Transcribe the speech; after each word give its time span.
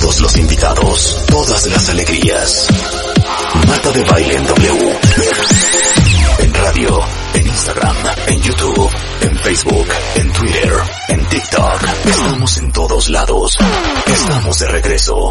Todos 0.00 0.20
los 0.20 0.36
invitados, 0.36 1.24
todas 1.28 1.66
las 1.68 1.88
alegrías. 1.88 2.66
Marta 3.68 3.92
de 3.92 4.02
Baile 4.02 4.34
en 4.34 4.44
W. 4.44 4.98
En 6.40 6.54
radio, 6.54 6.98
en 7.34 7.46
Instagram, 7.46 7.96
en 8.26 8.42
YouTube, 8.42 8.90
en 9.20 9.38
Facebook, 9.38 9.86
en 10.16 10.32
Twitter, 10.32 10.72
en 11.08 11.28
TikTok. 11.28 11.82
Estamos 12.06 12.58
en 12.58 12.72
todos 12.72 13.08
lados. 13.08 13.56
Estamos 14.06 14.58
de 14.58 14.66
regreso. 14.66 15.28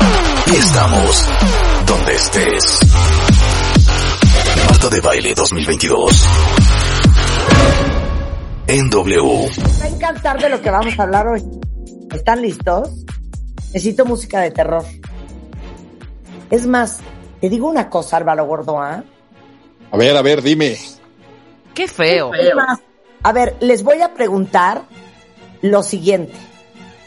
Y 0.47 0.55
estamos 0.55 1.25
donde 1.85 2.15
estés. 2.15 2.79
Marta 4.69 4.89
de 4.89 5.01
Baile 5.01 5.33
2022. 5.35 6.23
En 8.67 8.89
W. 8.89 9.49
Me 9.57 9.79
va 9.79 9.83
a 9.83 9.87
encantar 9.89 10.41
de 10.41 10.49
lo 10.49 10.61
que 10.61 10.71
vamos 10.71 10.97
a 10.97 11.03
hablar 11.03 11.27
hoy. 11.27 11.43
¿Están 12.13 12.41
listos? 12.41 13.02
Necesito 13.73 14.05
música 14.05 14.41
de 14.41 14.51
terror. 14.51 14.85
Es 16.51 16.67
más, 16.67 16.99
te 17.41 17.49
digo 17.49 17.67
una 17.67 17.89
cosa, 17.89 18.17
Álvaro 18.17 18.45
Gordoa. 18.45 19.03
A 19.91 19.97
ver, 19.97 20.15
a 20.15 20.21
ver, 20.21 20.43
dime. 20.43 20.77
Qué 21.73 21.87
feo. 21.87 22.33
Es 22.35 22.53
más, 22.53 22.79
a 23.23 23.31
ver, 23.33 23.55
les 23.61 23.83
voy 23.83 24.01
a 24.01 24.13
preguntar 24.13 24.83
lo 25.61 25.81
siguiente. 25.81 26.35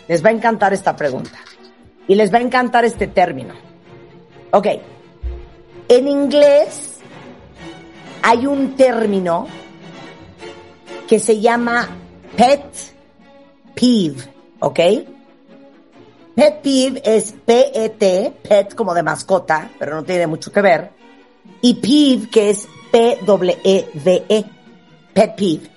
Les 0.08 0.24
va 0.24 0.30
a 0.30 0.32
encantar 0.32 0.72
esta 0.72 0.96
pregunta. 0.96 1.38
Y 2.08 2.16
les 2.16 2.34
va 2.34 2.38
a 2.38 2.42
encantar 2.42 2.84
este 2.84 3.06
término. 3.06 3.54
Ok. 4.50 4.66
En 5.88 6.08
inglés 6.08 6.98
hay 8.22 8.44
un 8.44 8.74
término 8.74 9.46
que 11.06 11.20
se 11.20 11.40
llama 11.40 11.88
pet 12.36 12.64
peeve, 13.76 14.20
¿ok? 14.58 14.80
Pet 16.36 16.60
peeve 16.60 17.00
es 17.02 17.32
P-E-T, 17.32 18.40
pet 18.46 18.74
como 18.74 18.92
de 18.92 19.02
mascota, 19.02 19.70
pero 19.78 19.96
no 19.96 20.04
tiene 20.04 20.26
mucho 20.26 20.52
que 20.52 20.60
ver, 20.60 20.90
y 21.62 21.72
peeve 21.74 22.28
que 22.28 22.50
es 22.50 22.68
P-W-E-V-E, 22.92 24.44
pet 25.14 25.34
peeve. 25.34 25.70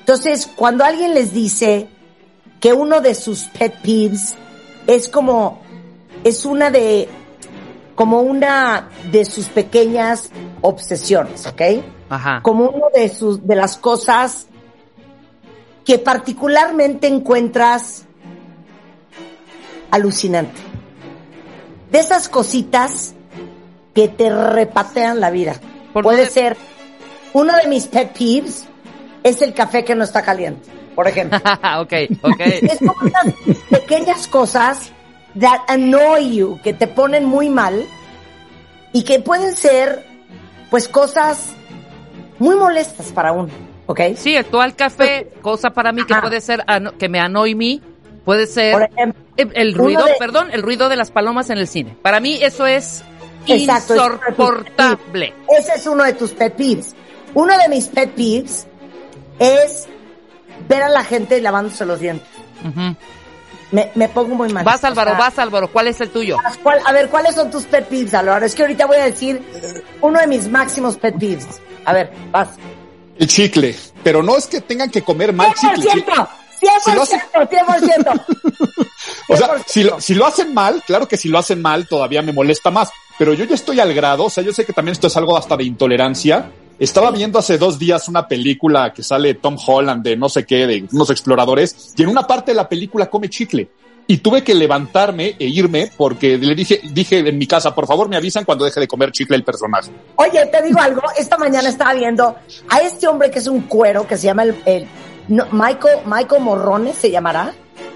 Entonces, 0.00 0.50
cuando 0.56 0.82
alguien 0.82 1.12
les 1.12 1.34
dice 1.34 1.88
que 2.58 2.72
uno 2.72 3.02
de 3.02 3.14
sus 3.14 3.44
pet 3.48 3.74
peeves 3.82 4.34
es 4.86 5.10
como, 5.10 5.60
es 6.24 6.46
una 6.46 6.70
de, 6.70 7.06
como 7.94 8.22
una 8.22 8.88
de 9.12 9.26
sus 9.26 9.48
pequeñas 9.48 10.30
obsesiones, 10.62 11.46
¿ok? 11.46 11.62
Ajá. 12.08 12.40
Como 12.42 12.70
uno 12.70 12.86
de 12.94 13.10
sus, 13.10 13.46
de 13.46 13.56
las 13.56 13.76
cosas 13.76 14.46
que 15.84 15.98
particularmente 15.98 17.06
encuentras 17.08 18.06
alucinante. 19.90 20.60
De 21.90 21.98
esas 21.98 22.28
cositas 22.28 23.14
que 23.94 24.08
te 24.08 24.30
repatean 24.30 25.20
la 25.20 25.30
vida. 25.30 25.56
¿Por 25.92 26.04
Puede 26.04 26.26
ser, 26.26 26.56
uno 27.32 27.56
de 27.56 27.66
mis 27.68 27.86
pet 27.86 28.16
peeves 28.16 28.66
es 29.22 29.42
el 29.42 29.54
café 29.54 29.84
que 29.84 29.94
no 29.94 30.04
está 30.04 30.22
caliente, 30.22 30.68
por 30.94 31.08
ejemplo. 31.08 31.38
ok, 31.80 31.92
ok. 32.22 32.40
es 32.40 32.78
como 32.78 32.94
unas 33.02 33.34
pequeñas 33.70 34.26
cosas 34.28 34.92
that 35.38 35.60
annoy 35.68 36.36
you, 36.36 36.60
que 36.62 36.72
te 36.72 36.86
ponen 36.86 37.24
muy 37.24 37.48
mal 37.48 37.86
y 38.92 39.02
que 39.02 39.20
pueden 39.20 39.54
ser, 39.54 40.04
pues, 40.70 40.88
cosas 40.88 41.54
muy 42.38 42.56
molestas 42.56 43.12
para 43.12 43.32
uno, 43.32 43.50
¿ok? 43.86 44.00
Sí, 44.16 44.36
actual 44.36 44.74
café, 44.76 45.30
cosa 45.42 45.70
para 45.70 45.92
mí 45.92 46.04
que 46.04 46.12
Ajá. 46.12 46.22
puede 46.22 46.40
ser 46.40 46.64
que 46.98 47.08
me 47.08 47.20
annoy 47.20 47.54
me, 47.54 47.82
puede 48.28 48.46
ser 48.46 48.72
Por 48.74 48.82
ejemplo, 48.82 49.22
el, 49.38 49.72
ruido, 49.72 50.04
de- 50.04 50.12
perdón, 50.18 50.50
el 50.52 50.60
ruido 50.60 50.90
de 50.90 50.96
las 50.96 51.10
palomas 51.10 51.48
en 51.48 51.56
el 51.56 51.66
cine. 51.66 51.96
Para 52.02 52.20
mí 52.20 52.38
eso 52.42 52.66
es 52.66 53.02
Exacto, 53.46 53.94
es 53.94 54.02
insoportable. 54.02 55.32
ese 55.58 55.72
es 55.76 55.86
uno 55.86 56.04
de 56.04 56.12
tus 56.12 56.32
pet 56.32 56.52
peeves. 56.54 56.94
Uno 57.32 57.56
de 57.56 57.70
mis 57.70 57.86
pet 57.86 58.10
peeves 58.10 58.66
es 59.38 59.86
ver 60.68 60.82
a 60.82 60.90
la 60.90 61.04
gente 61.04 61.40
lavándose 61.40 61.86
los 61.86 62.00
dientes. 62.00 62.28
Me, 63.70 63.90
me 63.94 64.10
pongo 64.10 64.34
muy 64.34 64.52
mal. 64.52 64.62
Vas 64.62 64.84
Álvaro, 64.84 65.12
O 65.12 65.14
sea, 65.14 65.20
vas 65.20 65.38
Álvaro, 65.38 65.72
¿cuál 65.72 65.88
es 65.88 65.98
el 66.02 66.10
tuyo? 66.10 66.36
a 66.84 66.92
ver, 66.92 67.08
¿cuáles 67.08 67.34
son 67.34 67.50
tus 67.50 67.64
pet 67.64 67.86
peeves, 67.86 68.12
Álvaro? 68.12 68.44
Es 68.44 68.54
que 68.54 68.60
ahorita 68.60 68.84
voy 68.84 68.98
a 68.98 69.04
decir 69.04 69.40
uno 70.02 70.20
de 70.20 70.26
mis 70.26 70.48
máximos 70.50 70.98
pet 70.98 71.18
peeves. 71.18 71.46
A 71.86 71.94
ver, 71.94 72.12
vas. 72.30 72.50
El 73.18 73.26
chicle. 73.26 73.74
Pero 74.04 74.22
no 74.22 74.36
es 74.36 74.46
que 74.46 74.60
tengan 74.60 74.90
que 74.90 75.00
comer 75.00 75.32
mal 75.32 75.54
chicle. 75.54 76.04
100%, 76.68 76.82
Si 76.84 76.94
lo 76.94 77.02
100%, 77.06 77.68
hacen- 77.68 77.90
100%. 78.04 78.24
O 79.28 79.36
sea, 79.36 79.50
si 79.66 79.82
lo, 79.84 80.00
si 80.00 80.14
lo 80.14 80.26
hacen 80.26 80.54
mal, 80.54 80.82
claro 80.86 81.06
que 81.08 81.16
si 81.16 81.28
lo 81.28 81.38
hacen 81.38 81.60
mal 81.62 81.86
todavía 81.86 82.22
me 82.22 82.32
molesta 82.32 82.70
más. 82.70 82.90
Pero 83.18 83.32
yo 83.34 83.44
ya 83.44 83.54
estoy 83.54 83.80
al 83.80 83.92
grado, 83.94 84.24
o 84.24 84.30
sea, 84.30 84.42
yo 84.44 84.52
sé 84.52 84.64
que 84.64 84.72
también 84.72 84.92
esto 84.92 85.06
es 85.08 85.16
algo 85.16 85.36
hasta 85.36 85.56
de 85.56 85.64
intolerancia. 85.64 86.50
Estaba 86.78 87.10
viendo 87.10 87.38
hace 87.38 87.58
dos 87.58 87.78
días 87.78 88.08
una 88.08 88.28
película 88.28 88.92
que 88.92 89.02
sale 89.02 89.34
Tom 89.34 89.56
Holland 89.66 90.04
de 90.04 90.16
no 90.16 90.28
sé 90.28 90.44
qué, 90.46 90.66
de 90.66 90.86
unos 90.92 91.10
exploradores, 91.10 91.92
y 91.96 92.02
en 92.04 92.08
una 92.08 92.26
parte 92.26 92.52
de 92.52 92.56
la 92.56 92.68
película 92.68 93.06
come 93.10 93.28
chicle. 93.28 93.68
Y 94.10 94.18
tuve 94.18 94.42
que 94.42 94.54
levantarme 94.54 95.36
e 95.38 95.44
irme 95.46 95.90
porque 95.94 96.38
le 96.38 96.54
dije, 96.54 96.80
dije 96.92 97.18
en 97.18 97.36
mi 97.36 97.46
casa, 97.46 97.74
por 97.74 97.86
favor 97.86 98.08
me 98.08 98.16
avisan 98.16 98.44
cuando 98.44 98.64
deje 98.64 98.80
de 98.80 98.88
comer 98.88 99.12
chicle 99.12 99.36
el 99.36 99.44
personaje. 99.44 99.90
Oye, 100.16 100.46
te 100.46 100.62
digo 100.62 100.80
algo, 100.80 101.02
esta 101.18 101.36
mañana 101.36 101.68
estaba 101.68 101.92
viendo 101.92 102.34
a 102.70 102.78
este 102.78 103.06
hombre 103.06 103.30
que 103.30 103.40
es 103.40 103.46
un 103.48 103.62
cuero 103.62 104.06
que 104.06 104.16
se 104.16 104.26
llama 104.28 104.44
el, 104.44 104.56
el- 104.64 104.88
no, 105.28 105.46
Michael, 105.52 106.00
Michael 106.06 106.42
Morrones 106.42 106.96
se 106.96 107.10
llamará, 107.10 107.52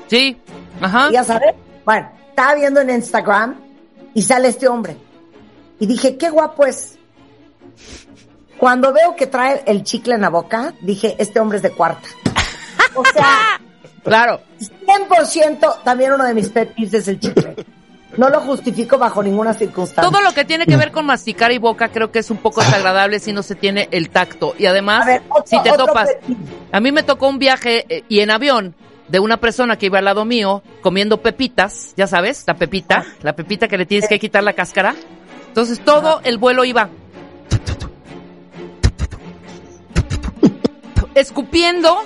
Sí, 0.08 0.36
ajá. 0.80 1.10
ya 1.10 1.24
sabes. 1.24 1.54
Bueno, 1.84 2.08
estaba 2.28 2.54
viendo 2.54 2.80
en 2.80 2.90
Instagram 2.90 3.56
y 4.14 4.22
sale 4.22 4.48
este 4.48 4.68
hombre. 4.68 4.96
Y 5.80 5.86
dije, 5.86 6.16
qué 6.16 6.30
guapo 6.30 6.64
es. 6.66 6.98
Cuando 8.58 8.92
veo 8.92 9.16
que 9.16 9.26
trae 9.26 9.62
el 9.66 9.82
chicle 9.82 10.14
en 10.14 10.20
la 10.20 10.28
boca, 10.28 10.74
dije, 10.82 11.16
este 11.18 11.40
hombre 11.40 11.56
es 11.56 11.62
de 11.62 11.70
cuarta. 11.72 12.08
O 12.94 13.02
sea, 13.12 13.60
Claro. 14.04 14.40
100% 14.86 15.82
también 15.84 16.12
uno 16.12 16.24
de 16.24 16.34
mis 16.34 16.48
pet 16.48 16.74
peeves 16.74 16.94
es 16.94 17.08
el 17.08 17.20
chicle. 17.20 17.54
No 18.16 18.28
lo 18.28 18.40
justifico 18.40 18.98
bajo 18.98 19.22
ninguna 19.22 19.54
circunstancia. 19.54 20.02
Todo 20.10 20.20
lo 20.20 20.32
que 20.34 20.44
tiene 20.44 20.66
que 20.66 20.76
ver 20.76 20.92
con 20.92 21.06
masticar 21.06 21.50
y 21.52 21.58
boca 21.58 21.88
creo 21.88 22.12
que 22.12 22.18
es 22.18 22.30
un 22.30 22.36
poco 22.36 22.60
desagradable 22.60 23.18
si 23.20 23.32
no 23.32 23.42
se 23.42 23.54
tiene 23.54 23.88
el 23.90 24.10
tacto. 24.10 24.54
Y 24.58 24.66
además, 24.66 25.02
A 25.04 25.06
ver, 25.06 25.22
otro- 25.30 25.44
si 25.46 25.62
te 25.62 25.72
topas, 25.72 26.08
a 26.70 26.80
mí 26.80 26.92
me 26.92 27.02
tocó 27.02 27.28
un 27.28 27.38
viaje 27.38 27.86
eh, 27.88 28.04
y 28.08 28.20
en 28.20 28.30
avión 28.30 28.74
de 29.08 29.18
una 29.18 29.38
persona 29.38 29.76
que 29.78 29.86
iba 29.86 29.98
al 29.98 30.04
lado 30.04 30.24
mío 30.26 30.62
comiendo 30.82 31.22
pepitas, 31.22 31.94
ya 31.96 32.06
sabes, 32.06 32.44
la 32.46 32.54
pepita, 32.54 33.04
la 33.22 33.34
pepita 33.34 33.66
que 33.68 33.78
le 33.78 33.86
tienes 33.86 34.08
que 34.08 34.18
quitar 34.18 34.42
la 34.42 34.52
cáscara. 34.52 34.94
Entonces 35.48 35.80
todo 35.80 36.20
el 36.24 36.36
vuelo 36.38 36.64
iba 36.64 36.88
escupiendo 41.14 42.02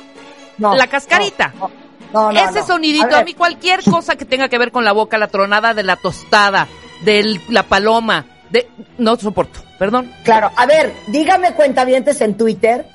No, 0.58 0.74
la 0.74 0.86
cascarita. 0.86 1.52
no, 1.58 1.68
no, 1.68 1.85
no, 2.12 2.30
Ese 2.30 2.60
no. 2.60 2.66
sonidito, 2.66 3.06
ver, 3.06 3.16
a, 3.16 3.24
mí 3.24 3.34
cualquier 3.34 3.82
cosa 3.82 4.16
que 4.16 4.24
tenga 4.24 4.48
que 4.48 4.58
ver 4.58 4.70
con 4.70 4.84
la 4.84 4.92
boca, 4.92 5.18
la 5.18 5.28
tronada 5.28 5.74
de 5.74 5.82
la 5.82 5.96
tostada, 5.96 6.68
de 7.04 7.40
la 7.48 7.64
paloma, 7.64 8.26
de 8.50 8.68
no 8.98 9.16
soporto, 9.16 9.60
perdón. 9.78 10.12
Claro, 10.24 10.50
a 10.56 10.66
ver, 10.66 10.94
dígame 11.08 11.52
cuentavientes 11.52 12.20
en 12.20 12.36
Twitter, 12.36 12.86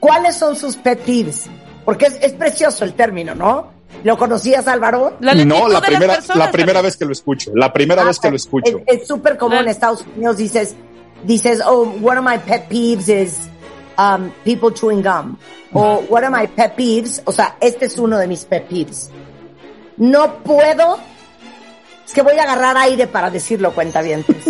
¿cuáles 0.00 0.36
son 0.36 0.56
sus 0.56 0.76
pet 0.76 1.00
peeves? 1.00 1.46
Porque 1.84 2.06
es, 2.06 2.18
es 2.20 2.32
precioso 2.32 2.84
el 2.84 2.94
término, 2.94 3.34
¿no? 3.34 3.76
¿Lo 4.04 4.18
conocías, 4.18 4.66
Álvaro? 4.68 5.16
La 5.20 5.34
no, 5.34 5.68
la 5.68 5.80
primera, 5.80 6.14
personas 6.14 6.46
la 6.46 6.52
primera 6.52 6.82
vez 6.82 6.96
que 6.96 7.04
lo 7.04 7.12
escucho, 7.12 7.52
la 7.54 7.72
primera 7.72 8.04
vez 8.04 8.18
que 8.18 8.30
lo 8.30 8.36
escucho. 8.36 8.80
Es 8.86 9.00
es 9.00 9.08
súper 9.08 9.36
común 9.36 9.58
en. 9.58 9.68
Estados 9.68 10.04
Unidos, 10.14 10.36
dices, 10.36 10.76
dices, 11.24 11.60
oh, 11.64 11.92
one 12.02 12.18
of 12.18 12.24
my 12.24 12.38
pet 12.38 12.68
peeves 12.68 13.08
is 13.08 13.48
um, 13.98 14.32
people 14.44 14.70
chewing 14.70 15.02
gum. 15.02 15.38
O 15.74 16.00
one 16.08 16.24
of 16.24 16.32
my 16.32 16.46
pet 16.46 16.76
peeves, 16.76 17.22
o 17.26 17.32
sea, 17.32 17.56
este 17.60 17.86
es 17.86 17.98
uno 17.98 18.18
de 18.18 18.26
mis 18.26 18.44
pet 18.44 18.68
peeves. 18.68 19.10
No 19.96 20.42
puedo, 20.42 20.98
es 22.04 22.12
que 22.12 22.22
voy 22.22 22.38
a 22.38 22.42
agarrar 22.42 22.76
aire 22.76 23.06
para 23.06 23.30
decirlo, 23.30 23.72
cuentavientes. 23.74 24.44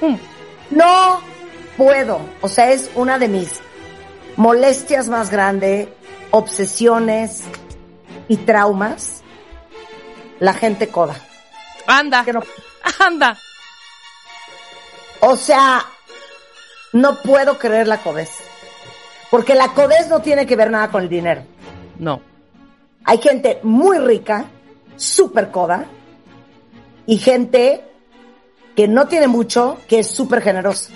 no 0.70 1.20
puedo, 1.76 2.20
o 2.40 2.48
sea, 2.48 2.70
es 2.70 2.90
una 2.94 3.18
de 3.18 3.28
mis 3.28 3.60
molestias 4.36 5.08
más 5.08 5.30
grandes, 5.30 5.88
obsesiones 6.30 7.42
y 8.28 8.36
traumas, 8.38 9.22
la 10.40 10.54
gente 10.54 10.88
coda. 10.88 11.16
Anda. 11.86 12.24
No, 12.32 12.42
Anda. 12.98 13.38
O 15.20 15.36
sea, 15.36 15.84
no 16.92 17.20
puedo 17.22 17.58
creer 17.58 17.86
la 17.86 17.98
codez. 17.98 18.30
Porque 19.32 19.54
la 19.54 19.68
codez 19.68 20.08
no 20.10 20.20
tiene 20.20 20.44
que 20.44 20.56
ver 20.56 20.70
nada 20.70 20.90
con 20.90 21.04
el 21.04 21.08
dinero. 21.08 21.40
No. 21.98 22.20
Hay 23.02 23.16
gente 23.16 23.60
muy 23.62 23.96
rica, 23.96 24.44
súper 24.96 25.50
coda, 25.50 25.86
y 27.06 27.16
gente 27.16 27.82
que 28.76 28.88
no 28.88 29.08
tiene 29.08 29.28
mucho, 29.28 29.78
que 29.88 30.00
es 30.00 30.08
súper 30.08 30.42
generosa. 30.42 30.92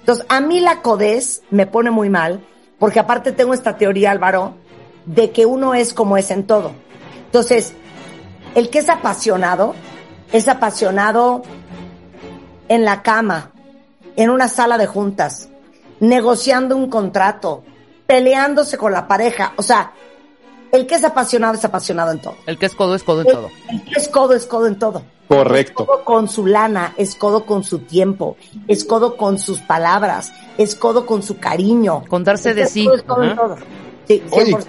Entonces, 0.00 0.26
a 0.28 0.40
mí 0.40 0.58
la 0.58 0.82
codez 0.82 1.42
me 1.50 1.68
pone 1.68 1.92
muy 1.92 2.10
mal, 2.10 2.44
porque 2.80 2.98
aparte 2.98 3.30
tengo 3.30 3.54
esta 3.54 3.76
teoría, 3.76 4.10
Álvaro, 4.10 4.56
de 5.06 5.30
que 5.30 5.46
uno 5.46 5.74
es 5.74 5.94
como 5.94 6.16
es 6.16 6.32
en 6.32 6.48
todo. 6.48 6.72
Entonces, 7.26 7.72
el 8.56 8.68
que 8.68 8.80
es 8.80 8.88
apasionado, 8.88 9.76
es 10.32 10.48
apasionado 10.48 11.42
en 12.66 12.84
la 12.84 13.02
cama, 13.02 13.52
en 14.16 14.30
una 14.30 14.48
sala 14.48 14.76
de 14.76 14.88
juntas, 14.88 15.50
negociando 16.00 16.76
un 16.76 16.88
contrato, 16.88 17.62
peleándose 18.06 18.76
con 18.78 18.92
la 18.92 19.06
pareja. 19.08 19.52
O 19.56 19.62
sea, 19.62 19.92
el 20.72 20.86
que 20.86 20.96
es 20.96 21.04
apasionado 21.04 21.54
es 21.54 21.64
apasionado 21.64 22.10
en 22.12 22.20
todo. 22.20 22.34
El 22.46 22.58
que 22.58 22.66
es 22.66 22.74
codo 22.74 22.94
es 22.94 23.02
codo 23.02 23.20
en 23.22 23.26
todo. 23.28 23.50
El 23.70 23.82
que 23.84 23.94
es 24.00 24.08
codo 24.08 24.34
es 24.34 24.46
codo 24.46 24.66
en 24.66 24.78
todo. 24.78 25.02
Correcto. 25.28 25.84
Es 25.84 25.88
codo 25.88 26.04
con 26.04 26.28
su 26.28 26.46
lana, 26.46 26.92
es 26.98 27.14
codo 27.14 27.46
con 27.46 27.64
su 27.64 27.78
tiempo, 27.78 28.36
es 28.68 28.84
codo 28.84 29.16
con 29.16 29.38
sus 29.38 29.60
palabras, 29.60 30.32
es 30.58 30.74
codo 30.74 31.06
con 31.06 31.22
su 31.22 31.38
cariño. 31.38 32.04
Con 32.08 32.24
darse 32.24 32.50
Es 32.50 32.56
de 32.56 32.66
sí. 32.66 32.84
codo 32.84 32.94
es 32.94 33.02
codo 33.04 33.22
en 33.24 33.36
todo. 33.36 33.56
Sí, 34.06 34.22
Oye, 34.30 34.52
100%. 34.52 34.64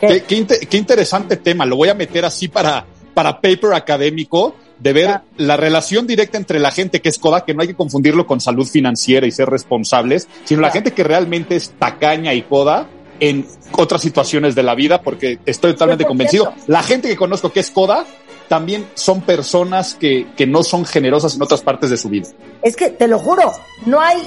¿Qué? 0.00 0.06
Qué, 0.08 0.22
qué 0.24 0.34
inte- 0.36 0.66
qué 0.68 0.76
interesante 0.76 1.36
tema. 1.38 1.64
Lo 1.64 1.76
voy 1.76 1.88
a 1.88 1.94
meter 1.94 2.24
así 2.24 2.48
para, 2.48 2.84
para 3.14 3.40
paper 3.40 3.72
académico 3.74 4.54
de 4.78 4.92
ver 4.92 5.20
la 5.36 5.56
relación 5.56 6.06
directa 6.06 6.38
entre 6.38 6.58
la 6.58 6.70
gente 6.70 7.00
que 7.00 7.08
es 7.08 7.18
coda, 7.18 7.44
que 7.44 7.54
no 7.54 7.62
hay 7.62 7.68
que 7.68 7.74
confundirlo 7.74 8.26
con 8.26 8.40
salud 8.40 8.66
financiera 8.66 9.26
y 9.26 9.30
ser 9.30 9.48
responsables, 9.48 10.28
sino 10.44 10.60
la 10.60 10.70
gente 10.70 10.92
que 10.92 11.04
realmente 11.04 11.56
es 11.56 11.70
tacaña 11.78 12.34
y 12.34 12.42
coda 12.42 12.88
en 13.20 13.46
otras 13.72 14.00
situaciones 14.00 14.54
de 14.54 14.62
la 14.62 14.74
vida, 14.74 15.02
porque 15.02 15.40
estoy 15.44 15.72
totalmente 15.72 16.04
100%. 16.04 16.08
convencido. 16.08 16.54
La 16.66 16.82
gente 16.82 17.08
que 17.08 17.16
conozco 17.16 17.52
que 17.52 17.60
es 17.60 17.70
coda 17.70 18.04
también 18.48 18.86
son 18.94 19.22
personas 19.22 19.94
que, 19.94 20.28
que 20.36 20.46
no 20.46 20.62
son 20.62 20.84
generosas 20.84 21.34
en 21.34 21.42
otras 21.42 21.60
partes 21.62 21.90
de 21.90 21.96
su 21.96 22.08
vida. 22.08 22.28
Es 22.62 22.76
que 22.76 22.90
te 22.90 23.08
lo 23.08 23.18
juro, 23.18 23.52
no 23.86 24.00
hay 24.00 24.18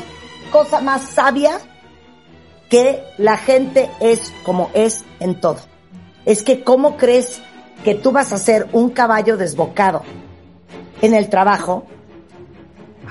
cosa 0.52 0.82
más 0.82 1.10
sabia 1.10 1.60
que 2.70 3.04
la 3.18 3.38
gente 3.38 3.90
es 4.00 4.32
como 4.44 4.70
es 4.74 5.04
en 5.20 5.40
todo. 5.40 5.60
Es 6.26 6.44
que 6.44 6.64
cómo 6.64 6.98
crees 6.98 7.42
que 7.84 7.96
tú 7.96 8.12
vas 8.12 8.32
a 8.32 8.38
ser 8.38 8.68
un 8.74 8.92
caballo 8.92 9.38
desbocado 9.38 10.04
en 11.02 11.14
el 11.14 11.30
trabajo 11.30 11.86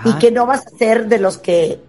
y 0.04 0.12
que 0.14 0.30
no 0.30 0.46
vas 0.46 0.66
a 0.66 0.70
ser 0.70 1.06
de 1.08 1.18
los 1.18 1.38
que 1.38 1.80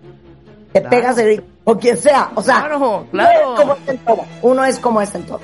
te 0.73 0.79
Claro. 0.81 0.89
pegas 0.89 1.15
de 1.15 1.43
o 1.63 1.77
quien 1.77 1.97
sea. 1.97 2.31
O 2.35 2.41
sea, 2.41 2.59
Claro, 2.61 2.77
uno 2.77 3.05
claro. 3.11 3.53
es 3.53 3.59
como 3.59 3.73
es 3.73 3.87
en 3.89 3.97
todo. 3.99 4.25
Uno 4.41 4.65
es 4.65 4.79
como 4.79 5.01
es 5.01 5.15
en 5.15 5.23
todo. 5.23 5.39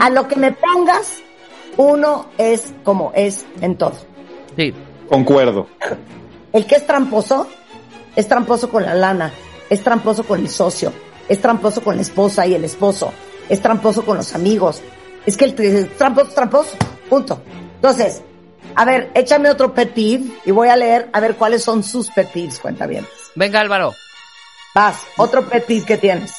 A 0.00 0.10
lo 0.10 0.28
que 0.28 0.36
me 0.36 0.52
pongas, 0.52 1.18
uno 1.76 2.26
es 2.38 2.72
como 2.84 3.12
es 3.14 3.44
en 3.60 3.76
todo. 3.76 3.94
Sí. 4.56 4.72
Concuerdo. 5.08 5.66
El 6.52 6.66
que 6.66 6.76
es 6.76 6.86
tramposo, 6.86 7.46
es 8.14 8.28
tramposo 8.28 8.68
con 8.70 8.84
la 8.84 8.94
lana, 8.94 9.32
es 9.68 9.82
tramposo 9.82 10.24
con 10.24 10.40
el 10.40 10.48
socio, 10.48 10.92
es 11.28 11.40
tramposo 11.40 11.82
con 11.82 11.96
la 11.96 12.02
esposa 12.02 12.46
y 12.46 12.54
el 12.54 12.64
esposo, 12.64 13.12
es 13.48 13.60
tramposo 13.60 14.04
con 14.04 14.16
los 14.18 14.34
amigos. 14.34 14.80
Es 15.26 15.36
que 15.36 15.46
el, 15.46 15.56
tr- 15.56 15.64
el 15.64 15.88
tramposo 15.90 16.28
es 16.28 16.34
tramposo, 16.34 16.76
punto. 17.10 17.40
Entonces, 17.76 18.22
a 18.74 18.84
ver, 18.84 19.10
échame 19.14 19.50
otro 19.50 19.74
pet 19.74 19.92
peeve 19.92 20.24
y 20.44 20.50
voy 20.50 20.68
a 20.68 20.76
leer 20.76 21.08
a 21.12 21.20
ver 21.20 21.36
cuáles 21.36 21.62
son 21.62 21.82
sus 21.82 22.10
pet 22.10 22.30
peeves, 22.30 22.58
cuenta 22.58 22.86
bien. 22.86 23.06
Venga, 23.34 23.60
Álvaro. 23.60 23.94
Vas, 24.74 25.00
otro 25.16 25.46
pet 25.48 25.64
peeve 25.64 25.84
que 25.84 25.96
tienes. 25.98 26.32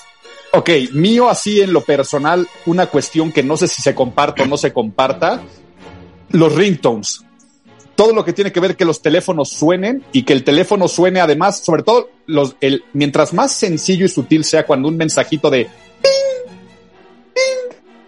Ok, 0.56 0.70
mío 0.92 1.30
así 1.30 1.62
en 1.62 1.74
lo 1.74 1.82
personal, 1.82 2.48
una 2.68 2.86
cuestión 2.86 3.32
que 3.32 3.42
no 3.42 3.58
sé 3.58 3.68
si 3.68 3.82
se 3.82 3.96
comparta 3.96 4.44
o 4.44 4.46
no 4.46 4.56
se 4.56 4.72
comparta, 4.72 5.42
los 6.30 6.54
ringtones. 6.54 7.24
Todo 7.96 8.14
lo 8.14 8.24
que 8.24 8.34
tiene 8.34 8.52
que 8.52 8.60
ver 8.60 8.76
que 8.76 8.86
los 8.86 9.02
teléfonos 9.02 9.50
suenen 9.50 10.04
y 10.12 10.24
que 10.24 10.34
el 10.34 10.44
teléfono 10.44 10.88
suene 10.88 11.22
además, 11.22 11.60
sobre 11.60 11.82
todo, 11.82 12.10
los, 12.28 12.56
el, 12.62 12.84
mientras 12.94 13.34
más 13.34 13.52
sencillo 13.52 14.06
y 14.06 14.10
sutil 14.10 14.44
sea 14.44 14.66
cuando 14.66 14.88
un 14.88 14.98
mensajito 14.98 15.50
de 15.50 15.66
ping, 15.66 15.72
ping, 16.02 16.33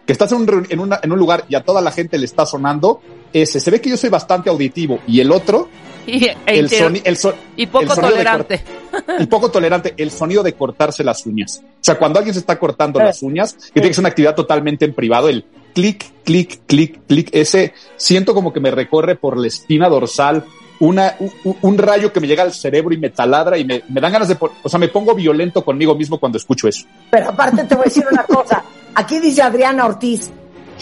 que 0.06 0.14
estás 0.14 0.32
en 0.32 0.40
un, 0.40 0.68
en, 0.70 0.80
una- 0.80 1.00
en 1.02 1.12
un 1.12 1.20
lugar 1.20 1.46
y 1.50 1.56
a 1.56 1.64
toda 1.64 1.82
la 1.82 1.92
gente 1.92 2.18
le 2.18 2.26
está 2.26 2.46
sonando, 2.46 3.02
ese. 3.34 3.60
Se 3.60 3.72
ve 3.72 3.82
que 3.82 3.90
yo 3.90 3.98
soy 3.98 4.10
bastante 4.10 4.50
auditivo 4.50 5.00
y 5.08 5.20
el 5.20 5.32
otro, 5.32 5.70
Y, 6.08 6.26
e 6.26 6.38
el, 6.46 6.70
soni- 6.70 7.02
el, 7.04 7.18
so- 7.18 7.34
y 7.58 7.64
el 7.64 7.70
poco 7.70 7.96
de 7.96 8.02
tolerante. 8.02 8.64
un 9.20 9.26
poco 9.28 9.50
tolerante 9.50 9.96
el 9.98 10.12
sonido 10.12 10.44
de 10.44 10.54
cortarse 10.54 11.04
las 11.04 11.26
uñas. 11.26 11.62
O 11.64 11.78
sea, 11.82 11.98
cuando 11.98 12.20
alguien 12.20 12.34
se 12.36 12.40
está 12.42 12.60
cortando 12.60 13.00
Eh. 13.00 13.06
las 13.06 13.24
uñas, 13.24 13.56
que 13.56 13.72
tiene 13.74 13.88
que 13.88 13.94
ser 13.96 14.02
una 14.04 14.10
actividad 14.10 14.36
totalmente 14.36 14.86
en 14.86 14.94
privado, 14.94 15.30
el 15.30 15.46
clic, 15.74 16.06
clic, 16.24 16.60
clic, 16.68 17.00
clic, 17.08 17.30
ese 17.32 17.74
siento 17.98 18.36
como 18.36 18.54
que 18.54 18.60
me 18.60 18.70
recorre 18.70 19.16
por 19.16 19.38
la 19.40 19.48
espina 19.48 19.90
dorsal 19.90 20.46
una, 20.80 21.16
un, 21.20 21.58
un 21.62 21.78
rayo 21.78 22.12
que 22.12 22.20
me 22.20 22.28
llega 22.28 22.44
al 22.44 22.54
cerebro 22.54 22.94
y 22.94 22.98
me 22.98 23.10
taladra 23.10 23.58
y 23.58 23.66
me, 23.66 23.84
me 23.90 24.02
dan 24.02 24.12
ganas 24.12 24.28
de, 24.28 24.38
o 24.64 24.70
sea, 24.70 24.80
me 24.80 24.88
pongo 24.90 25.14
violento 25.16 25.64
conmigo 25.64 25.96
mismo 25.96 26.20
cuando 26.20 26.38
escucho 26.38 26.68
eso. 26.68 26.86
Pero 27.12 27.30
aparte 27.30 27.64
te 27.64 27.76
voy 27.76 27.84
a 27.84 27.86
decir 27.86 28.06
una 28.12 28.24
cosa. 28.24 28.64
Aquí 28.96 29.20
dice 29.20 29.42
Adriana 29.42 29.86
Ortiz 29.86 30.32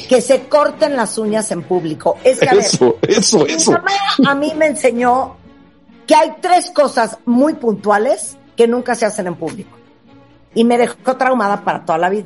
que 0.09 0.21
se 0.21 0.47
corten 0.47 0.95
las 0.95 1.17
uñas 1.17 1.51
en 1.51 1.63
público. 1.63 2.17
Es 2.23 2.39
que, 2.39 2.49
a 2.49 2.53
ver, 2.53 2.61
Eso, 2.63 2.97
eso, 3.07 3.45
Mi 3.45 3.51
eso. 3.53 3.71
mamá 3.73 3.91
a 4.27 4.35
mí 4.35 4.51
me 4.55 4.67
enseñó 4.67 5.35
que 6.07 6.15
hay 6.15 6.33
tres 6.41 6.71
cosas 6.71 7.17
muy 7.25 7.53
puntuales 7.53 8.37
que 8.57 8.67
nunca 8.67 8.95
se 8.95 9.05
hacen 9.05 9.27
en 9.27 9.35
público. 9.35 9.77
Y 10.55 10.63
me 10.63 10.77
dejó 10.77 11.15
traumada 11.17 11.63
para 11.63 11.85
toda 11.85 11.97
la 11.97 12.09
vida. 12.09 12.25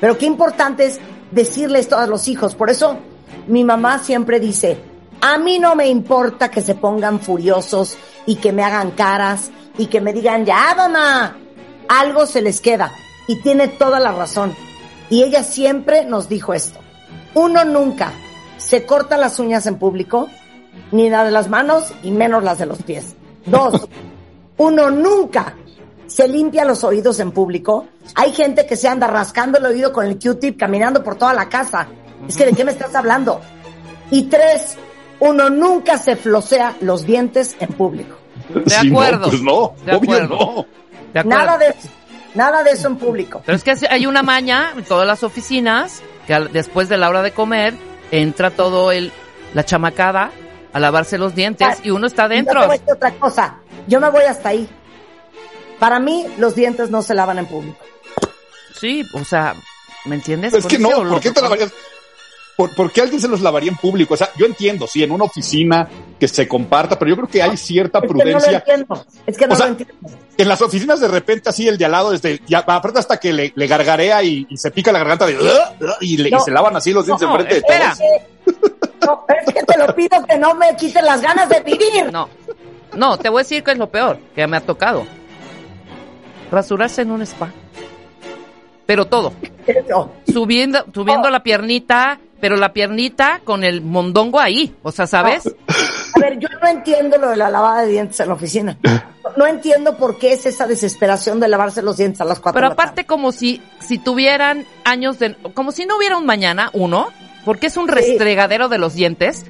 Pero 0.00 0.18
qué 0.18 0.26
importante 0.26 0.86
es 0.86 1.00
decirle 1.30 1.78
esto 1.78 1.96
a 1.96 2.06
los 2.06 2.28
hijos. 2.28 2.54
Por 2.54 2.70
eso 2.70 2.98
mi 3.46 3.64
mamá 3.64 3.98
siempre 3.98 4.40
dice, 4.40 4.78
a 5.22 5.38
mí 5.38 5.60
no 5.60 5.76
me 5.76 5.86
importa 5.86 6.50
que 6.50 6.60
se 6.60 6.74
pongan 6.74 7.20
furiosos 7.20 7.96
y 8.26 8.36
que 8.36 8.50
me 8.50 8.64
hagan 8.64 8.90
caras 8.90 9.52
y 9.78 9.86
que 9.86 10.00
me 10.00 10.12
digan, 10.12 10.44
ya 10.44 10.74
mamá, 10.76 11.36
algo 11.88 12.26
se 12.26 12.42
les 12.42 12.60
queda. 12.60 12.92
Y 13.28 13.36
tiene 13.36 13.68
toda 13.68 14.00
la 14.00 14.10
razón. 14.10 14.52
Y 15.10 15.22
ella 15.22 15.44
siempre 15.44 16.04
nos 16.04 16.28
dijo 16.28 16.54
esto. 16.54 16.80
Uno 17.34 17.64
nunca 17.64 18.12
se 18.56 18.84
corta 18.84 19.16
las 19.16 19.38
uñas 19.38 19.64
en 19.66 19.78
público, 19.78 20.28
ni 20.90 21.08
la 21.08 21.24
de 21.24 21.30
las 21.30 21.48
manos 21.48 21.92
y 22.02 22.10
menos 22.10 22.42
las 22.42 22.58
de 22.58 22.66
los 22.66 22.82
pies. 22.82 23.14
Dos, 23.46 23.88
uno 24.56 24.90
nunca 24.90 25.54
se 26.08 26.26
limpia 26.26 26.64
los 26.64 26.82
oídos 26.82 27.20
en 27.20 27.30
público. 27.30 27.86
Hay 28.16 28.32
gente 28.32 28.66
que 28.66 28.74
se 28.74 28.88
anda 28.88 29.06
rascando 29.06 29.58
el 29.58 29.66
oído 29.66 29.92
con 29.92 30.04
el 30.04 30.18
Q-tip 30.18 30.58
caminando 30.58 31.04
por 31.04 31.14
toda 31.14 31.32
la 31.32 31.48
casa. 31.48 31.86
Es 32.26 32.36
que 32.36 32.46
de 32.46 32.54
qué 32.54 32.64
me 32.64 32.72
estás 32.72 32.94
hablando. 32.96 33.40
Y 34.10 34.24
tres, 34.24 34.76
uno 35.24 35.50
nunca 35.50 35.98
se 35.98 36.16
flosea 36.16 36.76
los 36.80 37.04
dientes 37.06 37.56
en 37.60 37.68
público. 37.72 38.16
De 38.54 38.68
Si 38.70 38.90
no, 38.90 39.00
acuerdo. 39.00 39.28
pues 39.30 39.42
no, 39.42 39.74
De 39.84 39.94
obvio 39.94 40.12
acuerdo. 40.16 40.28
no. 40.36 40.66
¿De 41.12 41.20
acuerdo? 41.20 41.38
Nada 41.44 41.58
de 41.58 41.66
eso. 41.68 41.88
Nada 42.34 42.62
de 42.62 42.70
eso 42.70 42.88
en 42.88 42.96
público. 42.96 43.42
Pero 43.44 43.56
es 43.56 43.62
que 43.64 43.74
hay 43.90 44.06
una 44.06 44.22
maña 44.22 44.72
en 44.76 44.84
todas 44.84 45.06
las 45.06 45.22
oficinas 45.22 46.02
que 46.26 46.34
después 46.52 46.88
de 46.88 46.96
la 46.96 47.08
hora 47.10 47.22
de 47.22 47.32
comer 47.32 47.74
entra 48.10 48.50
todo 48.50 48.90
el 48.90 49.12
la 49.54 49.64
chamacada 49.64 50.30
a 50.72 50.80
lavarse 50.80 51.18
los 51.18 51.34
dientes 51.34 51.68
Ah, 51.70 51.76
y 51.84 51.90
uno 51.90 52.06
está 52.06 52.22
Yo 52.22 52.28
te 52.28 52.34
adentro. 52.34 52.60
voy 52.60 52.64
a 52.68 52.72
decir 52.72 52.92
otra 52.94 53.10
cosa. 53.12 53.56
Yo 53.86 54.00
me 54.00 54.08
voy 54.10 54.24
hasta 54.24 54.48
ahí. 54.48 54.66
Para 55.78 56.00
mí, 56.00 56.26
los 56.38 56.54
dientes 56.54 56.90
no 56.90 57.02
se 57.02 57.14
lavan 57.14 57.38
en 57.38 57.46
público. 57.46 57.78
Sí, 58.80 59.04
o 59.14 59.24
sea, 59.24 59.54
¿me 60.06 60.14
entiendes? 60.14 60.54
Es 60.54 60.64
que 60.66 60.78
no, 60.78 60.88
olor, 60.88 61.08
¿por 61.10 61.20
qué 61.20 61.30
te 61.32 61.42
lavarías? 61.42 61.72
¿Por, 62.56 62.74
por 62.74 62.92
qué 62.92 63.00
alguien 63.00 63.20
se 63.20 63.28
los 63.28 63.40
lavaría 63.40 63.70
en 63.70 63.76
público? 63.76 64.14
O 64.14 64.16
sea, 64.16 64.28
yo 64.38 64.44
entiendo, 64.46 64.86
sí, 64.86 65.02
en 65.02 65.10
una 65.10 65.24
oficina 65.24 65.88
que 66.20 66.28
se 66.28 66.46
comparta, 66.46 66.98
pero 66.98 67.08
yo 67.08 67.16
creo 67.16 67.28
que 67.28 67.42
hay 67.42 67.56
cierta 67.56 67.98
Es 67.98 68.02
que 68.02 68.08
no 68.08 68.14
lo 68.14 68.20
prudencia. 68.20 68.58
entiendo. 68.58 69.06
Es 69.26 69.38
que 69.38 69.46
no 69.46 69.54
O 69.54 69.56
sea, 69.56 69.66
lo 69.66 69.72
entiendo. 69.72 69.94
en 70.36 70.48
las 70.48 70.60
oficinas 70.62 71.00
de 71.00 71.08
repente 71.08 71.48
así 71.48 71.66
el 71.66 71.78
de 71.78 71.84
al 71.86 71.92
lado 71.92 72.10
desde 72.10 72.40
ya 72.46 72.58
aparte 72.58 72.98
hasta 72.98 73.18
que 73.18 73.32
le, 73.32 73.52
le 73.56 73.66
gargarea 73.66 74.22
y, 74.22 74.46
y 74.50 74.56
se 74.58 74.70
pica 74.70 74.92
la 74.92 74.98
garganta 74.98 75.26
de 75.26 75.36
"Ugh", 75.38 75.48
ugh", 75.80 75.90
y, 76.02 76.16
le- 76.18 76.28
y 76.28 76.40
se 76.44 76.50
lavan 76.50 76.76
así 76.76 76.92
los 76.92 77.06
dientes 77.06 77.26
No, 77.26 77.34
enfrente 77.38 77.54
de 77.54 77.60
espera. 77.60 77.94
todos. 77.96 78.62
No, 79.06 79.24
es 79.46 79.52
que 79.54 79.62
te 79.64 79.78
lo 79.78 79.94
pido 79.96 80.24
que 80.26 80.36
no 80.38 80.54
me 80.54 80.76
quiten 80.76 81.04
las 81.04 81.20
ganas 81.22 81.48
de 81.48 81.60
vivir. 81.60 82.12
No, 82.12 82.28
no, 82.94 83.16
te 83.16 83.28
voy 83.30 83.40
a 83.40 83.44
decir 83.44 83.64
que 83.64 83.72
es 83.72 83.78
lo 83.78 83.88
peor 83.90 84.18
que 84.34 84.46
me 84.46 84.58
ha 84.58 84.60
tocado. 84.60 85.04
Rasurarse 86.50 87.02
en 87.02 87.10
un 87.10 87.22
spa. 87.22 87.50
Pero 88.86 89.06
todo. 89.06 89.32
Eso. 89.66 90.12
Subiendo, 90.30 90.84
subiendo 90.92 91.30
la 91.30 91.42
piernita, 91.42 92.18
pero 92.42 92.56
la 92.56 92.72
piernita 92.72 93.40
con 93.44 93.62
el 93.62 93.82
mondongo 93.82 94.40
ahí. 94.40 94.74
O 94.82 94.90
sea, 94.90 95.06
¿sabes? 95.06 95.46
A 95.46 96.18
ver, 96.18 96.40
yo 96.40 96.48
no 96.60 96.66
entiendo 96.66 97.16
lo 97.16 97.30
de 97.30 97.36
la 97.36 97.48
lavada 97.48 97.82
de 97.82 97.92
dientes 97.92 98.18
en 98.18 98.26
la 98.26 98.34
oficina. 98.34 98.76
No 99.36 99.46
entiendo 99.46 99.96
por 99.96 100.18
qué 100.18 100.32
es 100.32 100.44
esa 100.44 100.66
desesperación 100.66 101.38
de 101.38 101.46
lavarse 101.46 101.82
los 101.82 101.98
dientes 101.98 102.20
a 102.20 102.24
las 102.24 102.40
cuatro 102.40 102.56
Pero 102.58 102.66
de 102.66 102.70
la 102.70 102.74
tarde. 102.74 102.90
aparte 102.90 103.06
como 103.06 103.30
si, 103.30 103.62
si 103.78 103.98
tuvieran 103.98 104.66
años 104.82 105.20
de... 105.20 105.36
Como 105.54 105.70
si 105.70 105.86
no 105.86 105.96
hubiera 105.96 106.18
un 106.18 106.26
mañana, 106.26 106.70
uno, 106.72 107.10
porque 107.44 107.68
es 107.68 107.76
un 107.76 107.86
restregadero 107.86 108.68
de 108.68 108.78
los 108.78 108.94
dientes. 108.94 109.44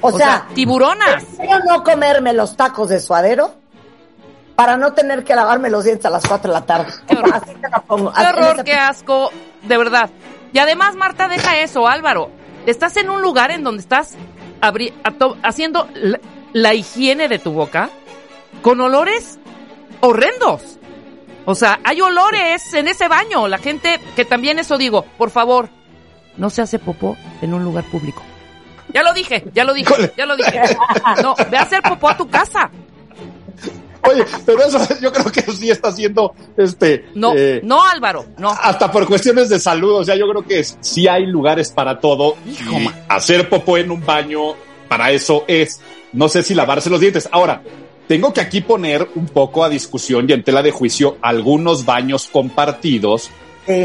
O, 0.00 0.12
sea, 0.16 0.46
tiburonas. 0.54 1.24
Quiero 1.36 1.64
no 1.64 1.82
comerme 1.82 2.32
los 2.32 2.56
tacos 2.56 2.90
de 2.90 3.00
suadero 3.00 3.56
para 4.56 4.76
no 4.76 4.92
tener 4.92 5.24
que 5.24 5.34
lavarme 5.34 5.70
los 5.70 5.84
dientes 5.84 6.04
a 6.06 6.10
las 6.10 6.24
4 6.26 6.52
de 6.52 6.60
la 6.60 6.64
tarde. 6.66 6.92
Qué 7.06 7.16
horror. 7.16 7.34
Así 7.34 7.54
te 7.54 7.68
la 7.68 7.80
pongo. 7.82 8.12
Qué 8.12 8.22
horror, 8.26 8.54
ese- 8.56 8.64
qué 8.64 8.74
asco, 8.74 9.30
de 9.62 9.76
verdad. 9.76 10.10
Y 10.52 10.58
además, 10.58 10.94
Marta, 10.96 11.28
deja 11.28 11.58
eso, 11.58 11.88
Álvaro. 11.88 12.30
Estás 12.66 12.96
en 12.96 13.10
un 13.10 13.20
lugar 13.22 13.50
en 13.50 13.64
donde 13.64 13.82
estás 13.82 14.14
abri- 14.60 14.92
haciendo 15.42 15.88
la, 15.94 16.20
la 16.52 16.74
higiene 16.74 17.28
de 17.28 17.38
tu 17.38 17.52
boca 17.52 17.90
con 18.62 18.80
olores 18.80 19.38
horrendos. 20.00 20.78
O 21.46 21.54
sea, 21.54 21.78
hay 21.84 22.00
olores 22.00 22.72
en 22.72 22.88
ese 22.88 23.08
baño. 23.08 23.48
La 23.48 23.58
gente, 23.58 24.00
que 24.16 24.24
también 24.24 24.58
eso 24.58 24.78
digo, 24.78 25.02
por 25.18 25.30
favor, 25.30 25.68
no 26.36 26.48
se 26.48 26.62
hace 26.62 26.78
popó 26.78 27.16
en 27.42 27.52
un 27.52 27.62
lugar 27.64 27.84
público. 27.84 28.22
Ya 28.94 29.02
lo 29.02 29.12
dije, 29.12 29.44
ya 29.52 29.64
lo 29.64 29.74
dije, 29.74 30.12
ya 30.16 30.24
lo 30.24 30.36
dije. 30.36 30.60
No, 31.22 31.34
ve 31.50 31.58
a 31.58 31.62
hacer 31.62 31.82
popó 31.82 32.08
a 32.08 32.16
tu 32.16 32.28
casa. 32.30 32.70
Oye, 34.10 34.24
pero 34.44 34.64
eso 34.66 34.78
yo 35.00 35.12
creo 35.12 35.30
que 35.32 35.42
sí 35.52 35.70
está 35.70 35.88
haciendo 35.88 36.34
este. 36.56 37.06
No, 37.14 37.32
eh, 37.36 37.60
no, 37.64 37.82
Álvaro, 37.84 38.24
no. 38.38 38.50
Hasta 38.50 38.90
por 38.90 39.06
cuestiones 39.06 39.48
de 39.48 39.58
salud, 39.60 39.94
o 40.00 40.04
sea, 40.04 40.16
yo 40.16 40.28
creo 40.28 40.42
que 40.42 40.60
es- 40.60 40.76
sí 40.80 41.08
hay 41.08 41.26
lugares 41.26 41.70
para 41.70 41.98
todo. 42.00 42.36
Hijo, 42.46 42.78
y 42.80 42.90
hacer 43.08 43.48
popó 43.48 43.78
en 43.78 43.90
un 43.90 44.04
baño, 44.04 44.54
para 44.88 45.10
eso 45.10 45.44
es. 45.48 45.80
No 46.12 46.28
sé 46.28 46.42
si 46.42 46.54
lavarse 46.54 46.90
los 46.90 47.00
dientes. 47.00 47.28
Ahora, 47.32 47.62
tengo 48.06 48.32
que 48.32 48.40
aquí 48.40 48.60
poner 48.60 49.08
un 49.14 49.26
poco 49.26 49.64
a 49.64 49.68
discusión 49.68 50.26
y 50.28 50.32
en 50.32 50.44
tela 50.44 50.62
de 50.62 50.70
juicio 50.70 51.16
algunos 51.22 51.84
baños 51.84 52.28
compartidos. 52.30 53.30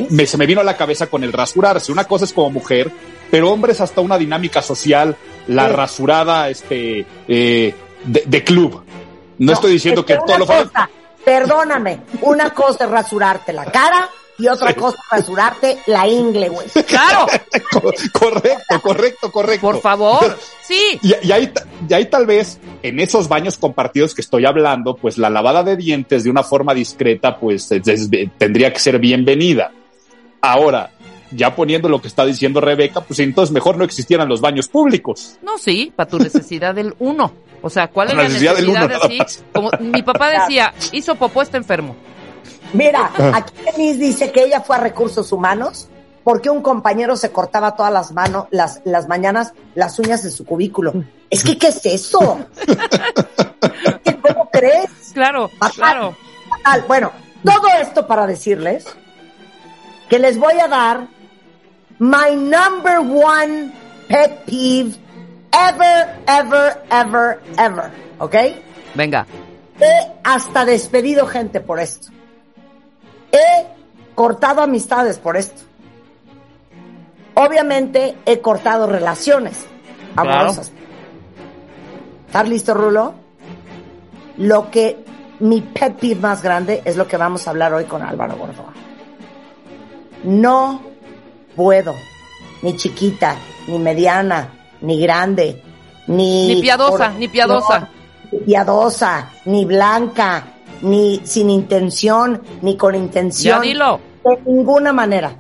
Me, 0.10 0.26
se 0.26 0.38
me 0.38 0.46
vino 0.46 0.60
a 0.60 0.64
la 0.66 0.76
cabeza 0.76 1.08
con 1.08 1.24
el 1.24 1.32
rasurarse. 1.32 1.92
Una 1.92 2.04
cosa 2.04 2.26
es 2.26 2.34
como 2.34 2.50
mujer, 2.50 2.92
pero 3.32 3.50
hombres 3.50 3.80
hasta 3.80 4.02
una 4.02 4.18
dinámica 4.18 4.62
social, 4.62 5.16
la 5.48 5.70
rasurada 5.70 6.50
este, 6.50 7.06
eh, 7.30 7.74
de, 8.04 8.24
de 8.26 8.44
club. 8.44 8.84
No, 9.40 9.54
estoy 9.54 9.72
diciendo 9.74 10.06
que 10.06 10.16
todo 10.26 10.38
lo 10.38 10.46
cosa, 10.46 10.90
Perdóname, 11.24 12.02
una 12.22 12.52
cosa 12.54 12.86
es 12.86 12.92
rasurarte 12.92 13.54
la 13.54 13.66
cara 13.66 14.10
y 14.38 14.48
otra 14.48 14.70
Sí. 14.70 14.76
cosa 14.76 14.98
es 14.98 15.20
rasurarte 15.20 15.80
la 15.88 16.08
ingle, 16.08 16.48
güey. 16.50 16.68
Claro, 16.88 17.26
Co- 17.72 17.92
correcto, 18.14 18.82
correcto, 18.82 19.32
correcto. 19.32 19.62
por 19.68 19.82
favor. 19.82 20.38
Sí, 20.62 20.98
Y, 21.02 21.28
y 21.28 21.32
ahí, 21.32 21.52
y 21.90 21.94
ahí 21.94 22.06
tal 22.06 22.26
vez 22.26 22.60
en 22.84 23.00
esos 23.00 23.28
baños 23.28 23.58
compartidos 23.58 24.16
que 24.16 24.22
estoy 24.22 24.46
hablando, 24.46 24.96
pues 24.96 25.18
la 25.18 25.30
lavada 25.30 25.64
de 25.64 25.76
dientes 25.76 26.24
de 26.24 26.30
una 26.30 26.44
forma 26.44 26.74
discreta, 26.74 27.38
pues 27.38 27.70
es- 27.72 27.88
es- 27.88 28.10
tendría 28.38 28.72
que 28.72 28.80
ser 28.80 28.98
bienvenida. 29.00 29.72
Ahora, 30.42 30.92
ya 31.32 31.56
poniendo 31.56 31.90
lo 31.90 32.02
que 32.02 32.08
está 32.08 32.26
diciendo 32.26 32.60
Rebeca, 32.62 33.02
pues 33.02 33.20
entonces 33.20 33.54
mejor 33.54 33.78
no 33.78 33.84
existieran 33.84 34.28
los 34.28 34.42
baños 34.42 34.68
públicos. 34.68 35.38
No, 35.42 35.58
sí, 35.58 35.92
para 35.96 36.10
tu 36.10 36.18
necesidad 36.20 36.74
del 36.76 36.94
uno. 37.00 37.32
O 37.62 37.70
sea, 37.70 37.88
¿cuál 37.90 38.10
es 38.10 38.16
La 38.16 38.24
necesidad 38.24 38.54
necesidad, 38.54 38.88
del 38.90 38.90
uno, 38.98 39.24
así? 39.26 39.42
Como 39.54 39.70
mi 39.80 40.02
papá 40.02 40.30
decía, 40.42 40.74
hizo 40.92 41.16
popó, 41.16 41.42
está 41.42 41.58
enfermo. 41.58 41.96
Mira, 42.74 43.12
aquí 43.34 43.54
Denise 43.66 44.00
dice 44.00 44.32
que 44.32 44.44
ella 44.44 44.62
fue 44.62 44.76
a 44.76 44.80
recursos 44.80 45.32
humanos 45.32 45.88
porque 46.24 46.50
un 46.50 46.62
compañero 46.62 47.16
se 47.16 47.32
cortaba 47.32 47.76
todas 47.76 47.92
las 47.92 48.12
manos, 48.12 48.46
las, 48.52 48.82
las 48.86 49.08
mañanas, 49.08 49.54
las 49.76 49.98
uñas 50.00 50.22
de 50.24 50.30
su 50.32 50.46
cubículo. 50.46 50.94
Es 51.30 51.44
que, 51.44 51.58
¿qué 51.58 51.68
es 51.70 51.84
eso? 51.86 52.40
¿Qué- 54.04 54.16
¿Cómo 54.22 54.50
crees? 54.52 54.90
Claro, 55.14 55.48
Fatal. 55.50 55.72
claro. 55.76 56.16
Fatal. 56.50 56.84
Bueno, 56.88 57.12
todo 57.44 57.68
esto 57.82 58.06
para 58.06 58.28
decirles 58.28 58.86
que 60.08 60.20
les 60.20 60.38
voy 60.38 60.60
a 60.60 60.68
dar 60.68 61.08
my 62.00 62.34
number 62.36 63.02
one 63.02 63.72
pet 64.08 64.46
peeve 64.46 64.98
ever, 65.52 66.20
ever, 66.28 66.82
ever, 66.90 67.40
ever. 67.58 67.92
¿Ok? 68.20 68.36
Venga. 68.96 69.26
He 69.80 70.12
hasta 70.24 70.66
despedido 70.66 71.26
gente 71.28 71.60
por 71.60 71.80
esto. 71.80 72.10
He 73.32 73.68
cortado 74.16 74.62
amistades 74.62 75.18
por 75.20 75.38
esto. 75.38 75.62
Obviamente 77.36 78.18
he 78.26 78.42
cortado 78.42 78.88
relaciones 78.88 79.66
amorosas. 80.16 80.72
¿Estás 82.28 82.50
listo, 82.50 82.74
Rulo? 82.74 83.14
Lo 84.38 84.70
que 84.70 85.06
mi 85.40 85.62
pet 85.62 85.96
peeve 85.96 86.20
más 86.20 86.42
grande 86.42 86.82
es 86.84 86.98
lo 86.98 87.08
que 87.08 87.18
vamos 87.18 87.48
a 87.48 87.52
hablar 87.52 87.74
hoy 87.74 87.86
con 87.86 88.02
Álvaro 88.02 88.36
Gordoa. 88.36 88.74
No 90.24 90.89
puedo, 91.56 91.96
ni 92.62 92.76
chiquita, 92.76 93.36
ni 93.68 93.80
mediana, 93.80 94.50
ni 94.82 95.00
grande, 95.02 95.62
ni... 96.08 96.56
Ni 96.56 96.62
piadosa, 96.62 97.10
ni 97.14 97.28
piadosa. 97.28 97.80
No, 97.80 97.88
ni 98.32 98.40
piadosa, 98.40 99.32
ni 99.46 99.66
blanca, 99.66 100.44
ni 100.82 101.22
sin 101.24 101.50
intención, 101.50 102.42
ni 102.62 102.78
con 102.78 102.96
intención. 102.96 103.62
Ya 103.62 103.62
dilo. 103.62 104.00
De 104.24 104.40
ninguna 104.46 104.94
manera. 104.94 105.36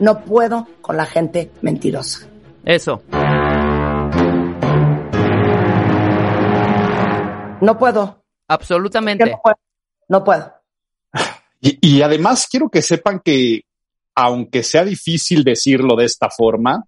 No 0.00 0.20
puedo 0.24 0.66
con 0.80 0.96
la 0.96 1.06
gente 1.06 1.52
mentirosa. 1.62 2.26
Eso. 2.64 3.02
No 7.60 7.78
puedo. 7.78 8.24
Absolutamente. 8.48 9.30
No 9.30 9.40
puedo. 9.42 9.56
No 10.08 10.24
puedo. 10.24 10.52
Y, 11.66 11.78
y 11.80 12.02
además 12.02 12.46
quiero 12.50 12.68
que 12.68 12.82
sepan 12.82 13.20
que, 13.24 13.62
aunque 14.14 14.62
sea 14.62 14.84
difícil 14.84 15.44
decirlo 15.44 15.96
de 15.96 16.06
esta 16.06 16.28
forma, 16.30 16.84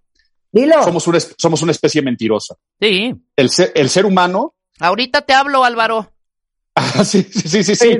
Dilo. 0.51 0.83
somos 0.83 1.07
una, 1.07 1.19
somos 1.19 1.61
una 1.61 1.71
especie 1.71 2.01
mentirosa. 2.01 2.55
Sí. 2.79 3.13
El 3.35 3.49
ser, 3.49 3.71
el 3.75 3.89
ser 3.89 4.05
humano, 4.05 4.55
Ahorita 4.79 5.21
te 5.21 5.33
hablo, 5.33 5.63
Álvaro. 5.63 6.11
Ah, 6.79 7.03
sí, 7.03 7.23
sí, 7.23 7.41
sí, 7.49 7.63
sí, 7.63 7.75
sí. 7.75 7.99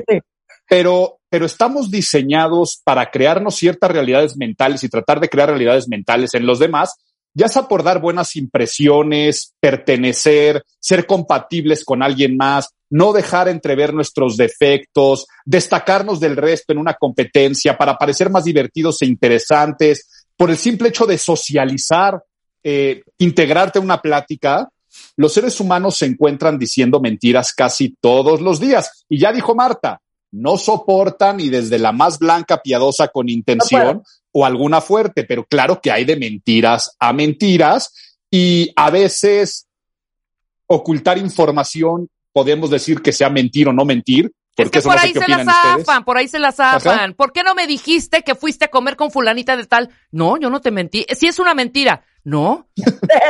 pero, 0.69 1.17
pero 1.29 1.47
estamos 1.47 1.89
diseñados 1.89 2.79
para 2.83 3.09
crearnos 3.09 3.55
ciertas 3.55 3.89
realidades 3.89 4.37
mentales 4.37 4.83
y 4.83 4.87
tratar 4.87 5.19
de 5.19 5.29
crear 5.29 5.49
realidades 5.49 5.87
mentales 5.87 6.35
en 6.35 6.45
los 6.45 6.59
demás, 6.59 6.93
ya 7.33 7.47
sea 7.47 7.63
por 7.63 7.81
dar 7.81 7.99
buenas 7.99 8.35
impresiones, 8.35 9.55
pertenecer, 9.59 10.63
ser 10.79 11.07
compatibles 11.07 11.83
con 11.83 12.03
alguien 12.03 12.37
más, 12.37 12.69
no 12.89 13.13
dejar 13.13 13.47
entrever 13.47 13.93
nuestros 13.93 14.37
defectos, 14.37 15.27
destacarnos 15.45 16.19
del 16.19 16.37
resto 16.37 16.73
en 16.73 16.79
una 16.79 16.93
competencia 16.93 17.77
para 17.77 17.97
parecer 17.97 18.29
más 18.29 18.43
divertidos 18.43 19.01
e 19.01 19.05
interesantes, 19.05 20.25
por 20.35 20.49
el 20.49 20.57
simple 20.57 20.89
hecho 20.89 21.05
de 21.05 21.17
socializar, 21.17 22.23
eh, 22.63 23.01
integrarte 23.17 23.79
a 23.79 23.81
una 23.81 24.01
plática, 24.01 24.69
los 25.15 25.33
seres 25.33 25.59
humanos 25.59 25.97
se 25.97 26.05
encuentran 26.05 26.57
diciendo 26.57 26.99
mentiras 26.99 27.53
casi 27.53 27.95
todos 27.99 28.41
los 28.41 28.59
días. 28.59 29.05
Y 29.09 29.19
ya 29.19 29.31
dijo 29.31 29.55
Marta, 29.55 30.01
no 30.31 30.57
soportan 30.57 31.37
ni 31.37 31.49
desde 31.49 31.79
la 31.79 31.91
más 31.91 32.19
blanca 32.19 32.61
piadosa 32.61 33.07
con 33.07 33.29
intención 33.29 34.03
o 34.31 34.45
alguna 34.45 34.81
fuerte, 34.81 35.23
pero 35.23 35.45
claro 35.45 35.79
que 35.81 35.91
hay 35.91 36.05
de 36.05 36.17
mentiras 36.17 36.95
a 36.99 37.13
mentiras 37.13 37.93
y 38.29 38.71
a 38.75 38.89
veces 38.89 39.67
ocultar 40.67 41.17
información, 41.17 42.09
podemos 42.37 42.69
decir 42.69 43.01
que 43.01 43.11
sea 43.11 43.31
mentir 43.31 43.67
o 43.67 43.73
no 43.73 43.83
mentir, 43.83 44.25
Es 44.27 44.31
porque 44.57 44.69
que 44.71 44.77
eso 44.79 44.89
por 44.89 44.95
no 44.97 45.01
sé 45.01 45.07
ahí 45.07 45.13
se 45.13 45.19
la 45.19 45.25
opinan 45.25 45.47
ustedes. 45.47 45.85
zafan, 45.87 46.03
por 46.05 46.17
ahí 46.17 46.27
se 46.27 46.37
la 46.37 46.51
zafan. 46.51 47.15
¿Por 47.15 47.31
qué 47.33 47.41
no 47.41 47.55
me 47.55 47.65
dijiste 47.65 48.21
que 48.21 48.35
fuiste 48.35 48.65
a 48.65 48.67
comer 48.67 48.95
con 48.95 49.09
fulanita 49.09 49.57
de 49.57 49.65
tal? 49.65 49.89
No, 50.11 50.37
yo 50.37 50.51
no 50.51 50.61
te 50.61 50.69
mentí. 50.69 51.03
Si 51.17 51.25
es 51.25 51.39
una 51.39 51.55
mentira. 51.55 52.03
No. 52.23 52.67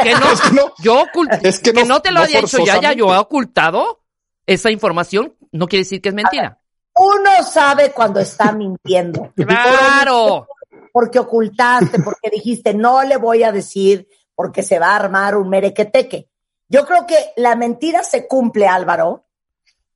Que 0.04 0.12
no. 0.12 0.32
Es 0.34 0.42
que 0.42 0.52
no. 0.54 0.74
Yo 0.84 1.06
Es 1.42 1.60
que 1.60 1.72
que 1.72 1.84
no- 1.84 1.96
no 1.96 2.02
te 2.02 2.12
lo 2.12 2.20
no 2.20 2.26
haya 2.26 2.42
dicho 2.42 2.58
ya, 2.66 2.82
ya 2.82 2.92
yo 2.92 3.14
he 3.16 3.18
ocultado 3.18 4.02
esa 4.46 4.72
información. 4.72 5.34
No 5.54 5.68
quiere 5.68 5.84
decir 5.84 6.02
que 6.02 6.10
es 6.10 6.16
mentira. 6.16 6.60
Uno 6.96 7.30
sabe 7.50 7.92
cuando 7.92 8.20
está 8.20 8.52
mintiendo. 8.52 9.32
Claro. 9.38 10.48
Porque 10.92 11.20
ocultaste, 11.20 12.00
porque 12.00 12.30
dijiste, 12.30 12.74
no 12.74 13.04
le 13.04 13.16
voy 13.18 13.44
a 13.44 13.52
decir 13.54 14.08
porque 14.36 14.64
se 14.64 14.80
va 14.80 14.88
a 14.92 14.96
armar 14.98 15.38
un 15.38 15.48
merequeteque. 15.50 16.28
Yo 16.70 16.86
creo 16.86 17.06
que 17.08 17.32
la 17.38 17.56
mentira 17.56 18.04
se 18.04 18.28
cumple, 18.28 18.68
Álvaro, 18.68 19.26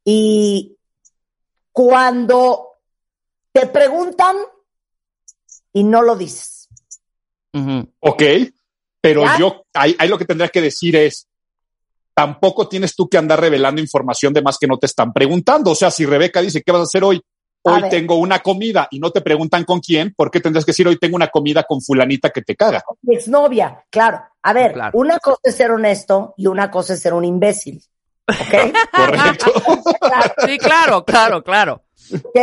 y 0.04 0.78
cuando 1.72 2.78
te 3.52 3.68
preguntan 3.68 4.38
y 5.74 5.84
no 5.84 6.02
lo 6.02 6.16
dices. 6.16 6.70
Ok, 8.00 8.24
pero 9.02 9.24
¿Ya? 9.24 9.38
yo, 9.38 9.66
ahí, 9.74 9.96
ahí 10.00 10.08
lo 10.08 10.18
que 10.18 10.26
tendría 10.26 10.50
que 10.50 10.62
decir 10.62 10.96
es, 10.96 11.28
tampoco 12.14 12.68
tienes 12.68 12.96
tú 12.96 13.10
que 13.10 13.18
andar 13.18 13.40
revelando 13.40 13.82
información 13.82 14.34
de 14.34 14.42
más 14.42 14.58
que 14.58 14.68
no 14.68 14.78
te 14.78 14.86
están 14.86 15.12
preguntando. 15.12 15.72
O 15.72 15.76
sea, 15.76 15.92
si 15.92 16.06
Rebeca 16.06 16.42
dice, 16.42 16.62
¿qué 16.62 16.72
vas 16.72 16.82
a 16.82 16.84
hacer 16.84 17.04
hoy? 17.04 17.22
Hoy 17.64 17.90
tengo 17.90 18.16
una 18.16 18.40
comida 18.40 18.88
y 18.90 19.00
no 19.00 19.12
te 19.12 19.22
preguntan 19.22 19.64
con 19.66 19.80
quién, 19.80 20.14
¿por 20.16 20.32
qué 20.32 20.40
tendrías 20.40 20.66
que 20.66 20.72
decir 20.72 20.88
hoy 20.88 20.98
tengo 20.98 21.16
una 21.16 21.28
comida 21.28 21.64
con 21.64 21.82
fulanita 21.82 22.32
que 22.32 22.42
te 22.42 22.56
caga? 22.56 22.84
Mi 23.04 23.16
exnovia, 23.16 23.86
claro. 23.90 24.22
A 24.42 24.54
ver, 24.54 24.74
Claro. 24.74 24.98
una 24.98 25.20
cosa 25.20 25.40
es 25.44 25.56
ser 25.56 25.70
honesto 25.72 26.34
y 26.38 26.48
una 26.48 26.72
cosa 26.72 26.94
es 26.94 27.02
ser 27.02 27.14
un 27.14 27.24
imbécil. 27.26 27.84
¿Ok? 28.28 28.74
Correcto. 28.96 29.52
Sí, 30.48 30.58
claro, 30.58 31.06
claro, 31.06 31.44
claro. 31.44 31.84
¿ok? 32.14 32.40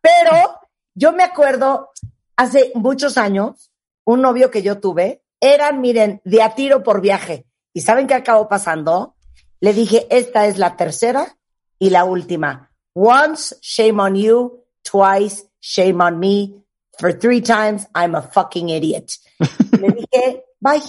Pero 0.00 0.60
yo 0.94 1.12
me 1.12 1.22
acuerdo 1.22 1.90
hace 2.36 2.72
muchos 2.74 3.16
años, 3.18 3.70
un 4.04 4.20
novio 4.22 4.50
que 4.50 4.62
yo 4.62 4.78
tuve, 4.80 5.22
eran, 5.40 5.80
miren, 5.80 6.20
de 6.24 6.42
a 6.42 6.54
tiro 6.54 6.82
por 6.82 7.00
viaje. 7.00 7.46
¿Y 7.72 7.82
saben 7.82 8.06
qué 8.06 8.14
acabó 8.14 8.48
pasando? 8.48 9.14
Le 9.60 9.72
dije, 9.72 10.06
esta 10.10 10.46
es 10.46 10.58
la 10.58 10.76
tercera 10.76 11.36
y 11.78 11.90
la 11.90 12.04
última. 12.04 12.65
Once, 12.96 13.52
shame 13.60 14.00
on 14.00 14.16
you. 14.16 14.64
Twice, 14.82 15.44
shame 15.60 16.00
on 16.00 16.18
me. 16.18 16.62
For 16.98 17.12
three 17.12 17.42
times, 17.42 17.86
I'm 17.94 18.14
a 18.14 18.22
fucking 18.22 18.70
idiot. 18.70 19.18
Le 19.72 19.88
dije, 19.92 20.44
bye. 20.58 20.80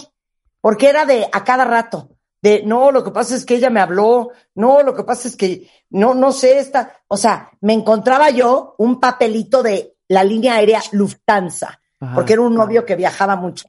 Porque 0.62 0.88
era 0.88 1.04
de 1.04 1.28
a 1.30 1.44
cada 1.44 1.64
rato. 1.64 2.08
De, 2.40 2.62
no, 2.64 2.90
lo 2.90 3.04
que 3.04 3.10
pasa 3.10 3.34
es 3.34 3.44
que 3.44 3.56
ella 3.56 3.68
me 3.68 3.80
habló. 3.80 4.30
No, 4.54 4.82
lo 4.82 4.94
que 4.94 5.04
pasa 5.04 5.28
es 5.28 5.36
que, 5.36 5.68
no, 5.90 6.14
no 6.14 6.32
sé 6.32 6.58
esta. 6.58 6.94
O 7.08 7.18
sea, 7.18 7.50
me 7.60 7.74
encontraba 7.74 8.30
yo 8.30 8.74
un 8.78 8.98
papelito 9.00 9.62
de 9.62 9.98
la 10.08 10.24
línea 10.24 10.54
aérea 10.54 10.80
Lufthansa. 10.92 11.78
porque 12.14 12.32
era 12.32 12.42
un 12.42 12.54
novio 12.54 12.86
que 12.86 12.96
viajaba 12.96 13.36
mucho. 13.36 13.68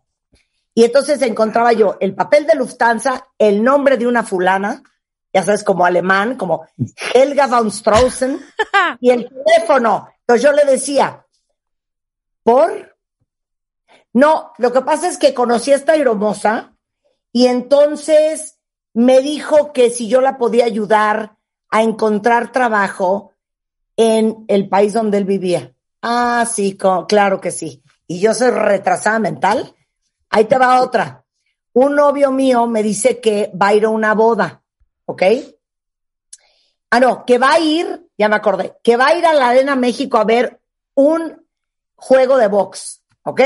Y 0.73 0.85
entonces 0.85 1.21
encontraba 1.23 1.73
yo 1.73 1.97
el 1.99 2.15
papel 2.15 2.47
de 2.47 2.55
Lufthansa, 2.55 3.27
el 3.37 3.61
nombre 3.61 3.97
de 3.97 4.07
una 4.07 4.23
fulana, 4.23 4.81
ya 5.33 5.43
sabes, 5.43 5.63
como 5.63 5.85
alemán, 5.85 6.35
como 6.35 6.65
Helga 7.13 7.47
von 7.47 7.71
Straussen, 7.71 8.39
y 8.99 9.11
el 9.11 9.29
teléfono. 9.29 10.09
Entonces 10.21 10.43
yo 10.43 10.51
le 10.51 10.65
decía, 10.65 11.25
¿por? 12.43 12.95
No, 14.13 14.51
lo 14.57 14.71
que 14.71 14.81
pasa 14.81 15.07
es 15.07 15.17
que 15.17 15.33
conocí 15.33 15.71
a 15.71 15.75
esta 15.75 15.95
hermosa 15.95 16.75
y 17.31 17.45
entonces 17.45 18.59
me 18.93 19.21
dijo 19.21 19.71
que 19.71 19.91
si 19.91 20.07
yo 20.07 20.19
la 20.21 20.37
podía 20.37 20.65
ayudar 20.65 21.37
a 21.69 21.83
encontrar 21.83 22.51
trabajo 22.51 23.33
en 23.95 24.45
el 24.47 24.67
país 24.67 24.93
donde 24.93 25.19
él 25.19 25.25
vivía. 25.25 25.73
Ah, 26.01 26.47
sí, 26.51 26.77
claro 27.07 27.39
que 27.39 27.51
sí. 27.51 27.83
Y 28.07 28.19
yo 28.19 28.33
soy 28.33 28.49
retrasada 28.49 29.19
mental 29.19 29.75
Ahí 30.29 30.45
te 30.45 30.57
va 30.57 30.81
otra. 30.81 31.25
Un 31.73 31.95
novio 31.95 32.31
mío 32.31 32.67
me 32.67 32.83
dice 32.83 33.19
que 33.19 33.51
va 33.59 33.67
a 33.67 33.73
ir 33.73 33.85
a 33.85 33.89
una 33.89 34.13
boda, 34.13 34.63
¿ok? 35.09 35.23
Ah, 36.91 36.99
no, 36.99 37.25
que 37.25 37.39
va 37.39 37.53
a 37.53 37.59
ir, 37.59 38.07
ya 38.15 38.29
me 38.29 38.35
acordé, 38.35 38.75
que 38.83 38.95
va 38.95 39.07
a 39.07 39.15
ir 39.15 39.25
a 39.25 39.33
la 39.33 39.49
Arena 39.49 39.75
México 39.75 40.17
a 40.17 40.23
ver 40.23 40.61
un 40.93 41.47
juego 41.95 42.37
de 42.37 42.47
box, 42.47 43.03
¿ok? 43.23 43.41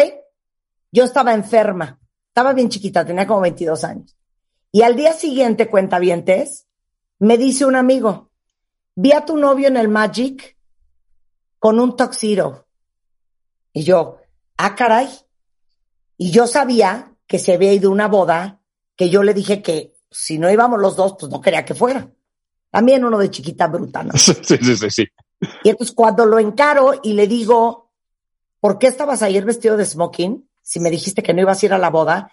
Yo 0.92 1.06
estaba 1.06 1.34
enferma, 1.34 2.02
estaba 2.28 2.52
bien 2.52 2.68
chiquita, 2.68 3.06
tenía 3.06 3.26
como 3.26 3.40
22 3.40 3.82
años. 3.86 4.18
Y 4.74 4.82
al 4.82 4.98
día 4.98 5.14
siguiente, 5.14 5.70
cuenta 5.70 6.00
vientes, 6.00 6.68
me 7.20 7.38
dice 7.38 7.66
un 7.66 7.78
amigo, 7.78 8.30
vi 8.96 9.14
a 9.14 9.24
tu 9.24 9.38
novio 9.38 9.70
en 9.70 9.78
el 9.78 9.88
Magic 9.88 10.58
con 11.60 11.80
un 11.80 11.96
tuxedo. 11.96 12.68
Y 13.72 13.84
yo, 13.84 14.18
ah, 14.58 14.76
caray. 14.76 15.08
Y 16.18 16.32
yo 16.32 16.46
sabía 16.46 17.16
que 17.26 17.40
se 17.40 17.54
había 17.54 17.72
ido 17.72 17.90
una 17.90 18.10
boda, 18.10 18.60
que 18.98 19.10
yo 19.10 19.24
le 19.24 19.34
dije 19.34 19.62
que 19.62 19.93
si 20.14 20.38
no 20.38 20.52
íbamos 20.52 20.80
los 20.80 20.96
dos, 20.96 21.16
pues 21.20 21.32
no 21.32 21.42
quería 21.42 21.66
que 21.66 21.74
fuera. 21.74 22.08
También 22.70 23.06
uno 23.06 23.18
de 23.18 23.30
chiquita 23.30 23.68
bruta, 23.68 24.04
¿no? 24.04 24.14
Sí, 24.18 24.34
sí, 24.44 24.78
sí, 24.78 24.90
sí. 24.90 25.08
Y 25.64 25.70
entonces 25.70 25.96
cuando 25.96 26.26
lo 26.26 26.40
encaro 26.40 27.00
y 27.04 27.14
le 27.14 27.28
digo, 27.28 27.92
¿por 28.60 28.80
qué 28.80 28.88
estabas 28.88 29.22
ayer 29.22 29.46
vestido 29.46 29.78
de 29.78 29.86
smoking? 29.86 30.50
Si 30.62 30.80
me 30.80 30.90
dijiste 30.90 31.22
que 31.22 31.34
no 31.34 31.42
ibas 31.42 31.62
a 31.62 31.66
ir 31.66 31.74
a 31.74 31.78
la 31.78 31.90
boda 31.90 32.32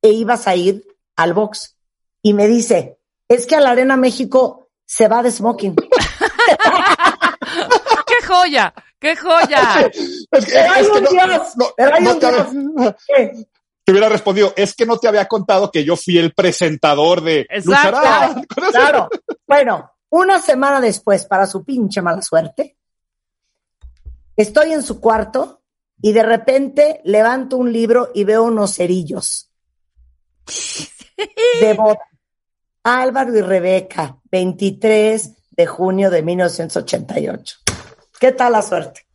e 0.00 0.10
ibas 0.10 0.46
a 0.46 0.54
ir 0.54 0.86
al 1.16 1.34
box. 1.34 1.76
Y 2.22 2.34
me 2.34 2.46
dice, 2.46 2.98
es 3.28 3.46
que 3.46 3.56
a 3.56 3.60
la 3.60 3.70
Arena 3.70 3.96
México 3.96 4.68
se 4.84 5.08
va 5.08 5.22
de 5.22 5.30
smoking. 5.30 5.74
¡Qué 8.06 8.26
joya! 8.26 8.72
¡Qué 8.98 9.16
joya! 9.16 9.90
es 10.30 10.46
que. 10.46 10.64
Te 13.84 13.92
hubiera 13.92 14.08
respondido, 14.08 14.52
es 14.56 14.74
que 14.74 14.86
no 14.86 14.98
te 14.98 15.08
había 15.08 15.26
contado 15.26 15.70
que 15.70 15.84
yo 15.84 15.96
fui 15.96 16.18
el 16.18 16.32
presentador 16.32 17.22
de 17.22 17.46
Exacto. 17.50 18.00
Claro. 18.70 19.08
Bueno, 19.46 19.90
una 20.08 20.40
semana 20.40 20.80
después, 20.80 21.26
para 21.26 21.46
su 21.46 21.62
pinche 21.62 22.00
mala 22.00 22.22
suerte, 22.22 22.78
estoy 24.34 24.72
en 24.72 24.82
su 24.82 24.98
cuarto 24.98 25.60
y 26.00 26.12
de 26.12 26.22
repente 26.22 27.02
levanto 27.04 27.58
un 27.58 27.70
libro 27.70 28.10
y 28.14 28.24
veo 28.24 28.44
unos 28.44 28.74
cerillos 28.74 29.50
de 31.60 31.74
boda. 31.74 32.00
Álvaro 32.84 33.36
y 33.36 33.42
Rebeca, 33.42 34.16
23 34.30 35.30
de 35.50 35.66
junio 35.66 36.10
de 36.10 36.22
1988. 36.22 37.58
¿Qué 38.18 38.32
tal 38.32 38.52
la 38.52 38.62
suerte? 38.62 39.06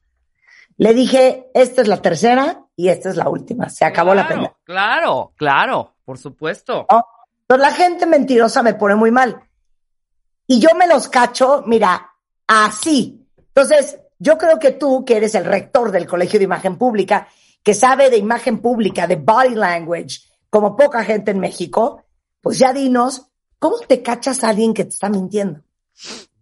Le 0.77 0.93
dije, 0.93 1.49
esta 1.53 1.81
es 1.81 1.87
la 1.87 2.01
tercera 2.01 2.66
y 2.77 2.87
esta 2.87 3.09
es 3.09 3.17
la 3.17 3.27
última. 3.27 3.67
Se 3.67 3.83
acabó 3.83 4.15
la 4.15 4.25
pena. 4.25 4.55
Claro, 4.63 5.33
claro, 5.35 5.95
por 6.05 6.17
supuesto. 6.17 6.87
Entonces 7.41 7.67
la 7.67 7.73
gente 7.73 8.05
mentirosa 8.05 8.63
me 8.63 8.75
pone 8.75 8.95
muy 8.95 9.11
mal. 9.11 9.41
Y 10.47 10.59
yo 10.59 10.69
me 10.77 10.87
los 10.87 11.09
cacho, 11.09 11.63
mira, 11.65 12.13
así. 12.47 13.27
Entonces, 13.35 13.99
yo 14.19 14.37
creo 14.37 14.59
que 14.59 14.71
tú, 14.71 15.03
que 15.03 15.17
eres 15.17 15.35
el 15.35 15.43
rector 15.43 15.91
del 15.91 16.07
Colegio 16.07 16.39
de 16.39 16.45
Imagen 16.45 16.77
Pública, 16.77 17.27
que 17.61 17.73
sabe 17.73 18.09
de 18.09 18.17
imagen 18.17 18.59
pública, 18.59 19.07
de 19.07 19.17
body 19.17 19.55
language, 19.55 20.21
como 20.49 20.77
poca 20.77 21.03
gente 21.03 21.31
en 21.31 21.39
México, 21.39 22.05
pues 22.39 22.59
ya 22.59 22.71
dinos, 22.71 23.23
¿cómo 23.59 23.79
te 23.79 24.01
cachas 24.01 24.43
a 24.43 24.49
alguien 24.49 24.73
que 24.73 24.85
te 24.85 24.91
está 24.91 25.09
mintiendo? 25.09 25.61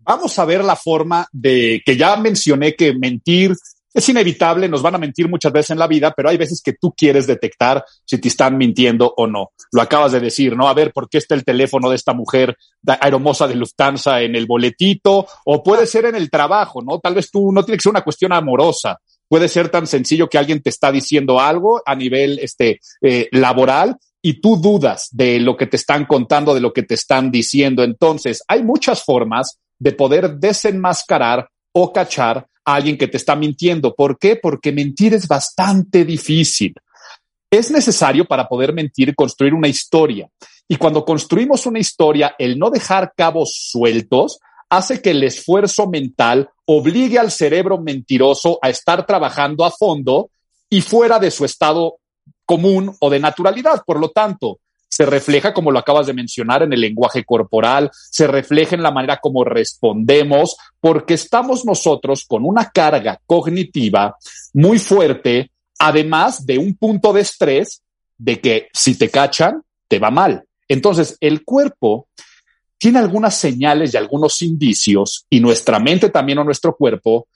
vamos 0.05 0.37
a 0.37 0.45
ver 0.45 0.63
la 0.63 0.75
forma 0.75 1.27
de 1.31 1.81
que 1.85 1.97
ya 1.97 2.15
mencioné 2.15 2.75
que 2.75 2.93
mentir 2.93 3.55
es 3.95 4.09
inevitable, 4.09 4.67
nos 4.67 4.81
van 4.81 4.95
a 4.95 4.97
mentir 4.97 5.29
muchas 5.29 5.53
veces 5.53 5.71
en 5.71 5.79
la 5.79 5.87
vida, 5.87 6.13
pero 6.15 6.27
hay 6.27 6.35
veces 6.35 6.61
que 6.61 6.73
tú 6.73 6.93
quieres 6.95 7.27
detectar 7.27 7.83
si 8.03 8.17
te 8.17 8.27
están 8.27 8.57
mintiendo 8.57 9.13
o 9.15 9.25
no. 9.25 9.53
Lo 9.71 9.81
acabas 9.81 10.11
de 10.11 10.19
decir, 10.19 10.53
¿no? 10.57 10.67
A 10.67 10.73
ver, 10.73 10.91
¿por 10.91 11.07
qué 11.07 11.17
está 11.17 11.33
el 11.33 11.45
teléfono 11.45 11.89
de 11.89 11.95
esta 11.95 12.13
mujer 12.13 12.57
aeromosa 12.85 13.47
de 13.47 13.55
Lufthansa 13.55 14.21
en 14.21 14.35
el 14.35 14.47
boletito? 14.47 15.25
O 15.45 15.63
puede 15.63 15.87
ser 15.87 16.03
en 16.05 16.15
el 16.15 16.29
trabajo, 16.29 16.81
¿no? 16.81 16.99
Tal 16.99 17.15
vez 17.15 17.31
tú 17.31 17.53
no 17.53 17.63
tiene 17.63 17.77
que 17.77 17.83
ser 17.83 17.91
una 17.91 18.03
cuestión 18.03 18.33
amorosa. 18.33 18.99
Puede 19.29 19.47
ser 19.47 19.69
tan 19.69 19.87
sencillo 19.87 20.27
que 20.27 20.37
alguien 20.37 20.61
te 20.61 20.69
está 20.69 20.91
diciendo 20.91 21.39
algo 21.39 21.81
a 21.85 21.95
nivel 21.95 22.37
este, 22.39 22.81
eh, 23.01 23.29
laboral 23.31 23.95
y 24.21 24.41
tú 24.41 24.57
dudas 24.57 25.07
de 25.13 25.39
lo 25.39 25.55
que 25.55 25.67
te 25.67 25.77
están 25.77 26.03
contando, 26.03 26.53
de 26.53 26.59
lo 26.59 26.73
que 26.73 26.83
te 26.83 26.95
están 26.95 27.31
diciendo. 27.31 27.81
Entonces, 27.81 28.43
hay 28.49 28.61
muchas 28.61 29.03
formas 29.05 29.57
de 29.79 29.93
poder 29.93 30.35
desenmascarar 30.35 31.47
o 31.71 31.93
cachar 31.93 32.45
a 32.65 32.75
alguien 32.75 32.97
que 32.97 33.07
te 33.07 33.17
está 33.17 33.35
mintiendo. 33.35 33.93
¿Por 33.93 34.17
qué? 34.17 34.35
Porque 34.35 34.71
mentir 34.71 35.13
es 35.13 35.27
bastante 35.27 36.03
difícil. 36.03 36.73
Es 37.49 37.71
necesario 37.71 38.25
para 38.25 38.47
poder 38.47 38.73
mentir 38.73 39.15
construir 39.15 39.53
una 39.53 39.67
historia. 39.67 40.27
Y 40.67 40.77
cuando 40.77 41.05
construimos 41.05 41.65
una 41.65 41.79
historia, 41.79 42.35
el 42.39 42.57
no 42.57 42.69
dejar 42.71 43.13
cabos 43.15 43.69
sueltos 43.71 44.39
hace 44.69 45.01
que 45.01 45.11
el 45.11 45.23
esfuerzo 45.23 45.87
mental 45.87 46.49
obligue 46.65 47.19
al 47.19 47.31
cerebro 47.31 47.79
mentiroso 47.79 48.57
a 48.61 48.69
estar 48.69 49.05
trabajando 49.05 49.63
a 49.63 49.71
fondo 49.71 50.31
y 50.69 50.81
fuera 50.81 51.19
de 51.19 51.29
su 51.29 51.45
estado 51.45 51.99
común 52.45 52.95
o 52.99 53.09
de 53.09 53.19
naturalidad. 53.19 53.83
Por 53.85 53.99
lo 53.99 54.09
tanto, 54.09 54.59
se 54.95 55.05
refleja, 55.05 55.53
como 55.53 55.71
lo 55.71 55.79
acabas 55.79 56.07
de 56.07 56.13
mencionar, 56.13 56.63
en 56.63 56.71
el 56.71 56.79
lenguaje 56.79 57.25
corporal, 57.25 57.91
se 57.93 58.27
refleja 58.27 58.75
en 58.75 58.81
la 58.81 58.91
manera 58.91 59.19
como 59.21 59.43
respondemos, 59.43 60.55
porque 60.79 61.15
estamos 61.15 61.65
nosotros 61.65 62.23
con 62.25 62.45
una 62.45 62.69
carga 62.69 63.19
cognitiva 63.25 64.15
muy 64.53 64.79
fuerte, 64.79 65.51
además 65.79 66.45
de 66.45 66.59
un 66.59 66.77
punto 66.77 67.11
de 67.11 67.19
estrés 67.19 67.81
de 68.17 68.39
que 68.39 68.69
si 68.71 68.97
te 68.97 69.09
cachan, 69.09 69.61
te 69.89 69.99
va 69.99 70.11
mal. 70.11 70.45
Entonces, 70.69 71.17
el 71.19 71.43
cuerpo 71.43 72.07
tiene 72.77 72.99
algunas 72.99 73.35
señales 73.35 73.93
y 73.93 73.97
algunos 73.97 74.41
indicios, 74.43 75.25
y 75.29 75.41
nuestra 75.41 75.77
mente 75.77 76.09
también 76.09 76.37
o 76.37 76.45
nuestro 76.45 76.73
cuerpo, 76.73 77.27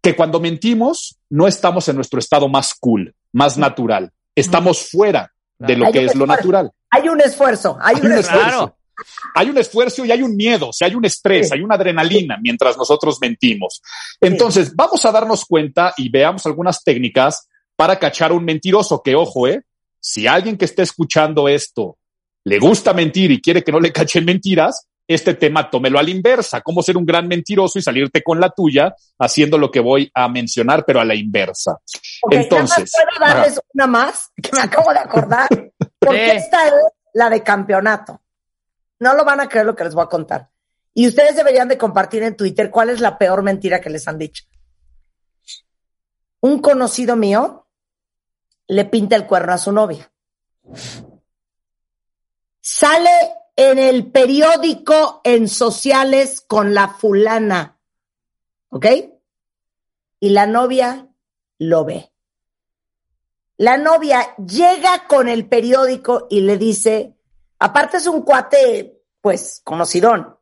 que 0.00 0.16
cuando 0.16 0.40
mentimos 0.40 1.18
no 1.28 1.46
estamos 1.46 1.86
en 1.90 1.96
nuestro 1.96 2.18
estado 2.18 2.48
más 2.48 2.72
cool, 2.80 3.14
más 3.30 3.58
natural. 3.58 4.10
Estamos 4.34 4.88
fuera 4.88 5.30
de 5.58 5.76
lo 5.76 5.90
que 5.90 6.04
es 6.04 6.14
lo 6.14 6.26
natural. 6.26 6.70
Hay 6.90 7.08
un 7.08 7.20
esfuerzo, 7.20 7.76
hay, 7.80 7.96
un, 7.96 8.12
esfuerzo. 8.12 8.76
Hay 9.34 9.50
un 9.50 9.58
esfuerzo 9.58 10.04
y 10.04 10.10
hay 10.10 10.22
un 10.22 10.36
miedo, 10.36 10.68
o 10.68 10.72
sea, 10.72 10.88
hay 10.88 10.94
un 10.94 11.04
estrés, 11.04 11.52
hay 11.52 11.60
una 11.60 11.74
adrenalina 11.74 12.38
mientras 12.40 12.76
nosotros 12.76 13.18
mentimos. 13.20 13.82
Entonces, 14.20 14.74
vamos 14.74 15.04
a 15.04 15.12
darnos 15.12 15.44
cuenta 15.44 15.92
y 15.96 16.08
veamos 16.08 16.46
algunas 16.46 16.82
técnicas 16.82 17.48
para 17.76 17.98
cachar 17.98 18.30
a 18.30 18.34
un 18.34 18.44
mentiroso, 18.44 19.02
que 19.02 19.14
ojo, 19.14 19.46
eh, 19.46 19.62
si 20.00 20.26
alguien 20.26 20.56
que 20.56 20.64
esté 20.64 20.82
escuchando 20.82 21.48
esto 21.48 21.98
le 22.44 22.58
gusta 22.58 22.94
mentir 22.94 23.30
y 23.30 23.40
quiere 23.40 23.62
que 23.62 23.72
no 23.72 23.80
le 23.80 23.92
cachen 23.92 24.24
mentiras, 24.24 24.88
este 25.08 25.34
tema 25.34 25.70
tómelo 25.70 25.98
a 25.98 26.02
la 26.02 26.10
inversa, 26.10 26.60
cómo 26.60 26.82
ser 26.82 26.96
un 26.96 27.06
gran 27.06 27.26
mentiroso 27.26 27.78
y 27.78 27.82
salirte 27.82 28.22
con 28.22 28.38
la 28.38 28.50
tuya 28.50 28.94
haciendo 29.18 29.56
lo 29.56 29.70
que 29.70 29.80
voy 29.80 30.10
a 30.14 30.28
mencionar, 30.28 30.84
pero 30.86 31.00
a 31.00 31.04
la 31.04 31.14
inversa. 31.14 31.78
Entonces, 32.30 32.92
¿puedo 32.92 33.26
darles 33.26 33.58
una 33.72 33.86
más 33.86 34.30
que 34.40 34.50
me 34.52 34.60
acabo 34.60 34.92
de 34.92 34.98
acordar? 34.98 35.48
Porque 35.98 36.36
esta 36.36 36.68
es 36.68 36.74
la 37.14 37.30
de 37.30 37.42
campeonato. 37.42 38.20
No 39.00 39.14
lo 39.14 39.24
van 39.24 39.40
a 39.40 39.48
creer 39.48 39.66
lo 39.66 39.74
que 39.74 39.84
les 39.84 39.94
voy 39.94 40.04
a 40.04 40.08
contar. 40.08 40.50
Y 40.92 41.08
ustedes 41.08 41.34
deberían 41.34 41.68
de 41.68 41.78
compartir 41.78 42.22
en 42.22 42.36
Twitter 42.36 42.70
cuál 42.70 42.90
es 42.90 43.00
la 43.00 43.16
peor 43.16 43.42
mentira 43.42 43.80
que 43.80 43.90
les 43.90 44.06
han 44.06 44.18
dicho. 44.18 44.44
Un 46.40 46.60
conocido 46.60 47.16
mío 47.16 47.66
le 48.66 48.84
pinta 48.84 49.16
el 49.16 49.26
cuerno 49.26 49.54
a 49.54 49.58
su 49.58 49.72
novia 49.72 50.10
sale 52.68 53.10
en 53.58 53.80
el 53.80 54.12
periódico 54.12 55.20
en 55.24 55.48
sociales 55.48 56.40
con 56.40 56.74
la 56.74 56.90
fulana. 56.90 57.76
¿Ok? 58.68 58.86
Y 60.20 60.30
la 60.30 60.46
novia 60.46 61.08
lo 61.58 61.84
ve. 61.84 62.12
La 63.56 63.76
novia 63.76 64.36
llega 64.36 65.08
con 65.08 65.28
el 65.28 65.48
periódico 65.48 66.28
y 66.30 66.42
le 66.42 66.56
dice, 66.56 67.16
aparte 67.58 67.96
es 67.96 68.06
un 68.06 68.22
cuate, 68.22 69.02
pues, 69.20 69.60
conocidón. 69.64 70.38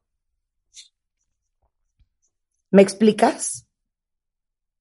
¿Me 2.68 2.82
explicas? 2.82 3.66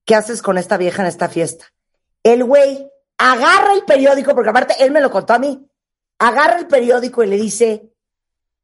¿Qué 0.04 0.13
haces 0.13 0.41
con 0.41 0.58
esta 0.58 0.76
vieja 0.76 1.04
en 1.04 1.08
esta 1.08 1.30
fiesta? 1.30 1.74
El 2.21 2.43
güey 2.43 2.91
agarra 3.17 3.71
el 3.76 3.86
periódico, 3.86 4.36
porque 4.36 4.50
aparte 4.50 4.76
él 4.80 4.91
me 4.91 5.00
lo 5.00 5.10
contó 5.10 5.36
a 5.36 5.39
mí, 5.39 5.65
agarra 6.19 6.58
el 6.58 6.67
periódico 6.67 7.24
y 7.24 7.28
le 7.28 7.38
dice, 7.38 7.94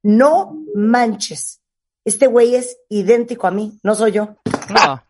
no 0.04 0.64
manches, 0.76 1.62
este 2.04 2.28
güey 2.28 2.56
es 2.56 2.78
idéntico 2.90 3.48
a 3.48 3.52
mí, 3.52 3.80
no 3.84 3.96
soy 3.96 4.12
yo. 4.14 4.36
No. 4.70 5.04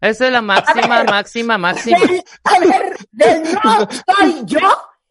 Esa 0.00 0.26
es 0.26 0.32
la 0.32 0.42
máxima, 0.42 1.04
máxima, 1.04 1.58
máxima. 1.58 1.98
a 2.44 2.58
ver, 2.58 2.96
del 3.12 3.42
no 3.42 3.88
soy 4.18 4.42
yo, 4.46 4.58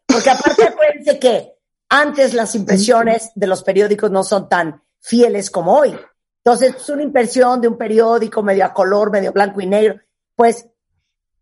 porque 0.05 0.29
aparte 0.29 0.63
acuérdense 0.63 1.19
que 1.19 1.53
antes 1.89 2.33
las 2.33 2.55
impresiones 2.55 3.31
de 3.35 3.47
los 3.47 3.63
periódicos 3.63 4.11
no 4.11 4.23
son 4.23 4.49
tan 4.49 4.81
fieles 4.99 5.49
como 5.49 5.77
hoy. 5.77 5.97
Entonces, 6.43 6.75
es 6.75 6.89
una 6.89 7.03
impresión 7.03 7.61
de 7.61 7.67
un 7.67 7.77
periódico 7.77 8.41
medio 8.41 8.65
a 8.65 8.73
color, 8.73 9.11
medio 9.11 9.31
blanco 9.31 9.61
y 9.61 9.67
negro. 9.67 9.99
Pues 10.35 10.67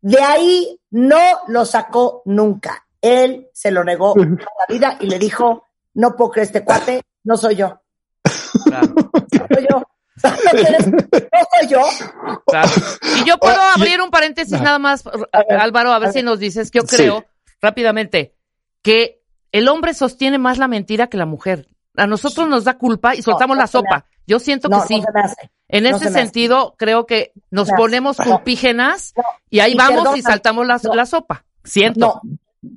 de 0.02 0.20
ahí 0.22 0.80
no 0.92 1.20
lo 1.48 1.66
sacó 1.66 2.22
nunca. 2.26 2.86
Él 3.02 3.50
se 3.54 3.72
lo 3.72 3.84
negó 3.84 4.14
a 4.14 4.26
la 4.26 4.66
vida 4.68 4.98
y 5.00 5.08
le 5.08 5.18
dijo, 5.18 5.64
no 5.94 6.16
puedo 6.16 6.32
creer 6.32 6.48
este 6.48 6.66
cuate, 6.66 7.02
no 7.30 7.38
soy 7.38 7.56
yo. 7.56 7.80
Claro. 8.66 8.88
No 8.96 9.48
soy 9.56 9.68
yo. 9.70 9.84
¿No, 10.24 10.30
soy 11.60 11.68
yo. 11.70 11.82
Claro. 12.48 12.70
Y 13.22 13.24
yo 13.26 13.38
puedo 13.38 13.56
Ah, 13.58 13.74
abrir 13.76 14.02
un 14.02 14.10
paréntesis 14.10 14.60
nada 14.60 14.80
más, 14.80 15.04
Álvaro, 15.50 15.92
a 15.94 16.00
ver 16.00 16.12
si 16.12 16.24
nos 16.24 16.40
dices 16.40 16.72
que 16.72 16.80
yo 16.80 16.88
Sí. 16.88 16.96
creo, 16.98 17.26
rápidamente, 17.62 18.36
que 18.82 19.22
el 19.52 19.68
hombre 19.70 19.94
sostiene 19.94 20.38
más 20.40 20.58
la 20.58 20.68
mentira 20.68 21.08
que 21.08 21.18
la 21.18 21.26
mujer. 21.28 21.68
A 21.96 22.08
nosotros 22.08 22.48
nos 22.50 22.64
da 22.64 22.78
culpa 22.78 23.14
y 23.16 23.22
soltamos 23.22 23.56
no 23.58 23.62
la 23.62 23.68
sopa. 23.68 24.06
Yo 24.26 24.40
siento 24.40 24.68
No, 24.70 24.82
que 24.82 24.88
sí. 24.88 25.04
En 25.68 25.84
no 25.84 25.90
ese 25.96 26.10
sentido, 26.10 26.76
creo 26.78 27.06
que 27.06 27.32
nos 27.52 27.70
No, 27.70 27.76
ponemos 27.78 28.18
culpígenas 28.18 29.14
No. 29.16 29.24
y 29.50 29.60
ahí 29.60 29.74
Y 29.74 29.76
vamos 29.76 30.18
y 30.18 30.22
saltamos 30.24 30.66
la, 30.66 30.80
no. 30.84 30.96
la 30.96 31.06
sopa. 31.06 31.46
Siento. 31.64 32.00
No, 32.00 32.22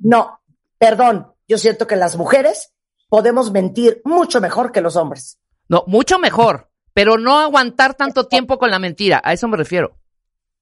no, 0.03 0.39
perdón. 0.77 1.33
Yo 1.47 1.57
siento 1.57 1.87
que 1.87 1.95
las 1.95 2.15
mujeres 2.15 2.72
podemos 3.13 3.51
mentir 3.51 4.01
mucho 4.05 4.41
mejor 4.41 4.71
que 4.71 4.81
los 4.81 4.95
hombres. 4.95 5.37
No, 5.69 5.83
mucho 5.85 6.17
mejor, 6.17 6.71
pero 6.95 7.19
no 7.19 7.37
aguantar 7.37 7.93
tanto 7.93 8.25
tiempo 8.25 8.57
con 8.57 8.71
la 8.71 8.79
mentira. 8.79 9.21
A 9.23 9.33
eso 9.33 9.47
me 9.47 9.55
refiero. 9.55 9.99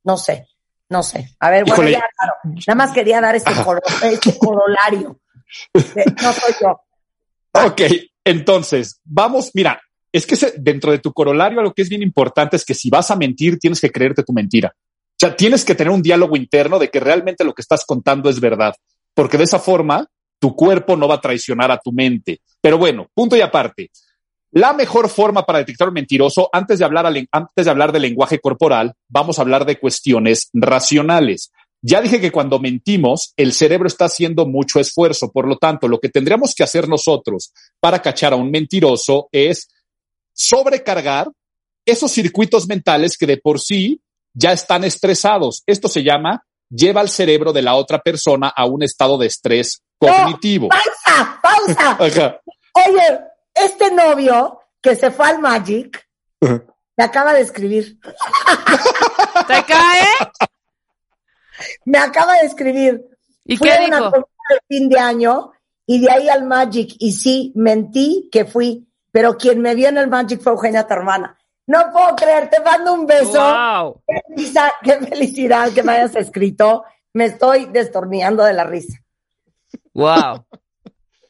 No 0.03 0.17
sé, 0.17 0.49
no 0.89 1.01
sé. 1.01 1.29
A 1.39 1.49
ver, 1.49 1.61
bueno, 1.63 1.75
Híjole. 1.75 1.91
ya, 1.93 2.03
claro. 2.19 2.33
Nada 2.67 2.75
más 2.75 2.91
quería 2.93 3.21
dar 3.21 3.37
este, 3.37 3.53
coro- 3.63 3.79
este 4.03 4.37
corolario. 4.37 5.17
De, 5.73 6.03
no 6.21 6.33
soy 6.33 6.53
yo. 6.61 6.81
Ok, 7.53 7.81
entonces, 8.25 8.99
vamos, 9.05 9.51
mira, 9.53 9.79
es 10.11 10.25
que 10.25 10.35
se- 10.35 10.53
dentro 10.57 10.91
de 10.91 10.99
tu 10.99 11.13
corolario 11.13 11.61
lo 11.61 11.73
que 11.73 11.83
es 11.83 11.87
bien 11.89 12.01
importante 12.03 12.57
es 12.57 12.65
que 12.65 12.73
si 12.73 12.89
vas 12.89 13.11
a 13.11 13.15
mentir, 13.15 13.59
tienes 13.59 13.79
que 13.79 13.93
creerte 13.93 14.23
tu 14.23 14.33
mentira. 14.33 14.73
O 14.75 15.15
sea, 15.17 15.37
tienes 15.37 15.63
que 15.63 15.73
tener 15.75 15.93
un 15.93 16.01
diálogo 16.01 16.35
interno 16.35 16.79
de 16.79 16.89
que 16.89 16.99
realmente 16.99 17.45
lo 17.45 17.53
que 17.53 17.61
estás 17.61 17.85
contando 17.85 18.29
es 18.29 18.41
verdad, 18.41 18.73
porque 19.13 19.37
de 19.37 19.45
esa 19.45 19.59
forma 19.59 20.05
tu 20.41 20.55
cuerpo 20.55 20.97
no 20.97 21.07
va 21.07 21.15
a 21.15 21.21
traicionar 21.21 21.71
a 21.71 21.77
tu 21.77 21.91
mente. 21.91 22.41
Pero 22.59 22.79
bueno, 22.79 23.07
punto 23.13 23.37
y 23.37 23.41
aparte. 23.41 23.91
La 24.53 24.73
mejor 24.73 25.07
forma 25.07 25.45
para 25.45 25.59
detectar 25.59 25.87
un 25.87 25.93
mentiroso, 25.93 26.49
antes 26.51 26.79
de 26.79 26.85
hablar, 26.85 27.05
antes 27.31 27.65
de 27.65 27.71
hablar 27.71 27.91
de 27.91 27.99
lenguaje 27.99 28.39
corporal, 28.39 28.93
vamos 29.07 29.37
a 29.37 29.43
hablar 29.43 29.65
de 29.65 29.79
cuestiones 29.79 30.49
racionales. 30.51 31.51
Ya 31.83 32.01
dije 32.01 32.19
que 32.19 32.31
cuando 32.31 32.59
mentimos, 32.59 33.33
el 33.37 33.53
cerebro 33.53 33.87
está 33.87 34.05
haciendo 34.05 34.47
mucho 34.47 34.79
esfuerzo. 34.79 35.31
Por 35.31 35.47
lo 35.47 35.57
tanto, 35.57 35.87
lo 35.87 35.99
que 35.99 36.09
tendríamos 36.09 36.55
que 36.55 36.63
hacer 36.63 36.89
nosotros 36.89 37.53
para 37.79 38.01
cachar 38.01 38.33
a 38.33 38.35
un 38.35 38.49
mentiroso 38.49 39.29
es 39.31 39.69
sobrecargar 40.33 41.31
esos 41.85 42.11
circuitos 42.11 42.67
mentales 42.67 43.15
que 43.15 43.27
de 43.27 43.37
por 43.37 43.59
sí 43.59 44.01
ya 44.33 44.53
están 44.53 44.83
estresados. 44.83 45.61
Esto 45.67 45.87
se 45.87 46.03
llama 46.03 46.43
lleva 46.71 47.01
al 47.01 47.09
cerebro 47.09 47.53
de 47.53 47.61
la 47.61 47.75
otra 47.75 47.99
persona 47.99 48.51
a 48.55 48.65
un 48.65 48.81
estado 48.81 49.17
de 49.17 49.27
estrés 49.27 49.83
cognitivo. 50.07 50.69
¡Pausa! 50.69 51.39
¡Pausa! 51.41 51.91
Ajá. 51.99 52.41
Oye, 52.87 53.21
este 53.53 53.91
novio 53.91 54.59
que 54.81 54.95
se 54.95 55.11
fue 55.11 55.27
al 55.27 55.39
Magic 55.39 56.07
me 56.97 57.03
acaba 57.03 57.33
de 57.33 57.41
escribir. 57.41 57.99
¿Te 59.47 59.63
cae? 59.63 60.07
Me 61.85 61.97
acaba 61.97 62.33
de 62.33 62.47
escribir. 62.47 63.05
¿Y 63.45 63.57
Fui 63.57 63.67
qué 63.67 63.73
a 63.73 63.85
una 63.85 63.97
dijo? 63.97 64.11
comida 64.11 64.27
de 64.49 64.59
fin 64.67 64.89
de 64.89 64.99
año 64.99 65.51
y 65.85 66.01
de 66.01 66.11
ahí 66.11 66.29
al 66.29 66.45
Magic. 66.45 66.95
Y 66.99 67.11
sí, 67.13 67.51
mentí 67.55 68.29
que 68.31 68.45
fui, 68.45 68.87
pero 69.11 69.37
quien 69.37 69.61
me 69.61 69.75
vio 69.75 69.89
en 69.89 69.97
el 69.97 70.07
Magic 70.07 70.41
fue 70.41 70.53
Eugenia, 70.53 70.87
tu 70.87 70.93
hermana. 70.93 71.37
No 71.67 71.91
puedo 71.91 72.15
creer, 72.15 72.49
te 72.49 72.59
mando 72.59 72.93
un 72.93 73.05
beso. 73.05 73.39
Wow. 73.39 74.01
Qué, 74.05 74.21
felicidad, 74.27 74.71
qué 74.83 74.93
felicidad 74.99 75.71
que 75.71 75.83
me 75.83 75.93
hayas 75.93 76.15
escrito. 76.15 76.83
Me 77.13 77.25
estoy 77.25 77.65
destornillando 77.65 78.43
de 78.43 78.53
la 78.53 78.63
risa. 78.63 79.00
Wow. 79.93 80.45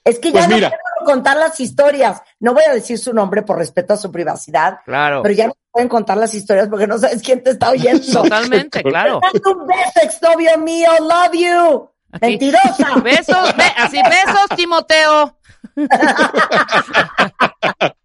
Es 0.04 0.20
que 0.20 0.32
Pues 0.32 0.48
ya 0.48 0.56
mira. 0.56 0.70
no 0.70 0.76
quiero 0.76 1.06
contar 1.14 1.38
las 1.38 1.60
historias. 1.60 2.22
No 2.40 2.54
voy 2.54 2.64
a 2.64 2.74
decir 2.74 2.98
su 2.98 3.14
nombre 3.14 3.44
por 3.44 3.58
respeto 3.58 3.94
a 3.94 3.98
su 3.98 4.12
privacidad, 4.12 4.80
Claro. 4.86 5.22
pero 5.22 5.34
ya 5.36 5.48
no 5.48 5.54
pueden 5.72 5.90
contar 5.90 6.18
las 6.18 6.34
historias 6.34 6.68
porque 6.70 6.88
no 6.88 6.98
sabes 6.98 7.22
quién 7.22 7.44
te 7.44 7.52
está 7.52 7.70
oyendo. 7.70 8.02
Totalmente, 8.24 8.82
claro. 8.84 9.20
Un 9.46 9.68
beso, 9.68 10.00
exnovio 10.04 10.58
mío. 10.58 10.90
Love 11.00 11.34
you. 11.34 11.90
Aquí. 12.14 12.26
Mentirosa. 12.32 12.96
Besos, 13.04 13.56
be- 13.56 13.74
así 13.78 13.98
besos, 14.04 14.46
Timoteo. 14.56 15.38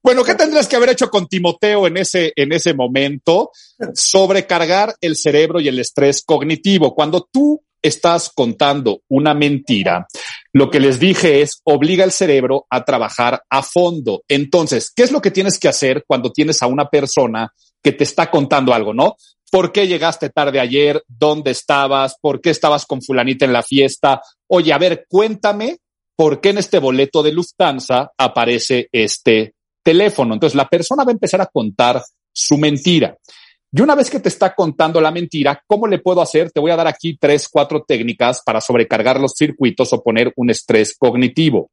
Bueno, 0.00 0.22
¿qué 0.24 0.34
tendrías 0.36 0.68
que 0.68 0.76
haber 0.76 0.90
hecho 0.90 1.10
con 1.10 1.26
Timoteo 1.26 1.86
en 1.86 1.96
ese, 1.98 2.32
en 2.36 2.52
ese 2.52 2.72
momento? 2.72 3.50
Sobrecargar 3.94 4.94
el 5.02 5.16
cerebro 5.16 5.60
y 5.60 5.68
el 5.68 5.78
estrés 5.80 6.22
cognitivo. 6.24 6.94
Cuando 6.94 7.28
tú 7.30 7.62
estás 7.82 8.30
contando 8.34 9.02
una 9.08 9.34
mentira, 9.34 10.06
lo 10.52 10.70
que 10.70 10.80
les 10.80 10.98
dije 10.98 11.42
es 11.42 11.60
obliga 11.64 12.04
al 12.04 12.12
cerebro 12.12 12.66
a 12.70 12.84
trabajar 12.84 13.42
a 13.48 13.62
fondo. 13.62 14.22
Entonces, 14.28 14.92
¿qué 14.94 15.02
es 15.02 15.12
lo 15.12 15.20
que 15.20 15.30
tienes 15.30 15.58
que 15.58 15.68
hacer 15.68 16.04
cuando 16.06 16.32
tienes 16.32 16.62
a 16.62 16.66
una 16.66 16.88
persona 16.88 17.52
que 17.82 17.92
te 17.92 18.04
está 18.04 18.30
contando 18.30 18.74
algo, 18.74 18.92
no? 18.92 19.16
¿Por 19.50 19.72
qué 19.72 19.86
llegaste 19.86 20.30
tarde 20.30 20.60
ayer? 20.60 21.02
¿Dónde 21.06 21.52
estabas? 21.52 22.16
¿Por 22.20 22.40
qué 22.40 22.50
estabas 22.50 22.84
con 22.84 23.00
fulanita 23.02 23.44
en 23.44 23.52
la 23.52 23.62
fiesta? 23.62 24.20
Oye, 24.48 24.72
a 24.72 24.78
ver, 24.78 25.06
cuéntame 25.08 25.78
por 26.16 26.40
qué 26.40 26.50
en 26.50 26.58
este 26.58 26.78
boleto 26.78 27.22
de 27.22 27.32
Lufthansa 27.32 28.12
aparece 28.18 28.88
este 28.92 29.54
teléfono. 29.82 30.34
Entonces 30.34 30.56
la 30.56 30.68
persona 30.68 31.04
va 31.04 31.12
a 31.12 31.14
empezar 31.14 31.40
a 31.40 31.46
contar 31.46 32.02
su 32.32 32.58
mentira. 32.58 33.16
Y 33.70 33.82
una 33.82 33.94
vez 33.94 34.08
que 34.10 34.20
te 34.20 34.30
está 34.30 34.54
contando 34.54 35.00
la 35.00 35.10
mentira, 35.10 35.62
¿cómo 35.66 35.86
le 35.86 35.98
puedo 35.98 36.22
hacer? 36.22 36.50
Te 36.50 36.60
voy 36.60 36.70
a 36.70 36.76
dar 36.76 36.86
aquí 36.86 37.18
tres, 37.18 37.48
cuatro 37.48 37.84
técnicas 37.86 38.42
para 38.44 38.60
sobrecargar 38.60 39.20
los 39.20 39.34
circuitos 39.36 39.92
o 39.92 40.02
poner 40.02 40.32
un 40.36 40.50
estrés 40.50 40.96
cognitivo. 40.96 41.70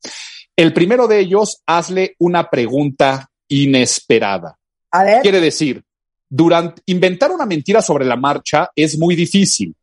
El 0.55 0.73
primero 0.73 1.08
de 1.08 1.19
ellos, 1.19 1.62
hazle 1.65 2.15
una 2.19 2.49
pregunta 2.49 3.29
inesperada. 3.47 4.58
A 4.91 5.03
ver, 5.03 5.21
Quiere 5.21 5.39
decir, 5.39 5.84
durante 6.29 6.81
inventar 6.86 7.31
una 7.31 7.45
mentira 7.45 7.81
sobre 7.81 8.05
la 8.05 8.15
marcha 8.15 8.69
es 8.75 8.97
muy 8.97 9.15
difícil. 9.15 9.75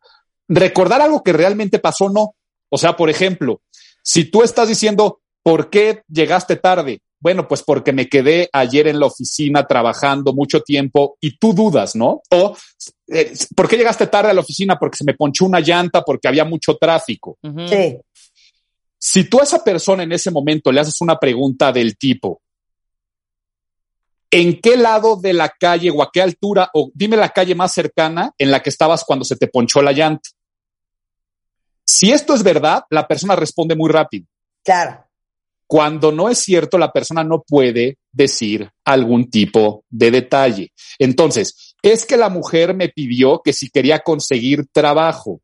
Recordar 0.49 1.01
algo 1.01 1.23
que 1.23 1.33
realmente 1.33 1.79
pasó, 1.79 2.11
no. 2.11 2.35
O 2.69 2.79
sea, 2.79 2.95
por 2.95 3.09
ejemplo, 3.09 3.63
si 4.03 4.25
tú 4.25 4.43
estás 4.43 4.69
diciendo, 4.69 5.21
¿por 5.43 5.71
qué 5.71 6.03
llegaste 6.09 6.57
tarde? 6.57 7.01
Bueno, 7.23 7.47
pues 7.47 7.63
porque 7.63 7.93
me 7.93 8.09
quedé 8.09 8.51
ayer 8.53 8.89
en 8.89 8.99
la 8.99 9.07
oficina 9.07 9.65
trabajando 9.65 10.33
mucho 10.33 10.61
tiempo 10.61 11.17
y 11.21 11.39
tú 11.39 11.53
dudas, 11.53 11.95
¿no? 11.95 12.21
O, 12.31 12.57
eh, 13.07 13.33
¿por 13.55 13.69
qué 13.69 13.77
llegaste 13.77 14.09
tarde 14.09 14.31
a 14.31 14.35
la 14.35 14.41
oficina? 14.41 14.77
Porque 14.77 14.97
se 14.97 15.05
me 15.05 15.15
ponchó 15.15 15.45
una 15.45 15.61
llanta, 15.61 16.03
porque 16.03 16.27
había 16.27 16.45
mucho 16.45 16.77
tráfico. 16.77 17.39
Sí. 17.69 17.97
Si 18.99 19.25
tú 19.31 19.39
a 19.39 19.45
esa 19.45 19.63
persona 19.63 20.03
en 20.03 20.11
ese 20.11 20.33
momento 20.33 20.73
le 20.73 20.81
haces 20.81 21.01
una 21.01 21.17
pregunta 21.17 21.71
del 21.71 21.97
tipo, 21.97 22.43
¿en 24.29 24.61
qué 24.61 24.77
lado 24.77 25.15
de 25.15 25.33
la 25.33 25.49
calle 25.49 25.93
o 25.93 26.03
a 26.03 26.11
qué 26.13 26.23
altura, 26.23 26.71
o 26.75 26.91
dime 26.93 27.17
la 27.17 27.29
calle 27.29 27.55
más 27.55 27.73
cercana 27.73 28.33
en 28.37 28.51
la 28.51 28.61
que 28.61 28.71
estabas 28.71 29.05
cuando 29.05 29.25
se 29.25 29.37
te 29.37 29.47
ponchó 29.47 29.81
la 29.81 29.93
llanta? 29.93 30.29
Si 31.87 32.11
esto 32.11 32.35
es 32.35 32.43
verdad, 32.43 32.83
la 32.91 33.07
persona 33.07 33.37
responde 33.37 33.77
muy 33.77 33.93
rápido. 33.93 34.27
Claro. 34.65 35.05
Cuando 35.73 36.13
no 36.13 36.29
es 36.29 36.37
cierto, 36.37 36.77
la 36.77 36.93
persona 36.93 37.25
no 37.25 37.45
puede 37.49 37.97
decir 38.13 38.71
algún 38.85 39.31
tipo 39.31 39.87
de 39.89 40.11
detalle. 40.11 40.71
Entonces, 40.99 41.75
es 41.81 42.05
que 42.05 42.19
la 42.19 42.29
mujer 42.29 42.75
me 42.75 42.91
pidió 42.91 43.41
que 43.43 43.55
si 43.55 43.71
quería 43.71 44.01
conseguir 44.01 44.67
trabajo. 44.71 45.41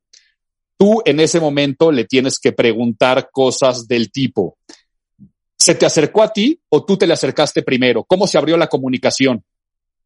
Tú 0.76 1.00
en 1.06 1.20
ese 1.20 1.40
momento 1.40 1.90
le 1.90 2.04
tienes 2.04 2.38
que 2.38 2.52
preguntar 2.52 3.30
cosas 3.32 3.88
del 3.88 4.12
tipo, 4.12 4.58
¿Se 5.56 5.74
te 5.74 5.86
acercó 5.86 6.22
a 6.22 6.30
ti 6.30 6.60
o 6.68 6.84
tú 6.84 6.98
te 6.98 7.06
le 7.06 7.14
acercaste 7.14 7.62
primero? 7.62 8.04
¿Cómo 8.04 8.26
se 8.26 8.36
abrió 8.36 8.58
la 8.58 8.66
comunicación? 8.66 9.42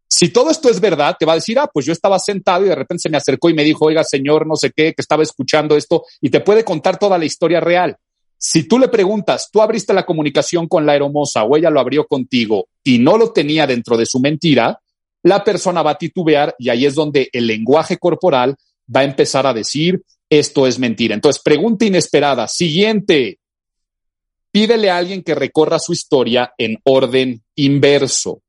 Si 0.07 0.29
todo 0.29 0.53
esto 0.53 0.71
es 0.71 0.79
verdad, 0.79 1.17
te 1.19 1.27
va 1.27 1.33
a 1.33 1.35
decir, 1.35 1.59
ah, 1.59 1.67
pues 1.67 1.85
yo 1.85 1.93
estaba 1.93 2.21
sentado 2.21 2.65
y 2.65 2.69
de 2.69 2.77
repente 2.77 3.03
se 3.03 3.11
me 3.11 3.17
acercó 3.17 3.51
y 3.51 3.55
me 3.55 3.65
dijo, 3.65 3.87
oiga, 3.87 4.05
señor, 4.05 4.47
no 4.47 4.55
sé 4.55 4.71
qué, 4.71 4.95
que 4.95 5.03
estaba 5.03 5.25
escuchando 5.25 5.77
esto 5.77 6.05
y 6.21 6.31
te 6.31 6.39
puede 6.39 6.63
contar 6.63 6.97
toda 6.97 7.19
la 7.19 7.25
historia 7.25 7.59
real. 7.59 7.97
Si 8.45 8.65
tú 8.65 8.77
le 8.77 8.89
preguntas, 8.89 9.51
tú 9.53 9.63
abriste 9.63 9.95
la 9.95 10.05
comunicación 10.05 10.67
con 10.67 10.85
la 10.85 10.97
hermosa 10.97 11.45
o 11.45 11.57
ella 11.57 11.71
lo 11.71 11.79
abrió 11.79 12.09
contigo 12.09 12.67
y 12.83 12.99
no 12.99 13.17
lo 13.17 13.33
tenía 13.33 13.69
dentro 13.69 13.97
de 13.97 14.05
su 14.05 14.19
mentira, 14.19 14.81
la 15.23 15.45
persona 15.45 15.81
va 15.81 15.93
a 15.93 15.99
titubear 15.99 16.53
y 16.59 16.69
ahí 16.69 16.85
es 16.85 16.97
donde 16.97 17.31
el 17.33 17.47
lenguaje 17.47 17.99
corporal 17.99 18.57
va 18.95 19.03
a 19.03 19.05
empezar 19.05 19.47
a 19.47 19.55
decir, 19.55 20.03
esto 20.29 20.67
es 20.67 20.81
mentira. 20.81 21.15
Entonces, 21.15 21.41
pregunta 21.41 21.85
inesperada. 21.85 22.49
Siguiente. 22.49 23.39
Pídele 24.51 24.91
a 24.91 24.97
alguien 24.97 25.23
que 25.23 25.37
recorra 25.37 25.79
su 25.79 25.93
historia 25.93 26.53
en 26.59 26.79
orden 26.83 27.45
inverso. 27.55 28.41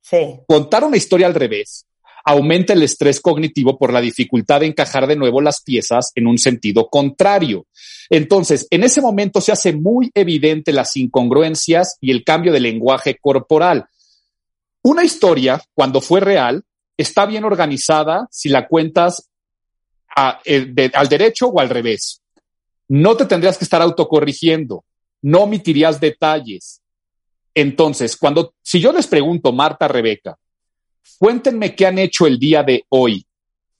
Sí. 0.00 0.40
Contar 0.46 0.84
una 0.84 0.96
historia 0.96 1.26
al 1.26 1.34
revés 1.34 1.84
aumenta 2.24 2.72
el 2.72 2.82
estrés 2.82 3.20
cognitivo 3.20 3.78
por 3.78 3.92
la 3.92 4.00
dificultad 4.00 4.60
de 4.60 4.66
encajar 4.66 5.06
de 5.06 5.16
nuevo 5.16 5.40
las 5.40 5.62
piezas 5.62 6.10
en 6.14 6.26
un 6.26 6.38
sentido 6.38 6.88
contrario. 6.88 7.66
Entonces, 8.08 8.66
en 8.70 8.82
ese 8.82 9.02
momento 9.02 9.40
se 9.40 9.52
hace 9.52 9.74
muy 9.74 10.10
evidente 10.14 10.72
las 10.72 10.96
incongruencias 10.96 11.98
y 12.00 12.10
el 12.10 12.24
cambio 12.24 12.52
de 12.52 12.60
lenguaje 12.60 13.18
corporal. 13.20 13.86
Una 14.82 15.04
historia, 15.04 15.62
cuando 15.74 16.00
fue 16.00 16.20
real, 16.20 16.64
está 16.96 17.26
bien 17.26 17.44
organizada 17.44 18.26
si 18.30 18.48
la 18.48 18.66
cuentas 18.68 19.28
eh, 20.44 20.90
al 20.94 21.08
derecho 21.08 21.48
o 21.48 21.60
al 21.60 21.68
revés. 21.68 22.22
No 22.88 23.16
te 23.16 23.26
tendrías 23.26 23.58
que 23.58 23.64
estar 23.64 23.82
autocorrigiendo, 23.82 24.84
no 25.22 25.40
omitirías 25.40 26.00
detalles. 26.00 26.80
Entonces, 27.54 28.16
cuando, 28.16 28.54
si 28.62 28.80
yo 28.80 28.92
les 28.92 29.06
pregunto, 29.06 29.52
Marta, 29.52 29.88
Rebeca, 29.88 30.36
cuéntenme 31.18 31.74
qué 31.74 31.86
han 31.86 31.98
hecho 31.98 32.26
el 32.26 32.38
día 32.38 32.62
de 32.62 32.84
hoy, 32.88 33.24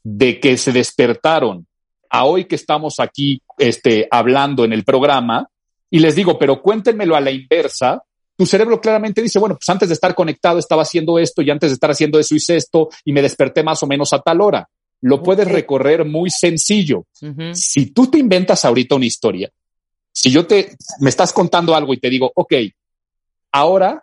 de 0.03 0.41
que 0.41 0.57
se 0.57 0.73
despertaron 0.73 1.67
a 2.11 2.25
hoy 2.25 2.45
que 2.45 2.55
estamos 2.55 3.01
aquí 3.01 3.43
este, 3.59 4.07
hablando 4.11 4.65
en 4.65 4.73
el 4.73 4.85
programa, 4.85 5.49
y 5.91 5.99
les 5.99 6.15
digo, 6.15 6.39
pero 6.39 6.61
cuéntenmelo 6.61 7.17
a 7.17 7.21
la 7.21 7.31
inversa, 7.31 8.03
tu 8.37 8.47
cerebro 8.47 8.81
claramente 8.81 9.23
dice, 9.23 9.39
bueno, 9.39 9.57
pues 9.57 9.69
antes 9.69 9.89
de 9.89 9.95
estar 9.95 10.15
conectado 10.15 10.59
estaba 10.59 10.83
haciendo 10.83 11.19
esto 11.19 11.41
y 11.43 11.51
antes 11.51 11.71
de 11.71 11.75
estar 11.75 11.91
haciendo 11.91 12.19
eso 12.19 12.35
hice 12.35 12.57
esto 12.57 12.89
y 13.05 13.13
me 13.13 13.23
desperté 13.23 13.63
más 13.63 13.83
o 13.83 13.87
menos 13.87 14.13
a 14.13 14.21
tal 14.21 14.41
hora 14.41 14.69
lo 15.05 15.23
puedes 15.23 15.47
recorrer 15.47 16.07
muy 16.07 16.31
sencillo. 16.31 17.07
Si 17.53 17.87
tú 17.91 18.07
te 18.07 18.17
inventas 18.17 18.65
ahorita 18.65 18.95
una 18.95 19.05
historia, 19.05 19.51
si 20.11 20.31
yo 20.31 20.47
te, 20.47 20.77
me 21.01 21.11
estás 21.11 21.31
contando 21.31 21.75
algo 21.75 21.93
y 21.93 21.99
te 21.99 22.09
digo, 22.09 22.33
ok, 22.35 22.55
ahora 23.53 24.03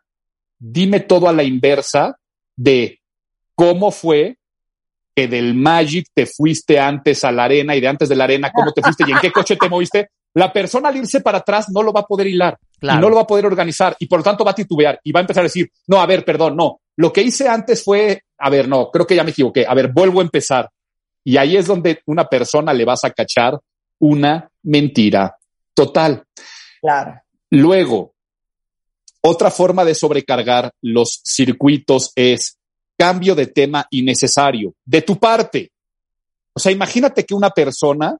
dime 0.59 0.99
todo 0.99 1.27
a 1.27 1.33
la 1.33 1.41
inversa 1.41 2.19
de 2.55 3.00
cómo 3.61 3.91
fue 3.91 4.39
que 5.15 5.27
del 5.27 5.53
Magic 5.53 6.07
te 6.15 6.25
fuiste 6.25 6.79
antes 6.79 7.23
a 7.23 7.31
la 7.31 7.43
arena 7.43 7.75
y 7.75 7.79
de 7.79 7.87
antes 7.87 8.09
de 8.09 8.15
la 8.15 8.23
arena, 8.23 8.51
cómo 8.51 8.71
te 8.71 8.81
fuiste 8.81 9.03
y 9.07 9.11
en 9.11 9.19
qué 9.19 9.31
coche 9.31 9.55
te 9.55 9.69
moviste, 9.69 10.09
la 10.33 10.51
persona 10.51 10.89
al 10.89 10.97
irse 10.97 11.21
para 11.21 11.37
atrás 11.37 11.67
no 11.69 11.83
lo 11.83 11.93
va 11.93 11.99
a 11.99 12.07
poder 12.07 12.25
hilar 12.25 12.57
y 12.81 12.87
no 12.87 13.07
lo 13.07 13.17
va 13.17 13.21
a 13.21 13.27
poder 13.27 13.45
organizar 13.45 13.95
y 13.99 14.07
por 14.07 14.21
lo 14.21 14.23
tanto 14.23 14.43
va 14.43 14.49
a 14.49 14.55
titubear 14.55 14.99
y 15.03 15.11
va 15.11 15.19
a 15.19 15.21
empezar 15.21 15.41
a 15.41 15.43
decir, 15.43 15.69
no, 15.85 16.01
a 16.01 16.07
ver, 16.07 16.25
perdón, 16.25 16.55
no, 16.57 16.81
lo 16.95 17.13
que 17.13 17.21
hice 17.21 17.47
antes 17.47 17.83
fue, 17.83 18.23
a 18.39 18.49
ver, 18.49 18.67
no, 18.67 18.89
creo 18.89 19.05
que 19.05 19.15
ya 19.15 19.23
me 19.23 19.29
equivoqué, 19.29 19.63
a 19.67 19.75
ver, 19.75 19.89
vuelvo 19.89 20.21
a 20.21 20.23
empezar. 20.23 20.67
Y 21.23 21.37
ahí 21.37 21.55
es 21.55 21.67
donde 21.67 22.01
una 22.07 22.25
persona 22.27 22.73
le 22.73 22.83
vas 22.83 23.03
a 23.03 23.11
cachar 23.11 23.59
una 23.99 24.49
mentira 24.63 25.35
total. 25.75 26.23
Claro. 26.81 27.21
Luego, 27.51 28.15
otra 29.21 29.51
forma 29.51 29.85
de 29.85 29.93
sobrecargar 29.93 30.71
los 30.81 31.21
circuitos 31.23 32.11
es 32.15 32.57
cambio 33.01 33.33
de 33.33 33.47
tema 33.47 33.87
innecesario 33.89 34.75
de 34.85 35.01
tu 35.01 35.17
parte. 35.17 35.71
O 36.53 36.59
sea, 36.59 36.71
imagínate 36.71 37.25
que 37.25 37.33
una 37.33 37.49
persona 37.49 38.15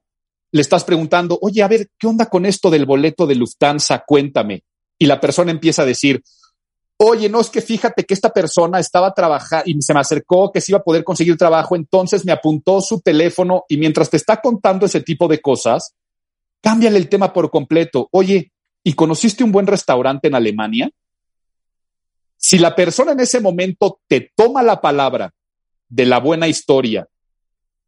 le 0.50 0.60
estás 0.60 0.82
preguntando, 0.82 1.38
oye, 1.40 1.62
a 1.62 1.68
ver, 1.68 1.86
¿qué 1.96 2.08
onda 2.08 2.26
con 2.26 2.44
esto 2.46 2.68
del 2.68 2.84
boleto 2.84 3.24
de 3.28 3.36
Lufthansa? 3.36 4.02
Cuéntame. 4.04 4.64
Y 4.98 5.06
la 5.06 5.20
persona 5.20 5.52
empieza 5.52 5.82
a 5.82 5.86
decir, 5.86 6.20
oye, 6.96 7.28
no 7.28 7.40
es 7.40 7.48
que 7.48 7.60
fíjate 7.60 8.02
que 8.02 8.12
esta 8.12 8.30
persona 8.30 8.80
estaba 8.80 9.14
trabajando 9.14 9.70
y 9.70 9.80
se 9.82 9.94
me 9.94 10.00
acercó 10.00 10.50
que 10.50 10.60
se 10.60 10.72
iba 10.72 10.80
a 10.80 10.82
poder 10.82 11.04
conseguir 11.04 11.36
trabajo, 11.36 11.76
entonces 11.76 12.24
me 12.24 12.32
apuntó 12.32 12.80
su 12.80 13.00
teléfono 13.00 13.62
y 13.68 13.76
mientras 13.76 14.10
te 14.10 14.16
está 14.16 14.40
contando 14.40 14.86
ese 14.86 15.00
tipo 15.00 15.28
de 15.28 15.40
cosas, 15.40 15.94
cámbiale 16.60 16.98
el 16.98 17.08
tema 17.08 17.32
por 17.32 17.52
completo. 17.52 18.08
Oye, 18.10 18.50
¿y 18.82 18.94
conociste 18.94 19.44
un 19.44 19.52
buen 19.52 19.68
restaurante 19.68 20.26
en 20.26 20.34
Alemania? 20.34 20.90
Si 22.42 22.58
la 22.58 22.74
persona 22.74 23.12
en 23.12 23.20
ese 23.20 23.40
momento 23.40 24.00
te 24.08 24.32
toma 24.34 24.64
la 24.64 24.80
palabra 24.80 25.32
de 25.88 26.06
la 26.06 26.18
buena 26.18 26.48
historia 26.48 27.06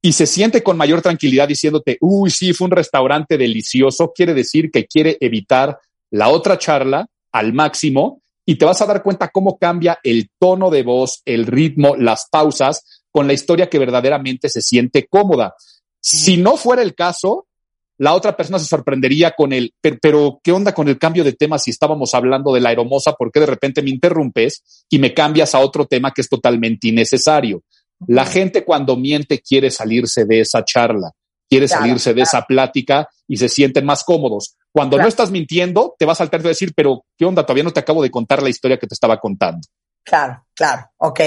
y 0.00 0.12
se 0.12 0.26
siente 0.26 0.62
con 0.62 0.76
mayor 0.76 1.02
tranquilidad 1.02 1.48
diciéndote, 1.48 1.98
uy, 2.00 2.30
sí, 2.30 2.52
fue 2.52 2.66
un 2.66 2.70
restaurante 2.70 3.36
delicioso, 3.36 4.12
quiere 4.14 4.32
decir 4.32 4.70
que 4.70 4.86
quiere 4.86 5.18
evitar 5.20 5.80
la 6.10 6.28
otra 6.28 6.56
charla 6.56 7.08
al 7.32 7.52
máximo 7.52 8.22
y 8.46 8.54
te 8.54 8.64
vas 8.64 8.80
a 8.80 8.86
dar 8.86 9.02
cuenta 9.02 9.28
cómo 9.28 9.58
cambia 9.58 9.98
el 10.04 10.30
tono 10.38 10.70
de 10.70 10.84
voz, 10.84 11.22
el 11.24 11.46
ritmo, 11.46 11.96
las 11.96 12.28
pausas 12.30 13.02
con 13.10 13.26
la 13.26 13.32
historia 13.32 13.68
que 13.68 13.80
verdaderamente 13.80 14.48
se 14.48 14.62
siente 14.62 15.08
cómoda. 15.08 15.54
Si 16.00 16.36
no 16.36 16.56
fuera 16.56 16.82
el 16.82 16.94
caso, 16.94 17.48
la 17.98 18.14
otra 18.14 18.36
persona 18.36 18.58
se 18.58 18.66
sorprendería 18.66 19.32
con 19.32 19.52
el, 19.52 19.72
pero, 19.80 20.40
¿qué 20.42 20.52
onda 20.52 20.74
con 20.74 20.88
el 20.88 20.98
cambio 20.98 21.22
de 21.22 21.32
tema 21.32 21.58
si 21.58 21.70
estábamos 21.70 22.14
hablando 22.14 22.52
de 22.52 22.60
la 22.60 22.70
aeromosa? 22.70 23.12
¿Por 23.12 23.30
qué 23.30 23.40
de 23.40 23.46
repente 23.46 23.82
me 23.82 23.90
interrumpes 23.90 24.84
y 24.90 24.98
me 24.98 25.14
cambias 25.14 25.54
a 25.54 25.60
otro 25.60 25.86
tema 25.86 26.12
que 26.12 26.20
es 26.20 26.28
totalmente 26.28 26.88
innecesario? 26.88 27.62
La 28.06 28.26
gente 28.26 28.64
cuando 28.64 28.96
miente 28.96 29.40
quiere 29.40 29.70
salirse 29.70 30.24
de 30.24 30.40
esa 30.40 30.64
charla, 30.64 31.12
quiere 31.48 31.68
salirse 31.68 32.14
de 32.14 32.22
esa 32.22 32.42
plática 32.42 33.08
y 33.28 33.36
se 33.36 33.48
sienten 33.48 33.86
más 33.86 34.02
cómodos. 34.02 34.56
Cuando 34.72 34.98
no 34.98 35.06
estás 35.06 35.30
mintiendo, 35.30 35.94
te 35.96 36.04
vas 36.04 36.16
a 36.16 36.24
saltar 36.24 36.42
de 36.42 36.48
decir, 36.48 36.72
pero 36.74 37.04
¿qué 37.16 37.24
onda? 37.24 37.44
Todavía 37.44 37.62
no 37.62 37.72
te 37.72 37.80
acabo 37.80 38.02
de 38.02 38.10
contar 38.10 38.42
la 38.42 38.50
historia 38.50 38.76
que 38.76 38.88
te 38.88 38.94
estaba 38.94 39.20
contando. 39.20 39.60
Claro, 40.02 40.44
claro, 40.54 40.90
ok. 40.98 41.20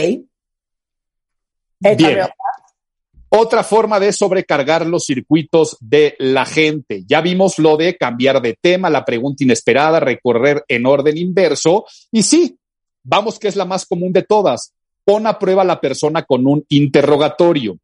Bien. 1.79 2.27
Otra 3.29 3.63
forma 3.63 3.99
de 3.99 4.13
sobrecargar 4.13 4.85
los 4.85 5.05
circuitos 5.05 5.75
de 5.81 6.15
la 6.17 6.45
gente. 6.45 7.03
Ya 7.05 7.19
vimos 7.19 7.59
lo 7.59 7.75
de 7.75 7.97
cambiar 7.97 8.41
de 8.41 8.57
tema, 8.59 8.89
la 8.89 9.03
pregunta 9.03 9.43
inesperada, 9.43 9.99
recorrer 9.99 10.63
en 10.67 10.85
orden 10.85 11.17
inverso. 11.17 11.85
Y 12.11 12.23
sí, 12.23 12.57
vamos 13.03 13.37
que 13.37 13.49
es 13.49 13.57
la 13.57 13.65
más 13.65 13.85
común 13.85 14.13
de 14.13 14.23
todas. 14.23 14.73
Pon 15.03 15.27
a 15.27 15.37
prueba 15.37 15.63
a 15.63 15.65
la 15.65 15.81
persona 15.81 16.23
con 16.23 16.47
un 16.47 16.65
interrogatorio. 16.69 17.77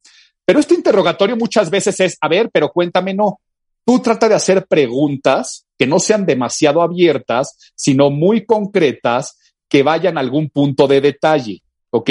Pero 0.45 0.59
este 0.59 0.75
interrogatorio 0.75 1.35
muchas 1.35 1.69
veces 1.69 1.99
es, 1.99 2.17
a 2.21 2.27
ver, 2.27 2.49
pero 2.51 2.69
cuéntame, 2.69 3.13
no. 3.13 3.39
Tú 3.85 3.99
trata 3.99 4.29
de 4.29 4.35
hacer 4.35 4.65
preguntas 4.65 5.65
que 5.77 5.87
no 5.87 5.99
sean 5.99 6.25
demasiado 6.25 6.81
abiertas, 6.81 7.57
sino 7.75 8.09
muy 8.09 8.45
concretas, 8.45 9.37
que 9.67 9.83
vayan 9.83 10.17
a 10.17 10.21
algún 10.21 10.49
punto 10.49 10.87
de 10.87 11.01
detalle, 11.01 11.61
¿ok? 11.89 12.09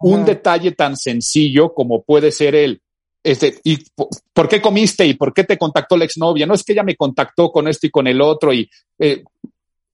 Un 0.00 0.24
detalle 0.24 0.72
tan 0.72 0.96
sencillo 0.96 1.74
como 1.74 2.02
puede 2.02 2.30
ser 2.30 2.54
el, 2.54 2.80
este, 3.22 3.60
¿y 3.64 3.78
por 4.32 4.48
qué 4.48 4.62
comiste? 4.62 5.04
¿Y 5.04 5.14
por 5.14 5.34
qué 5.34 5.44
te 5.44 5.58
contactó 5.58 5.96
la 5.96 6.04
exnovia? 6.04 6.46
No 6.46 6.54
es 6.54 6.62
que 6.62 6.72
ella 6.72 6.84
me 6.84 6.96
contactó 6.96 7.50
con 7.50 7.66
esto 7.68 7.86
y 7.86 7.90
con 7.90 8.06
el 8.06 8.20
otro 8.20 8.52
y 8.52 8.70
eh, 8.98 9.24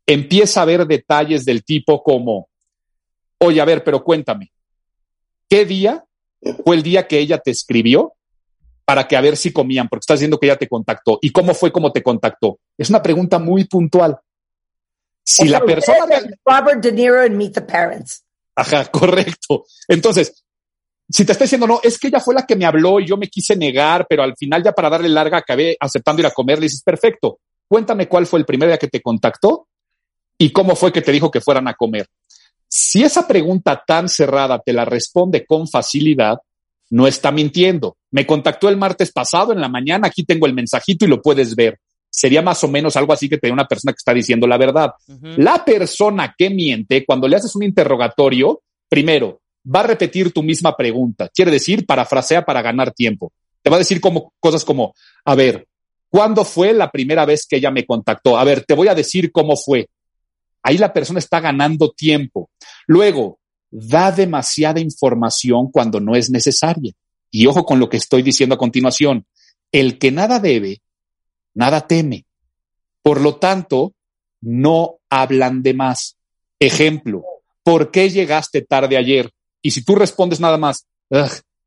empieza 0.07 0.63
a 0.63 0.67
ver 0.67 0.87
detalles 0.87 1.45
del 1.45 1.65
tipo 1.65 2.03
como, 2.03 2.49
oye, 3.39 3.61
a 3.61 3.65
ver, 3.65 3.83
pero 3.83 4.05
cuéntame, 4.05 4.53
¿qué 5.49 5.65
día 5.65 6.05
fue 6.65 6.77
el 6.77 6.83
día 6.83 7.09
que 7.09 7.19
ella 7.19 7.39
te 7.39 7.51
escribió 7.51 8.15
para 8.85 9.09
que 9.09 9.17
a 9.17 9.21
ver 9.21 9.37
si 9.37 9.53
comían, 9.53 9.89
porque 9.89 10.03
estás 10.03 10.19
diciendo 10.19 10.39
que 10.39 10.47
ella 10.47 10.59
te 10.59 10.69
contactó. 10.69 11.19
¿Y 11.23 11.31
cómo 11.31 11.55
fue 11.55 11.73
como 11.73 11.91
te 11.91 12.03
contactó? 12.03 12.59
Es 12.77 12.91
una 12.91 13.03
pregunta 13.03 13.39
muy 13.39 13.65
puntual. 13.65 14.19
Si 15.25 15.49
la 15.49 15.61
persona... 15.61 16.21
Robert 16.45 16.83
De 16.83 16.93
Niro 16.93 17.23
en 17.23 17.37
Meet 17.37 17.55
the 17.55 17.63
Parents. 17.63 18.23
Ajá, 18.57 18.85
correcto. 18.91 19.65
Entonces, 19.89 20.45
si 21.09 21.25
te 21.25 21.33
está 21.33 21.45
diciendo, 21.45 21.67
no, 21.67 21.81
es 21.83 21.99
que 21.99 22.09
ella 22.09 22.21
fue 22.21 22.35
la 22.35 22.47
que 22.47 22.57
me 22.57 22.65
habló 22.65 23.01
y 23.01 23.07
yo 23.07 23.17
me 23.17 23.29
quise 23.29 23.57
negar, 23.57 24.07
pero 24.09 24.23
al 24.23 24.37
final 24.37 24.63
ya 24.63 24.73
para 24.73 24.91
darle 24.91 25.09
larga 25.09 25.39
acabé 25.39 25.77
aceptando 25.79 26.23
ir 26.23 26.27
a 26.27 26.31
comer, 26.31 26.59
le 26.59 26.65
dices, 26.65 26.83
perfecto, 26.83 27.41
cuéntame 27.69 28.09
cuál 28.09 28.27
fue 28.27 28.39
el 28.39 28.47
primer 28.47 28.69
día 28.69 28.79
que 28.79 28.89
te 28.89 29.03
contactó 29.03 29.69
y 30.39 30.51
cómo 30.51 30.75
fue 30.75 30.93
que 30.93 31.03
te 31.03 31.13
dijo 31.13 31.31
que 31.31 31.41
fueran 31.41 31.69
a 31.69 31.75
comer. 31.75 32.09
Si 32.69 33.05
esa 33.05 33.29
pregunta 33.29 33.83
tan 33.87 34.09
cerrada 34.09 34.59
te 34.59 34.73
la 34.73 34.85
responde 34.85 35.45
con 35.47 35.69
facilidad, 35.69 36.39
no 36.91 37.07
está 37.07 37.31
mintiendo. 37.31 37.97
Me 38.11 38.27
contactó 38.27 38.69
el 38.69 38.77
martes 38.77 39.13
pasado 39.13 39.53
en 39.53 39.61
la 39.61 39.69
mañana, 39.69 40.09
aquí 40.09 40.25
tengo 40.25 40.47
el 40.47 40.55
mensajito 40.55 41.05
y 41.05 41.09
lo 41.09 41.21
puedes 41.21 41.55
ver. 41.55 41.79
Sería 42.17 42.43
más 42.43 42.63
o 42.63 42.69
menos 42.69 42.97
algo 42.97 43.13
así 43.13 43.29
que 43.29 43.39
te 43.39 43.51
una 43.51 43.67
persona 43.67 43.93
que 43.93 43.99
está 43.99 44.15
diciendo 44.15 44.47
la 44.47 44.57
verdad. 44.57 44.93
La 45.37 45.65
persona 45.65 46.33
que 46.39 46.49
miente, 46.49 47.05
cuando 47.05 47.27
le 47.27 47.35
haces 47.35 47.57
un 47.57 47.65
interrogatorio, 47.65 48.63
primero, 48.89 49.41
va 49.67 49.81
a 49.81 49.89
repetir 49.89 50.33
tu 50.33 50.41
misma 50.41 50.77
pregunta. 50.77 51.29
Quiere 51.35 51.51
decir, 51.51 51.85
parafrasea 51.85 52.45
para 52.45 52.63
ganar 52.63 52.93
tiempo. 52.93 53.33
Te 53.63 53.69
va 53.69 53.77
a 53.77 53.81
decir 53.81 54.01
como, 54.01 54.33
cosas 54.39 54.65
como, 54.65 54.95
a 55.25 55.35
ver, 55.35 55.67
¿cuándo 56.09 56.45
fue 56.45 56.73
la 56.73 56.89
primera 56.89 57.27
vez 57.27 57.47
que 57.49 57.57
ella 57.57 57.73
me 57.73 57.85
contactó? 57.85 58.39
A 58.39 58.45
ver, 58.45 58.65
te 58.65 58.75
voy 58.75 58.87
a 58.87 58.95
decir 58.95 59.33
cómo 59.33 59.57
fue. 59.57 59.89
ahí 60.63 60.79
la 60.79 60.93
persona 60.93 61.19
está 61.19 61.41
ganando 61.41 61.91
tiempo. 61.91 62.49
Luego, 62.87 63.41
da 63.73 64.13
demasiada 64.13 64.79
información 64.79 65.69
cuando 65.73 65.99
no 65.99 66.15
es 66.15 66.31
necesaria. 66.31 66.93
Y 67.29 67.47
ojo 67.47 67.65
con 67.65 67.81
lo 67.81 67.89
que 67.89 67.97
estoy 67.97 68.23
diciendo 68.23 68.55
a 68.55 68.59
continuación. 68.59 69.27
El 69.73 69.99
que 69.99 70.13
nada 70.13 70.39
debe, 70.39 70.81
nada 71.55 71.87
teme. 71.87 72.27
Por 73.03 73.21
lo 73.21 73.37
tanto, 73.37 73.95
no 74.41 74.99
hablan 75.11 75.63
de 75.63 75.75
más. 75.75 76.17
Ejemplo, 76.59 77.25
¿por 77.63 77.91
qué 77.91 78.11
llegaste 78.11 78.63
tarde 78.63 78.97
ayer? 78.97 79.31
Y 79.63 79.71
si 79.71 79.85
tú 79.85 79.95
respondes 79.95 80.41
nada 80.41 80.59
más, 80.59 80.87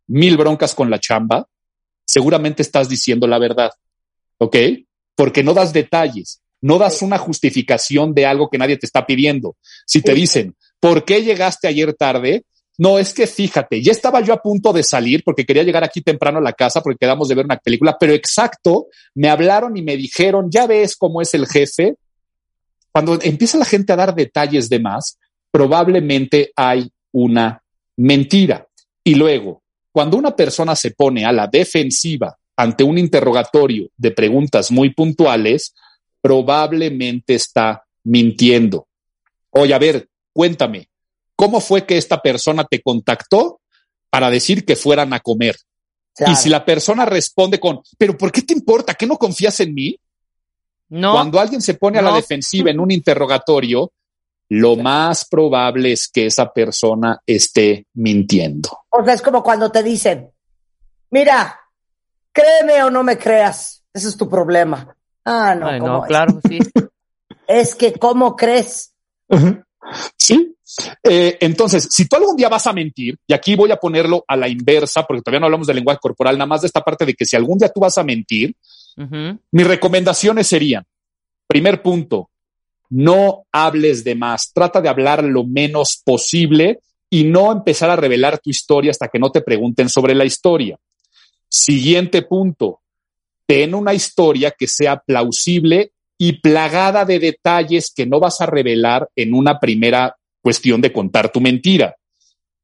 mil 0.08 0.38
broncas 0.38 0.76
con 0.76 0.89
la 0.89 1.00
chamba, 1.00 1.47
seguramente 2.06 2.62
estás 2.62 2.88
diciendo 2.89 3.28
la 3.28 3.39
verdad. 3.39 3.71
¿Ok? 4.38 4.56
Porque 5.15 5.43
no 5.43 5.54
das 5.54 5.73
detalles, 5.73 6.41
no 6.62 6.78
das 6.78 7.02
una 7.02 7.17
justificación 7.17 8.13
de 8.13 8.26
algo 8.26 8.50
que 8.50 8.58
nadie 8.58 8.78
te 8.78 8.86
está 8.86 9.06
pidiendo. 9.06 9.56
Si 9.86 10.02
te 10.02 10.13
dicen, 10.13 10.56
¿por 10.80 11.06
qué 11.06 11.23
llegaste 11.23 11.67
ayer 11.67 11.93
tarde? 11.93 12.43
No, 12.77 12.99
es 12.99 13.13
que 13.13 13.25
fíjate, 13.25 13.81
ya 13.81 13.91
estaba 13.91 14.21
yo 14.21 14.33
a 14.33 14.41
punto 14.41 14.71
de 14.71 14.83
salir 14.83 15.23
porque 15.23 15.45
quería 15.45 15.63
llegar 15.63 15.83
aquí 15.83 16.01
temprano 16.01 16.37
a 16.37 16.41
la 16.41 16.53
casa 16.53 16.81
porque 16.81 16.99
quedamos 16.99 17.27
de 17.27 17.35
ver 17.35 17.45
una 17.45 17.57
película, 17.57 17.97
pero 17.99 18.13
exacto, 18.13 18.87
me 19.15 19.29
hablaron 19.29 19.75
y 19.75 19.81
me 19.81 19.97
dijeron, 19.97 20.49
ya 20.51 20.67
ves 20.67 20.95
cómo 20.95 21.21
es 21.21 21.33
el 21.33 21.47
jefe. 21.47 21.95
Cuando 22.91 23.17
empieza 23.21 23.57
la 23.57 23.65
gente 23.65 23.93
a 23.93 23.95
dar 23.95 24.13
detalles 24.13 24.69
de 24.69 24.79
más, 24.79 25.17
probablemente 25.49 26.51
hay 26.55 26.87
una 27.11 27.63
mentira. 27.95 28.67
Y 29.03 29.15
luego, 29.15 29.63
cuando 29.91 30.17
una 30.17 30.35
persona 30.35 30.75
se 30.75 30.91
pone 30.91 31.25
a 31.25 31.31
la 31.31 31.47
defensiva 31.47 32.37
ante 32.55 32.83
un 32.83 32.99
interrogatorio 32.99 33.89
de 33.97 34.11
preguntas 34.11 34.69
muy 34.69 34.93
puntuales, 34.93 35.73
probablemente 36.21 37.33
está 37.33 37.83
mintiendo. 38.03 38.87
Oye, 39.51 39.73
a 39.73 39.79
ver, 39.79 40.07
cuéntame, 40.33 40.89
¿cómo 41.38 41.62
fue 41.62 41.86
que 41.86 41.97
esta 41.97 42.21
persona 42.21 42.65
te 42.65 42.82
contactó 42.82 43.62
para 44.10 44.30
decir 44.30 44.65
que 44.65 44.76
fueran 44.76 45.13
a 45.13 45.21
comer? 45.21 45.56
Y 46.26 46.36
si 46.36 46.50
la 46.50 46.65
persona 46.65 47.06
responde 47.06 47.60
con, 47.60 47.82
pero 47.97 48.17
¿por 48.17 48.32
qué 48.32 48.41
te 48.41 48.54
importa? 48.54 48.95
¿Que 48.95 49.06
no 49.06 49.17
confías 49.17 49.60
en 49.60 49.73
mí? 49.73 49.97
No. 50.89 51.13
Cuando 51.13 51.39
alguien 51.39 51.62
se 51.62 51.76
pone 51.76 52.00
a 52.00 52.02
la 52.02 52.15
defensiva 52.15 52.71
en 52.71 52.80
un 52.82 52.89
interrogatorio, 52.89 53.91
lo 54.50 54.76
más 54.78 55.26
probable 55.26 55.91
es 55.91 56.08
que 56.08 56.26
esa 56.26 56.52
persona 56.52 57.21
esté 57.26 57.86
mintiendo. 57.93 58.69
O 58.89 59.04
sea, 59.04 59.13
es 59.13 59.21
como 59.21 59.43
cuando 59.43 59.71
te 59.71 59.84
dicen, 59.84 60.32
mira, 61.12 61.60
créeme 62.32 62.82
o 62.84 62.89
no 62.89 63.04
me 63.04 63.17
creas, 63.17 63.84
ese 63.93 64.08
es 64.08 64.17
tu 64.17 64.28
problema. 64.28 64.95
Ah, 65.23 65.54
no, 65.54 65.78
no, 65.78 66.02
claro, 66.04 66.39
sí. 66.47 66.58
es 67.47 67.76
que, 67.76 67.93
¿cómo 67.93 68.36
crees? 68.36 68.93
Sí. 70.17 70.57
Eh, 71.03 71.37
entonces, 71.41 71.87
si 71.89 72.07
tú 72.07 72.15
algún 72.15 72.35
día 72.35 72.49
vas 72.49 72.67
a 72.67 72.73
mentir, 72.73 73.17
y 73.27 73.33
aquí 73.33 73.55
voy 73.55 73.71
a 73.71 73.77
ponerlo 73.77 74.23
a 74.27 74.35
la 74.35 74.47
inversa, 74.47 75.03
porque 75.03 75.21
todavía 75.21 75.39
no 75.39 75.45
hablamos 75.47 75.67
del 75.67 75.77
lenguaje 75.77 75.99
corporal, 76.01 76.37
nada 76.37 76.47
más 76.47 76.61
de 76.61 76.67
esta 76.67 76.81
parte 76.81 77.05
de 77.05 77.13
que 77.13 77.25
si 77.25 77.35
algún 77.35 77.57
día 77.57 77.69
tú 77.69 77.79
vas 77.79 77.97
a 77.97 78.03
mentir, 78.03 78.55
mis 79.51 79.67
recomendaciones 79.67 80.47
serían, 80.47 80.83
primer 81.47 81.81
punto, 81.81 82.31
no 82.89 83.43
hables 83.51 84.03
de 84.03 84.15
más, 84.15 84.51
trata 84.53 84.81
de 84.81 84.89
hablar 84.89 85.23
lo 85.23 85.43
menos 85.43 86.01
posible 86.03 86.79
y 87.09 87.23
no 87.23 87.51
empezar 87.51 87.89
a 87.89 87.95
revelar 87.95 88.39
tu 88.39 88.49
historia 88.49 88.91
hasta 88.91 89.07
que 89.07 89.19
no 89.19 89.31
te 89.31 89.41
pregunten 89.41 89.89
sobre 89.89 90.15
la 90.15 90.25
historia. 90.25 90.77
Siguiente 91.47 92.23
punto, 92.23 92.81
ten 93.45 93.73
una 93.75 93.93
historia 93.93 94.51
que 94.51 94.67
sea 94.67 94.97
plausible 94.97 95.91
y 96.17 96.39
plagada 96.39 97.05
de 97.05 97.19
detalles 97.19 97.93
que 97.95 98.05
no 98.05 98.19
vas 98.19 98.41
a 98.41 98.45
revelar 98.45 99.07
en 99.15 99.33
una 99.33 99.59
primera 99.59 100.15
cuestión 100.47 100.79
de 100.79 100.93
contar 100.93 101.29
tu 101.29 101.41
mentira. 101.41 101.93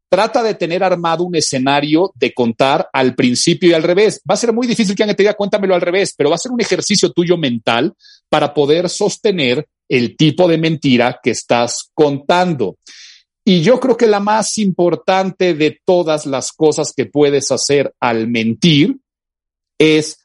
Trata 0.09 0.41
de 0.41 0.53
tener 0.53 0.85
armado 0.85 1.25
un 1.25 1.35
escenario 1.35 2.13
de 2.15 2.33
contar 2.33 2.87
al 2.93 3.13
principio 3.13 3.69
y 3.69 3.73
al 3.73 3.83
revés. 3.83 4.21
Va 4.29 4.35
a 4.35 4.37
ser 4.37 4.53
muy 4.53 4.67
difícil 4.67 4.95
que 4.95 5.03
alguien 5.03 5.17
te 5.17 5.23
diga 5.23 5.33
cuéntamelo 5.33 5.75
al 5.75 5.81
revés, 5.81 6.13
pero 6.15 6.29
va 6.29 6.35
a 6.35 6.39
ser 6.39 6.53
un 6.53 6.61
ejercicio 6.61 7.11
tuyo 7.11 7.35
mental 7.35 7.93
para 8.29 8.53
poder 8.53 8.87
sostener 8.87 9.67
el 9.89 10.15
tipo 10.15 10.47
de 10.47 10.57
mentira 10.57 11.19
que 11.21 11.31
estás 11.31 11.89
contando. 11.93 12.77
Y 13.43 13.59
yo 13.63 13.81
creo 13.81 13.97
que 13.97 14.07
la 14.07 14.21
más 14.21 14.57
importante 14.59 15.55
de 15.55 15.81
todas 15.83 16.25
las 16.25 16.53
cosas 16.53 16.93
que 16.95 17.05
puedes 17.05 17.51
hacer 17.51 17.93
al 17.99 18.29
mentir 18.29 18.95
es 19.77 20.19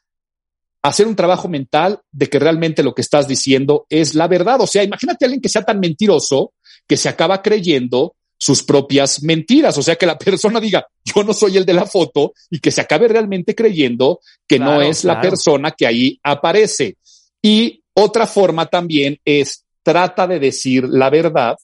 hacer 0.80 1.08
un 1.08 1.16
trabajo 1.16 1.48
mental 1.48 2.00
de 2.12 2.28
que 2.28 2.38
realmente 2.38 2.84
lo 2.84 2.94
que 2.94 3.02
estás 3.02 3.26
diciendo 3.26 3.84
es 3.88 4.14
la 4.14 4.28
verdad. 4.28 4.60
O 4.60 4.66
sea, 4.68 4.84
imagínate 4.84 5.24
a 5.24 5.26
alguien 5.26 5.40
que 5.40 5.48
sea 5.48 5.64
tan 5.64 5.80
mentiroso 5.80 6.52
que 6.88 6.96
se 6.96 7.08
acaba 7.08 7.42
creyendo 7.42 8.16
sus 8.38 8.62
propias 8.62 9.22
mentiras. 9.22 9.76
O 9.78 9.82
sea, 9.82 9.96
que 9.96 10.06
la 10.06 10.16
persona 10.16 10.60
diga, 10.60 10.86
yo 11.04 11.22
no 11.24 11.34
soy 11.34 11.56
el 11.56 11.66
de 11.66 11.74
la 11.74 11.86
foto 11.86 12.32
y 12.50 12.60
que 12.60 12.70
se 12.70 12.80
acabe 12.80 13.08
realmente 13.08 13.54
creyendo 13.54 14.20
que 14.46 14.58
no 14.58 14.80
es 14.80 15.04
la 15.04 15.20
persona 15.20 15.72
que 15.72 15.86
ahí 15.86 16.18
aparece. 16.22 16.96
Y 17.42 17.82
otra 17.94 18.26
forma 18.26 18.66
también 18.66 19.18
es 19.24 19.64
trata 19.82 20.26
de 20.26 20.38
decir 20.38 20.84
la 20.88 21.10
verdad, 21.10 21.56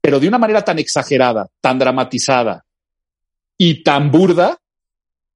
pero 0.00 0.18
de 0.18 0.28
una 0.28 0.38
manera 0.38 0.62
tan 0.64 0.78
exagerada, 0.78 1.48
tan 1.60 1.78
dramatizada 1.78 2.64
y 3.58 3.82
tan 3.82 4.10
burda 4.10 4.58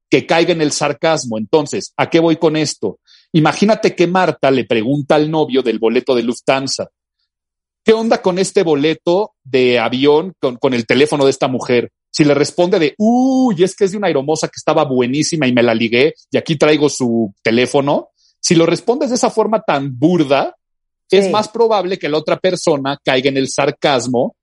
que 0.09 0.27
caiga 0.27 0.53
en 0.53 0.63
el 0.63 0.73
sarcasmo. 0.73 1.39
Entonces, 1.39 1.93
¿a 1.97 2.09
qué 2.09 2.21
voy 2.21 2.37
con 2.37 2.57
esto? 2.57 2.99
Imagínate 3.33 3.95
que 3.95 4.07
Marta 4.07 4.51
le 4.51 4.65
pregunta 4.65 5.15
al 5.15 5.31
novio 5.31 5.63
del 5.63 5.79
boleto 5.79 6.15
de 6.15 6.23
Lufthansa, 6.23 6.89
¿qué 7.87 7.93
onda 7.93 8.21
con 8.21 8.41
este 8.41 8.65
boleto 8.65 9.35
de 9.45 9.79
avión 9.79 10.35
con, 10.41 10.75
el 10.75 10.87
teléfono 10.87 11.25
de 11.25 11.31
esta 11.31 11.47
mujer? 11.47 11.93
Si 12.11 12.25
le 12.25 12.35
responde 12.35 12.81
de, 12.81 12.95
uy, 12.99 13.63
es 13.63 13.77
que 13.77 13.85
es 13.85 13.93
de 13.93 13.97
una 13.97 14.09
aeromosa 14.09 14.49
que 14.49 14.57
estaba 14.57 14.85
buenísima 14.85 15.47
y 15.47 15.53
me 15.53 15.63
la 15.63 15.73
ligué 15.73 16.15
y 16.33 16.37
aquí 16.37 16.57
traigo 16.57 16.89
su 16.89 17.33
teléfono, 17.45 18.09
si 18.41 18.57
lo 18.57 18.67
respondes 18.67 19.11
de 19.11 19.15
esa 19.15 19.31
forma 19.31 19.63
tan 19.63 19.97
burda, 19.97 20.57
es 21.09 21.31
más 21.31 21.49
probable 21.49 21.97
que 21.97 22.09
la 22.09 22.19
otra 22.19 22.37
persona 22.37 22.99
caiga 23.05 23.29
en 23.29 23.37
el 23.37 23.49
sarcasmo, 23.49 24.35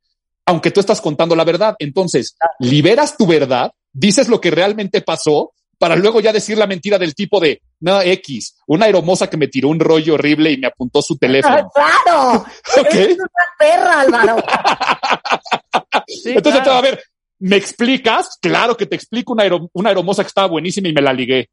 aunque 0.46 0.72
tú 0.72 0.80
estás 0.80 1.02
contando 1.02 1.36
la 1.36 1.44
verdad. 1.44 1.76
Entonces, 1.80 2.38
liberas 2.60 3.18
tu 3.18 3.28
verdad, 3.28 3.72
dices 3.92 4.30
lo 4.30 4.40
que 4.40 4.52
realmente 4.52 5.02
pasó, 5.02 5.52
para 5.78 5.98
luego 5.98 6.22
ya 6.22 6.32
decir 6.32 6.58
la 6.58 6.68
mentira 6.68 6.98
del 6.98 7.14
tipo 7.14 7.42
de, 7.42 7.62
no, 7.84 8.02
X, 8.02 8.56
una 8.66 8.86
aeromosa 8.86 9.30
que 9.30 9.36
me 9.36 9.50
tiró 9.50 9.68
un 9.68 9.78
rollo 9.78 10.14
horrible 10.14 10.50
y 10.54 10.58
me 10.58 10.68
apuntó 10.68 11.02
su 11.02 11.18
teléfono. 11.18 11.70
¡Claro! 11.76 12.46
Es 12.90 13.18
una 13.18 13.28
perra, 13.60 14.00
Álvaro. 14.00 14.38
Entonces, 16.26 16.66
a 16.66 16.80
ver, 16.80 17.04
¿me 17.40 17.58
explicas? 17.58 18.38
Claro 18.42 18.78
que 18.78 18.86
te 18.86 18.96
explico 18.96 19.34
una, 19.34 19.44
una 19.74 19.90
aeromosa 19.90 20.24
que 20.24 20.30
estaba 20.30 20.48
buenísima 20.48 20.88
y 20.88 20.94
me 20.94 21.02
la 21.02 21.12
ligué. 21.12 21.50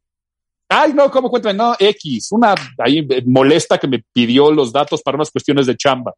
Ay, 0.69 0.93
no, 0.93 1.11
¿cómo 1.11 1.29
cuéntame? 1.29 1.53
No, 1.53 1.75
X, 1.77 2.31
una 2.31 2.55
ahí 2.77 3.05
molesta 3.25 3.77
que 3.77 3.89
me 3.89 4.01
pidió 4.13 4.53
los 4.53 4.71
datos 4.71 5.01
para 5.01 5.17
unas 5.17 5.31
cuestiones 5.31 5.65
de 5.65 5.75
chamba. 5.75 6.13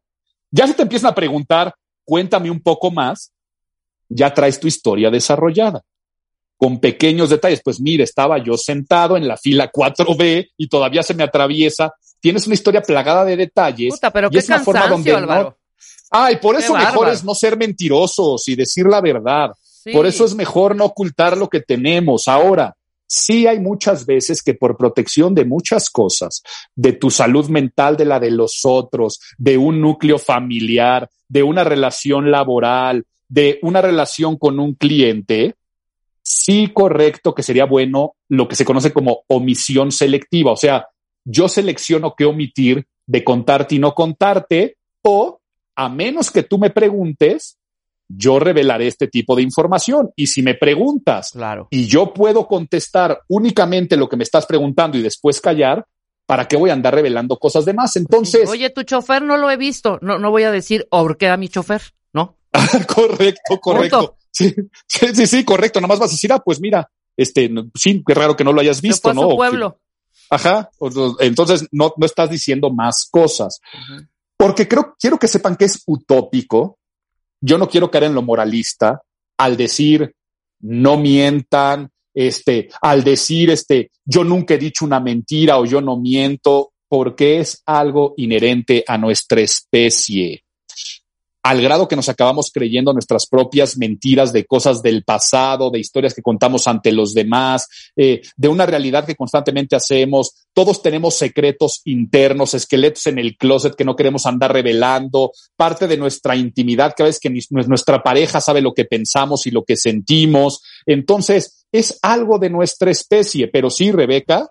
Ya 0.48 0.68
si 0.68 0.74
te 0.74 0.82
empiezan 0.82 1.10
a 1.10 1.14
preguntar, 1.14 1.74
cuéntame 2.04 2.52
un 2.52 2.60
poco 2.60 2.92
más, 2.92 3.32
ya 4.08 4.32
traes 4.32 4.60
tu 4.60 4.68
historia 4.68 5.10
desarrollada 5.10 5.82
con 6.56 6.80
pequeños 6.80 7.30
detalles. 7.30 7.60
Pues 7.64 7.80
mire, 7.80 8.04
estaba 8.04 8.38
yo 8.38 8.56
sentado 8.56 9.16
en 9.16 9.26
la 9.28 9.36
fila 9.36 9.70
4B 9.70 10.50
y 10.56 10.68
todavía 10.68 11.02
se 11.02 11.14
me 11.14 11.24
atraviesa. 11.24 11.92
Tienes 12.20 12.46
una 12.46 12.54
historia 12.54 12.82
plagada 12.82 13.24
de 13.24 13.36
detalles. 13.36 13.94
Puta, 13.94 14.10
pero 14.10 14.30
qué 14.30 14.38
es 14.38 14.48
una 14.48 14.60
forma 14.60 14.88
donde 14.88 15.20
no. 15.20 15.56
Ay, 16.10 16.36
por 16.36 16.56
eso 16.56 16.74
mejor 16.74 17.08
es 17.08 17.24
no 17.24 17.34
ser 17.34 17.56
mentirosos 17.56 18.46
y 18.48 18.54
decir 18.54 18.86
la 18.86 19.00
verdad. 19.00 19.50
Por 19.92 20.06
eso 20.06 20.24
es 20.24 20.34
mejor 20.34 20.74
no 20.74 20.84
ocultar 20.86 21.36
lo 21.36 21.48
que 21.48 21.60
tenemos. 21.60 22.28
Ahora, 22.28 22.74
Sí 23.06 23.46
hay 23.46 23.60
muchas 23.60 24.06
veces 24.06 24.42
que 24.42 24.54
por 24.54 24.76
protección 24.76 25.34
de 25.34 25.44
muchas 25.44 25.90
cosas, 25.90 26.42
de 26.74 26.94
tu 26.94 27.10
salud 27.10 27.48
mental, 27.48 27.96
de 27.96 28.06
la 28.06 28.18
de 28.18 28.30
los 28.30 28.60
otros, 28.64 29.20
de 29.36 29.58
un 29.58 29.80
núcleo 29.80 30.18
familiar, 30.18 31.08
de 31.28 31.42
una 31.42 31.64
relación 31.64 32.30
laboral, 32.30 33.04
de 33.28 33.58
una 33.62 33.82
relación 33.82 34.36
con 34.36 34.58
un 34.58 34.74
cliente, 34.74 35.54
sí 36.24 36.72
correcto 36.72 37.34
que 37.34 37.42
sería 37.42 37.66
bueno 37.66 38.16
lo 38.28 38.48
que 38.48 38.56
se 38.56 38.64
conoce 38.64 38.92
como 38.92 39.22
omisión 39.28 39.92
selectiva. 39.92 40.52
O 40.52 40.56
sea, 40.56 40.88
yo 41.24 41.48
selecciono 41.48 42.14
qué 42.16 42.24
omitir 42.24 42.86
de 43.06 43.22
contarte 43.22 43.74
y 43.74 43.78
no 43.78 43.94
contarte, 43.94 44.76
o 45.02 45.40
a 45.76 45.88
menos 45.88 46.30
que 46.30 46.42
tú 46.42 46.58
me 46.58 46.70
preguntes, 46.70 47.58
yo 48.08 48.38
revelaré 48.38 48.86
este 48.86 49.08
tipo 49.08 49.36
de 49.36 49.42
información. 49.42 50.10
Y 50.16 50.28
si 50.28 50.42
me 50.42 50.54
preguntas 50.54 51.32
claro. 51.32 51.68
y 51.70 51.86
yo 51.86 52.12
puedo 52.12 52.46
contestar 52.46 53.20
únicamente 53.28 53.96
lo 53.96 54.08
que 54.08 54.16
me 54.16 54.24
estás 54.24 54.46
preguntando 54.46 54.96
y 54.96 55.02
después 55.02 55.40
callar, 55.40 55.86
¿para 56.26 56.46
qué 56.46 56.56
voy 56.56 56.70
a 56.70 56.74
andar 56.74 56.94
revelando 56.94 57.38
cosas 57.38 57.64
de 57.64 57.74
más? 57.74 57.96
Entonces. 57.96 58.48
Oye, 58.48 58.70
tu 58.70 58.82
chofer 58.82 59.22
no 59.22 59.36
lo 59.36 59.50
he 59.50 59.56
visto. 59.56 59.98
No, 60.00 60.18
no 60.18 60.30
voy 60.30 60.44
a 60.44 60.50
decir, 60.50 60.86
¿por 60.90 61.18
qué 61.18 61.28
a 61.28 61.36
mi 61.36 61.48
chofer? 61.48 61.82
¿No? 62.12 62.38
correcto, 62.94 63.60
correcto. 63.60 64.16
Sí, 64.86 65.14
sí, 65.14 65.26
sí, 65.26 65.44
correcto. 65.44 65.80
Nomás 65.80 65.98
vas 65.98 66.10
a 66.10 66.14
decir, 66.14 66.32
ah, 66.32 66.42
pues 66.44 66.60
mira, 66.60 66.90
este, 67.16 67.50
sí, 67.74 68.02
qué 68.06 68.14
raro 68.14 68.36
que 68.36 68.44
no 68.44 68.52
lo 68.52 68.60
hayas 68.60 68.80
visto, 68.80 69.14
¿no? 69.14 69.36
pueblo. 69.36 69.80
ajá. 70.30 70.70
Entonces 71.20 71.68
no, 71.70 71.92
no 71.96 72.06
estás 72.06 72.30
diciendo 72.30 72.70
más 72.70 73.08
cosas. 73.10 73.60
Porque 74.36 74.66
creo, 74.66 74.96
quiero 74.98 75.18
que 75.18 75.28
sepan 75.28 75.56
que 75.56 75.66
es 75.66 75.82
utópico. 75.86 76.78
Yo 77.40 77.58
no 77.58 77.68
quiero 77.68 77.90
caer 77.90 78.04
en 78.04 78.14
lo 78.14 78.22
moralista 78.22 79.02
al 79.38 79.56
decir 79.56 80.14
no 80.60 80.96
mientan, 80.96 81.90
este, 82.14 82.68
al 82.80 83.04
decir 83.04 83.50
este, 83.50 83.90
yo 84.04 84.24
nunca 84.24 84.54
he 84.54 84.58
dicho 84.58 84.84
una 84.84 85.00
mentira 85.00 85.58
o 85.58 85.66
yo 85.66 85.80
no 85.80 85.96
miento, 85.96 86.72
porque 86.88 87.40
es 87.40 87.62
algo 87.66 88.14
inherente 88.16 88.84
a 88.86 88.96
nuestra 88.96 89.40
especie 89.40 90.43
al 91.44 91.60
grado 91.60 91.86
que 91.86 91.94
nos 91.94 92.08
acabamos 92.08 92.50
creyendo 92.50 92.94
nuestras 92.94 93.26
propias 93.26 93.76
mentiras 93.76 94.32
de 94.32 94.46
cosas 94.46 94.80
del 94.80 95.04
pasado, 95.04 95.70
de 95.70 95.78
historias 95.78 96.14
que 96.14 96.22
contamos 96.22 96.66
ante 96.66 96.90
los 96.90 97.12
demás, 97.12 97.68
eh, 97.94 98.22
de 98.34 98.48
una 98.48 98.64
realidad 98.64 99.04
que 99.04 99.14
constantemente 99.14 99.76
hacemos. 99.76 100.46
Todos 100.54 100.80
tenemos 100.80 101.16
secretos 101.16 101.82
internos, 101.84 102.54
esqueletos 102.54 103.06
en 103.08 103.18
el 103.18 103.36
closet 103.36 103.74
que 103.74 103.84
no 103.84 103.94
queremos 103.94 104.24
andar 104.24 104.54
revelando, 104.54 105.32
parte 105.54 105.86
de 105.86 105.98
nuestra 105.98 106.34
intimidad, 106.34 106.94
que 106.96 107.02
a 107.02 107.06
veces 107.06 107.20
que 107.20 107.38
nuestra 107.50 108.02
pareja 108.02 108.40
sabe 108.40 108.62
lo 108.62 108.72
que 108.72 108.86
pensamos 108.86 109.46
y 109.46 109.50
lo 109.50 109.64
que 109.64 109.76
sentimos. 109.76 110.62
Entonces, 110.86 111.66
es 111.70 111.98
algo 112.00 112.38
de 112.38 112.48
nuestra 112.48 112.90
especie, 112.90 113.48
pero 113.48 113.68
sí, 113.68 113.92
Rebeca, 113.92 114.50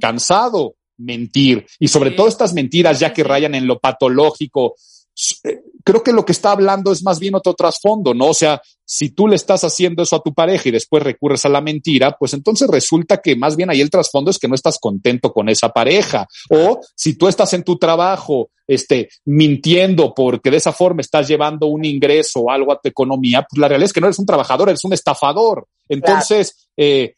cansado 0.00 0.74
mentir. 0.98 1.66
Y 1.78 1.88
sobre 1.88 2.10
todo 2.10 2.28
estas 2.28 2.52
mentiras 2.52 2.98
ya 2.98 3.12
que 3.12 3.22
rayan 3.22 3.54
en 3.54 3.66
lo 3.66 3.78
patológico, 3.78 4.74
creo 5.84 6.02
que 6.02 6.12
lo 6.12 6.24
que 6.24 6.32
está 6.32 6.52
hablando 6.52 6.92
es 6.92 7.02
más 7.02 7.18
bien 7.18 7.34
otro 7.34 7.54
trasfondo, 7.54 8.12
¿no? 8.12 8.28
O 8.28 8.34
sea, 8.34 8.60
si 8.84 9.10
tú 9.10 9.26
le 9.26 9.36
estás 9.36 9.64
haciendo 9.64 10.02
eso 10.02 10.16
a 10.16 10.22
tu 10.22 10.34
pareja 10.34 10.68
y 10.68 10.72
después 10.72 11.02
recurres 11.02 11.44
a 11.44 11.48
la 11.48 11.60
mentira, 11.60 12.16
pues 12.18 12.34
entonces 12.34 12.68
resulta 12.68 13.18
que 13.18 13.34
más 13.34 13.56
bien 13.56 13.70
ahí 13.70 13.80
el 13.80 13.90
trasfondo 13.90 14.30
es 14.30 14.38
que 14.38 14.48
no 14.48 14.54
estás 14.54 14.78
contento 14.78 15.32
con 15.32 15.48
esa 15.48 15.70
pareja. 15.70 16.26
O 16.50 16.80
si 16.94 17.16
tú 17.16 17.28
estás 17.28 17.52
en 17.54 17.64
tu 17.64 17.78
trabajo, 17.78 18.50
este, 18.66 19.08
mintiendo 19.24 20.12
porque 20.14 20.50
de 20.50 20.58
esa 20.58 20.72
forma 20.72 21.00
estás 21.00 21.26
llevando 21.28 21.66
un 21.66 21.84
ingreso 21.84 22.40
o 22.40 22.50
algo 22.50 22.72
a 22.72 22.80
tu 22.80 22.88
economía, 22.88 23.46
pues 23.48 23.58
la 23.58 23.68
realidad 23.68 23.86
es 23.86 23.92
que 23.92 24.00
no 24.00 24.08
eres 24.08 24.18
un 24.18 24.26
trabajador, 24.26 24.68
eres 24.68 24.84
un 24.84 24.92
estafador. 24.92 25.66
Entonces, 25.88 26.68
eh, 26.76 27.14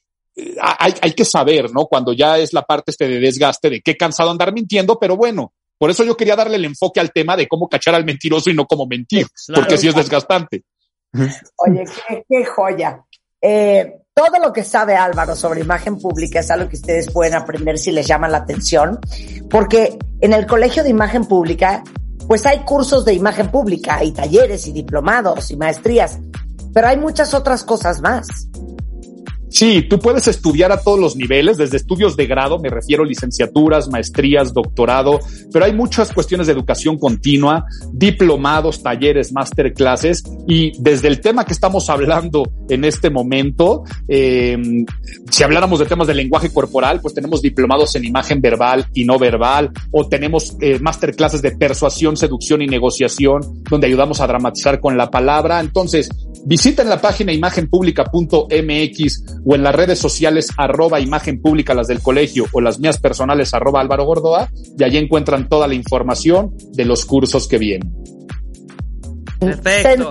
hay, 0.60 0.94
hay, 1.00 1.12
que 1.12 1.24
saber, 1.24 1.72
¿no? 1.72 1.86
Cuando 1.86 2.12
ya 2.12 2.38
es 2.38 2.52
la 2.52 2.62
parte 2.62 2.92
este 2.92 3.08
de 3.08 3.18
desgaste 3.18 3.70
de 3.70 3.80
qué 3.80 3.96
cansado 3.96 4.30
andar 4.30 4.52
mintiendo, 4.52 4.98
pero 4.98 5.16
bueno, 5.16 5.52
por 5.78 5.90
eso 5.90 6.04
yo 6.04 6.16
quería 6.16 6.36
darle 6.36 6.56
el 6.56 6.64
enfoque 6.64 7.00
al 7.00 7.12
tema 7.12 7.36
de 7.36 7.46
cómo 7.46 7.68
cachar 7.68 7.94
al 7.94 8.04
mentiroso 8.04 8.50
y 8.50 8.54
no 8.54 8.66
cómo 8.66 8.86
mentir, 8.86 9.26
porque 9.54 9.78
sí 9.78 9.88
es 9.88 9.94
desgastante. 9.94 10.64
Oye, 11.12 11.84
qué, 12.28 12.44
joya. 12.44 13.02
Eh, 13.40 14.00
todo 14.12 14.40
lo 14.42 14.52
que 14.52 14.64
sabe 14.64 14.96
Álvaro 14.96 15.36
sobre 15.36 15.60
imagen 15.60 15.98
pública 15.98 16.40
es 16.40 16.50
algo 16.50 16.68
que 16.68 16.76
ustedes 16.76 17.10
pueden 17.12 17.34
aprender 17.34 17.78
si 17.78 17.92
les 17.92 18.06
llama 18.06 18.28
la 18.28 18.38
atención, 18.38 18.98
porque 19.48 19.96
en 20.20 20.32
el 20.32 20.46
Colegio 20.46 20.82
de 20.82 20.90
Imagen 20.90 21.24
Pública, 21.24 21.84
pues 22.26 22.44
hay 22.44 22.58
cursos 22.64 23.04
de 23.04 23.14
imagen 23.14 23.50
pública, 23.50 23.98
hay 23.98 24.10
talleres 24.10 24.66
y 24.66 24.72
diplomados 24.72 25.52
y 25.52 25.56
maestrías, 25.56 26.18
pero 26.74 26.88
hay 26.88 26.96
muchas 26.96 27.32
otras 27.32 27.62
cosas 27.62 28.00
más. 28.00 28.48
Sí, 29.50 29.82
tú 29.88 29.98
puedes 29.98 30.28
estudiar 30.28 30.72
a 30.72 30.80
todos 30.80 30.98
los 30.98 31.16
niveles, 31.16 31.56
desde 31.56 31.76
estudios 31.76 32.16
de 32.16 32.26
grado, 32.26 32.58
me 32.58 32.68
refiero 32.68 33.04
a 33.04 33.06
licenciaturas, 33.06 33.88
maestrías, 33.88 34.52
doctorado, 34.52 35.20
pero 35.52 35.64
hay 35.64 35.72
muchas 35.72 36.12
cuestiones 36.12 36.46
de 36.46 36.52
educación 36.52 36.98
continua, 36.98 37.64
diplomados, 37.92 38.82
talleres, 38.82 39.32
masterclasses, 39.32 40.22
y 40.46 40.72
desde 40.80 41.08
el 41.08 41.20
tema 41.20 41.44
que 41.44 41.52
estamos 41.52 41.88
hablando 41.88 42.50
en 42.68 42.84
este 42.84 43.10
momento, 43.10 43.84
eh, 44.06 44.56
si 45.30 45.42
habláramos 45.42 45.78
de 45.78 45.86
temas 45.86 46.06
de 46.06 46.14
lenguaje 46.14 46.52
corporal, 46.52 47.00
pues 47.00 47.14
tenemos 47.14 47.40
diplomados 47.40 47.94
en 47.94 48.04
imagen 48.04 48.40
verbal 48.40 48.86
y 48.92 49.04
no 49.04 49.18
verbal, 49.18 49.70
o 49.90 50.08
tenemos 50.08 50.56
eh, 50.60 50.78
masterclasses 50.78 51.42
de 51.42 51.52
persuasión, 51.52 52.16
seducción 52.16 52.62
y 52.62 52.66
negociación, 52.66 53.62
donde 53.68 53.86
ayudamos 53.86 54.20
a 54.20 54.26
dramatizar 54.26 54.80
con 54.80 54.96
la 54.96 55.10
palabra. 55.10 55.60
Entonces, 55.60 56.08
visiten 56.44 56.88
la 56.88 57.00
página 57.00 57.32
imagenpublica.mx 57.32 59.24
o 59.44 59.54
en 59.54 59.62
las 59.62 59.74
redes 59.74 59.98
sociales 59.98 60.50
arroba 60.56 61.00
imagen 61.00 61.40
pública, 61.40 61.74
las 61.74 61.88
del 61.88 62.00
colegio 62.00 62.46
o 62.52 62.60
las 62.60 62.78
mías 62.78 62.98
personales 62.98 63.54
arroba 63.54 63.80
Álvaro 63.80 64.04
Gordoa, 64.04 64.50
y 64.78 64.84
allí 64.84 64.98
encuentran 64.98 65.48
toda 65.48 65.66
la 65.66 65.74
información 65.74 66.54
de 66.72 66.84
los 66.84 67.04
cursos 67.04 67.48
que 67.48 67.58
vienen. 67.58 67.94
Perfecto. 69.38 70.10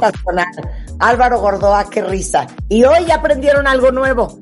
Álvaro 1.00 1.40
Gordoa, 1.40 1.90
qué 1.90 2.02
risa. 2.02 2.48
Y 2.70 2.84
hoy 2.84 3.12
aprendieron 3.12 3.68
algo 3.68 3.92
nuevo. 3.92 4.40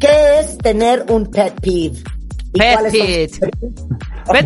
¿Qué 0.00 0.40
es 0.40 0.58
tener 0.58 1.06
un 1.08 1.26
pet 1.30 1.58
peeve? 1.60 2.02
Pet 2.52 2.90
peeve. 2.90 3.30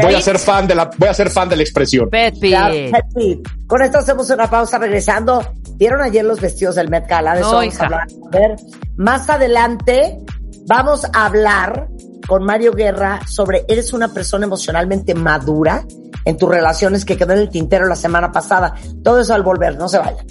Voy 0.03 0.15
a 0.15 0.21
ser 0.21 0.39
fan 0.39 0.67
de 0.67 0.75
la, 0.75 0.91
voy 0.97 1.09
a 1.09 1.15
ser 1.15 1.31
fan 1.31 1.49
de 1.49 1.57
la 1.57 1.63
expresión. 1.63 2.09
Pet 2.09 2.39
peeve. 2.39 2.91
pet 2.93 3.05
peeve. 3.15 3.43
Con 3.67 3.83
esto 3.83 3.99
hacemos 3.99 4.31
una 4.31 4.49
pausa 4.49 4.79
regresando. 4.79 5.43
¿Vieron 5.81 6.03
ayer 6.03 6.25
los 6.27 6.41
vestidos 6.43 6.75
del 6.75 6.91
Met 6.91 7.09
Gala? 7.09 7.35
De 7.35 7.41
eso 7.41 7.55
vamos 7.55 7.81
a 7.81 7.85
hablar. 7.85 8.07
A 8.27 8.39
ver, 8.39 8.57
más 8.99 9.31
adelante 9.31 10.19
vamos 10.67 11.07
a 11.11 11.25
hablar 11.25 11.89
con 12.29 12.45
Mario 12.45 12.73
Guerra 12.73 13.23
sobre 13.27 13.65
eres 13.67 13.95
una 13.95 14.13
persona 14.13 14.45
emocionalmente 14.45 15.15
madura 15.15 15.87
en 16.27 16.37
tus 16.37 16.51
relaciones 16.51 17.07
que 17.07 17.17
quedó 17.17 17.33
en 17.33 17.39
el 17.39 17.49
tintero 17.49 17.87
la 17.87 17.97
semana 17.97 18.31
pasada. 18.31 18.75
Todo 19.03 19.21
eso 19.21 19.33
al 19.33 19.43
volver, 19.43 19.79
no 19.79 19.89
se 19.89 19.97
vayan. 19.97 20.27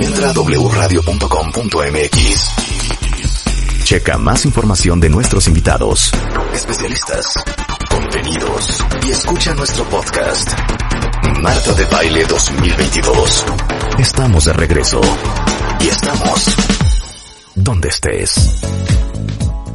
Entra 0.00 0.30
a 0.30 0.32
wradio.com.mx. 0.32 1.02
Checa 3.82 4.16
más 4.16 4.44
información 4.44 5.00
de 5.00 5.08
nuestros 5.08 5.48
invitados, 5.48 6.12
especialistas, 6.54 7.34
contenidos 7.90 8.78
y 9.04 9.10
escucha 9.10 9.54
nuestro 9.54 9.82
podcast. 9.86 10.52
Marta 11.42 11.72
de 11.72 11.84
Baile 11.86 12.24
2022. 12.26 13.44
Estamos 13.98 14.44
de 14.44 14.52
regreso. 14.52 15.00
Y 15.80 15.88
estamos 15.88 16.54
donde 17.56 17.88
estés. 17.88 18.60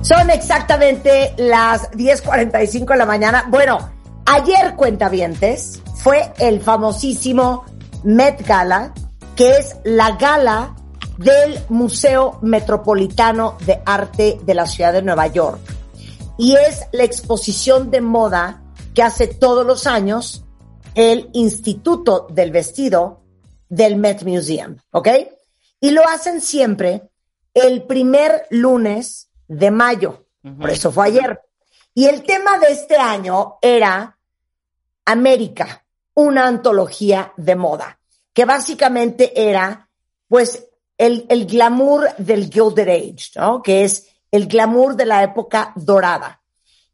Son 0.02 0.30
exactamente 0.30 1.34
las 1.36 1.92
10.45 1.92 2.86
de 2.88 2.98
la 2.98 3.06
mañana. 3.06 3.48
Bueno, 3.50 3.92
ayer 4.26 4.76
cuentavientes 4.78 5.82
fue 5.96 6.32
el 6.40 6.62
famosísimo 6.62 7.66
Met 8.06 8.48
Gala, 8.48 8.94
que 9.36 9.58
es 9.58 9.76
la 9.84 10.12
gala 10.12 10.74
del 11.18 11.60
Museo 11.68 12.40
Metropolitano 12.42 13.58
de 13.66 13.82
Arte 13.86 14.40
de 14.42 14.54
la 14.54 14.66
Ciudad 14.68 14.94
de 14.94 15.02
Nueva 15.02 15.28
York. 15.28 15.60
Y 16.38 16.56
es 16.56 16.86
la 16.94 17.04
exposición 17.04 17.92
de 17.92 18.00
moda 18.00 18.62
que 18.96 19.04
hace 19.04 19.28
todos 19.28 19.66
los 19.66 19.86
años 19.86 20.46
el 20.96 21.30
Instituto 21.34 22.28
del 22.30 22.52
Vestido 22.52 23.23
del 23.70 23.98
Met 23.98 24.24
Museum, 24.24 24.78
¿ok? 24.92 25.08
Y 25.80 25.92
lo 25.92 26.08
hacen 26.08 26.42
siempre 26.42 27.10
el 27.54 27.84
primer 27.84 28.46
lunes 28.50 29.30
de 29.48 29.72
mayo. 29.72 30.26
Por 30.60 30.70
eso 30.70 30.92
fue 30.92 31.08
ayer. 31.08 31.42
Y 31.94 32.06
el 32.06 32.24
tema 32.24 32.60
de 32.60 32.68
este 32.68 32.98
año 32.98 33.58
era 33.62 34.18
América, 35.06 35.86
una 36.16 36.48
antología 36.48 37.34
de 37.38 37.56
moda, 37.56 38.00
que 38.34 38.46
básicamente 38.46 39.50
era, 39.50 39.90
pues, 40.28 40.68
el, 40.98 41.26
el 41.30 41.46
glamour 41.46 42.16
del 42.18 42.52
Gilded 42.52 42.90
Age, 42.90 43.32
¿no? 43.36 43.62
Que 43.62 43.84
es 43.84 44.08
el 44.32 44.48
glamour 44.48 44.96
de 44.96 45.06
la 45.06 45.24
época 45.24 45.74
dorada. 45.76 46.42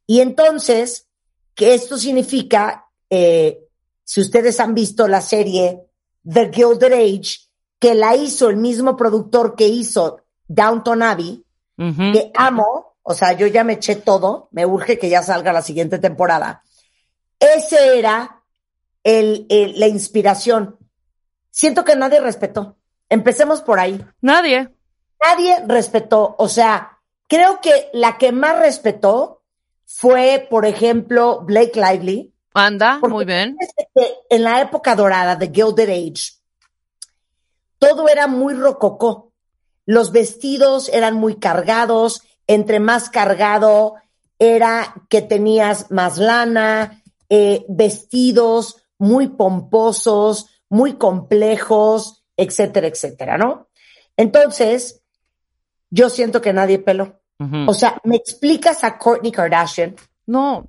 Y 0.05 0.21
entonces, 0.21 1.07
que 1.55 1.73
esto 1.73 1.97
significa, 1.97 2.87
eh, 3.09 3.67
si 4.03 4.21
ustedes 4.21 4.59
han 4.59 4.73
visto 4.73 5.07
la 5.07 5.21
serie 5.21 5.88
The 6.31 6.51
Gilded 6.53 6.93
Age, 6.93 7.39
que 7.79 7.95
la 7.95 8.15
hizo 8.15 8.49
el 8.49 8.57
mismo 8.57 8.95
productor 8.95 9.55
que 9.55 9.67
hizo 9.67 10.21
Downton 10.47 11.03
Abbey, 11.03 11.43
que 11.77 12.31
amo, 12.35 12.95
o 13.03 13.13
sea, 13.13 13.31
yo 13.33 13.47
ya 13.47 13.63
me 13.63 13.73
eché 13.73 13.95
todo, 13.95 14.49
me 14.51 14.65
urge 14.65 14.99
que 14.99 15.09
ya 15.09 15.23
salga 15.23 15.53
la 15.53 15.61
siguiente 15.61 15.97
temporada. 15.97 16.63
Ese 17.39 17.97
era 17.97 18.43
el, 19.03 19.47
la 19.77 19.87
inspiración. 19.87 20.77
Siento 21.51 21.85
que 21.85 21.95
nadie 21.95 22.19
respetó. 22.19 22.77
Empecemos 23.07 23.61
por 23.61 23.79
ahí. 23.79 24.05
Nadie. 24.21 24.69
Nadie 25.21 25.57
respetó. 25.65 26.35
O 26.37 26.47
sea, 26.47 26.99
creo 27.27 27.61
que 27.61 27.89
la 27.93 28.17
que 28.17 28.31
más 28.31 28.59
respetó 28.59 29.41
fue, 29.85 30.47
por 30.49 30.65
ejemplo, 30.65 31.41
Blake 31.41 31.79
Lively. 31.79 32.33
Anda, 32.65 32.99
muy 32.99 33.25
bien. 33.25 33.57
En 34.29 34.43
la 34.43 34.61
época 34.61 34.95
dorada 34.95 35.35
de 35.35 35.49
Gilded 35.49 35.89
Age, 35.89 36.33
todo 37.77 38.09
era 38.09 38.27
muy 38.27 38.53
rococó. 38.53 39.31
Los 39.85 40.11
vestidos 40.11 40.89
eran 40.89 41.15
muy 41.15 41.35
cargados, 41.35 42.21
entre 42.47 42.79
más 42.79 43.09
cargado 43.09 43.95
era 44.37 44.93
que 45.09 45.21
tenías 45.21 45.91
más 45.91 46.17
lana, 46.17 47.01
eh, 47.29 47.65
vestidos 47.67 48.83
muy 48.97 49.27
pomposos, 49.27 50.47
muy 50.69 50.93
complejos, 50.93 52.23
etcétera, 52.37 52.87
etcétera, 52.87 53.37
¿no? 53.37 53.67
Entonces, 54.15 55.01
yo 55.89 56.09
siento 56.09 56.41
que 56.41 56.53
nadie 56.53 56.79
peló. 56.79 57.19
O 57.67 57.73
sea, 57.73 58.01
¿me 58.03 58.17
explicas 58.17 58.83
a 58.83 58.97
Kourtney 58.97 59.31
Kardashian? 59.31 59.95
No, 60.25 60.67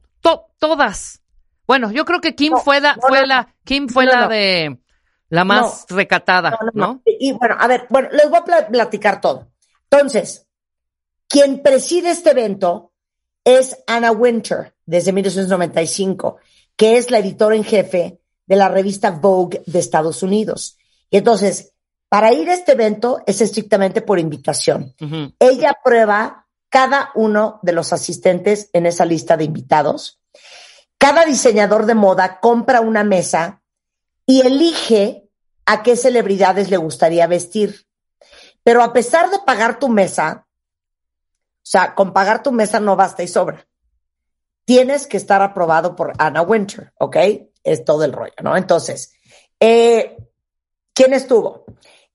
todas. 0.60 1.19
Bueno, 1.70 1.92
yo 1.92 2.04
creo 2.04 2.20
que 2.20 2.34
Kim 2.34 2.54
No, 2.54 2.58
fue 2.58 2.80
la, 2.80 2.96
no, 2.96 3.02
fue 3.02 3.20
no. 3.20 3.26
la, 3.26 3.54
Kim 3.62 3.88
fue 3.88 4.04
No, 4.04 4.10
la 4.10 4.26
de 4.26 4.76
la 5.28 5.44
más 5.44 5.86
recatada, 5.88 6.58
¿no? 6.74 7.00
Y 7.06 7.30
bueno, 7.30 7.54
a 7.60 7.68
ver, 7.68 7.86
bueno, 7.88 8.08
les 8.10 8.28
voy 8.28 8.40
a 8.40 8.44
pla- 8.44 8.66
platicar 8.66 9.20
todo. 9.20 9.52
Entonces, 9.88 10.48
quien 11.28 11.62
preside 11.62 12.10
este 12.10 12.30
evento 12.30 12.92
es 13.44 13.78
Anna 13.86 14.10
Winter, 14.10 14.74
desde 14.84 15.12
1995, 15.12 16.38
que 16.74 16.96
es 16.96 17.08
la 17.12 17.20
editora 17.20 17.54
en 17.54 17.62
jefe 17.62 18.20
de 18.46 18.56
la 18.56 18.68
revista 18.68 19.12
Vogue 19.12 19.62
de 19.64 19.78
Estados 19.78 20.24
Unidos. 20.24 20.76
Y 21.08 21.18
entonces, 21.18 21.72
para 22.08 22.32
ir 22.32 22.50
a 22.50 22.54
este 22.54 22.72
evento 22.72 23.22
es 23.28 23.40
estrictamente 23.40 24.02
por 24.02 24.18
invitación. 24.18 24.92
Ella 25.38 25.76
prueba 25.84 26.48
cada 26.68 27.12
uno 27.14 27.60
de 27.62 27.74
los 27.74 27.92
asistentes 27.92 28.70
en 28.72 28.86
esa 28.86 29.04
lista 29.04 29.36
de 29.36 29.44
invitados. 29.44 30.16
Cada 31.00 31.24
diseñador 31.24 31.86
de 31.86 31.94
moda 31.94 32.40
compra 32.40 32.82
una 32.82 33.04
mesa 33.04 33.62
y 34.26 34.42
elige 34.42 35.30
a 35.64 35.82
qué 35.82 35.96
celebridades 35.96 36.68
le 36.68 36.76
gustaría 36.76 37.26
vestir. 37.26 37.86
Pero 38.62 38.82
a 38.82 38.92
pesar 38.92 39.30
de 39.30 39.38
pagar 39.46 39.78
tu 39.78 39.88
mesa, 39.88 40.46
o 40.46 41.62
sea, 41.62 41.94
con 41.94 42.12
pagar 42.12 42.42
tu 42.42 42.52
mesa 42.52 42.80
no 42.80 42.96
basta 42.96 43.22
y 43.22 43.28
sobra. 43.28 43.66
Tienes 44.66 45.06
que 45.06 45.16
estar 45.16 45.40
aprobado 45.40 45.96
por 45.96 46.12
Anna 46.18 46.42
Winter, 46.42 46.92
¿ok? 46.98 47.16
Es 47.64 47.82
todo 47.82 48.04
el 48.04 48.12
rollo, 48.12 48.34
¿no? 48.42 48.54
Entonces, 48.54 49.14
eh, 49.58 50.18
¿quién 50.92 51.14
estuvo? 51.14 51.64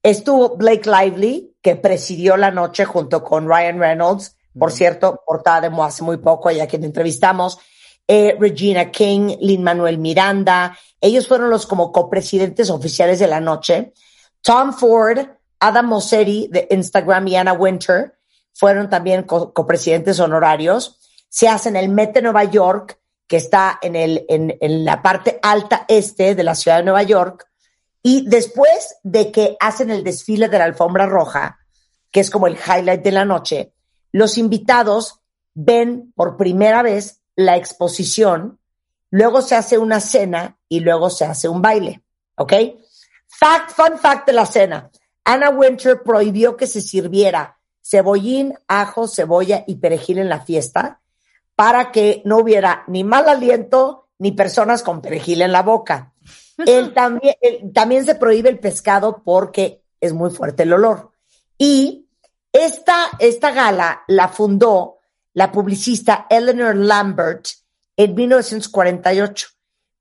Estuvo 0.04 0.58
Blake 0.58 0.88
Lively, 0.88 1.56
que 1.60 1.76
presidió 1.76 2.38
la 2.38 2.52
noche 2.52 2.86
junto 2.86 3.24
con 3.24 3.48
Ryan 3.48 3.80
Reynolds, 3.80 4.38
por 4.56 4.72
cierto, 4.72 5.24
portada 5.26 5.68
de 5.70 5.82
hace 5.82 6.04
muy 6.04 6.18
poco, 6.18 6.52
ya 6.52 6.68
quien 6.68 6.84
entrevistamos, 6.84 7.58
eh, 8.08 8.36
Regina 8.39 8.91
King, 8.91 9.36
Lin 9.39 9.64
Manuel 9.64 9.97
Miranda, 9.97 10.78
ellos 11.01 11.28
fueron 11.28 11.49
los 11.49 11.66
como 11.66 11.91
copresidentes 11.91 12.70
oficiales 12.70 13.20
de 13.20 13.28
la 13.28 13.39
noche. 13.39 13.93
Tom 14.41 14.74
Ford, 14.74 15.20
Adam 15.60 15.88
Mosseri 15.88 16.47
de 16.51 16.68
Instagram 16.70 17.28
y 17.28 17.36
Anna 17.36 17.53
Winter 17.53 18.18
fueron 18.53 18.89
también 18.89 19.24
co- 19.24 19.53
copresidentes 19.53 20.20
honorarios. 20.20 20.99
Se 21.30 21.47
hace 21.47 21.70
en 21.70 21.76
el 21.76 21.89
Met 21.89 22.14
de 22.14 22.22
Nueva 22.22 22.43
York, 22.43 22.99
que 23.28 23.38
está 23.38 23.80
en, 23.82 23.95
el, 23.95 24.26
en, 24.30 24.56
en 24.62 24.86
la 24.86 25.01
parte 25.01 25.39
alta 25.41 25.86
este 25.88 26.36
de 26.36 26.43
la 26.43 26.53
ciudad 26.56 26.78
de 26.78 26.84
Nueva 26.84 27.03
York. 27.03 27.47
Y 28.03 28.28
después 28.30 28.97
de 29.01 29.32
que 29.32 29.58
hacen 29.60 29.89
el 29.89 30.03
desfile 30.03 30.47
de 30.47 30.60
la 30.60 30.66
alfombra 30.66 31.08
roja, 31.08 31.58
que 32.12 32.20
es 32.20 32.30
como 32.30 32.45
el 32.45 32.56
highlight 32.56 33.01
de 33.01 33.12
la 33.12 33.26
noche, 33.26 33.74
los 34.12 34.38
invitados 34.38 35.22
ven 35.56 36.14
por 36.16 36.38
primera 36.38 36.84
vez 36.84 37.22
la 37.36 37.56
exposición, 37.58 38.60
luego 39.10 39.42
se 39.42 39.56
hace 39.56 39.78
una 39.78 40.00
cena 40.00 40.58
y 40.70 40.80
luego 40.80 41.10
se 41.10 41.26
hace 41.26 41.48
un 41.50 41.62
baile. 41.62 42.04
¿Ok? 42.38 42.54
Fact, 43.28 43.72
fun 43.72 43.98
fact 43.98 44.28
de 44.28 44.34
la 44.34 44.46
cena. 44.46 44.90
Anna 45.24 45.50
Winter 45.50 46.02
prohibió 46.04 46.56
que 46.56 46.68
se 46.68 46.82
sirviera 46.82 47.60
cebollín, 47.84 48.54
ajo, 48.68 49.08
cebolla 49.08 49.64
y 49.68 49.76
perejil 49.76 50.18
en 50.20 50.30
la 50.30 50.42
fiesta 50.42 51.02
para 51.56 51.92
que 51.92 52.22
no 52.26 52.38
hubiera 52.40 52.84
ni 52.88 53.04
mal 53.04 53.30
aliento 53.30 54.08
ni 54.20 54.32
personas 54.32 54.84
con 54.84 55.02
perejil 55.02 55.42
en 55.42 55.52
la 55.52 55.62
boca. 55.64 56.14
Él 56.66 56.94
también, 56.94 57.36
él- 57.42 57.72
también 57.74 58.06
se 58.06 58.16
prohíbe 58.16 58.50
el 58.50 58.60
pescado 58.60 59.22
porque 59.24 59.84
es 60.00 60.14
muy 60.14 60.30
fuerte 60.30 60.64
el 60.64 60.74
olor. 60.74 61.12
Y 61.58 62.08
esta, 62.52 63.10
esta 63.20 63.52
gala 63.52 64.04
la 64.08 64.28
fundó 64.30 64.95
la 65.36 65.52
publicista 65.52 66.26
Eleanor 66.30 66.76
Lambert 66.76 67.46
en 67.96 68.16
1948 68.16 69.48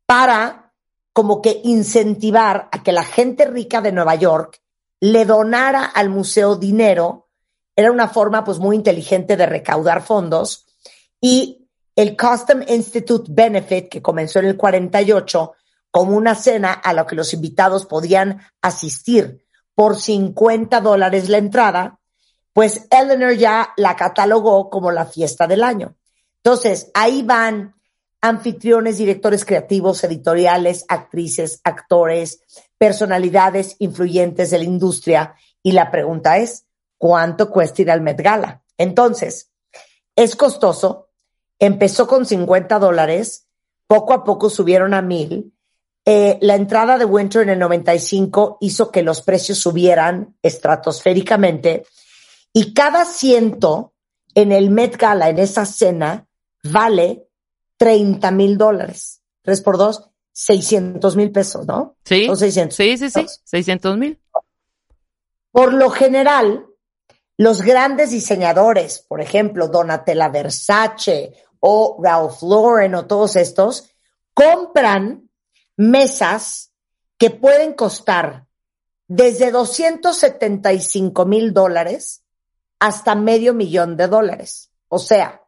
para 0.06 0.72
como 1.12 1.42
que 1.42 1.60
incentivar 1.64 2.68
a 2.72 2.82
que 2.82 2.92
la 2.92 3.04
gente 3.04 3.44
rica 3.44 3.80
de 3.80 3.92
Nueva 3.92 4.14
York 4.14 4.60
le 5.00 5.24
donara 5.24 5.84
al 5.84 6.08
museo 6.08 6.56
dinero. 6.56 7.28
Era 7.76 7.92
una 7.92 8.08
forma 8.08 8.42
pues 8.42 8.58
muy 8.58 8.76
inteligente 8.76 9.36
de 9.36 9.46
recaudar 9.46 10.02
fondos 10.02 10.66
y 11.20 11.68
el 11.96 12.16
Custom 12.16 12.62
Institute 12.66 13.30
Benefit, 13.32 13.88
que 13.88 14.02
comenzó 14.02 14.40
en 14.40 14.46
el 14.46 14.56
48, 14.56 15.52
como 15.90 16.16
una 16.16 16.34
cena 16.34 16.72
a 16.72 16.92
la 16.92 17.06
que 17.06 17.14
los 17.14 17.32
invitados 17.32 17.86
podían 17.86 18.40
asistir 18.60 19.46
por 19.74 19.96
50 19.96 20.80
dólares 20.80 21.28
la 21.28 21.38
entrada, 21.38 22.00
pues 22.54 22.86
Eleanor 22.88 23.34
ya 23.34 23.74
la 23.76 23.96
catalogó 23.96 24.70
como 24.70 24.92
la 24.92 25.04
fiesta 25.04 25.46
del 25.46 25.62
año. 25.62 25.96
Entonces, 26.36 26.90
ahí 26.94 27.22
van 27.22 27.74
anfitriones, 28.20 28.96
directores 28.96 29.44
creativos, 29.44 30.02
editoriales, 30.04 30.86
actrices, 30.88 31.60
actores, 31.64 32.40
personalidades 32.78 33.76
influyentes 33.80 34.50
de 34.50 34.58
la 34.58 34.64
industria. 34.64 35.34
Y 35.62 35.72
la 35.72 35.90
pregunta 35.90 36.38
es, 36.38 36.64
¿cuánto 36.96 37.50
cuesta 37.50 37.82
ir 37.82 37.90
al 37.90 38.00
Met 38.00 38.20
Gala? 38.22 38.62
Entonces, 38.78 39.50
es 40.14 40.36
costoso. 40.36 41.08
Empezó 41.58 42.06
con 42.06 42.24
50 42.24 42.78
dólares, 42.78 43.48
poco 43.88 44.12
a 44.12 44.22
poco 44.22 44.48
subieron 44.48 44.94
a 44.94 45.02
mil. 45.02 45.52
Eh, 46.04 46.38
la 46.40 46.54
entrada 46.54 46.98
de 46.98 47.04
Winter 47.04 47.42
en 47.42 47.50
el 47.50 47.58
95 47.58 48.58
hizo 48.60 48.92
que 48.92 49.02
los 49.02 49.22
precios 49.22 49.58
subieran 49.58 50.36
estratosféricamente 50.40 51.84
y 52.54 52.72
cada 52.72 53.02
asiento 53.02 53.92
en 54.34 54.52
el 54.52 54.70
Met 54.70 54.96
Gala, 54.96 55.28
en 55.28 55.38
esa 55.38 55.66
cena, 55.66 56.26
vale 56.62 57.26
30 57.76 58.30
mil 58.30 58.56
dólares. 58.56 59.20
Tres 59.42 59.60
por 59.60 59.76
dos, 59.76 60.08
600 60.32 61.16
mil 61.16 61.32
pesos, 61.32 61.66
¿no? 61.66 61.96
Sí. 62.04 62.26
Son 62.26 62.36
600. 62.36 62.76
Sí, 62.76 62.96
sí, 62.96 63.10
sí. 63.10 63.26
600 63.44 63.98
mil. 63.98 64.20
Por 65.50 65.74
lo 65.74 65.90
general, 65.90 66.66
los 67.36 67.60
grandes 67.60 68.10
diseñadores, 68.10 69.00
por 69.00 69.20
ejemplo, 69.20 69.68
Donatella 69.68 70.28
Versace 70.28 71.34
o 71.58 71.98
Ralph 72.00 72.40
Lauren 72.42 72.94
o 72.94 73.06
todos 73.06 73.34
estos, 73.34 73.90
compran 74.32 75.28
mesas 75.76 76.72
que 77.18 77.30
pueden 77.30 77.74
costar 77.74 78.46
desde 79.08 79.50
275 79.50 81.26
mil 81.26 81.52
dólares 81.52 82.23
hasta 82.78 83.14
medio 83.14 83.54
millón 83.54 83.96
de 83.96 84.08
dólares. 84.08 84.70
O 84.88 84.98
sea, 84.98 85.42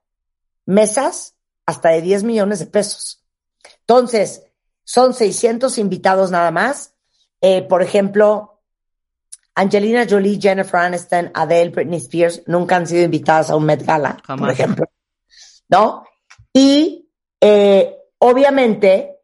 mesas 0.65 1.37
hasta 1.67 1.91
de 1.91 2.03
10 2.03 2.25
millones 2.25 2.61
de 2.61 2.67
pesos. 2.67 3.25
Entonces, 3.81 4.45
son 4.85 5.15
600 5.15 5.79
invitados 5.79 6.31
nada 6.31 6.51
más. 6.51 6.95
Eh, 7.41 7.63
por 7.63 7.83
ejemplo, 7.83 8.63
Angelina 9.55 10.07
Jolie, 10.09 10.41
Jennifer 10.41 10.81
Aniston, 10.81 11.31
Adele, 11.35 11.71
Britney 11.71 11.99
Spears 11.99 12.43
nunca 12.47 12.77
han 12.77 12.87
sido 12.87 13.03
invitadas 13.03 13.51
a 13.51 13.57
un 13.57 13.65
Met 13.65 13.85
Gala, 13.85 14.17
Jamás. 14.25 14.41
por 14.41 14.51
ejemplo. 14.51 14.87
¿No? 15.69 16.05
Y 16.53 17.11
eh, 17.41 17.97
obviamente, 18.19 19.21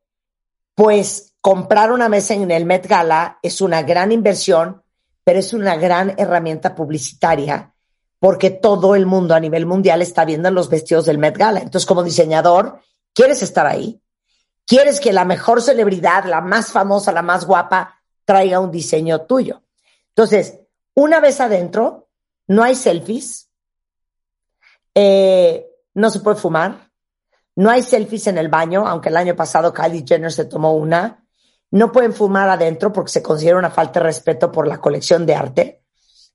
pues 0.75 1.35
comprar 1.41 1.93
una 1.93 2.09
mesa 2.09 2.35
en 2.35 2.51
el 2.51 2.65
Met 2.65 2.87
Gala 2.87 3.39
es 3.43 3.61
una 3.61 3.83
gran 3.83 4.11
inversión, 4.11 4.83
pero 5.25 5.39
es 5.39 5.53
una 5.53 5.77
gran 5.77 6.15
herramienta 6.19 6.75
publicitaria 6.75 7.72
porque 8.23 8.51
todo 8.51 8.95
el 8.95 9.05
mundo 9.05 9.35
a 9.35 9.41
nivel 9.41 9.67
mundial 9.67 10.01
está 10.01 10.25
viendo 10.25 10.49
los 10.53 10.71
vestidos 10.71 11.07
del 11.07 11.19
Met 11.19 11.37
Gala. 11.37 11.59
Entonces, 11.59 11.85
como 11.85 12.05
diseñador, 12.05 12.79
¿quieres 13.13 13.43
estar 13.43 13.67
ahí? 13.67 14.01
¿Quieres 14.65 15.01
que 15.01 15.13
la 15.13 15.25
mejor 15.25 15.61
celebridad, 15.61 16.27
la 16.27 16.41
más 16.41 16.71
famosa, 16.71 17.11
la 17.11 17.23
más 17.23 17.45
guapa, 17.45 18.01
traiga 18.25 18.61
un 18.61 18.71
diseño 18.71 19.23
tuyo? 19.23 19.65
Entonces, 20.11 20.61
una 20.95 21.19
vez 21.19 21.41
adentro, 21.41 22.11
no 22.47 22.63
hay 22.63 22.77
selfies, 22.77 23.51
eh, 24.95 25.67
no 25.95 26.09
se 26.09 26.21
puede 26.21 26.37
fumar, 26.37 26.93
no 27.57 27.71
hay 27.71 27.83
selfies 27.83 28.29
en 28.29 28.39
el 28.39 28.47
baño, 28.47 28.87
aunque 28.87 29.09
el 29.09 29.17
año 29.17 29.35
pasado 29.35 29.75
Kylie 29.75 30.05
Jenner 30.07 30.31
se 30.31 30.45
tomó 30.45 30.75
una, 30.75 31.27
no 31.73 31.91
pueden 31.91 32.13
fumar 32.13 32.49
adentro 32.49 32.93
porque 32.93 33.11
se 33.11 33.21
considera 33.21 33.59
una 33.59 33.71
falta 33.71 33.99
de 33.99 34.07
respeto 34.07 34.53
por 34.53 34.69
la 34.69 34.81
colección 34.81 35.27
de 35.27 35.35
arte 35.35 35.83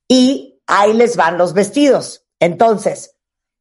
y 0.06 0.57
ahí 0.68 0.94
les 0.94 1.16
van 1.16 1.38
los 1.38 1.54
vestidos. 1.54 2.26
Entonces, 2.40 3.16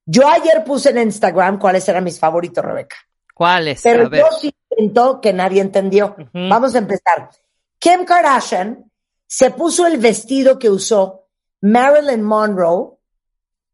yo 0.04 0.28
ayer 0.28 0.62
puse 0.64 0.90
en 0.90 0.98
Instagram 0.98 1.58
cuáles 1.58 1.88
eran 1.88 2.04
mis 2.04 2.18
favoritos, 2.18 2.64
Rebeca. 2.64 2.96
¿Cuáles? 3.34 3.82
Pero 3.82 4.10
yo 4.10 4.26
sí 4.40 4.54
siento 4.70 5.20
que 5.20 5.32
nadie 5.32 5.60
entendió. 5.60 6.16
Vamos 6.32 6.74
a 6.74 6.78
empezar. 6.78 7.30
Kim 7.78 8.04
Kardashian 8.04 8.90
se 9.26 9.50
puso 9.50 9.86
el 9.86 9.98
vestido 9.98 10.58
que 10.58 10.70
usó 10.70 11.26
Marilyn 11.60 12.22
Monroe 12.22 12.96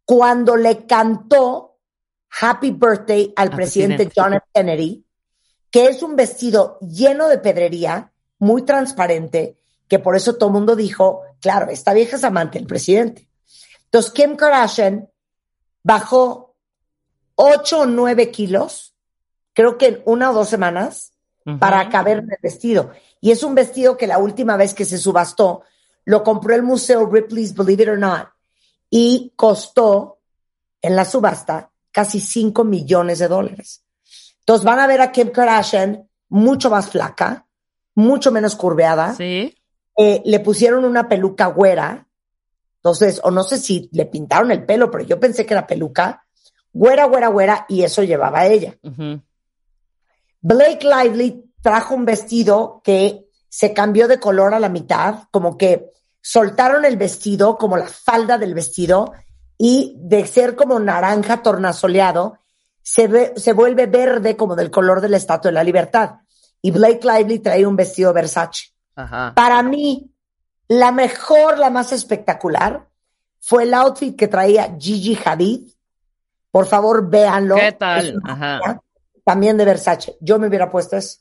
cuando 0.04 0.56
le 0.56 0.86
cantó 0.86 1.78
Happy 2.40 2.70
Birthday 2.70 3.32
al 3.36 3.48
Al 3.48 3.56
presidente 3.56 4.06
presidente. 4.06 4.20
John 4.20 4.34
F. 4.34 4.46
Kennedy, 4.52 5.06
que 5.70 5.86
es 5.86 6.02
un 6.02 6.16
vestido 6.16 6.78
lleno 6.80 7.28
de 7.28 7.38
pedrería, 7.38 8.12
muy 8.38 8.62
transparente, 8.62 9.58
que 9.86 9.98
por 9.98 10.16
eso 10.16 10.34
todo 10.36 10.48
el 10.48 10.54
mundo 10.54 10.74
dijo, 10.74 11.22
claro, 11.42 11.70
esta 11.70 11.92
vieja 11.92 12.16
es 12.16 12.24
amante 12.24 12.58
del 12.58 12.66
presidente. 12.66 13.28
Entonces, 13.84 14.12
Kim 14.12 14.36
Kardashian 14.36 15.10
bajó 15.82 16.54
8 17.34 17.80
o 17.80 17.86
9 17.86 18.30
kilos 18.30 18.92
creo 19.52 19.78
que 19.78 19.86
en 19.86 20.02
una 20.04 20.30
o 20.30 20.34
dos 20.34 20.48
semanas, 20.48 21.12
para 21.58 21.88
caber 21.88 22.18
en 22.18 22.30
el 22.30 22.38
vestido. 22.40 22.92
Y 23.20 23.32
es 23.32 23.42
un 23.42 23.56
vestido 23.56 23.96
que 23.96 24.06
la 24.06 24.18
última 24.18 24.56
vez 24.56 24.74
que 24.74 24.84
se 24.84 24.96
subastó, 24.96 25.62
lo 26.04 26.22
compró 26.22 26.54
el 26.54 26.62
Museo 26.62 27.06
Ripley's 27.06 27.54
Believe 27.54 27.82
It 27.82 27.88
or 27.88 27.98
Not 27.98 28.28
y 28.90 29.32
costó 29.34 30.18
en 30.80 30.94
la 30.94 31.04
subasta 31.04 31.70
casi 31.90 32.20
5 32.20 32.64
millones 32.64 33.18
de 33.18 33.28
dólares. 33.28 33.84
Entonces 34.40 34.64
van 34.64 34.78
a 34.78 34.86
ver 34.86 35.00
a 35.00 35.10
Kim 35.10 35.30
Kardashian 35.30 36.08
mucho 36.28 36.70
más 36.70 36.90
flaca, 36.90 37.46
mucho 37.94 38.30
menos 38.30 38.54
curveada. 38.54 39.14
Sí. 39.14 39.56
Eh, 39.96 40.22
le 40.24 40.40
pusieron 40.40 40.84
una 40.84 41.08
peluca 41.08 41.46
güera. 41.46 42.06
Entonces, 42.76 43.20
o 43.22 43.30
no 43.30 43.44
sé 43.44 43.58
si 43.58 43.88
le 43.92 44.06
pintaron 44.06 44.50
el 44.50 44.64
pelo, 44.64 44.90
pero 44.90 45.04
yo 45.04 45.20
pensé 45.20 45.46
que 45.46 45.54
era 45.54 45.66
peluca. 45.66 46.24
Güera, 46.72 47.04
güera, 47.04 47.28
güera, 47.28 47.66
y 47.68 47.82
eso 47.82 48.02
llevaba 48.02 48.40
a 48.40 48.46
ella. 48.46 48.76
Blake 50.40 50.86
Lively 50.86 51.52
trajo 51.60 51.94
un 51.94 52.04
vestido 52.04 52.80
que 52.82 53.28
se 53.48 53.72
cambió 53.72 54.08
de 54.08 54.18
color 54.18 54.54
a 54.54 54.58
la 54.58 54.68
mitad, 54.68 55.24
como 55.30 55.56
que 55.56 55.92
soltaron 56.20 56.84
el 56.84 56.96
vestido, 56.96 57.58
como 57.58 57.76
la 57.76 57.86
falda 57.86 58.38
del 58.38 58.54
vestido, 58.54 59.12
y 59.58 59.94
de 59.98 60.26
ser 60.26 60.56
como 60.56 60.80
naranja 60.80 61.42
tornasoleado, 61.42 62.38
se, 62.82 63.06
ve, 63.06 63.32
se 63.36 63.52
vuelve 63.52 63.86
verde 63.86 64.36
como 64.36 64.56
del 64.56 64.70
color 64.70 65.00
de 65.00 65.08
la 65.08 65.18
Estatua 65.18 65.50
de 65.50 65.54
la 65.54 65.64
Libertad. 65.64 66.16
Y 66.60 66.70
Blake 66.70 67.06
Lively 67.06 67.38
trae 67.38 67.66
un 67.66 67.76
vestido 67.76 68.12
Versace. 68.12 68.71
Para 68.94 69.62
mí, 69.62 70.10
la 70.68 70.92
mejor, 70.92 71.58
la 71.58 71.70
más 71.70 71.92
espectacular, 71.92 72.88
fue 73.40 73.64
el 73.64 73.74
outfit 73.74 74.16
que 74.16 74.28
traía 74.28 74.76
Gigi 74.78 75.18
Hadid. 75.24 75.72
Por 76.50 76.66
favor, 76.66 77.08
véanlo. 77.08 77.56
¿Qué 77.56 77.72
tal? 77.72 78.20
Ajá. 78.24 78.82
También 79.24 79.56
de 79.56 79.64
Versace. 79.64 80.16
Yo 80.20 80.38
me 80.38 80.48
hubiera 80.48 80.70
puesto 80.70 80.96
eso. 80.96 81.20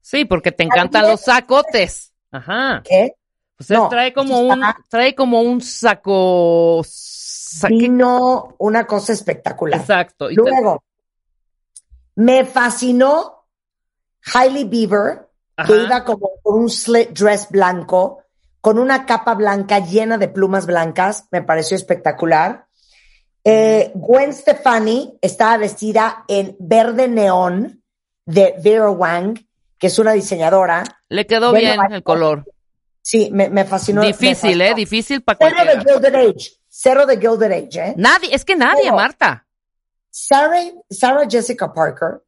Sí, 0.00 0.24
porque 0.24 0.52
te 0.52 0.64
encantan 0.64 1.08
los 1.08 1.20
sacotes. 1.20 2.12
Ajá. 2.30 2.82
¿Qué? 2.84 3.14
Pues 3.56 3.68
trae 3.88 4.12
como 4.12 4.40
un, 4.40 4.62
trae 4.88 5.14
como 5.14 5.40
un 5.40 5.60
saco. 5.60 6.82
Vino 7.68 8.56
una 8.58 8.86
cosa 8.86 9.12
espectacular. 9.12 9.80
Exacto. 9.80 10.28
Luego, 10.30 10.82
me 12.16 12.44
fascinó 12.44 13.46
Hailey 14.34 14.64
Bieber, 14.64 15.23
que 15.56 15.76
iba 15.76 16.04
como 16.04 16.30
con 16.42 16.62
un 16.62 16.70
slit 16.70 17.10
dress 17.10 17.48
blanco, 17.48 18.22
con 18.60 18.78
una 18.78 19.06
capa 19.06 19.34
blanca 19.34 19.78
llena 19.78 20.18
de 20.18 20.28
plumas 20.28 20.66
blancas. 20.66 21.26
Me 21.30 21.42
pareció 21.42 21.76
espectacular. 21.76 22.66
Eh, 23.44 23.92
Gwen 23.94 24.32
Stefani 24.32 25.18
estaba 25.20 25.58
vestida 25.58 26.24
en 26.28 26.56
verde 26.58 27.08
neón 27.08 27.82
de 28.24 28.54
Vera 28.62 28.90
Wang, 28.90 29.38
que 29.78 29.86
es 29.88 29.98
una 29.98 30.12
diseñadora. 30.12 30.82
Le 31.08 31.26
quedó 31.26 31.52
bien 31.52 31.78
el 31.92 32.02
color. 32.02 32.44
Sí, 33.02 33.28
me, 33.30 33.64
fascinó. 33.66 34.00
Difícil, 34.00 34.58
¿eh? 34.62 34.72
Difícil 34.74 35.22
para 35.22 35.38
Cero 35.38 35.64
de 35.66 35.80
Gilded 35.80 36.14
Age. 36.14 36.50
Cero 36.68 37.04
de 37.04 37.18
Gilded 37.18 37.52
Age, 37.52 37.88
¿eh? 37.90 37.94
Nadie, 37.98 38.34
es 38.34 38.46
que 38.46 38.56
nadie, 38.56 38.90
Marta. 38.90 39.46
Sarah, 40.08 40.62
Sarah 40.88 41.28
Jessica 41.28 41.70
Parker 41.72 42.22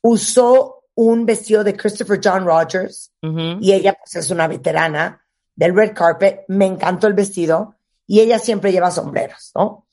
usó 0.00 0.75
un 0.96 1.24
vestido 1.24 1.62
de 1.62 1.76
Christopher 1.76 2.20
John 2.22 2.44
Rogers 2.44 3.12
y 3.22 3.72
ella 3.72 3.94
pues 3.94 4.16
es 4.16 4.30
una 4.30 4.48
veterana 4.48 5.22
del 5.54 5.74
red 5.74 5.94
carpet. 5.94 6.44
Me 6.48 6.66
encantó 6.66 7.06
el 7.06 7.14
vestido 7.14 7.76
y 8.06 8.20
ella 8.20 8.40
siempre 8.40 8.72
lleva 8.72 8.90
sombreros, 8.90 9.52
¿no? 9.54 9.86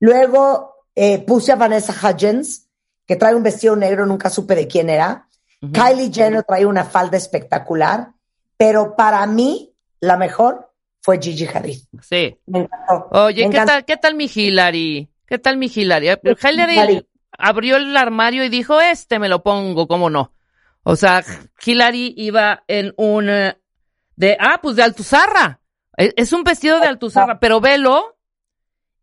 Luego 0.00 0.86
eh, 0.94 1.18
puse 1.18 1.52
a 1.52 1.56
Vanessa 1.56 1.92
Hudgens, 1.92 2.68
que 3.06 3.16
trae 3.16 3.34
un 3.34 3.42
vestido 3.42 3.76
negro, 3.76 4.06
nunca 4.06 4.30
supe 4.30 4.54
de 4.54 4.66
quién 4.66 4.88
era. 4.88 5.28
Kylie 5.60 6.12
Jenner 6.12 6.44
trae 6.44 6.64
una 6.64 6.84
falda 6.84 7.16
espectacular 7.16 8.10
pero 8.56 8.96
para 8.96 9.26
mí 9.26 9.72
la 10.00 10.16
mejor 10.16 10.72
fue 11.00 11.20
Gigi 11.20 11.46
Hadid. 11.46 11.80
Sí. 12.02 12.36
Me 12.46 12.60
encantó. 12.60 13.08
Oye, 13.10 13.48
¿qué, 13.50 13.60
Tal, 13.64 13.84
¿qué 13.84 13.96
tal 13.96 14.14
mi 14.14 14.30
Hillary? 14.32 15.08
¿Qué 15.26 15.38
tal 15.38 15.56
mi 15.56 15.70
Hillary? 15.72 16.08
Hillary 16.42 17.06
abrió 17.38 17.76
el 17.76 17.96
armario 17.96 18.44
y 18.44 18.48
dijo, 18.48 18.80
este 18.80 19.18
me 19.18 19.28
lo 19.28 19.42
pongo, 19.42 19.86
¿cómo 19.86 20.10
no? 20.10 20.32
O 20.88 20.94
sea, 20.94 21.24
Hillary 21.64 22.14
iba 22.16 22.62
en 22.68 22.94
un... 22.96 23.28
Eh, 23.28 23.58
de, 24.14 24.36
ah, 24.38 24.60
pues 24.62 24.76
de 24.76 24.84
Altuzarra. 24.84 25.58
E, 25.98 26.12
es 26.16 26.32
un 26.32 26.44
vestido 26.44 26.78
de 26.78 26.86
Altuzarra, 26.86 27.40
pero 27.40 27.60
velo 27.60 28.16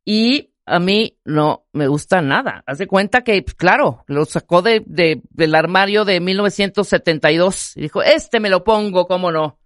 y 0.05 0.53
a 0.65 0.79
mí 0.79 1.19
no 1.25 1.65
me 1.73 1.87
gusta 1.87 2.21
nada. 2.21 2.63
Haz 2.65 2.77
de 2.77 2.87
cuenta 2.87 3.25
que, 3.25 3.41
pues, 3.41 3.55
claro, 3.55 4.05
lo 4.07 4.23
sacó 4.23 4.61
de, 4.61 4.81
de, 4.85 5.23
del 5.31 5.55
armario 5.55 6.05
de 6.05 6.21
1972 6.21 7.75
y 7.75 7.81
dijo, 7.81 8.01
este 8.01 8.39
me 8.39 8.49
lo 8.49 8.63
pongo, 8.63 9.05
¿cómo 9.05 9.33
no? 9.33 9.59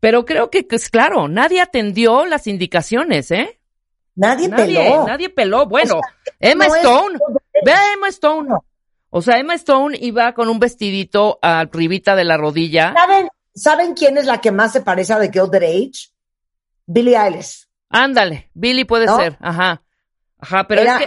Pero 0.00 0.24
creo 0.24 0.50
que, 0.50 0.64
pues, 0.64 0.90
claro, 0.90 1.28
nadie 1.28 1.60
atendió 1.60 2.26
las 2.26 2.48
indicaciones, 2.48 3.30
¿eh? 3.30 3.60
Nadie, 4.16 4.48
peló. 4.48 5.06
Nadie 5.06 5.28
peló. 5.28 5.66
Bueno, 5.66 6.00
Emma 6.40 6.66
Stone, 6.66 7.20
ve 7.64 7.70
a 7.70 7.92
Emma 7.92 8.08
Stone. 8.08 8.48
O 9.10 9.22
sea, 9.22 9.38
Emma 9.38 9.54
Stone 9.54 9.96
iba 10.00 10.34
con 10.34 10.48
un 10.48 10.58
vestidito 10.58 11.38
arribita 11.42 12.16
de 12.16 12.24
la 12.24 12.36
rodilla. 12.36 12.92
¿Saben, 12.94 13.28
¿Saben 13.54 13.94
quién 13.94 14.18
es 14.18 14.26
la 14.26 14.40
que 14.40 14.52
más 14.52 14.72
se 14.72 14.82
parece 14.82 15.12
a 15.12 15.20
The 15.20 15.30
Gilded 15.32 15.62
Age? 15.62 16.10
Billie 16.86 17.16
Eilish. 17.16 17.66
Ándale, 17.88 18.50
Billie 18.54 18.84
puede 18.84 19.08
ser, 19.08 19.38
ajá. 19.40 19.82
Ajá, 20.38 20.66
pero 20.68 20.82
era, 20.82 21.00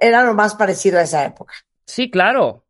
era, 0.00 0.24
lo 0.24 0.34
más 0.34 0.54
parecido 0.54 0.98
a 0.98 1.02
esa 1.02 1.24
época. 1.24 1.54
Sí, 1.84 2.10
claro. 2.10 2.64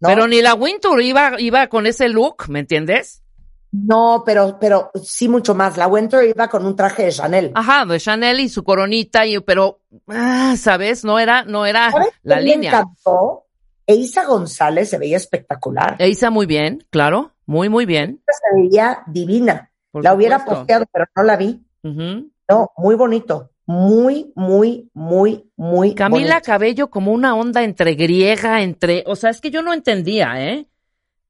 Pero 0.00 0.26
ni 0.26 0.40
la 0.40 0.54
Wintour 0.54 1.02
iba, 1.02 1.38
iba 1.38 1.66
con 1.66 1.86
ese 1.86 2.08
look, 2.08 2.48
¿me 2.48 2.60
entiendes? 2.60 3.22
No, 3.70 4.22
pero, 4.24 4.58
pero 4.58 4.90
sí 5.02 5.28
mucho 5.28 5.54
más. 5.54 5.76
La 5.76 5.86
Winter 5.86 6.24
iba 6.24 6.48
con 6.48 6.64
un 6.64 6.74
traje 6.74 7.04
de 7.04 7.12
Chanel. 7.12 7.52
Ajá, 7.54 7.84
de 7.84 8.00
Chanel 8.00 8.40
y 8.40 8.48
su 8.48 8.64
coronita, 8.64 9.26
y, 9.26 9.38
pero, 9.40 9.80
ah, 10.08 10.54
¿sabes? 10.56 11.04
No 11.04 11.18
era, 11.18 11.44
no 11.44 11.66
era 11.66 11.92
la 12.22 12.40
línea. 12.40 12.70
Me 12.70 12.78
encantó. 12.78 13.47
Eisa 13.88 14.24
González 14.24 14.90
se 14.90 14.98
veía 14.98 15.16
espectacular. 15.16 15.96
Eisa 15.98 16.30
muy 16.30 16.46
bien, 16.46 16.84
claro, 16.90 17.32
muy, 17.46 17.68
muy 17.68 17.86
bien. 17.86 18.22
Se 18.28 18.60
veía 18.60 19.02
divina. 19.08 19.72
la 19.92 20.14
hubiera 20.14 20.44
posteado, 20.44 20.84
pero 20.92 21.06
no 21.16 21.22
la 21.24 21.36
vi. 21.36 21.60
No, 21.82 22.70
muy 22.76 22.94
bonito 22.94 23.50
muy, 23.68 24.32
muy, 24.34 24.90
muy, 24.94 25.52
muy. 25.56 25.94
Camila 25.94 26.40
Cabello 26.40 26.88
como 26.88 27.12
una 27.12 27.34
onda 27.34 27.62
entre 27.62 27.94
griega, 27.96 28.62
entre, 28.62 29.04
o 29.06 29.14
sea, 29.14 29.28
es 29.28 29.42
que 29.42 29.50
yo 29.50 29.60
no 29.60 29.74
entendía, 29.74 30.42
¿eh? 30.42 30.66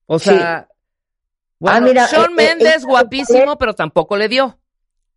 O 0.07 0.21
sea, 0.21 0.69
ah, 1.65 1.81
mira, 1.81 2.07
Sean 2.07 2.23
eh, 2.23 2.27
eh, 2.29 2.35
Méndez, 2.37 2.85
guapísimo, 2.85 3.59
pero 3.59 3.75
tampoco 3.75 4.17
le 4.17 4.29
dio. 4.29 4.57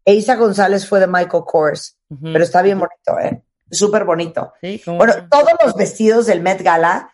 Eisa 0.03 0.35
González 0.35 0.87
fue 0.87 0.99
de 0.99 1.05
Michael 1.05 1.43
Kors, 1.45 1.95
pero 2.23 2.43
está 2.43 2.63
bien 2.63 2.79
bonito, 2.79 3.19
¿eh? 3.19 3.43
Súper 3.69 4.03
bonito. 4.03 4.53
bueno, 4.87 5.13
todos 5.29 5.51
los 5.63 5.75
vestidos 5.75 6.25
del 6.25 6.41
Met 6.41 6.63
Gala 6.63 7.13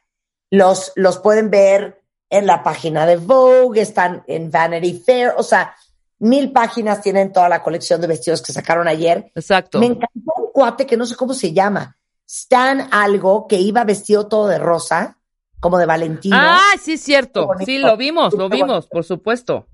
los, 0.49 0.91
los 0.95 1.17
pueden 1.19 1.49
ver 1.49 2.01
en 2.29 2.45
la 2.45 2.63
página 2.63 3.05
de 3.05 3.17
Vogue, 3.17 3.81
están 3.81 4.23
en 4.27 4.51
Vanity 4.51 4.93
Fair, 4.99 5.33
o 5.37 5.43
sea, 5.43 5.75
Mil 6.19 6.51
páginas 6.51 7.01
tienen 7.01 7.31
toda 7.31 7.47
la 7.47 7.61
colección 7.61 8.01
de 8.01 8.07
vestidos 8.07 8.41
que 8.41 8.51
sacaron 8.51 8.87
ayer. 8.87 9.31
Exacto. 9.35 9.79
Me 9.79 9.85
encantó 9.85 10.33
un 10.37 10.51
cuate 10.51 10.87
que 10.87 10.97
no 10.97 11.05
sé 11.05 11.15
cómo 11.15 11.33
se 11.33 11.53
llama. 11.53 11.95
Stan 12.27 12.89
algo 12.91 13.47
que 13.47 13.59
iba 13.59 13.83
vestido 13.83 14.27
todo 14.27 14.47
de 14.47 14.57
rosa, 14.57 15.19
como 15.59 15.77
de 15.77 15.85
Valentino. 15.85 16.35
Ah, 16.39 16.73
sí, 16.81 16.93
es 16.93 17.01
cierto. 17.01 17.47
Sí, 17.63 17.77
lo 17.77 17.95
vimos, 17.97 18.33
lo 18.33 18.49
vimos, 18.49 18.87
por 18.87 19.03
supuesto. 19.03 19.67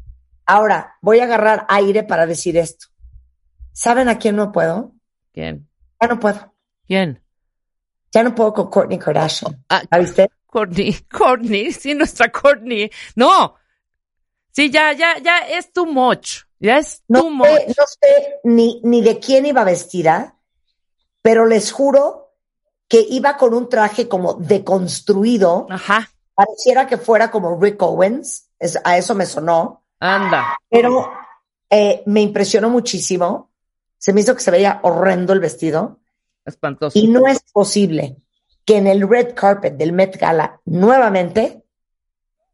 Ahora, 0.45 0.97
voy 1.01 1.19
a 1.19 1.24
agarrar 1.24 1.65
aire 1.69 2.03
para 2.03 2.26
decir 2.26 2.57
esto. 2.57 2.88
¿Saben 3.71 4.09
a 4.09 4.19
quién 4.19 4.36
no 4.36 4.51
puedo? 4.51 4.91
¿Quién? 5.32 5.69
Ya 6.01 6.07
no 6.09 6.19
puedo. 6.19 6.53
¿Quién? 6.86 7.22
Ya 8.14 8.24
no 8.24 8.34
puedo 8.34 8.53
con 8.53 8.70
Courtney 8.70 8.99
Kardashian. 8.99 9.66
Ah, 9.70 9.82
viste? 9.99 10.30
Courtney, 10.45 10.95
Courtney, 11.11 11.72
sí, 11.74 11.95
nuestra 11.95 12.32
Courtney. 12.32 12.89
No, 13.16 13.55
Sí, 14.53 14.70
ya, 14.70 14.93
ya, 14.93 15.18
ya 15.18 15.39
es 15.39 15.74
too 15.74 15.88
much. 15.88 16.43
Ya 16.59 16.78
es 16.78 17.03
no 17.07 17.22
too 17.22 17.30
much. 17.32 17.47
no 17.76 17.86
sé 17.88 18.39
ni, 18.43 18.80
ni 18.84 19.01
de 19.01 19.20
quién 19.20 19.47
iba 19.47 19.64
vestida, 19.64 20.38
pero 21.22 21.45
les 21.47 21.72
juro 21.72 22.36
que 22.88 23.03
iba 23.09 23.36
con 23.36 23.55
un 23.55 23.68
traje 23.68 24.07
como 24.07 24.36
deconstruido. 24.36 25.66
Ajá. 25.70 26.09
Pareciera 26.36 26.86
que 26.86 26.97
fuera 26.97 27.32
como 27.32 27.59
Rick 27.59 27.82
Owens. 27.82 28.49
a 28.84 28.97
eso 28.97 29.16
me 29.16 29.26
sonó. 29.26 29.84
Anda. 29.99 30.55
Pero 30.70 31.11
eh, 31.70 32.03
me 32.05 32.22
impresionó 32.22 32.70
muchísimo. 32.70 33.51
Se 33.97 34.14
me 34.14 34.22
hizo 34.22 34.36
que 34.36 34.41
se 34.41 34.51
veía 34.51 34.80
horrendo 34.84 35.34
el 35.34 35.39
vestido. 35.39 35.99
Espantoso. 36.46 36.98
Y 36.98 37.08
no 37.08 37.28
es 37.28 37.41
posible 37.52 38.18
que 38.66 38.78
en 38.78 38.88
el 38.88 39.08
red 39.08 39.34
carpet 39.34 39.76
del 39.76 39.94
Met 39.94 40.18
Gala 40.18 40.60
nuevamente 40.66 41.64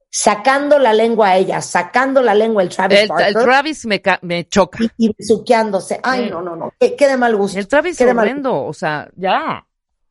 sacando 0.10 0.80
la 0.80 0.94
lengua 0.94 1.30
a 1.30 1.38
ella, 1.38 1.62
sacando 1.62 2.22
la 2.22 2.34
lengua 2.34 2.64
el 2.64 2.70
Travis 2.70 3.00
el, 3.02 3.10
El 3.28 3.34
Travis 3.36 3.86
me, 3.86 4.02
me 4.22 4.48
choca. 4.48 4.80
Y, 4.98 5.16
suqueándose. 5.24 6.00
Ay, 6.02 6.30
no, 6.30 6.42
no, 6.42 6.56
no. 6.56 6.74
Qué, 6.80 6.96
de 7.08 7.18
mal 7.18 7.36
gusto. 7.36 7.60
El 7.60 7.68
Travis 7.68 8.00
es 8.00 8.12
horrendo. 8.12 8.64
O 8.66 8.74
sea, 8.74 9.10
ya. 9.16 9.66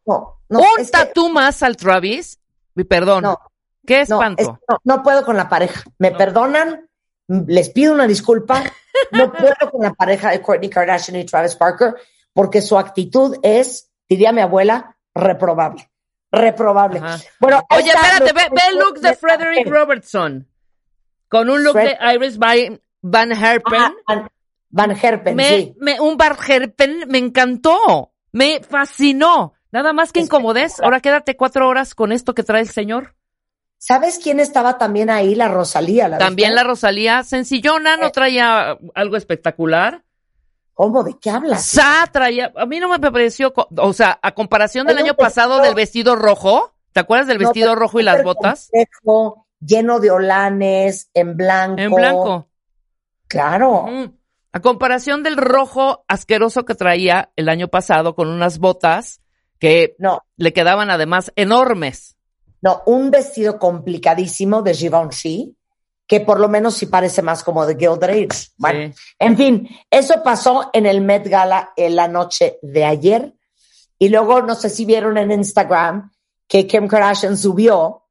No, 0.07 0.41
no. 0.49 0.59
Un 0.61 0.87
tatú 0.91 1.29
más 1.31 1.63
al 1.63 1.77
Travis. 1.77 2.39
Perdón. 2.89 3.25
No. 3.25 3.39
Qué 3.85 4.05
No, 4.09 4.23
espanto. 4.23 4.43
es- 4.43 4.49
no, 4.69 4.79
no 4.85 5.03
puedo 5.03 5.25
con 5.25 5.37
la 5.37 5.49
pareja. 5.49 5.83
¿Me 5.99 6.13
perdonan? 6.13 6.89
Les 7.27 7.71
pido 7.71 7.93
una 7.93 8.07
disculpa. 8.07 8.63
No 9.13 9.33
puedo 9.33 9.55
con 9.71 9.83
la 9.83 9.95
pareja 9.95 10.31
de 10.31 10.43
Kourtney 10.43 10.69
Kardashian 10.69 11.17
y 11.21 11.25
Travis 11.25 11.57
Barker 11.57 11.95
porque 12.39 12.63
su 12.63 12.79
actitud 12.79 13.35
es, 13.43 13.91
diría 14.09 14.31
mi 14.31 14.41
abuela, 14.41 14.97
reprobable. 15.13 15.91
Reprobable. 16.31 17.01
Ajá. 17.01 17.19
Bueno, 17.41 17.65
Oye, 17.77 17.91
espérate, 17.91 18.33
ve, 18.33 18.43
ve 18.55 18.61
el 18.71 18.79
look 18.79 19.01
de 19.01 19.17
Frederick 19.17 19.67
Robertson. 19.69 20.47
Con 21.29 21.51
un 21.51 21.65
look 21.65 21.73
Fred- 21.73 21.99
de 21.99 22.15
Iris 22.15 22.39
Van, 22.39 22.81
Van 23.03 23.33
Herpen. 23.33 23.81
Ajá, 23.81 23.93
Van, 24.07 24.29
Van 24.71 24.91
Herpen, 24.93 25.35
me, 25.35 25.49
sí. 25.49 25.75
me- 25.81 25.99
un 26.01 26.17
Van 26.17 26.37
Herpen 26.47 27.07
me 27.09 27.19
encantó. 27.19 28.13
Me 28.31 28.61
fascinó. 28.63 29.55
Nada 29.73 29.93
más 29.93 30.13
que 30.13 30.21
incomodez. 30.21 30.79
Ahora 30.81 31.01
quédate 31.01 31.37
cuatro 31.37 31.67
horas 31.67 31.97
con 31.97 32.13
esto 32.13 32.37
que 32.37 32.45
trae 32.45 32.61
el 32.63 32.69
señor. 32.69 33.17
¿Sabes 33.79 34.21
quién 34.23 34.39
estaba 34.39 34.79
también 34.79 35.11
ahí? 35.11 35.35
La 35.35 35.49
Rosalía. 35.49 36.07
¿la 36.07 36.19
También 36.19 36.55
la? 36.55 36.63
Rosalía 36.63 37.25
sencillona, 37.25 37.97
no 37.97 38.13
traía 38.13 38.79
algo 38.95 39.17
espectacular. 39.17 40.05
¿Cómo? 40.79 41.03
¿De 41.03 41.19
qué 41.19 41.29
hablas? 41.31 41.65
Sa 41.65 42.09
traía, 42.13 42.53
a 42.57 42.65
mí 42.65 42.79
no 42.79 42.89
me 42.89 43.01
pareció, 43.01 43.53
o 43.79 43.93
sea, 43.93 44.17
a 44.23 44.31
comparación 44.33 44.87
del 44.87 44.99
Hay 44.99 45.03
año 45.03 45.15
pasado 45.15 45.55
vestido- 45.57 45.65
del 45.67 45.75
vestido 45.75 46.15
rojo, 46.15 46.73
¿te 46.93 47.01
acuerdas 47.01 47.27
del 47.27 47.39
vestido 47.39 47.75
rojo 47.75 47.99
y 47.99 48.05
las 48.05 48.23
botas? 48.23 48.71
complejo, 48.71 49.47
lleno 49.59 49.99
de 49.99 50.13
olanes, 50.13 51.11
en 51.15 51.37
blanco. 51.37 51.81
En 51.81 51.91
blanco. 51.93 52.49
Claro. 53.27 53.87
A 54.53 54.61
comparación 54.61 55.25
del 55.25 55.37
rojo 55.37 56.05
asqueroso 56.07 56.65
que 56.65 56.77
traía 56.77 57.33
el 57.35 57.49
año 57.49 57.67
pasado 57.67 58.15
con 58.15 58.29
unas 58.29 58.61
botas 58.61 59.21
que 59.59 59.97
No, 59.99 60.23
le 60.37 60.53
quedaban 60.53 60.91
además 60.93 61.33
enormes. 61.35 62.17
no, 62.63 62.83
un 62.87 63.11
vestido 63.11 63.59
complicadísimo 63.59 64.63
de 64.63 64.75
Givenchy, 64.75 65.57
que 66.09 66.21
por 66.21 66.41
lo 66.41 66.49
menos 66.49 66.75
sí 66.75 66.87
parece 66.87 67.21
más 67.21 67.45
como 67.45 67.67
de 67.67 67.77
Gilded 67.77 68.09
Age. 68.09 68.49
Bueno, 68.57 68.93
Sí. 68.95 69.01
en 69.19 69.37
fin, 69.37 69.69
eso 69.91 70.23
pasó 70.25 70.71
en 70.73 70.87
el 70.87 71.03
Met 71.03 71.29
Gala 71.29 71.73
en 71.77 71.95
la 71.95 72.09
noche 72.09 72.59
de 72.63 72.85
ayer. 72.87 73.35
Y 73.99 74.09
luego, 74.09 74.41
no 74.41 74.55
sé 74.55 74.71
si 74.71 74.87
vieron 74.87 75.19
en 75.19 75.31
Instagram 75.31 76.11
que 76.49 76.67
Kim 76.67 76.89
Kardashian 76.89 77.37
subió, 77.37 78.05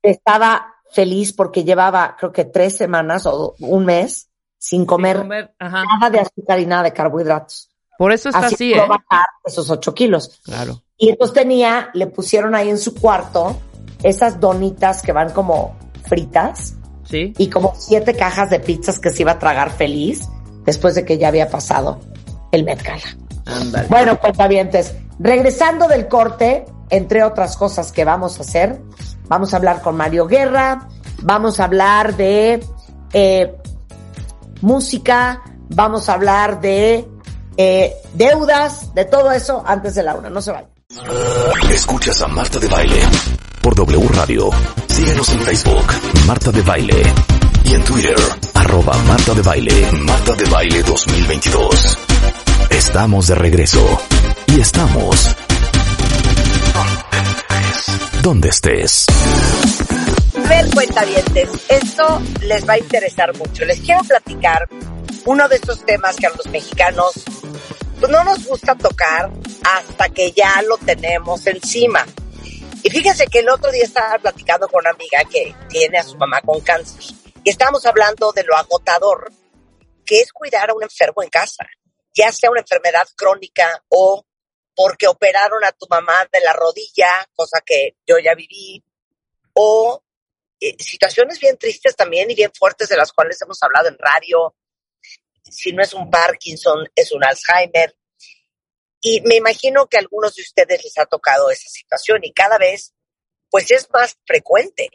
estaba 0.00 0.74
feliz 0.92 1.32
porque 1.32 1.64
llevaba, 1.64 2.16
creo 2.16 2.32
que 2.32 2.44
tres 2.44 2.76
semanas 2.76 3.26
o 3.26 3.56
un 3.58 3.84
mes 3.84 4.30
sin 4.56 4.86
comer 4.86 5.26
nada 5.58 6.10
de 6.10 6.20
azúcar 6.20 6.60
y 6.60 6.66
nada 6.66 6.84
de 6.84 6.92
carbohidratos. 6.92 7.70
Por 7.98 8.12
eso 8.12 8.28
está 8.28 8.46
así, 8.46 8.70
logró 8.70 8.84
¿eh? 8.94 8.98
bajar 9.10 9.26
esos 9.44 9.68
ocho 9.70 9.94
kilos. 9.94 10.40
Claro. 10.44 10.80
Y 10.96 11.08
entonces 11.08 11.34
tenía, 11.34 11.90
le 11.92 12.06
pusieron 12.06 12.54
ahí 12.54 12.68
en 12.68 12.78
su 12.78 12.94
cuarto 12.94 13.58
esas 14.02 14.38
donitas 14.38 15.02
que 15.02 15.12
van 15.12 15.32
como 15.32 15.76
fritas 16.04 16.74
Sí. 17.08 17.32
y 17.38 17.48
como 17.48 17.74
siete 17.78 18.14
cajas 18.14 18.50
de 18.50 18.58
pizzas 18.58 18.98
que 18.98 19.10
se 19.10 19.22
iba 19.22 19.32
a 19.32 19.38
tragar 19.38 19.70
feliz 19.70 20.28
después 20.64 20.94
de 20.96 21.04
que 21.04 21.18
ya 21.18 21.28
había 21.28 21.48
pasado 21.48 22.00
el 22.52 22.64
Met 22.64 22.82
Gala. 22.82 23.86
Bueno, 23.88 24.18
cuentavientes, 24.18 24.94
regresando 25.18 25.86
del 25.86 26.08
corte, 26.08 26.64
entre 26.90 27.22
otras 27.22 27.56
cosas 27.56 27.92
que 27.92 28.04
vamos 28.04 28.38
a 28.38 28.42
hacer, 28.42 28.80
vamos 29.28 29.54
a 29.54 29.58
hablar 29.58 29.82
con 29.82 29.96
Mario 29.96 30.26
Guerra, 30.26 30.88
vamos 31.22 31.60
a 31.60 31.64
hablar 31.64 32.16
de 32.16 32.64
eh, 33.12 33.54
música, 34.60 35.42
vamos 35.68 36.08
a 36.08 36.14
hablar 36.14 36.60
de 36.60 37.08
eh, 37.56 37.94
deudas, 38.14 38.94
de 38.94 39.04
todo 39.04 39.30
eso 39.32 39.62
antes 39.64 39.94
de 39.94 40.02
la 40.02 40.14
una. 40.14 40.28
No 40.28 40.42
se 40.42 40.52
vayan. 40.52 40.70
Escuchas 41.70 42.20
a 42.22 42.28
Marta 42.28 42.58
de 42.58 42.68
Baile 42.68 43.00
por 43.66 43.74
W 43.74 44.08
Radio. 44.10 44.50
Síguenos 44.86 45.28
en 45.30 45.40
Facebook, 45.40 45.86
Marta 46.24 46.52
de 46.52 46.62
Baile. 46.62 47.02
Y 47.64 47.74
en 47.74 47.82
Twitter, 47.82 48.16
arroba 48.54 48.96
Marta 48.98 49.34
de 49.34 49.42
Baile, 49.42 49.90
Marta 49.90 50.34
de 50.34 50.44
Baile 50.44 50.84
2022. 50.84 51.98
Estamos 52.70 53.26
de 53.26 53.34
regreso. 53.34 54.00
Y 54.54 54.60
estamos... 54.60 55.36
Donde 58.22 58.50
estés. 58.50 59.06
Ver, 60.48 60.70
cuentavientes, 60.72 61.48
esto 61.68 62.22
les 62.42 62.68
va 62.68 62.74
a 62.74 62.78
interesar 62.78 63.36
mucho. 63.36 63.64
Les 63.64 63.80
quiero 63.80 64.02
platicar 64.04 64.68
uno 65.24 65.48
de 65.48 65.56
estos 65.56 65.84
temas 65.84 66.14
que 66.14 66.26
a 66.26 66.30
los 66.30 66.46
mexicanos 66.52 67.14
pues, 67.98 68.12
no 68.12 68.22
nos 68.22 68.46
gusta 68.46 68.76
tocar 68.76 69.28
hasta 69.64 70.08
que 70.10 70.30
ya 70.30 70.62
lo 70.68 70.78
tenemos 70.78 71.44
encima. 71.48 72.06
Y 72.86 72.90
fíjense 72.90 73.26
que 73.26 73.40
el 73.40 73.48
otro 73.48 73.72
día 73.72 73.82
estaba 73.82 74.16
platicando 74.16 74.68
con 74.68 74.78
una 74.78 74.90
amiga 74.90 75.18
que 75.28 75.52
tiene 75.68 75.98
a 75.98 76.04
su 76.04 76.16
mamá 76.16 76.40
con 76.40 76.60
cáncer. 76.60 77.02
Y 77.42 77.50
estábamos 77.50 77.84
hablando 77.84 78.30
de 78.30 78.44
lo 78.44 78.54
agotador 78.54 79.32
que 80.04 80.20
es 80.20 80.32
cuidar 80.32 80.70
a 80.70 80.74
un 80.74 80.84
enfermo 80.84 81.24
en 81.24 81.28
casa, 81.28 81.66
ya 82.14 82.30
sea 82.30 82.48
una 82.48 82.60
enfermedad 82.60 83.08
crónica 83.16 83.82
o 83.88 84.24
porque 84.72 85.08
operaron 85.08 85.64
a 85.64 85.72
tu 85.72 85.88
mamá 85.90 86.28
de 86.32 86.38
la 86.42 86.52
rodilla, 86.52 87.28
cosa 87.34 87.60
que 87.66 87.96
yo 88.06 88.20
ya 88.20 88.36
viví, 88.36 88.84
o 89.54 90.00
eh, 90.60 90.76
situaciones 90.78 91.40
bien 91.40 91.58
tristes 91.58 91.96
también 91.96 92.30
y 92.30 92.36
bien 92.36 92.52
fuertes 92.56 92.88
de 92.88 92.98
las 92.98 93.10
cuales 93.10 93.42
hemos 93.42 93.60
hablado 93.64 93.88
en 93.88 93.98
radio. 93.98 94.54
Si 95.42 95.72
no 95.72 95.82
es 95.82 95.92
un 95.92 96.08
Parkinson, 96.08 96.88
es 96.94 97.10
un 97.10 97.24
Alzheimer. 97.24 97.96
Y 99.08 99.20
me 99.20 99.36
imagino 99.36 99.86
que 99.86 99.98
a 99.98 100.00
algunos 100.00 100.34
de 100.34 100.42
ustedes 100.42 100.82
les 100.82 100.98
ha 100.98 101.06
tocado 101.06 101.48
esa 101.48 101.68
situación 101.68 102.24
y 102.24 102.32
cada 102.32 102.58
vez, 102.58 102.92
pues 103.48 103.70
es 103.70 103.88
más 103.92 104.18
frecuente. 104.26 104.90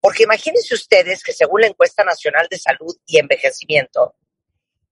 Porque 0.00 0.24
imagínense 0.24 0.74
ustedes 0.74 1.22
que 1.22 1.32
según 1.32 1.60
la 1.60 1.68
encuesta 1.68 2.02
nacional 2.02 2.48
de 2.50 2.58
salud 2.58 2.92
y 3.06 3.18
envejecimiento, 3.20 4.16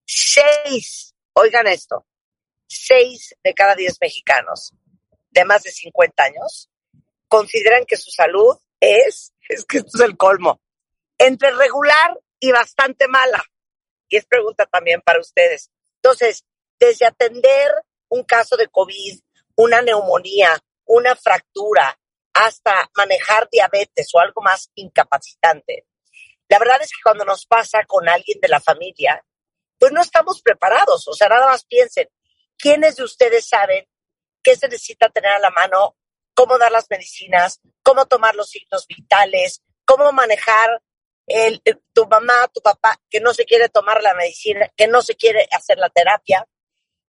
seis, 0.05 1.13
oigan 1.33 1.67
esto, 1.67 2.07
seis 2.65 3.35
de 3.43 3.53
cada 3.53 3.75
diez 3.75 3.97
mexicanos 3.99 4.71
de 5.31 5.43
más 5.43 5.63
de 5.63 5.71
50 5.71 6.23
años 6.23 6.69
consideran 7.27 7.83
que 7.85 7.97
su 7.97 8.09
salud 8.09 8.57
es, 8.79 9.33
es 9.49 9.65
que 9.65 9.79
esto 9.79 9.97
es 9.97 10.01
el 10.01 10.15
colmo, 10.15 10.61
entre 11.17 11.51
regular 11.51 12.17
y 12.39 12.53
bastante 12.53 13.09
mala. 13.09 13.43
Y 14.07 14.15
es 14.15 14.25
pregunta 14.25 14.65
también 14.65 15.01
para 15.01 15.19
ustedes. 15.19 15.69
Entonces, 15.97 16.45
desde 16.79 17.05
atender 17.05 17.69
un 18.11 18.23
caso 18.23 18.55
de 18.57 18.67
COVID, 18.67 19.19
una 19.55 19.81
neumonía, 19.81 20.57
una 20.85 21.15
fractura, 21.15 21.97
hasta 22.33 22.89
manejar 22.95 23.49
diabetes 23.51 24.09
o 24.13 24.19
algo 24.19 24.41
más 24.41 24.69
incapacitante. 24.75 25.85
La 26.47 26.59
verdad 26.59 26.81
es 26.81 26.89
que 26.89 27.01
cuando 27.03 27.25
nos 27.25 27.45
pasa 27.45 27.83
con 27.85 28.07
alguien 28.07 28.39
de 28.41 28.47
la 28.49 28.59
familia, 28.61 29.25
pues 29.79 29.91
no 29.91 30.01
estamos 30.01 30.41
preparados. 30.41 31.07
O 31.07 31.13
sea, 31.13 31.29
nada 31.29 31.47
más 31.47 31.65
piensen, 31.65 32.07
¿quiénes 32.57 32.97
de 32.97 33.03
ustedes 33.03 33.47
saben 33.47 33.85
qué 34.43 34.55
se 34.55 34.67
necesita 34.67 35.09
tener 35.09 35.31
a 35.31 35.39
la 35.39 35.49
mano? 35.49 35.97
¿Cómo 36.33 36.57
dar 36.57 36.71
las 36.71 36.87
medicinas? 36.89 37.59
¿Cómo 37.83 38.05
tomar 38.05 38.35
los 38.35 38.49
signos 38.49 38.85
vitales? 38.87 39.61
¿Cómo 39.85 40.11
manejar 40.11 40.81
el, 41.27 41.61
el- 41.65 41.81
tu 41.93 42.07
mamá, 42.07 42.47
tu 42.53 42.61
papá, 42.61 42.99
que 43.09 43.19
no 43.21 43.33
se 43.33 43.45
quiere 43.45 43.69
tomar 43.69 44.01
la 44.01 44.13
medicina, 44.13 44.69
que 44.75 44.87
no 44.87 45.01
se 45.01 45.15
quiere 45.15 45.47
hacer 45.51 45.77
la 45.77 45.89
terapia? 45.89 46.45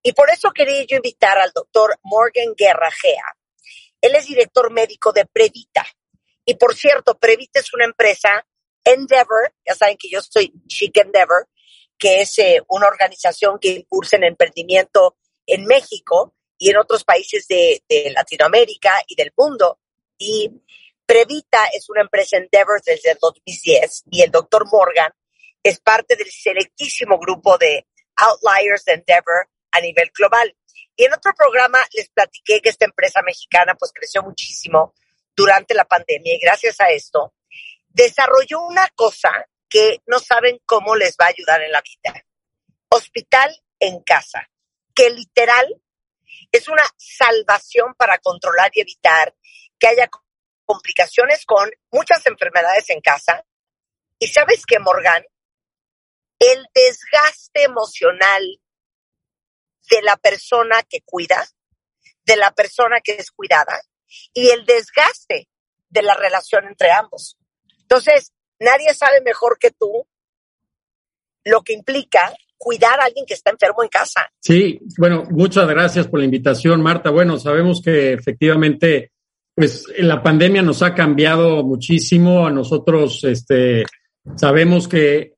Y 0.02 0.12
por 0.12 0.30
eso 0.30 0.50
quería 0.52 0.84
yo 0.84 0.96
invitar 0.96 1.38
al 1.38 1.52
doctor 1.52 1.98
Morgan 2.02 2.54
Guerrajea. 2.56 3.24
Él 4.00 4.14
es 4.16 4.26
director 4.26 4.70
médico 4.72 5.12
de 5.12 5.26
Previta. 5.26 5.86
Y 6.44 6.56
por 6.56 6.74
cierto, 6.74 7.18
Previta 7.18 7.60
es 7.60 7.72
una 7.72 7.84
empresa, 7.84 8.44
Endeavor, 8.84 9.54
ya 9.64 9.76
saben 9.76 9.96
que 9.96 10.08
yo 10.10 10.20
soy 10.20 10.52
Chic 10.66 10.96
Endeavor, 10.96 11.48
que 11.96 12.22
es 12.22 12.36
eh, 12.40 12.60
una 12.68 12.88
organización 12.88 13.60
que 13.60 13.68
impulsa 13.68 14.16
el 14.16 14.24
emprendimiento 14.24 15.16
en 15.46 15.66
México 15.66 16.34
y 16.58 16.70
en 16.70 16.78
otros 16.78 17.04
países 17.04 17.46
de, 17.46 17.80
Latinoamérica 18.12 18.92
y 19.06 19.14
del 19.14 19.32
mundo. 19.36 19.78
Y 20.18 20.50
Previta 21.06 21.66
es 21.72 21.88
una 21.90 22.00
empresa 22.00 22.38
Endeavor 22.38 22.82
desde 22.84 23.12
el 23.12 23.18
2010 23.20 24.04
y 24.10 24.22
el 24.22 24.32
doctor 24.32 24.66
Morgan 24.70 25.12
es 25.62 25.78
parte 25.78 26.16
del 26.16 26.30
selectísimo 26.30 27.20
grupo 27.20 27.56
de 27.56 27.86
Outliers 28.16 28.84
de 28.84 28.94
Endeavor 28.94 29.48
a 29.72 29.80
nivel 29.80 30.10
global. 30.14 30.54
Y 30.96 31.04
en 31.04 31.14
otro 31.14 31.32
programa 31.34 31.78
les 31.94 32.08
platiqué 32.10 32.60
que 32.60 32.68
esta 32.68 32.84
empresa 32.84 33.22
mexicana 33.22 33.74
pues 33.74 33.92
creció 33.92 34.22
muchísimo 34.22 34.94
durante 35.34 35.74
la 35.74 35.84
pandemia 35.84 36.34
y 36.34 36.38
gracias 36.38 36.80
a 36.80 36.90
esto 36.90 37.34
desarrolló 37.88 38.60
una 38.62 38.88
cosa 38.94 39.30
que 39.68 40.00
no 40.06 40.18
saben 40.18 40.60
cómo 40.66 40.94
les 40.96 41.16
va 41.20 41.26
a 41.26 41.28
ayudar 41.28 41.62
en 41.62 41.72
la 41.72 41.82
vida. 41.82 42.24
Hospital 42.90 43.54
en 43.80 44.02
casa, 44.02 44.50
que 44.94 45.10
literal 45.10 45.80
es 46.50 46.68
una 46.68 46.84
salvación 46.96 47.94
para 47.94 48.18
controlar 48.18 48.70
y 48.74 48.80
evitar 48.80 49.34
que 49.78 49.88
haya 49.88 50.08
complicaciones 50.64 51.44
con 51.46 51.70
muchas 51.90 52.26
enfermedades 52.26 52.90
en 52.90 53.00
casa. 53.00 53.44
Y 54.18 54.28
sabes 54.28 54.64
que, 54.66 54.78
Morgan, 54.78 55.24
el 56.38 56.66
desgaste 56.74 57.62
emocional 57.62 58.60
de 59.90 60.02
la 60.02 60.16
persona 60.16 60.82
que 60.88 61.00
cuida, 61.04 61.46
de 62.24 62.36
la 62.36 62.52
persona 62.52 63.00
que 63.00 63.12
es 63.12 63.30
cuidada 63.30 63.80
y 64.32 64.48
el 64.48 64.64
desgaste 64.64 65.48
de 65.88 66.02
la 66.02 66.14
relación 66.14 66.66
entre 66.66 66.90
ambos. 66.90 67.36
Entonces, 67.80 68.32
nadie 68.58 68.94
sabe 68.94 69.20
mejor 69.22 69.58
que 69.58 69.70
tú 69.70 70.06
lo 71.44 71.62
que 71.62 71.72
implica 71.72 72.32
cuidar 72.56 73.00
a 73.00 73.04
alguien 73.04 73.26
que 73.26 73.34
está 73.34 73.50
enfermo 73.50 73.82
en 73.82 73.88
casa. 73.88 74.32
Sí, 74.40 74.80
bueno, 74.96 75.24
muchas 75.30 75.66
gracias 75.68 76.06
por 76.06 76.20
la 76.20 76.24
invitación, 76.24 76.80
Marta. 76.80 77.10
Bueno, 77.10 77.38
sabemos 77.38 77.82
que 77.82 78.12
efectivamente, 78.12 79.10
pues 79.54 79.84
la 79.98 80.22
pandemia 80.22 80.62
nos 80.62 80.82
ha 80.82 80.94
cambiado 80.94 81.64
muchísimo. 81.64 82.46
A 82.46 82.50
nosotros, 82.50 83.24
este, 83.24 83.84
sabemos 84.36 84.86
que 84.86 85.34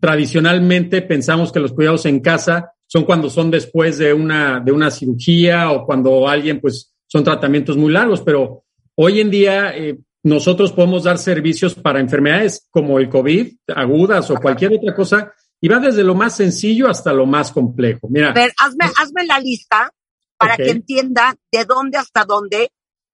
tradicionalmente 0.00 1.02
pensamos 1.02 1.50
que 1.50 1.58
los 1.58 1.72
cuidados 1.72 2.06
en 2.06 2.20
casa 2.20 2.75
son 2.96 3.04
cuando 3.04 3.28
son 3.28 3.50
después 3.50 3.98
de 3.98 4.14
una, 4.14 4.58
de 4.58 4.72
una 4.72 4.90
cirugía 4.90 5.70
o 5.70 5.84
cuando 5.84 6.26
alguien, 6.26 6.62
pues, 6.62 6.94
son 7.06 7.22
tratamientos 7.22 7.76
muy 7.76 7.92
largos, 7.92 8.22
pero 8.22 8.64
hoy 8.94 9.20
en 9.20 9.30
día 9.30 9.76
eh, 9.76 9.98
nosotros 10.22 10.72
podemos 10.72 11.04
dar 11.04 11.18
servicios 11.18 11.74
para 11.74 12.00
enfermedades 12.00 12.66
como 12.70 12.98
el 12.98 13.10
COVID, 13.10 13.52
agudas 13.74 14.30
o 14.30 14.36
cualquier 14.36 14.72
otra 14.72 14.94
cosa, 14.94 15.30
y 15.60 15.68
va 15.68 15.78
desde 15.78 16.02
lo 16.04 16.14
más 16.14 16.36
sencillo 16.36 16.88
hasta 16.88 17.12
lo 17.12 17.26
más 17.26 17.52
complejo. 17.52 18.08
Mira. 18.08 18.30
A 18.30 18.32
ver, 18.32 18.54
hazme, 18.58 18.86
hazme 18.96 19.26
la 19.26 19.40
lista 19.40 19.92
para 20.38 20.56
que 20.56 20.70
entienda 20.70 21.36
de 21.52 21.66
dónde 21.66 21.98
hasta 21.98 22.24
dónde 22.24 22.70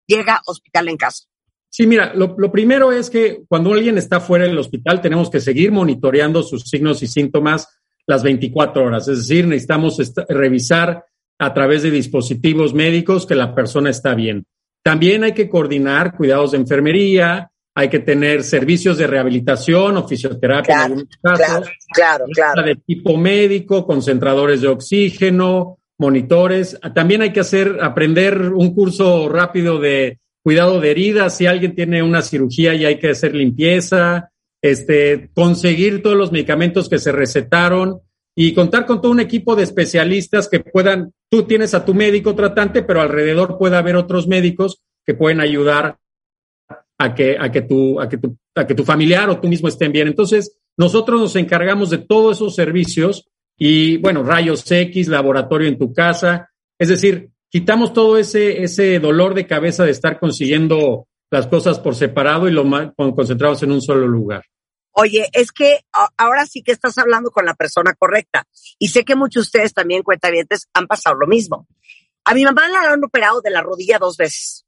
llega 0.07 0.41
hospital 0.45 0.87
en 0.87 0.95
casa. 0.95 1.25
Sí, 1.69 1.87
mira, 1.87 2.13
lo, 2.13 2.35
lo, 2.37 2.51
primero 2.53 2.93
es 2.93 3.09
que 3.09 3.43
cuando 3.49 3.73
alguien 3.73 3.97
está 3.97 4.21
fuera 4.21 4.45
del 4.45 4.57
hospital 4.57 5.01
tenemos 5.01 5.29
que 5.29 5.41
seguir 5.41 5.73
monitoreando 5.73 6.41
sus 6.41 6.69
signos 6.69 7.03
y 7.03 7.07
síntomas 7.07 7.67
las 8.07 8.23
24 8.23 8.83
horas. 8.83 9.07
Es 9.07 9.19
decir, 9.19 9.47
necesitamos 9.47 9.97
revisar 10.29 11.05
a 11.39 11.53
través 11.53 11.83
de 11.83 11.91
dispositivos 11.91 12.73
médicos 12.73 13.25
que 13.25 13.35
la 13.35 13.53
persona 13.53 13.89
está 13.89 14.15
bien. 14.15 14.45
También 14.83 15.23
hay 15.23 15.33
que 15.33 15.49
coordinar 15.49 16.15
cuidados 16.15 16.51
de 16.51 16.57
enfermería, 16.57 17.51
hay 17.75 17.89
que 17.89 17.99
tener 17.99 18.43
servicios 18.43 18.97
de 18.97 19.07
rehabilitación 19.07 19.97
o 19.97 20.07
fisioterapia 20.07 20.75
claro, 20.75 20.85
en 20.85 20.91
algunos 20.91 21.17
casos. 21.21 21.69
Claro, 21.93 22.25
claro, 22.33 22.63
De 22.63 22.75
tipo 22.75 23.17
médico, 23.17 23.87
concentradores 23.87 24.61
de 24.61 24.67
oxígeno, 24.67 25.79
monitores. 25.97 26.79
También 26.93 27.21
hay 27.21 27.31
que 27.31 27.39
hacer, 27.39 27.79
aprender 27.81 28.51
un 28.51 28.75
curso 28.75 29.27
rápido 29.29 29.79
de 29.79 30.19
cuidado 30.43 30.79
de 30.79 30.91
heridas. 30.91 31.37
Si 31.37 31.47
alguien 31.47 31.73
tiene 31.73 32.03
una 32.03 32.21
cirugía 32.21 32.75
y 32.75 32.85
hay 32.85 32.99
que 32.99 33.09
hacer 33.09 33.33
limpieza, 33.33 34.31
este, 34.63 35.29
conseguir 35.33 36.01
todos 36.01 36.15
los 36.15 36.31
medicamentos 36.31 36.87
que 36.87 36.97
se 36.97 37.11
recetaron 37.11 37.99
y 38.33 38.53
contar 38.53 38.85
con 38.85 39.01
todo 39.01 39.11
un 39.11 39.19
equipo 39.19 39.55
de 39.55 39.63
especialistas 39.63 40.47
que 40.47 40.61
puedan, 40.61 41.13
tú 41.29 41.43
tienes 41.43 41.73
a 41.73 41.85
tu 41.85 41.93
médico 41.93 42.33
tratante, 42.33 42.81
pero 42.81 43.01
alrededor 43.01 43.57
puede 43.59 43.75
haber 43.75 43.97
otros 43.97 44.25
médicos 44.25 44.81
que 45.05 45.13
pueden 45.13 45.41
ayudar 45.41 45.97
a 46.97 47.13
que, 47.13 47.35
a 47.37 47.51
que, 47.51 47.61
tu, 47.61 47.99
a 47.99 48.07
que, 48.07 48.17
tu, 48.17 48.37
a 48.55 48.65
que 48.65 48.73
tu 48.73 48.85
familiar 48.85 49.29
o 49.29 49.39
tú 49.39 49.49
mismo 49.49 49.67
estén 49.67 49.91
bien. 49.91 50.07
Entonces, 50.07 50.57
nosotros 50.77 51.19
nos 51.19 51.35
encargamos 51.35 51.89
de 51.89 51.97
todos 51.97 52.37
esos 52.37 52.55
servicios 52.55 53.27
y, 53.57 53.97
bueno, 53.97 54.23
rayos 54.23 54.71
X, 54.71 55.09
laboratorio 55.09 55.67
en 55.67 55.77
tu 55.77 55.93
casa. 55.93 56.49
Es 56.79 56.87
decir, 56.87 57.31
quitamos 57.49 57.91
todo 57.91 58.17
ese, 58.17 58.63
ese 58.63 58.97
dolor 58.99 59.33
de 59.33 59.45
cabeza 59.45 59.83
de 59.83 59.91
estar 59.91 60.19
consiguiendo 60.19 61.07
las 61.33 61.47
cosas 61.47 61.79
por 61.79 61.95
separado 61.95 62.47
y 62.47 62.51
lo 62.51 62.63
concentrados 63.15 63.63
en 63.63 63.71
un 63.71 63.81
solo 63.81 64.07
lugar. 64.07 64.45
Oye, 64.91 65.27
es 65.33 65.51
que 65.51 65.79
ahora 66.15 66.45
sí 66.45 66.61
que 66.61 66.71
estás 66.71 66.95
hablando 66.99 67.31
con 67.31 67.43
la 67.43 67.55
persona 67.55 67.95
correcta. 67.95 68.45
Y 68.77 68.89
sé 68.89 69.03
que 69.03 69.15
muchos 69.15 69.45
de 69.45 69.47
ustedes 69.47 69.73
también, 69.73 70.03
cuentavientes, 70.03 70.69
han 70.75 70.85
pasado 70.85 71.15
lo 71.15 71.25
mismo. 71.25 71.67
A 72.23 72.35
mi 72.35 72.43
mamá 72.43 72.67
la 72.67 72.81
han 72.81 73.03
operado 73.03 73.41
de 73.41 73.49
la 73.49 73.63
rodilla 73.63 73.97
dos 73.97 74.15
veces. 74.15 74.67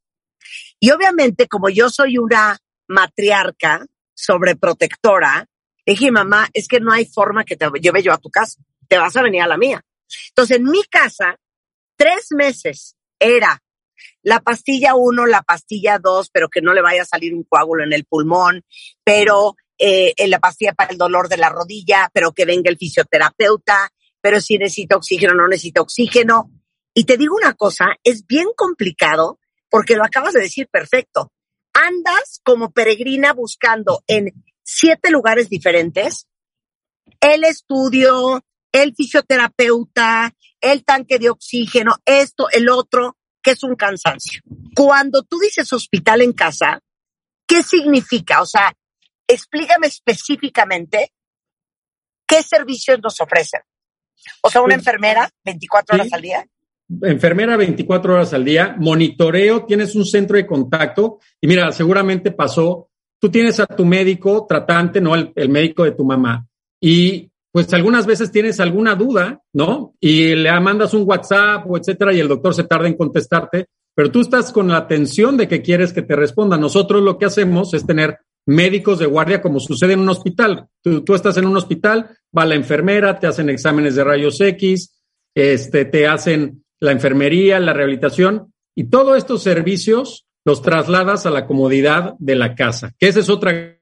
Y 0.80 0.90
obviamente, 0.90 1.48
como 1.48 1.70
yo 1.70 1.92
soy 1.92 2.18
una 2.18 2.58
matriarca 2.88 3.86
sobreprotectora, 4.16 5.48
dije, 5.86 6.10
mamá, 6.10 6.50
es 6.54 6.68
que 6.68 6.80
no 6.80 6.92
hay 6.92 7.06
forma 7.06 7.44
que 7.44 7.58
te 7.58 7.70
lleve 7.80 8.02
yo 8.02 8.12
a 8.12 8.18
tu 8.18 8.32
casa. 8.32 8.60
Te 8.88 8.98
vas 8.98 9.16
a 9.16 9.22
venir 9.22 9.44
a 9.44 9.48
la 9.48 9.58
mía. 9.58 9.86
Entonces, 10.30 10.58
en 10.58 10.64
mi 10.64 10.84
casa, 10.86 11.38
tres 11.96 12.30
meses 12.32 12.96
era 13.20 13.62
la 14.24 14.40
pastilla 14.40 14.96
uno, 14.96 15.26
la 15.26 15.42
pastilla 15.42 16.00
dos, 16.00 16.30
pero 16.30 16.50
que 16.50 16.62
no 16.62 16.74
le 16.74 16.82
vaya 16.82 17.04
a 17.04 17.06
salir 17.06 17.34
un 17.34 17.44
coágulo 17.44 17.84
en 17.84 17.94
el 17.94 18.06
pulmón, 18.06 18.64
pero 19.04 19.56
eh, 19.78 20.14
en 20.18 20.30
la 20.30 20.40
pastilla 20.40 20.74
para 20.74 20.92
el 20.92 20.98
dolor 20.98 21.28
de 21.30 21.38
la 21.38 21.50
rodilla, 21.50 22.10
pero 22.14 22.32
que 22.32 22.46
venga 22.46 22.70
el 22.70 22.78
fisioterapeuta, 22.78 23.92
pero 24.22 24.42
si 24.42 24.58
necesita 24.58 24.96
oxígeno, 24.96 25.34
no 25.34 25.48
necesita 25.48 25.82
oxígeno. 25.82 26.52
Y 26.94 27.04
te 27.04 27.18
digo 27.18 27.36
una 27.36 27.54
cosa, 27.54 27.88
es 28.04 28.26
bien 28.26 28.48
complicado 28.56 29.40
porque 29.70 29.96
lo 29.96 30.06
acabas 30.06 30.34
de 30.34 30.42
decir 30.42 30.68
perfecto. 30.72 31.32
Andas 31.74 32.40
como 32.44 32.72
peregrina 32.72 33.34
buscando 33.34 34.04
en 34.08 34.32
siete 34.64 35.12
lugares 35.12 35.50
diferentes 35.50 36.28
el 37.20 37.44
estudio, 37.44 38.44
el 38.72 38.96
fisioterapeuta, 38.96 40.34
el 40.62 40.84
tanque 40.84 41.20
de 41.20 41.30
oxígeno, 41.30 41.96
esto, 42.06 42.50
el 42.52 42.70
otro, 42.70 43.18
que 43.46 43.52
es 43.52 43.64
un 43.64 43.76
cansancio. 43.76 44.42
Cuando 44.76 45.22
tú 45.22 45.38
dices 45.38 45.72
hospital 45.72 46.22
en 46.22 46.34
casa, 46.34 46.80
¿qué 47.48 47.62
significa? 47.62 48.42
O 48.42 48.46
sea, 48.48 48.74
explícame 49.28 49.86
específicamente 49.86 51.12
qué 52.28 52.42
servicios 52.42 53.00
nos 53.04 53.22
ofrecen. 53.22 53.62
O 54.42 54.50
sea, 54.50 54.64
una 54.64 54.74
enfermera 54.74 55.30
24 55.44 55.96
horas 55.96 56.12
al 56.12 56.22
día. 56.24 56.46
Enfermera 57.04 57.56
24 57.56 58.16
horas 58.16 58.34
al 58.34 58.44
día, 58.44 58.76
monitoreo, 58.80 59.66
tienes 59.66 59.96
un 59.96 60.06
centro 60.06 60.38
de 60.38 60.48
contacto 60.48 61.20
y 61.40 61.48
mira, 61.48 61.72
seguramente 61.72 62.32
pasó, 62.32 62.90
tú 63.20 63.30
tienes 63.30 63.60
a 63.60 63.68
tu 63.68 63.86
médico 63.86 64.48
tratante, 64.50 65.00
no 65.02 65.14
el, 65.14 65.32
el 65.36 65.50
médico 65.50 65.84
de 65.84 65.92
tu 65.92 66.04
mamá, 66.04 66.48
y 66.82 67.32
pues 67.56 67.74
algunas 67.74 68.06
veces 68.06 68.34
tienes 68.34 68.60
alguna 68.60 68.96
duda, 68.96 69.42
¿no? 69.54 69.96
Y 70.02 70.36
le 70.36 70.60
mandas 70.60 70.94
un 70.94 71.04
WhatsApp 71.08 71.66
o 71.66 71.78
etcétera 71.78 72.12
y 72.12 72.20
el 72.20 72.28
doctor 72.28 72.54
se 72.54 72.66
tarda 72.66 72.86
en 72.86 72.98
contestarte, 72.98 73.68
pero 73.96 74.12
tú 74.12 74.20
estás 74.20 74.52
con 74.52 74.68
la 74.68 74.76
atención 74.76 75.38
de 75.38 75.48
que 75.48 75.62
quieres 75.62 75.94
que 75.94 76.02
te 76.02 76.18
responda. 76.18 76.58
Nosotros 76.58 77.02
lo 77.02 77.18
que 77.18 77.24
hacemos 77.24 77.74
es 77.74 77.86
tener 77.86 78.18
médicos 78.46 79.00
de 79.00 79.06
guardia 79.06 79.42
como 79.42 79.62
sucede 79.62 79.94
en 79.94 80.02
un 80.02 80.10
hospital. 80.10 80.68
Tú, 80.84 81.16
estás 81.16 81.38
en 81.38 81.46
un 81.46 81.56
hospital, 81.56 82.18
va 82.38 82.44
la 82.44 82.56
enfermera, 82.56 83.22
te 83.22 83.28
hacen 83.28 83.50
exámenes 83.50 83.96
de 83.96 84.04
rayos 84.04 84.42
X, 84.42 84.94
este, 85.34 85.86
te 85.86 86.08
hacen 86.08 86.66
la 86.82 86.92
enfermería, 86.92 87.58
la 87.62 87.72
rehabilitación 87.72 88.52
y 88.76 88.90
todos 88.90 89.16
estos 89.16 89.44
servicios 89.44 90.28
los 90.44 90.62
trasladas 90.62 91.26
a 91.26 91.30
la 91.30 91.48
comodidad 91.48 92.16
de 92.20 92.36
la 92.36 92.54
casa, 92.54 92.92
que 93.00 93.08
esa 93.08 93.22
es 93.22 93.30
otra 93.30 93.75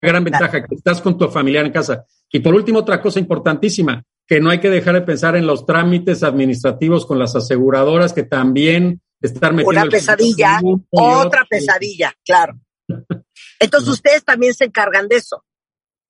gran 0.00 0.24
ventaja, 0.24 0.64
que 0.64 0.74
estás 0.74 1.00
con 1.00 1.18
tu 1.18 1.28
familiar 1.28 1.66
en 1.66 1.72
casa. 1.72 2.04
Y 2.30 2.40
por 2.40 2.54
último, 2.54 2.80
otra 2.80 3.00
cosa 3.00 3.18
importantísima, 3.18 4.04
que 4.26 4.40
no 4.40 4.50
hay 4.50 4.60
que 4.60 4.70
dejar 4.70 4.94
de 4.94 5.02
pensar 5.02 5.36
en 5.36 5.46
los 5.46 5.66
trámites 5.66 6.22
administrativos 6.22 7.06
con 7.06 7.18
las 7.18 7.34
aseguradoras 7.34 8.12
que 8.12 8.22
también 8.22 9.00
están 9.20 9.56
metiendo. 9.56 9.80
Una 9.80 9.90
pesadilla, 9.90 10.60
otra 10.90 11.46
pesadilla, 11.48 12.12
claro. 12.24 12.60
Entonces 13.58 13.88
ustedes 13.92 14.24
también 14.24 14.54
se 14.54 14.66
encargan 14.66 15.08
de 15.08 15.16
eso. 15.16 15.44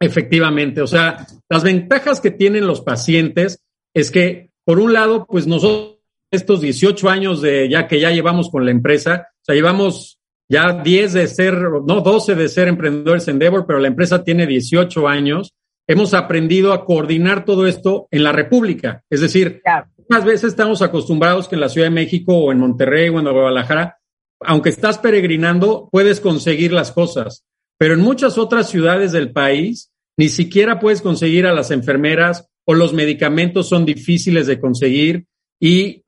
Efectivamente, 0.01 0.81
o 0.81 0.87
sea, 0.87 1.27
las 1.49 1.65
ventajas 1.65 2.21
que 2.21 2.31
tienen 2.31 2.67
los 2.67 2.81
pacientes 2.83 3.63
es 3.95 4.11
que, 4.11 4.51
por 4.65 4.79
un 4.79 4.93
lado, 4.93 5.27
pues 5.27 5.47
nosotros 5.47 5.99
estos 6.31 6.61
18 6.61 7.09
años 7.09 7.41
de 7.41 7.69
ya 7.69 7.89
que 7.89 8.01
ya 8.01 8.11
llevamos 8.11 8.51
con 8.51 8.65
la 8.65 8.71
empresa, 8.71 9.29
o 9.31 9.45
sea, 9.45 9.55
llevamos 9.55 10.18
ya 10.49 10.83
10 10.83 11.13
de 11.13 11.27
ser, 11.27 11.55
no 11.55 12.01
12 12.01 12.35
de 12.35 12.49
ser 12.49 12.69
emprendedores 12.69 13.29
en 13.29 13.35
Endeavor, 13.35 13.67
pero 13.67 13.79
la 13.79 13.89
empresa 13.89 14.25
tiene 14.25 14.47
18 14.47 15.07
años. 15.07 15.55
Hemos 15.87 16.15
aprendido 16.15 16.73
a 16.73 16.85
coordinar 16.85 17.45
todo 17.45 17.67
esto 17.67 18.09
en 18.11 18.25
la 18.25 18.33
República. 18.33 19.03
Es 19.11 19.21
decir, 19.21 19.63
unas 20.09 20.25
veces 20.25 20.45
estamos 20.45 20.83
acostumbrados 20.83 21.49
que 21.49 21.55
en 21.55 21.61
la 21.61 21.69
Ciudad 21.69 21.87
de 21.87 21.95
México 21.95 22.37
o 22.37 22.53
en 22.53 22.59
Monterrey 22.59 23.09
o 23.09 23.19
en 23.19 23.31
Guadalajara 23.31 23.99
aunque 24.41 24.69
estás 24.69 24.99
peregrinando, 24.99 25.89
puedes 25.91 26.21
conseguir 26.21 26.73
las 26.73 26.93
cosas, 26.93 27.45
pero 27.79 27.95
en 27.95 28.01
muchas 28.01 28.39
otras 28.39 28.69
ciudades 28.69 29.13
del 29.13 29.33
país 29.33 29.91
ni 30.17 30.29
siquiera 30.29 30.81
puedes 30.81 31.03
conseguir 31.03 31.47
a 31.47 31.53
las 31.53 31.71
enfermeras 31.71 32.49
o 32.65 32.75
los 32.75 32.93
medicamentos 32.93 33.69
son 33.69 33.85
difíciles 33.85 34.47
de 34.47 34.61
conseguir 34.61 35.27
y 35.61 36.05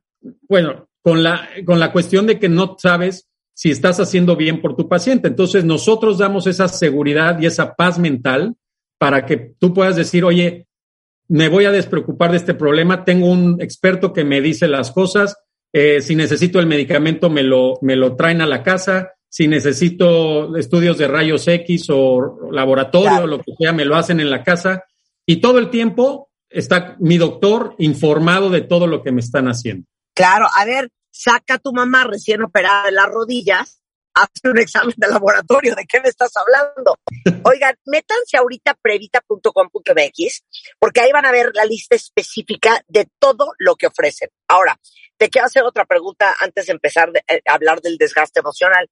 bueno, 0.47 0.87
con 1.01 1.23
la, 1.23 1.49
con 1.65 1.79
la 1.79 1.91
cuestión 1.91 2.27
de 2.27 2.37
que 2.39 2.49
no 2.49 2.75
sabes 2.77 3.27
si 3.53 3.71
estás 3.71 3.99
haciendo 3.99 4.35
bien 4.35 4.61
por 4.61 4.75
tu 4.75 4.87
paciente. 4.87 5.27
Entonces 5.27 5.63
nosotros 5.65 6.17
damos 6.17 6.47
esa 6.47 6.67
seguridad 6.67 7.39
y 7.39 7.45
esa 7.45 7.75
paz 7.75 7.99
mental 7.99 8.55
para 8.97 9.25
que 9.25 9.53
tú 9.59 9.73
puedas 9.73 9.95
decir, 9.95 10.23
oye, 10.23 10.67
me 11.27 11.47
voy 11.47 11.65
a 11.65 11.71
despreocupar 11.71 12.31
de 12.31 12.37
este 12.37 12.53
problema, 12.53 13.05
tengo 13.05 13.27
un 13.27 13.61
experto 13.61 14.13
que 14.13 14.23
me 14.23 14.41
dice 14.41 14.67
las 14.67 14.91
cosas, 14.91 15.37
eh, 15.73 16.01
si 16.01 16.15
necesito 16.15 16.59
el 16.59 16.67
medicamento, 16.67 17.29
me 17.29 17.43
lo, 17.43 17.79
me 17.81 17.95
lo 17.95 18.15
traen 18.15 18.41
a 18.41 18.45
la 18.45 18.63
casa. 18.63 19.13
Si 19.29 19.47
necesito 19.47 20.57
estudios 20.57 20.97
de 20.97 21.07
rayos 21.07 21.47
X 21.47 21.87
o 21.89 22.49
laboratorio, 22.51 23.25
lo 23.25 23.39
que 23.39 23.53
sea, 23.57 23.71
me 23.71 23.85
lo 23.85 23.95
hacen 23.95 24.19
en 24.19 24.29
la 24.29 24.43
casa. 24.43 24.83
Y 25.25 25.37
todo 25.37 25.57
el 25.59 25.69
tiempo 25.69 26.29
está 26.49 26.97
mi 26.99 27.17
doctor 27.17 27.75
informado 27.77 28.49
de 28.49 28.61
todo 28.61 28.87
lo 28.87 29.01
que 29.01 29.13
me 29.13 29.21
están 29.21 29.47
haciendo. 29.47 29.87
Claro, 30.13 30.47
a 30.53 30.65
ver, 30.65 30.89
saca 31.11 31.55
a 31.55 31.59
tu 31.59 31.73
mamá 31.73 32.05
recién 32.05 32.41
operada 32.41 32.85
de 32.85 32.93
las 32.93 33.07
rodillas 33.07 33.81
hace 34.13 34.49
un 34.49 34.59
examen 34.59 34.93
de 34.97 35.07
laboratorio. 35.07 35.75
¿De 35.75 35.85
qué 35.85 36.01
me 36.01 36.09
estás 36.09 36.31
hablando? 36.35 36.97
Oigan, 37.49 37.75
métanse 37.85 38.37
ahorita 38.37 38.77
previta.com.mx 38.81 40.43
porque 40.79 41.01
ahí 41.01 41.11
van 41.11 41.25
a 41.25 41.31
ver 41.31 41.51
la 41.53 41.65
lista 41.65 41.95
específica 41.95 42.83
de 42.87 43.07
todo 43.19 43.53
lo 43.59 43.75
que 43.75 43.87
ofrecen. 43.87 44.29
Ahora, 44.47 44.79
te 45.17 45.29
quiero 45.29 45.47
hacer 45.47 45.63
otra 45.63 45.85
pregunta 45.85 46.35
antes 46.39 46.65
de 46.65 46.73
empezar 46.73 47.11
eh, 47.27 47.41
a 47.45 47.53
hablar 47.53 47.81
del 47.81 47.97
desgaste 47.97 48.39
emocional. 48.39 48.89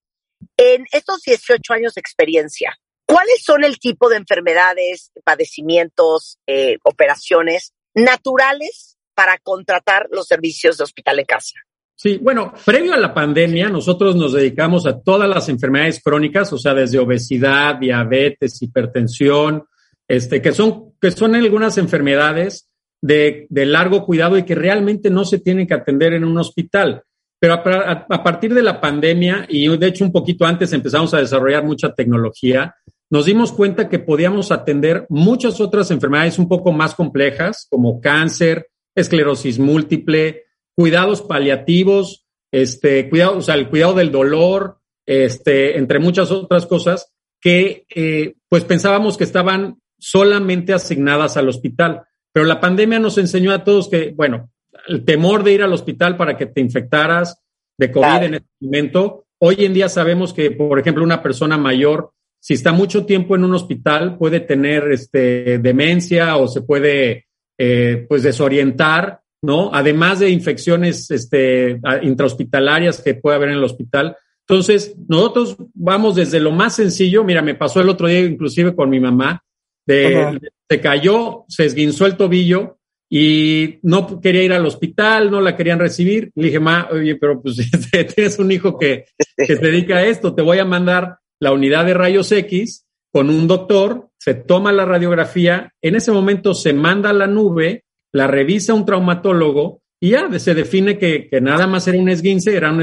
En 0.58 0.86
estos 0.92 1.22
18 1.24 1.74
años 1.74 1.96
de 1.96 2.02
experiencia, 2.02 2.78
¿cuáles 3.06 3.44
son 3.44 3.64
el 3.64 3.80
tipo 3.80 4.10
de 4.10 4.18
enfermedades, 4.18 5.12
padecimientos, 5.24 6.38
eh, 6.48 6.78
operaciones 6.84 7.74
naturales 7.94 8.98
para 9.16 9.38
contratar 9.38 10.08
los 10.12 10.28
servicios 10.28 10.78
de 10.78 10.84
hospital 10.86 11.20
en 11.20 11.26
casa? 11.26 11.56
Sí, 12.02 12.18
bueno, 12.18 12.54
previo 12.66 12.94
a 12.94 12.98
la 12.98 13.14
pandemia, 13.14 13.68
nosotros 13.68 14.16
nos 14.16 14.32
dedicamos 14.32 14.86
a 14.86 15.02
todas 15.02 15.28
las 15.28 15.50
enfermedades 15.50 16.02
crónicas, 16.02 16.54
o 16.54 16.58
sea, 16.58 16.74
desde 16.74 16.98
obesidad, 16.98 17.76
diabetes, 17.76 18.62
hipertensión, 18.62 19.66
este, 20.08 20.42
que 20.42 20.54
son, 20.54 20.94
que 21.02 21.12
son 21.12 21.36
algunas 21.36 21.78
enfermedades 21.78 22.70
de, 23.02 23.48
de 23.50 23.66
largo 23.66 24.06
cuidado 24.06 24.38
y 24.38 24.44
que 24.44 24.56
realmente 24.56 25.10
no 25.10 25.26
se 25.26 25.40
tienen 25.40 25.68
que 25.68 25.74
atender 25.74 26.14
en 26.14 26.24
un 26.24 26.38
hospital. 26.38 27.04
Pero 27.38 27.56
a, 27.56 28.06
a, 28.10 28.24
partir 28.24 28.54
de 28.54 28.64
la 28.64 28.80
pandemia, 28.80 29.46
y 29.50 29.68
de 29.68 29.88
hecho 29.88 30.06
un 30.06 30.14
poquito 30.14 30.46
antes 30.46 30.72
empezamos 30.72 31.14
a 31.14 31.20
desarrollar 31.20 31.66
mucha 31.66 31.94
tecnología, 31.94 32.76
nos 33.10 33.26
dimos 33.26 33.52
cuenta 33.52 33.90
que 33.90 34.00
podíamos 34.00 34.54
atender 34.54 35.06
muchas 35.10 35.60
otras 35.60 35.92
enfermedades 35.92 36.40
un 36.40 36.48
poco 36.48 36.72
más 36.72 36.96
complejas, 36.96 37.68
como 37.70 38.00
cáncer, 38.00 38.70
esclerosis 38.96 39.60
múltiple, 39.60 40.46
cuidados 40.80 41.22
paliativos, 41.22 42.26
este, 42.54 43.10
cuidado, 43.10 43.40
o 43.40 43.42
sea, 43.42 43.56
el 43.56 43.68
cuidado 43.68 43.96
del 43.96 44.14
dolor, 44.14 44.78
este, 45.06 45.78
entre 45.78 46.00
muchas 46.00 46.32
otras 46.32 46.66
cosas 46.68 47.12
que, 47.42 47.86
eh, 47.94 48.36
pues 48.48 48.64
pensábamos 48.64 49.18
que 49.18 49.26
estaban 49.26 49.82
solamente 49.98 50.72
asignadas 50.72 51.36
al 51.36 51.50
hospital. 51.50 52.04
Pero 52.32 52.46
la 52.46 52.62
pandemia 52.62 52.98
nos 52.98 53.18
enseñó 53.18 53.52
a 53.52 53.66
todos 53.66 53.90
que, 53.90 54.14
bueno, 54.16 54.52
el 54.88 55.04
temor 55.04 55.44
de 55.44 55.52
ir 55.52 55.64
al 55.64 55.74
hospital 55.74 56.16
para 56.16 56.38
que 56.38 56.46
te 56.46 56.62
infectaras 56.62 57.44
de 57.78 57.92
COVID 57.92 58.24
en 58.24 58.34
este 58.36 58.50
momento. 58.62 59.26
Hoy 59.38 59.66
en 59.66 59.74
día 59.74 59.90
sabemos 59.90 60.34
que, 60.34 60.50
por 60.52 60.80
ejemplo, 60.80 61.04
una 61.04 61.22
persona 61.22 61.58
mayor, 61.58 62.14
si 62.40 62.54
está 62.54 62.72
mucho 62.72 63.06
tiempo 63.06 63.36
en 63.36 63.44
un 63.44 63.54
hospital, 63.54 64.18
puede 64.18 64.40
tener 64.40 64.90
este, 64.94 65.60
demencia 65.60 66.38
o 66.38 66.48
se 66.48 66.62
puede, 66.62 67.28
eh, 67.58 68.06
pues, 68.08 68.24
desorientar 68.24 69.20
¿no? 69.42 69.72
Además 69.74 70.20
de 70.20 70.30
infecciones 70.30 71.10
este, 71.12 71.80
intrahospitalarias 72.02 73.02
que 73.02 73.16
puede 73.16 73.38
haber 73.38 73.50
en 73.50 73.56
el 73.56 73.64
hospital. 73.64 74.18
Entonces, 74.48 74.96
nosotros 75.08 75.58
vamos 75.74 76.16
desde 76.16 76.40
lo 76.40 76.52
más 76.52 76.76
sencillo. 76.76 77.24
Mira, 77.24 77.42
me 77.42 77.56
pasó 77.56 77.82
el 77.82 77.90
otro 77.90 78.08
día 78.08 78.20
inclusive 78.22 78.76
con 78.76 78.90
mi 78.90 79.00
mamá. 79.00 79.44
De, 79.86 80.40
se 80.70 80.82
cayó, 80.82 81.46
se 81.48 81.66
esguinzó 81.66 82.06
el 82.06 82.16
tobillo 82.16 82.78
y 83.10 83.80
no 83.82 84.22
quería 84.22 84.44
ir 84.44 84.54
al 84.54 84.66
hospital, 84.66 85.32
no 85.32 85.42
la 85.42 85.56
querían 85.56 85.80
recibir. 85.80 86.32
Le 86.36 86.48
dije, 86.48 86.60
ma, 86.60 86.88
oye, 86.92 87.16
pero 87.16 87.42
pues 87.42 87.58
tienes 88.16 88.38
un 88.38 88.52
hijo 88.52 88.78
que, 88.78 89.06
que 89.36 89.48
se 89.48 89.56
dedica 89.56 89.98
a 89.98 90.06
esto, 90.06 90.36
te 90.36 90.44
voy 90.44 90.60
a 90.60 90.66
mandar 90.66 91.18
la 91.40 91.52
unidad 91.52 91.86
de 91.86 91.94
rayos 91.94 92.32
X 92.32 92.86
con 93.12 93.30
un 93.30 93.48
doctor, 93.48 94.10
se 94.18 94.36
toma 94.36 94.72
la 94.72 94.86
radiografía, 94.86 95.74
en 95.82 95.96
ese 95.96 96.12
momento 96.12 96.54
se 96.54 96.74
manda 96.74 97.10
a 97.10 97.14
la 97.14 97.26
nube 97.26 97.86
la 98.14 98.28
revisa 98.28 98.74
un 98.74 98.86
traumatólogo 98.86 99.82
y 100.02 100.12
ya 100.12 100.40
se 100.40 100.54
define 100.54 100.98
que, 100.98 101.30
nada 101.42 101.68
más 101.68 101.88
era 101.88 102.00
un 102.00 102.10
esguince, 102.10 102.56
era 102.56 102.72
un 102.72 102.82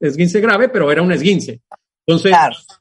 esguince 0.00 0.40
grave, 0.40 0.68
pero 0.68 0.90
era 0.90 1.02
un 1.02 1.12
esguince. 1.12 1.60
Entonces, 2.06 2.32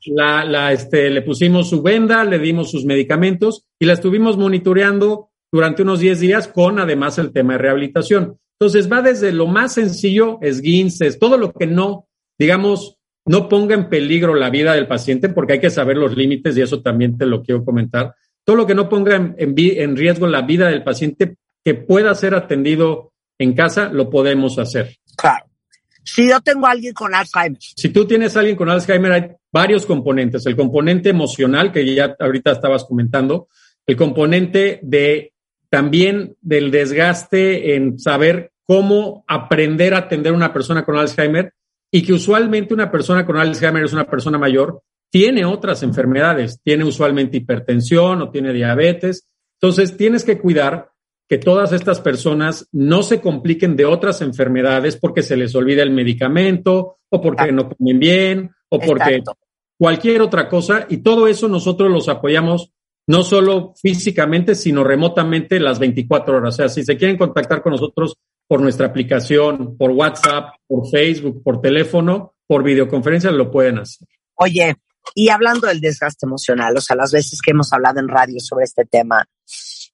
la, 0.05 0.43
la, 0.45 0.73
este, 0.73 1.09
le 1.09 1.21
pusimos 1.21 1.69
su 1.69 1.81
venda, 1.81 2.23
le 2.23 2.39
dimos 2.39 2.69
sus 2.69 2.85
medicamentos 2.85 3.65
y 3.79 3.85
la 3.85 3.93
estuvimos 3.93 4.37
monitoreando 4.37 5.29
durante 5.51 5.81
unos 5.81 5.99
10 5.99 6.19
días 6.19 6.47
con 6.47 6.79
además 6.79 7.17
el 7.17 7.31
tema 7.31 7.53
de 7.53 7.59
rehabilitación. 7.59 8.37
Entonces, 8.59 8.91
va 8.91 9.01
desde 9.01 9.31
lo 9.31 9.47
más 9.47 9.73
sencillo, 9.73 10.39
esguinces, 10.41 11.17
todo 11.19 11.37
lo 11.37 11.53
que 11.53 11.65
no, 11.65 12.07
digamos, 12.37 12.97
no 13.25 13.47
ponga 13.49 13.75
en 13.75 13.89
peligro 13.89 14.35
la 14.35 14.49
vida 14.49 14.73
del 14.73 14.87
paciente, 14.87 15.29
porque 15.29 15.53
hay 15.53 15.59
que 15.59 15.69
saber 15.69 15.97
los 15.97 16.15
límites 16.15 16.57
y 16.57 16.61
eso 16.61 16.81
también 16.81 17.17
te 17.17 17.25
lo 17.25 17.41
quiero 17.41 17.63
comentar. 17.63 18.13
Todo 18.45 18.57
lo 18.57 18.67
que 18.67 18.75
no 18.75 18.89
ponga 18.89 19.15
en, 19.15 19.35
en 19.37 19.95
riesgo 19.95 20.27
la 20.27 20.41
vida 20.41 20.67
del 20.67 20.83
paciente 20.83 21.37
que 21.63 21.73
pueda 21.73 22.13
ser 22.15 22.35
atendido 22.35 23.13
en 23.37 23.53
casa, 23.53 23.89
lo 23.89 24.09
podemos 24.09 24.59
hacer. 24.59 24.97
Claro. 25.15 25.45
Si 26.03 26.27
yo 26.29 26.41
tengo 26.41 26.67
a 26.67 26.71
alguien 26.71 26.93
con 26.93 27.15
Alzheimer. 27.15 27.59
Si 27.61 27.89
tú 27.89 28.05
tienes 28.05 28.35
a 28.35 28.41
alguien 28.41 28.57
con 28.57 28.69
Alzheimer, 28.69 29.11
hay 29.11 29.31
varios 29.51 29.85
componentes. 29.85 30.45
El 30.45 30.55
componente 30.55 31.09
emocional, 31.09 31.71
que 31.71 31.95
ya 31.95 32.15
ahorita 32.19 32.51
estabas 32.51 32.83
comentando, 32.83 33.47
el 33.85 33.95
componente 33.95 34.79
de 34.83 35.33
también 35.69 36.35
del 36.41 36.71
desgaste 36.71 37.75
en 37.75 37.97
saber 37.97 38.51
cómo 38.63 39.23
aprender 39.27 39.93
a 39.93 39.99
atender 39.99 40.33
a 40.33 40.35
una 40.35 40.53
persona 40.53 40.85
con 40.85 40.97
Alzheimer 40.97 41.53
y 41.91 42.03
que 42.03 42.13
usualmente 42.13 42.73
una 42.73 42.91
persona 42.91 43.25
con 43.25 43.37
Alzheimer 43.37 43.83
es 43.83 43.93
una 43.93 44.09
persona 44.09 44.37
mayor, 44.37 44.81
tiene 45.09 45.45
otras 45.45 45.83
enfermedades, 45.83 46.59
tiene 46.63 46.83
usualmente 46.83 47.37
hipertensión 47.37 48.21
o 48.21 48.31
tiene 48.31 48.51
diabetes. 48.51 49.27
Entonces, 49.61 49.95
tienes 49.95 50.23
que 50.23 50.39
cuidar 50.39 50.89
que 51.33 51.39
todas 51.39 51.71
estas 51.71 51.99
personas 51.99 52.67
no 52.71 53.01
se 53.01 53.19
compliquen 53.19 53.75
de 53.75 53.85
otras 53.85 54.21
enfermedades 54.21 54.97
porque 54.97 55.23
se 55.23 55.35
les 55.35 55.55
olvida 55.55 55.81
el 55.81 55.89
medicamento 55.89 56.99
o 57.09 57.21
porque 57.21 57.51
no 57.51 57.69
comen 57.69 57.97
bien 57.97 58.51
o 58.69 58.77
porque 58.77 59.23
cualquier 59.75 60.21
otra 60.21 60.47
cosa. 60.47 60.85
Y 60.91 60.97
todo 60.97 61.27
eso 61.27 61.47
nosotros 61.47 61.89
los 61.89 62.07
apoyamos 62.07 62.71
no 63.07 63.23
solo 63.23 63.73
físicamente, 63.81 64.53
sino 64.53 64.83
remotamente 64.83 65.59
las 65.59 65.79
24 65.79 66.37
horas. 66.37 66.53
O 66.53 66.57
sea, 66.57 66.69
si 66.69 66.83
se 66.83 66.97
quieren 66.97 67.17
contactar 67.17 67.63
con 67.63 67.71
nosotros 67.71 68.15
por 68.47 68.61
nuestra 68.61 68.85
aplicación, 68.85 69.75
por 69.75 69.89
WhatsApp, 69.89 70.53
por 70.67 70.87
Facebook, 70.87 71.41
por 71.41 71.61
teléfono, 71.61 72.35
por 72.45 72.61
videoconferencia, 72.61 73.31
lo 73.31 73.49
pueden 73.49 73.79
hacer. 73.79 74.07
Oye, 74.35 74.75
y 75.15 75.29
hablando 75.29 75.65
del 75.65 75.81
desgaste 75.81 76.27
emocional, 76.27 76.77
o 76.77 76.81
sea, 76.81 76.95
las 76.95 77.11
veces 77.11 77.41
que 77.41 77.49
hemos 77.49 77.73
hablado 77.73 77.99
en 77.99 78.07
radio 78.07 78.39
sobre 78.39 78.65
este 78.65 78.85
tema, 78.85 79.27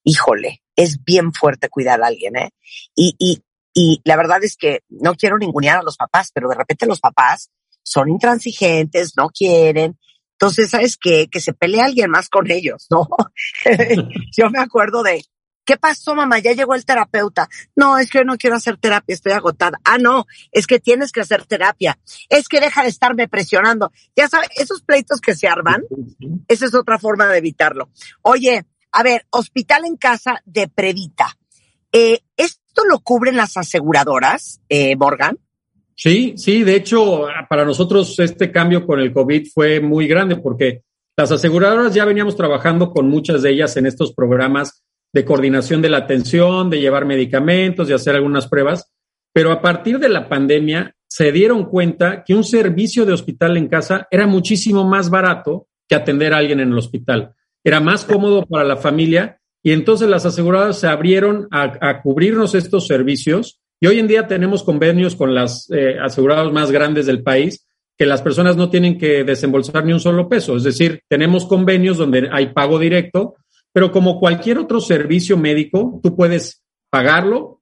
híjole, 0.04 0.64
es 0.80 1.04
bien 1.04 1.34
fuerte 1.34 1.68
cuidar 1.68 2.02
a 2.02 2.08
alguien, 2.08 2.38
¿eh? 2.38 2.52
Y, 2.96 3.14
y, 3.20 3.44
y 3.74 4.02
la 4.06 4.16
verdad 4.16 4.42
es 4.44 4.56
que 4.56 4.80
no 4.88 5.14
quiero 5.16 5.38
ningunear 5.38 5.80
a 5.80 5.84
los 5.84 5.98
papás, 5.98 6.32
pero 6.34 6.48
de 6.48 6.56
repente 6.56 6.86
los 6.86 7.02
papás 7.02 7.52
son 7.84 8.08
intransigentes, 8.08 9.18
no 9.18 9.30
quieren. 9.30 10.00
Entonces, 10.34 10.70
¿sabes 10.70 10.96
qué? 10.96 11.28
Que 11.30 11.42
se 11.42 11.54
pelee 11.54 11.82
alguien 11.82 12.10
más 12.10 12.30
con 12.30 12.50
ellos, 12.50 12.88
¿no? 12.90 13.10
Yo 14.38 14.50
me 14.50 14.60
acuerdo 14.60 15.04
de, 15.04 15.22
¿qué 15.66 15.76
pasó, 15.76 16.16
mamá? 16.16 16.40
Ya 16.40 16.54
llegó 16.54 16.76
el 16.76 16.86
terapeuta. 16.86 17.50
No, 17.76 17.98
es 17.98 18.10
que 18.10 18.20
yo 18.20 18.24
no 18.24 18.38
quiero 18.38 18.56
hacer 18.56 18.78
terapia, 18.78 19.14
estoy 19.14 19.34
agotada. 19.34 19.82
Ah, 19.84 19.98
no, 19.98 20.28
es 20.54 20.66
que 20.66 20.80
tienes 20.80 21.12
que 21.12 21.20
hacer 21.20 21.46
terapia. 21.46 22.00
Es 22.30 22.48
que 22.48 22.62
deja 22.62 22.84
de 22.84 22.90
estarme 22.90 23.28
presionando. 23.28 23.92
Ya 24.16 24.30
sabes, 24.30 24.50
esos 24.56 24.82
pleitos 24.82 25.20
que 25.20 25.36
se 25.36 25.48
arman, 25.50 25.84
esa 26.48 26.66
es 26.66 26.74
otra 26.74 27.00
forma 27.00 27.28
de 27.28 27.40
evitarlo. 27.40 27.90
Oye, 28.22 28.66
a 28.92 29.04
ver, 29.04 29.26
hospital 29.30 29.86
en 29.86 29.98
casa 29.98 30.42
de 30.46 30.68
Previta. 30.68 31.38
Eh, 31.92 32.20
¿Esto 32.38 32.84
lo 32.90 33.00
cubren 33.00 33.36
las 33.36 33.58
aseguradoras, 33.58 34.62
eh, 34.70 34.96
Morgan? 34.96 35.38
Sí, 35.96 36.36
sí, 36.38 36.64
de 36.64 36.76
hecho, 36.76 37.28
para 37.50 37.66
nosotros 37.66 38.18
este 38.20 38.52
cambio 38.52 38.86
con 38.86 39.00
el 39.00 39.12
COVID 39.12 39.48
fue 39.54 39.82
muy 39.82 40.08
grande 40.08 40.38
porque 40.38 40.84
las 41.18 41.32
aseguradoras 41.32 41.94
ya 41.94 42.06
veníamos 42.06 42.38
trabajando 42.38 42.92
con 42.92 43.10
muchas 43.10 43.42
de 43.42 43.52
ellas 43.52 43.76
en 43.76 43.86
estos 43.86 44.14
programas 44.14 44.86
de 45.12 45.26
coordinación 45.26 45.82
de 45.82 45.90
la 45.90 45.98
atención, 45.98 46.70
de 46.70 46.80
llevar 46.80 47.04
medicamentos, 47.06 47.88
de 47.88 47.96
hacer 47.96 48.16
algunas 48.16 48.48
pruebas, 48.48 48.94
pero 49.34 49.52
a 49.52 49.62
partir 49.62 50.00
de 50.00 50.08
la 50.08 50.30
pandemia 50.30 50.96
se 51.08 51.32
dieron 51.32 51.66
cuenta 51.66 52.24
que 52.24 52.36
un 52.36 52.44
servicio 52.44 53.06
de 53.06 53.14
hospital 53.14 53.58
en 53.58 53.68
casa 53.68 54.08
era 54.10 54.28
muchísimo 54.28 54.88
más 54.88 55.10
barato 55.10 55.68
que 55.88 55.96
atender 55.96 56.34
a 56.34 56.38
alguien 56.38 56.60
en 56.60 56.70
el 56.70 56.78
hospital 56.78 57.36
era 57.64 57.80
más 57.80 58.06
cómodo 58.06 58.46
para 58.46 58.64
la 58.64 58.78
familia 58.78 59.40
y 59.64 59.72
entonces 59.72 60.10
las 60.10 60.26
aseguradoras 60.26 60.80
se 60.80 60.88
abrieron 60.88 61.48
a, 61.52 62.02
cubrirnos 62.02 62.56
estos 62.56 62.88
servicios 62.88 63.60
y 63.82 63.88
hoy 63.88 64.00
en 64.00 64.08
día 64.08 64.28
tenemos 64.28 64.64
convenios 64.64 65.16
con 65.16 65.34
las 65.34 65.70
eh, 65.72 65.98
aseguradoras 66.02 66.54
más 66.54 66.72
grandes 66.72 67.06
del 67.06 67.24
país 67.24 67.66
que 67.98 68.06
las 68.06 68.22
personas 68.22 68.56
no 68.56 68.70
tienen 68.70 68.98
que 68.98 69.26
desembolsar 69.26 69.86
ni 69.86 69.92
un 69.92 70.00
solo 70.00 70.30
peso. 70.30 70.56
Es 70.56 70.64
decir, 70.64 71.02
tenemos 71.10 71.46
convenios 71.46 71.98
donde 71.98 72.30
hay 72.32 72.54
pago 72.54 72.80
directo, 72.80 73.36
pero 73.74 73.92
como 73.92 74.22
cualquier 74.22 74.58
otro 74.58 74.80
servicio 74.80 75.36
médico, 75.36 76.00
tú 76.02 76.16
puedes 76.16 76.64
pagarlo, 76.90 77.62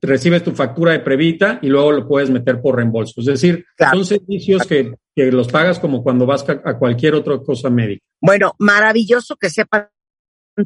recibes 0.00 0.42
tu 0.42 0.50
factura 0.50 0.90
de 0.90 1.00
Previta 1.00 1.60
y 1.62 1.68
luego 1.68 1.92
lo 1.92 2.08
puedes 2.08 2.30
meter 2.30 2.60
por 2.60 2.74
reembolso. 2.74 3.20
Es 3.20 3.26
decir, 3.26 3.64
son 3.92 4.04
servicios 4.04 4.66
que 4.66 4.92
que 5.16 5.32
los 5.32 5.48
pagas 5.48 5.78
como 5.78 6.02
cuando 6.02 6.26
vas 6.26 6.44
a 6.46 6.78
cualquier 6.78 7.14
otra 7.14 7.38
cosa 7.38 7.70
médica. 7.70 8.04
Bueno, 8.20 8.54
maravilloso 8.58 9.36
que 9.36 9.48
sepan 9.48 9.88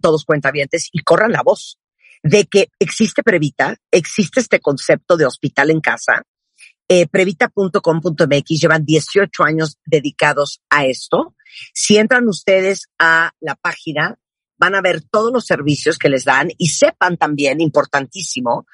todos 0.02 0.24
cuentavientes 0.24 0.88
y 0.92 0.98
corran 1.04 1.30
la 1.30 1.42
voz 1.42 1.78
de 2.24 2.46
que 2.46 2.68
existe 2.80 3.22
Previta, 3.22 3.76
existe 3.92 4.40
este 4.40 4.58
concepto 4.58 5.16
de 5.16 5.24
hospital 5.24 5.70
en 5.70 5.80
casa 5.80 6.24
eh, 6.88 7.06
previta.com.mx, 7.06 8.60
llevan 8.60 8.84
18 8.84 9.44
años 9.44 9.78
dedicados 9.86 10.60
a 10.68 10.86
esto. 10.86 11.36
Si 11.72 11.96
entran 11.96 12.26
ustedes 12.26 12.88
a 12.98 13.30
la 13.38 13.54
página, 13.54 14.18
van 14.58 14.74
a 14.74 14.80
ver 14.80 15.00
todos 15.00 15.32
los 15.32 15.46
servicios 15.46 15.96
que 15.96 16.08
les 16.08 16.24
dan 16.24 16.48
y 16.58 16.70
sepan 16.70 17.16
también, 17.16 17.60
importantísimo, 17.60 18.66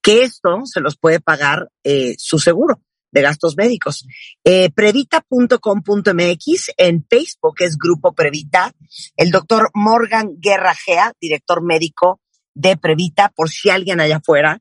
que 0.00 0.22
esto 0.22 0.62
se 0.64 0.80
los 0.80 0.96
puede 0.96 1.20
pagar 1.20 1.68
eh, 1.84 2.14
su 2.16 2.38
seguro 2.38 2.80
de 3.10 3.22
gastos 3.22 3.56
médicos. 3.56 4.06
Eh, 4.44 4.70
previta.com.mx, 4.70 6.70
en 6.76 7.06
Facebook 7.08 7.56
es 7.60 7.76
Grupo 7.76 8.12
Previta, 8.12 8.72
el 9.16 9.30
doctor 9.30 9.70
Morgan 9.74 10.34
Guerra 10.38 10.74
Gea, 10.74 11.12
director 11.20 11.62
médico 11.62 12.20
de 12.54 12.76
Previta, 12.76 13.30
por 13.34 13.50
si 13.50 13.70
alguien 13.70 14.00
allá 14.00 14.16
afuera 14.16 14.60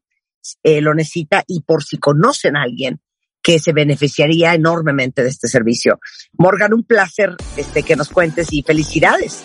eh, 0.64 0.82
lo 0.82 0.94
necesita 0.94 1.44
y 1.48 1.62
por 1.62 1.84
si 1.84 1.98
conocen 1.98 2.56
a 2.56 2.64
alguien 2.64 3.02
que 3.42 3.60
se 3.60 3.72
beneficiaría 3.72 4.54
enormemente 4.54 5.24
de 5.24 5.30
este 5.30 5.48
servicio. 5.48 6.00
Morgan, 6.34 6.74
un 6.74 6.84
placer 6.84 7.36
este, 7.56 7.84
que 7.84 7.96
nos 7.96 8.10
cuentes 8.10 8.52
y 8.52 8.62
felicidades, 8.62 9.44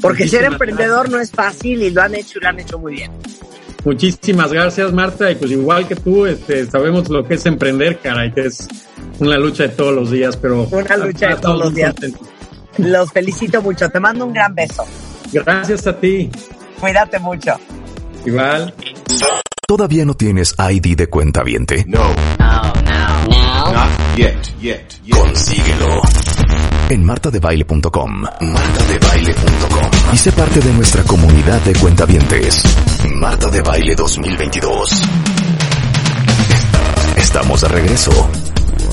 porque 0.00 0.28
ser 0.28 0.44
emprendedor 0.44 1.10
no 1.10 1.18
es 1.18 1.30
fácil 1.30 1.82
y 1.82 1.90
lo 1.90 2.02
han 2.02 2.14
hecho 2.14 2.38
y 2.38 2.42
lo 2.42 2.48
han 2.48 2.60
hecho 2.60 2.78
muy 2.78 2.94
bien. 2.94 3.12
Muchísimas 3.84 4.52
gracias, 4.52 4.92
Marta. 4.92 5.30
Y 5.30 5.34
pues 5.34 5.50
igual 5.50 5.86
que 5.86 5.96
tú, 5.96 6.26
este, 6.26 6.66
sabemos 6.66 7.08
lo 7.08 7.24
que 7.24 7.34
es 7.34 7.46
emprender, 7.46 7.98
caray, 7.98 8.32
que 8.32 8.46
es 8.46 8.68
una 9.18 9.36
lucha 9.38 9.64
de 9.64 9.68
todos 9.70 9.94
los 9.94 10.10
días, 10.10 10.36
pero... 10.36 10.64
Una 10.70 10.96
lucha 10.96 11.28
de 11.28 11.36
todos 11.36 11.58
los 11.58 11.74
días. 11.74 11.94
Los 12.78 13.12
felicito 13.12 13.60
mucho. 13.60 13.88
Te 13.90 14.00
mando 14.00 14.26
un 14.26 14.32
gran 14.32 14.54
beso. 14.54 14.84
Gracias 15.32 15.86
a 15.86 15.98
ti. 15.98 16.30
Cuídate 16.80 17.18
mucho. 17.18 17.52
Igual. 18.24 18.72
¿Todavía 19.66 20.04
no 20.04 20.14
tienes 20.14 20.54
ID 20.58 20.96
de 20.96 21.06
cuenta 21.08 21.42
viente? 21.42 21.84
No. 21.86 22.00
No, 22.38 22.62
no, 22.62 23.24
no. 23.28 23.72
Not 23.72 24.16
yet, 24.16 24.36
yet, 24.60 24.82
yet. 25.04 25.16
Consíguelo 25.16 26.02
en 26.92 27.04
martadebaile.com. 27.04 28.22
Martadebaile.com. 28.40 29.90
Y 30.12 30.16
sé 30.18 30.32
parte 30.32 30.60
de 30.60 30.72
nuestra 30.74 31.02
comunidad 31.04 31.60
de 31.62 31.72
cuentavientes. 31.74 32.64
Marta 33.10 33.50
de 33.50 33.62
Baile 33.62 33.94
2022. 33.94 35.02
Estamos 37.16 37.60
de 37.62 37.68
regreso. 37.68 38.10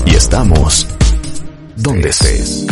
Y 0.04 0.14
estamos 0.14 0.86
donde 1.76 2.08
estés. 2.08 2.66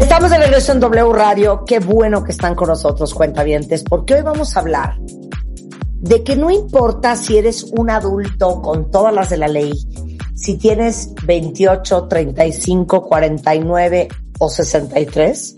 Estamos 0.00 0.30
de 0.30 0.38
regreso 0.38 0.72
en 0.72 0.80
W 0.80 1.12
Radio. 1.12 1.64
Qué 1.66 1.80
bueno 1.80 2.24
que 2.24 2.32
están 2.32 2.54
con 2.54 2.68
nosotros, 2.68 3.12
cuentavientes, 3.12 3.82
porque 3.84 4.14
hoy 4.14 4.22
vamos 4.22 4.56
a 4.56 4.60
hablar 4.60 4.96
de 4.98 6.22
que 6.24 6.36
no 6.36 6.50
importa 6.50 7.16
si 7.16 7.36
eres 7.36 7.64
un 7.64 7.90
adulto 7.90 8.62
con 8.62 8.90
todas 8.90 9.12
las 9.12 9.30
de 9.30 9.36
la 9.36 9.48
ley, 9.48 9.72
si 10.34 10.56
tienes 10.56 11.12
28, 11.24 12.08
35, 12.08 13.02
49 13.02 14.08
o 14.38 14.48
63, 14.48 15.54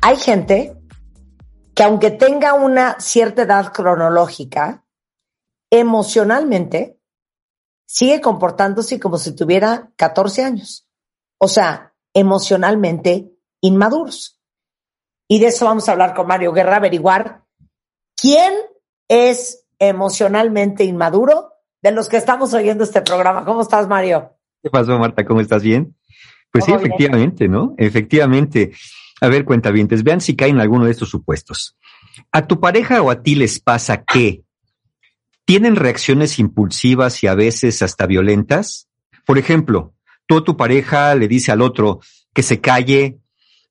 hay 0.00 0.16
gente 0.16 0.77
que 1.78 1.84
aunque 1.84 2.10
tenga 2.10 2.54
una 2.54 2.98
cierta 2.98 3.42
edad 3.42 3.72
cronológica, 3.72 4.84
emocionalmente 5.70 6.98
sigue 7.86 8.20
comportándose 8.20 8.98
como 8.98 9.16
si 9.16 9.36
tuviera 9.36 9.92
14 9.94 10.42
años. 10.42 10.88
O 11.38 11.46
sea, 11.46 11.94
emocionalmente 12.12 13.30
inmaduros. 13.60 14.40
Y 15.28 15.38
de 15.38 15.46
eso 15.46 15.66
vamos 15.66 15.88
a 15.88 15.92
hablar 15.92 16.14
con 16.14 16.26
Mario 16.26 16.52
Guerra, 16.52 16.78
averiguar 16.78 17.44
quién 18.16 18.54
es 19.06 19.64
emocionalmente 19.78 20.82
inmaduro 20.82 21.52
de 21.80 21.92
los 21.92 22.08
que 22.08 22.16
estamos 22.16 22.52
oyendo 22.54 22.82
este 22.82 23.02
programa. 23.02 23.44
¿Cómo 23.44 23.62
estás, 23.62 23.86
Mario? 23.86 24.32
¿Qué 24.64 24.68
pasó, 24.68 24.98
Marta? 24.98 25.24
¿Cómo 25.24 25.40
estás? 25.40 25.62
¿Bien? 25.62 25.94
Pues 26.50 26.64
sí, 26.64 26.72
efectivamente, 26.72 27.46
¿no? 27.46 27.76
Efectivamente. 27.78 28.72
A 29.20 29.28
ver, 29.28 29.44
cuentavientes, 29.44 30.02
vean 30.04 30.20
si 30.20 30.36
caen 30.36 30.56
en 30.56 30.60
alguno 30.60 30.84
de 30.84 30.92
estos 30.92 31.10
supuestos. 31.10 31.76
¿A 32.32 32.46
tu 32.46 32.60
pareja 32.60 33.02
o 33.02 33.10
a 33.10 33.22
ti 33.22 33.34
les 33.34 33.60
pasa 33.60 34.04
que 34.04 34.42
tienen 35.44 35.76
reacciones 35.76 36.38
impulsivas 36.38 37.22
y 37.22 37.26
a 37.26 37.34
veces 37.34 37.82
hasta 37.82 38.06
violentas? 38.06 38.88
Por 39.26 39.38
ejemplo, 39.38 39.94
tú 40.26 40.38
a 40.38 40.44
tu 40.44 40.56
pareja 40.56 41.14
le 41.14 41.28
dice 41.28 41.52
al 41.52 41.62
otro 41.62 42.00
que 42.32 42.42
se 42.42 42.60
calle, 42.60 43.18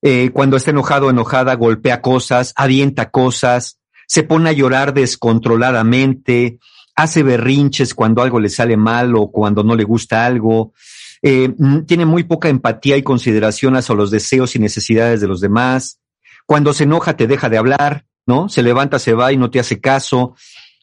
eh, 0.01 0.31
cuando 0.31 0.57
está 0.57 0.71
enojado 0.71 1.07
o 1.07 1.09
enojada 1.09 1.55
golpea 1.55 2.01
cosas, 2.01 2.53
avienta 2.55 3.09
cosas, 3.09 3.79
se 4.07 4.23
pone 4.23 4.49
a 4.49 4.53
llorar 4.53 4.93
descontroladamente, 4.93 6.59
hace 6.95 7.23
berrinches 7.23 7.93
cuando 7.93 8.21
algo 8.21 8.39
le 8.39 8.49
sale 8.49 8.75
mal 8.77 9.15
o 9.15 9.31
cuando 9.31 9.63
no 9.63 9.75
le 9.75 9.83
gusta 9.83 10.25
algo, 10.25 10.73
eh, 11.21 11.53
tiene 11.85 12.05
muy 12.05 12.23
poca 12.23 12.49
empatía 12.49 12.97
y 12.97 13.03
consideración 13.03 13.75
hacia 13.75 13.95
los 13.95 14.11
deseos 14.11 14.55
y 14.55 14.59
necesidades 14.59 15.21
de 15.21 15.27
los 15.27 15.41
demás. 15.41 15.99
Cuando 16.45 16.73
se 16.73 16.83
enoja 16.83 17.17
te 17.17 17.27
deja 17.27 17.49
de 17.49 17.57
hablar, 17.57 18.05
¿no? 18.25 18.49
Se 18.49 18.63
levanta, 18.63 18.99
se 18.99 19.13
va 19.13 19.31
y 19.31 19.37
no 19.37 19.49
te 19.49 19.59
hace 19.59 19.79
caso, 19.79 20.35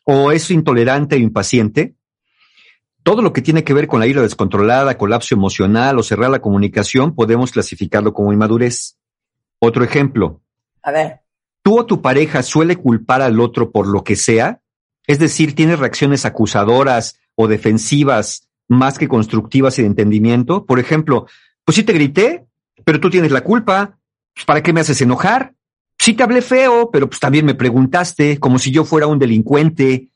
o 0.04 0.32
es 0.32 0.50
intolerante 0.50 1.16
o 1.16 1.18
impaciente. 1.18 1.94
Todo 3.02 3.20
lo 3.20 3.32
que 3.32 3.42
tiene 3.42 3.64
que 3.64 3.74
ver 3.74 3.86
con 3.86 4.00
la 4.00 4.06
ira 4.06 4.22
descontrolada, 4.22 4.96
colapso 4.96 5.34
emocional 5.34 5.98
o 5.98 6.02
cerrar 6.02 6.30
la 6.30 6.40
comunicación, 6.40 7.14
podemos 7.14 7.52
clasificarlo 7.52 8.14
como 8.14 8.32
inmadurez. 8.32 8.98
Otro 9.58 9.84
ejemplo. 9.84 10.40
A 10.82 10.90
ver. 10.90 11.20
¿Tú 11.62 11.78
o 11.78 11.86
tu 11.86 12.02
pareja 12.02 12.42
suele 12.42 12.76
culpar 12.76 13.22
al 13.22 13.40
otro 13.40 13.70
por 13.70 13.86
lo 13.86 14.04
que 14.04 14.16
sea? 14.16 14.60
Es 15.06 15.18
decir, 15.18 15.54
tiene 15.54 15.76
reacciones 15.76 16.24
acusadoras 16.24 17.18
o 17.34 17.46
defensivas 17.46 18.43
más 18.68 18.98
que 18.98 19.08
constructivas 19.08 19.78
y 19.78 19.82
de 19.82 19.88
entendimiento. 19.88 20.64
Por 20.64 20.78
ejemplo, 20.78 21.26
pues 21.64 21.76
sí 21.76 21.82
te 21.82 21.92
grité, 21.92 22.44
pero 22.84 23.00
tú 23.00 23.10
tienes 23.10 23.32
la 23.32 23.42
culpa. 23.42 23.98
Pues, 24.34 24.46
¿Para 24.46 24.62
qué 24.62 24.72
me 24.72 24.80
haces 24.80 25.00
enojar? 25.00 25.54
Sí 25.98 26.14
te 26.14 26.22
hablé 26.22 26.42
feo, 26.42 26.90
pero 26.90 27.08
pues 27.08 27.20
también 27.20 27.46
me 27.46 27.54
preguntaste 27.54 28.38
como 28.38 28.58
si 28.58 28.70
yo 28.70 28.84
fuera 28.84 29.06
un 29.06 29.18
delincuente. 29.18 30.08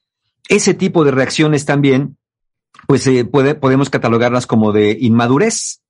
Ese 0.48 0.74
tipo 0.74 1.04
de 1.04 1.10
reacciones 1.10 1.64
también, 1.64 2.16
pues 2.86 3.06
eh, 3.06 3.24
podemos 3.24 3.90
catalogarlas 3.90 4.46
como 4.46 4.72
de 4.72 4.96
inmadurez. 5.00 5.82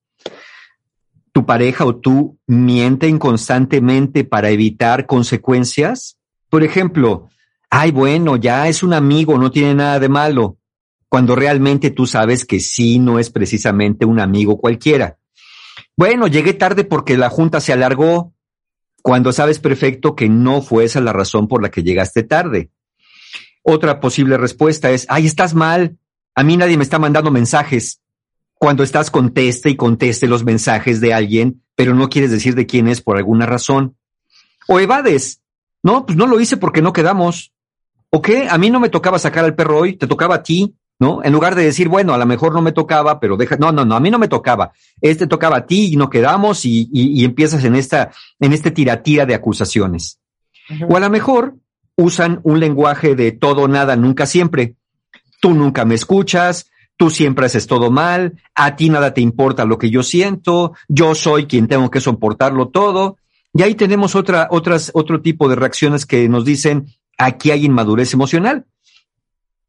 Tu 1.33 1.47
pareja 1.47 1.85
o 1.85 1.97
tú 1.97 2.39
mienten 2.47 3.19
constantemente 3.19 4.25
para 4.25 4.51
evitar 4.51 5.07
consecuencias. 5.07 6.19
Por 6.51 6.65
ejemplo, 6.65 7.29
ay, 7.71 7.93
bueno, 7.93 8.37
ya 8.37 8.69
es 8.69 8.83
un 8.83 8.93
amigo, 8.93 9.39
no 9.39 9.51
tiene 9.51 9.75
nada 9.75 10.01
de 10.01 10.09
malo 10.09 10.58
cuando 11.09 11.35
realmente 11.35 11.91
tú 11.91 12.07
sabes 12.07 12.45
que 12.45 12.61
sí 12.61 12.99
no 12.99 13.19
es 13.19 13.31
precisamente 13.31 14.05
un 14.05 14.21
amigo 14.21 14.59
cualquiera. 14.59 15.19
Bueno, 15.97 16.27
llegué 16.27 16.55
tarde 16.55 16.85
porque 16.85 17.17
la 17.17 17.31
junta 17.31 17.61
se 17.61 17.73
alargó, 17.73 18.33
cuando 19.03 19.33
sabes 19.33 19.59
perfecto 19.59 20.15
que 20.15 20.29
no 20.29 20.61
fue 20.61 20.85
esa 20.85 21.01
la 21.01 21.13
razón 21.13 21.49
por 21.49 21.63
la 21.63 21.71
que 21.71 21.83
llegaste 21.83 22.23
tarde. 22.23 22.71
Otra 23.63 24.01
posible 24.01 24.37
respuesta 24.37 24.91
es, 24.91 25.07
ay, 25.09 25.27
estás 25.27 25.55
mal, 25.55 25.99
a 26.35 26.43
mí 26.43 26.57
nadie 26.57 26.77
me 26.77 26.85
está 26.85 26.99
mandando 26.99 27.31
mensajes. 27.31 28.01
Cuando 28.55 28.83
estás 28.83 29.11
conteste 29.11 29.71
y 29.71 29.77
conteste 29.77 30.27
los 30.27 30.45
mensajes 30.45 31.01
de 31.01 31.15
alguien, 31.15 31.63
pero 31.75 31.95
no 31.95 32.09
quieres 32.09 32.31
decir 32.31 32.55
de 32.55 32.67
quién 32.67 32.89
es 32.89 33.01
por 33.01 33.17
alguna 33.17 33.47
razón. 33.47 33.97
O 34.69 34.81
evades, 34.81 35.43
no, 35.83 36.07
pues 36.07 36.19
no 36.19 36.27
lo 36.27 36.41
hice 36.41 36.57
porque 36.57 36.83
no 36.83 36.93
quedamos. 36.93 37.53
¿O 38.11 38.23
qué? 38.23 38.49
A 38.49 38.59
mí 38.59 38.71
no 38.71 38.81
me 38.81 38.89
tocaba 38.89 39.19
sacar 39.19 39.45
al 39.45 39.55
perro 39.55 39.79
hoy, 39.79 39.97
te 39.97 40.07
tocaba 40.07 40.37
a 40.37 40.43
ti. 40.43 40.75
¿No? 40.99 41.23
En 41.23 41.33
lugar 41.33 41.55
de 41.55 41.65
decir, 41.65 41.89
bueno, 41.89 42.13
a 42.13 42.19
lo 42.19 42.27
mejor 42.27 42.53
no 42.53 42.61
me 42.61 42.73
tocaba, 42.73 43.21
pero 43.21 43.37
deja, 43.37 43.57
no, 43.57 43.71
no, 43.71 43.85
no, 43.85 43.95
a 43.95 44.01
mí 44.01 44.11
no 44.11 44.19
me 44.19 44.29
tocaba. 44.29 44.73
Este 45.01 45.27
tocaba 45.27 45.59
a 45.59 45.67
ti 45.67 45.93
y 45.93 45.97
no 45.97 46.11
quedamos 46.11 46.65
y, 46.65 46.89
y, 46.93 47.25
empiezas 47.25 47.65
en 47.65 47.77
esta, 47.77 48.11
en 48.41 48.53
este 48.53 48.71
tiratira 48.71 49.25
de 49.25 49.35
acusaciones. 49.35 50.19
O 50.89 50.97
a 50.97 51.01
lo 51.01 51.09
mejor 51.09 51.55
usan 51.97 52.41
un 52.43 52.61
lenguaje 52.61 53.15
de 53.15 53.33
todo, 53.33 53.69
nada, 53.69 53.97
nunca, 53.97 54.27
siempre. 54.27 54.75
Tú 55.41 55.55
nunca 55.55 55.85
me 55.85 55.95
escuchas, 55.95 56.71
tú 56.97 57.11
siempre 57.11 57.47
haces 57.47 57.67
todo 57.67 57.91
mal, 57.91 58.43
a 58.55 58.75
ti 58.75 58.91
nada 58.91 59.15
te 59.15 59.21
importa 59.21 59.65
lo 59.65 59.79
que 59.79 59.89
yo 59.89 60.03
siento, 60.03 60.75
yo 60.89 61.15
soy 61.15 61.47
quien 61.47 61.69
tengo 61.69 61.91
que 61.91 62.01
soportarlo 62.01 62.69
todo. 62.69 63.19
Y 63.55 63.63
ahí 63.63 63.75
tenemos 63.75 64.15
otra, 64.15 64.49
otras, 64.51 64.91
otro 64.95 65.23
tipo 65.23 65.49
de 65.49 65.55
reacciones 65.55 66.05
que 66.05 66.29
nos 66.29 66.45
dicen, 66.45 66.87
aquí 67.17 67.53
hay 67.53 67.65
inmadurez 67.65 68.13
emocional. 68.13 68.67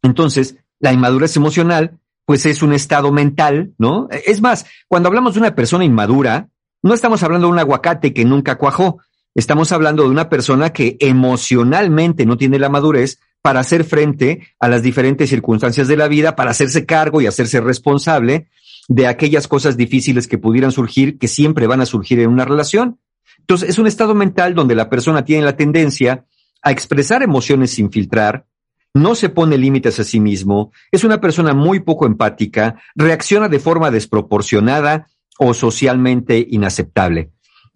Entonces, 0.01 0.57
la 0.80 0.93
inmadurez 0.93 1.35
emocional, 1.35 1.99
pues 2.26 2.45
es 2.45 2.61
un 2.61 2.73
estado 2.73 3.11
mental, 3.11 3.73
¿no? 3.77 4.07
Es 4.26 4.41
más, 4.41 4.65
cuando 4.88 5.07
hablamos 5.07 5.34
de 5.34 5.39
una 5.39 5.56
persona 5.56 5.84
inmadura, 5.84 6.49
no 6.81 6.93
estamos 6.93 7.23
hablando 7.23 7.47
de 7.47 7.53
un 7.53 7.60
aguacate 7.60 8.14
que 8.14 8.26
nunca 8.26 8.57
cuajó, 8.57 8.99
estamos 9.35 9.72
hablando 9.72 10.03
de 10.03 10.10
una 10.10 10.30
persona 10.30 10.72
que 10.72 10.97
emocionalmente 10.99 12.26
no 12.26 12.38
tiene 12.38 12.60
la 12.60 12.69
madurez 12.69 13.19
para 13.41 13.61
hacer 13.61 13.84
frente 13.84 14.47
a 14.60 14.68
las 14.68 14.84
diferentes 14.84 15.30
circunstancias 15.30 15.88
de 15.88 15.97
la 15.97 16.07
vida, 16.07 16.35
para 16.35 16.51
hacerse 16.51 16.85
cargo 16.85 17.22
y 17.22 17.27
hacerse 17.27 17.61
responsable 17.61 18.49
de 18.88 19.07
aquellas 19.07 19.47
cosas 19.47 19.77
difíciles 19.77 20.27
que 20.27 20.38
pudieran 20.38 20.72
surgir, 20.72 21.18
que 21.18 21.27
siempre 21.27 21.68
van 21.68 21.81
a 21.81 21.85
surgir 21.85 22.19
en 22.19 22.30
una 22.30 22.45
relación. 22.45 22.99
Entonces, 23.39 23.69
es 23.69 23.80
un 23.80 23.88
estado 23.88 24.14
mental 24.14 24.56
donde 24.56 24.76
la 24.76 24.89
persona 24.89 25.23
tiene 25.23 25.45
la 25.45 25.56
tendencia 25.56 26.26
a 26.61 26.72
expresar 26.72 27.23
emociones 27.23 27.72
sin 27.72 27.91
filtrar, 27.91 28.45
no 28.94 29.16
se 29.16 29.30
pone 29.30 29.57
límites 29.57 29.99
a 29.99 30.03
sí 30.03 30.20
mismo, 30.20 30.72
es 30.91 31.03
una 31.03 31.22
persona 31.22 31.53
muy 31.53 31.80
poco 31.82 32.06
empática, 32.06 32.82
reacciona 32.95 33.48
de 33.48 33.60
forma 33.60 33.91
desproporcionada 33.91 35.07
o 35.38 35.53
socialmente 35.53 36.45
inaceptable. 36.49 37.32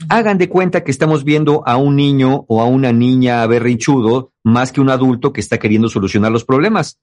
Hagan 0.10 0.38
de 0.38 0.50
cuenta 0.50 0.84
que 0.84 0.92
estamos 0.92 1.24
viendo 1.24 1.64
a 1.66 1.78
un 1.78 1.96
niño 1.96 2.46
o 2.48 2.62
a 2.62 2.66
una 2.66 2.92
niña 2.92 3.46
berrinchudo 3.46 4.32
más 4.44 4.72
que 4.72 4.82
un 4.82 4.90
adulto 4.90 5.32
que 5.32 5.42
está 5.42 5.60
queriendo 5.60 5.88
solucionar 5.88 6.32
los 6.32 6.44
problemas. 6.44 7.00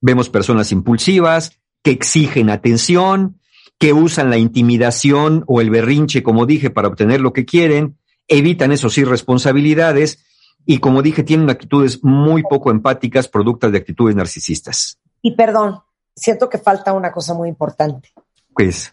Vemos 0.00 0.28
personas 0.28 0.72
impulsivas, 0.72 1.58
que 1.82 1.92
exigen 1.92 2.50
atención, 2.50 3.40
que 3.78 3.92
usan 3.92 4.28
la 4.28 4.38
intimidación 4.38 5.44
o 5.46 5.60
el 5.60 5.70
berrinche, 5.70 6.22
como 6.22 6.46
dije, 6.46 6.70
para 6.70 6.88
obtener 6.88 7.20
lo 7.20 7.32
que 7.32 7.44
quieren, 7.44 7.96
evitan 8.28 8.72
esos 8.72 8.98
irresponsabilidades 8.98 10.24
y, 10.66 10.78
como 10.78 11.00
dije, 11.00 11.22
tienen 11.22 11.48
actitudes 11.48 12.02
muy 12.02 12.42
poco 12.42 12.72
empáticas, 12.72 13.28
productas 13.28 13.70
de 13.70 13.78
actitudes 13.78 14.16
narcisistas. 14.16 14.98
Y 15.22 15.36
perdón, 15.36 15.80
siento 16.14 16.48
que 16.48 16.58
falta 16.58 16.92
una 16.92 17.12
cosa 17.12 17.34
muy 17.34 17.48
importante. 17.48 18.12
Pues. 18.52 18.92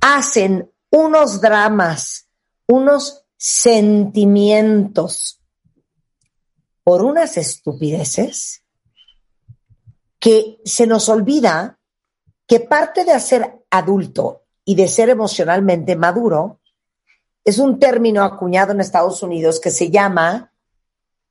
Hacen 0.00 0.68
unos 0.90 1.40
dramas, 1.40 2.28
unos 2.66 3.24
sentimientos 3.36 5.40
por 6.82 7.04
unas 7.04 7.36
estupideces 7.36 8.64
que 10.18 10.58
se 10.64 10.86
nos 10.86 11.08
olvida 11.08 11.78
que 12.46 12.60
parte 12.60 13.04
de 13.04 13.12
hacer 13.12 13.64
adulto 13.70 14.42
y 14.64 14.74
de 14.74 14.88
ser 14.88 15.08
emocionalmente 15.08 15.94
maduro 15.94 16.60
es 17.44 17.58
un 17.58 17.78
término 17.78 18.24
acuñado 18.24 18.72
en 18.72 18.80
Estados 18.80 19.22
Unidos 19.22 19.60
que 19.60 19.70
se 19.70 19.90
llama 19.90 20.53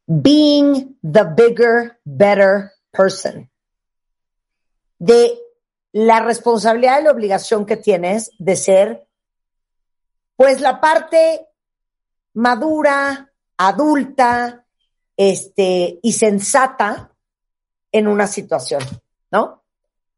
being 0.07 0.97
the 1.01 1.23
bigger, 1.35 1.99
better 2.05 2.71
person. 2.91 3.49
De 4.99 5.37
la 5.91 6.21
responsabilidad 6.21 7.01
y 7.01 7.03
la 7.03 7.11
obligación 7.11 7.65
que 7.65 7.77
tienes 7.77 8.31
de 8.37 8.55
ser, 8.55 9.07
pues, 10.35 10.61
la 10.61 10.81
parte 10.81 11.47
madura, 12.33 13.31
adulta, 13.57 14.65
este, 15.15 15.99
y 16.01 16.13
sensata 16.13 17.11
en 17.91 18.07
una 18.07 18.27
situación, 18.27 18.81
¿no? 19.31 19.63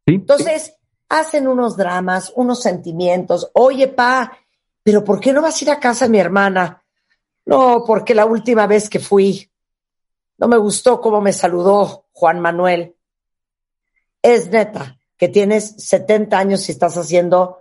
Entonces, 0.06 0.76
hacen 1.10 1.48
unos 1.48 1.76
dramas, 1.76 2.32
unos 2.36 2.62
sentimientos. 2.62 3.50
Oye, 3.54 3.88
pa, 3.88 4.38
pero 4.84 5.04
¿por 5.04 5.20
qué 5.20 5.34
no 5.34 5.42
vas 5.42 5.60
a 5.60 5.66
ir 5.66 5.72
a 5.72 5.80
casa 5.80 6.06
de 6.06 6.12
mi 6.12 6.20
hermana? 6.20 6.84
No, 7.46 7.84
porque 7.86 8.16
la 8.16 8.26
última 8.26 8.66
vez 8.68 8.90
que 8.90 9.00
fui, 9.00 9.52
no 10.38 10.48
me 10.48 10.58
gustó 10.58 11.02
cómo 11.02 11.22
me 11.22 11.34
saludó 11.34 12.08
Juan 12.12 12.40
Manuel. 12.40 12.96
Es 14.22 14.50
neta 14.50 14.98
que 15.18 15.30
tienes 15.30 15.76
70 15.78 16.38
años 16.38 16.68
y 16.68 16.72
estás 16.72 16.98
haciendo 16.98 17.60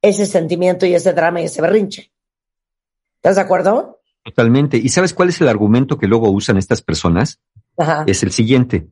ese 0.00 0.26
sentimiento 0.26 0.84
y 0.86 0.94
ese 0.94 1.12
drama 1.12 1.40
y 1.40 1.44
ese 1.44 1.62
berrinche. 1.62 2.12
¿Estás 3.16 3.36
de 3.36 3.42
acuerdo? 3.42 4.00
Totalmente. 4.24 4.76
¿Y 4.76 4.88
sabes 4.88 5.14
cuál 5.14 5.28
es 5.28 5.40
el 5.40 5.48
argumento 5.48 5.98
que 5.98 6.08
luego 6.08 6.30
usan 6.30 6.56
estas 6.56 6.82
personas? 6.82 7.40
Ajá. 7.76 8.04
Es 8.06 8.22
el 8.22 8.32
siguiente. 8.32 8.88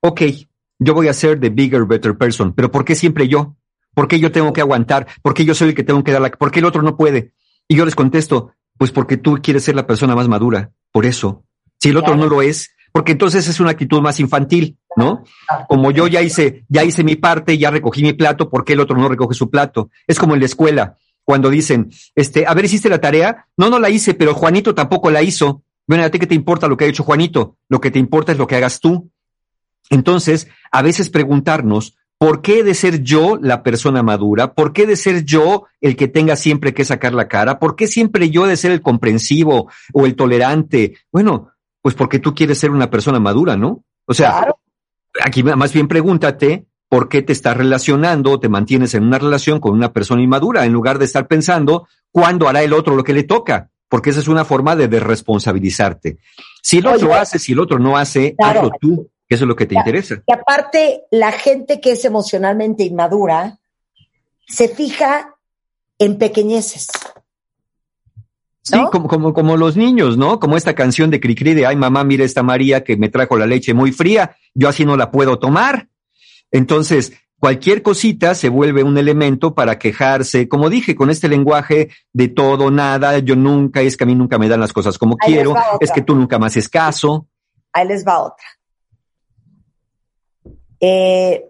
Ok, 0.00 0.22
yo 0.78 0.94
voy 0.94 1.08
a 1.08 1.14
ser 1.14 1.40
the 1.40 1.50
bigger, 1.50 1.84
better 1.84 2.16
person, 2.16 2.52
pero 2.52 2.70
¿por 2.70 2.84
qué 2.84 2.94
siempre 2.94 3.28
yo? 3.28 3.56
¿Por 3.94 4.08
qué 4.08 4.18
yo 4.20 4.32
tengo 4.32 4.52
que 4.52 4.60
aguantar? 4.60 5.06
¿Por 5.22 5.34
qué 5.34 5.44
yo 5.44 5.54
soy 5.54 5.70
el 5.70 5.74
que 5.74 5.82
tengo 5.82 6.04
que 6.04 6.12
dar 6.12 6.22
la... 6.22 6.30
¿Por 6.30 6.50
qué 6.50 6.60
el 6.60 6.64
otro 6.64 6.82
no 6.82 6.96
puede? 6.96 7.32
Y 7.68 7.76
yo 7.76 7.84
les 7.84 7.94
contesto, 7.94 8.52
pues 8.78 8.92
porque 8.92 9.16
tú 9.16 9.38
quieres 9.42 9.64
ser 9.64 9.74
la 9.76 9.86
persona 9.86 10.14
más 10.14 10.28
madura, 10.28 10.72
por 10.92 11.06
eso. 11.06 11.44
Si 11.80 11.88
el 11.88 11.96
otro 11.96 12.14
no 12.14 12.26
lo 12.26 12.42
es, 12.42 12.70
porque 12.92 13.12
entonces 13.12 13.46
es 13.48 13.60
una 13.60 13.70
actitud 13.70 14.00
más 14.00 14.20
infantil, 14.20 14.76
¿no? 14.96 15.24
Como 15.68 15.90
yo 15.90 16.06
ya 16.08 16.22
hice, 16.22 16.64
ya 16.68 16.84
hice 16.84 17.04
mi 17.04 17.16
parte, 17.16 17.56
ya 17.56 17.70
recogí 17.70 18.02
mi 18.02 18.12
plato, 18.12 18.50
¿por 18.50 18.64
qué 18.64 18.74
el 18.74 18.80
otro 18.80 18.96
no 18.96 19.08
recoge 19.08 19.34
su 19.34 19.48
plato? 19.48 19.90
Es 20.06 20.18
como 20.18 20.34
en 20.34 20.40
la 20.40 20.46
escuela, 20.46 20.96
cuando 21.24 21.48
dicen, 21.48 21.90
este, 22.14 22.46
a 22.46 22.54
ver, 22.54 22.64
¿hiciste 22.64 22.88
la 22.88 23.00
tarea? 23.00 23.46
No, 23.56 23.70
no 23.70 23.78
la 23.78 23.88
hice, 23.88 24.14
pero 24.14 24.34
Juanito 24.34 24.74
tampoco 24.74 25.10
la 25.10 25.22
hizo. 25.22 25.62
Bueno, 25.86 26.04
¿a 26.04 26.10
ti 26.10 26.18
qué 26.18 26.26
te 26.26 26.34
importa 26.34 26.68
lo 26.68 26.76
que 26.76 26.84
ha 26.84 26.88
hecho 26.88 27.04
Juanito? 27.04 27.56
Lo 27.68 27.80
que 27.80 27.90
te 27.90 27.98
importa 27.98 28.32
es 28.32 28.38
lo 28.38 28.46
que 28.46 28.56
hagas 28.56 28.80
tú. 28.80 29.10
Entonces, 29.90 30.48
a 30.70 30.82
veces 30.82 31.10
preguntarnos, 31.10 31.96
¿por 32.18 32.42
qué 32.42 32.62
de 32.62 32.74
ser 32.74 33.02
yo 33.02 33.38
la 33.40 33.62
persona 33.62 34.02
madura? 34.02 34.54
¿Por 34.54 34.72
qué 34.72 34.86
de 34.86 34.96
ser 34.96 35.24
yo 35.24 35.64
el 35.80 35.96
que 35.96 36.08
tenga 36.08 36.36
siempre 36.36 36.74
que 36.74 36.84
sacar 36.84 37.14
la 37.14 37.28
cara? 37.28 37.58
¿Por 37.58 37.76
qué 37.76 37.86
siempre 37.86 38.30
yo 38.30 38.46
de 38.46 38.56
ser 38.56 38.72
el 38.72 38.82
comprensivo 38.82 39.70
o 39.92 40.06
el 40.06 40.16
tolerante? 40.16 40.98
Bueno, 41.12 41.52
pues 41.82 41.94
porque 41.94 42.18
tú 42.18 42.34
quieres 42.34 42.58
ser 42.58 42.70
una 42.70 42.90
persona 42.90 43.18
madura, 43.18 43.56
¿no? 43.56 43.84
O 44.06 44.14
sea, 44.14 44.46
aquí 45.24 45.42
más 45.42 45.72
bien 45.72 45.88
pregúntate 45.88 46.66
por 46.88 47.08
qué 47.08 47.22
te 47.22 47.32
estás 47.32 47.56
relacionando 47.56 48.32
o 48.32 48.40
te 48.40 48.48
mantienes 48.48 48.94
en 48.94 49.04
una 49.04 49.18
relación 49.18 49.60
con 49.60 49.72
una 49.72 49.92
persona 49.92 50.22
inmadura 50.22 50.64
en 50.64 50.72
lugar 50.72 50.98
de 50.98 51.04
estar 51.04 51.28
pensando 51.28 51.86
cuándo 52.10 52.48
hará 52.48 52.62
el 52.62 52.72
otro 52.72 52.96
lo 52.96 53.04
que 53.04 53.12
le 53.12 53.22
toca, 53.22 53.70
porque 53.88 54.10
esa 54.10 54.18
es 54.18 54.28
una 54.28 54.44
forma 54.44 54.74
de 54.74 54.88
desresponsabilizarte. 54.88 56.18
Si 56.62 56.78
el 56.78 56.86
otro 56.88 57.10
Oye, 57.10 57.18
hace, 57.18 57.38
si 57.38 57.52
el 57.52 57.60
otro 57.60 57.78
no 57.78 57.96
hace, 57.96 58.34
claro. 58.34 58.60
hazlo 58.60 58.72
tú, 58.80 59.10
que 59.28 59.36
eso 59.36 59.44
es 59.44 59.48
lo 59.48 59.56
que 59.56 59.66
te 59.66 59.76
interesa. 59.76 60.22
Y 60.26 60.32
aparte, 60.32 61.04
la 61.12 61.30
gente 61.30 61.80
que 61.80 61.92
es 61.92 62.04
emocionalmente 62.04 62.82
inmadura 62.82 63.58
se 64.48 64.68
fija 64.68 65.36
en 65.98 66.18
pequeñeces. 66.18 66.88
Sí, 68.62 68.76
¿no? 68.76 68.90
como, 68.90 69.08
como, 69.08 69.32
como 69.32 69.56
los 69.56 69.76
niños, 69.76 70.18
¿no? 70.18 70.38
Como 70.38 70.56
esta 70.56 70.74
canción 70.74 71.10
de 71.10 71.20
Cricri 71.20 71.54
de, 71.54 71.66
ay 71.66 71.76
mamá, 71.76 72.04
mira 72.04 72.24
esta 72.24 72.42
María 72.42 72.84
que 72.84 72.96
me 72.96 73.08
trajo 73.08 73.36
la 73.38 73.46
leche 73.46 73.72
muy 73.72 73.90
fría, 73.92 74.36
yo 74.54 74.68
así 74.68 74.84
no 74.84 74.96
la 74.96 75.10
puedo 75.10 75.38
tomar. 75.38 75.88
Entonces, 76.50 77.12
cualquier 77.38 77.82
cosita 77.82 78.34
se 78.34 78.50
vuelve 78.50 78.82
un 78.82 78.98
elemento 78.98 79.54
para 79.54 79.78
quejarse, 79.78 80.48
como 80.48 80.68
dije, 80.68 80.94
con 80.94 81.10
este 81.10 81.28
lenguaje 81.28 81.88
de 82.12 82.28
todo, 82.28 82.70
nada, 82.70 83.18
yo 83.18 83.34
nunca, 83.34 83.80
es 83.80 83.96
que 83.96 84.04
a 84.04 84.06
mí 84.06 84.14
nunca 84.14 84.38
me 84.38 84.48
dan 84.48 84.60
las 84.60 84.72
cosas 84.72 84.98
como 84.98 85.16
Ahí 85.20 85.32
quiero, 85.32 85.54
es 85.80 85.90
que 85.90 86.02
tú 86.02 86.14
nunca 86.14 86.38
me 86.38 86.46
haces 86.46 86.68
caso. 86.68 87.26
Ahí 87.72 87.88
les 87.88 88.06
va 88.06 88.20
otra. 88.20 88.46
Eh, 90.80 91.44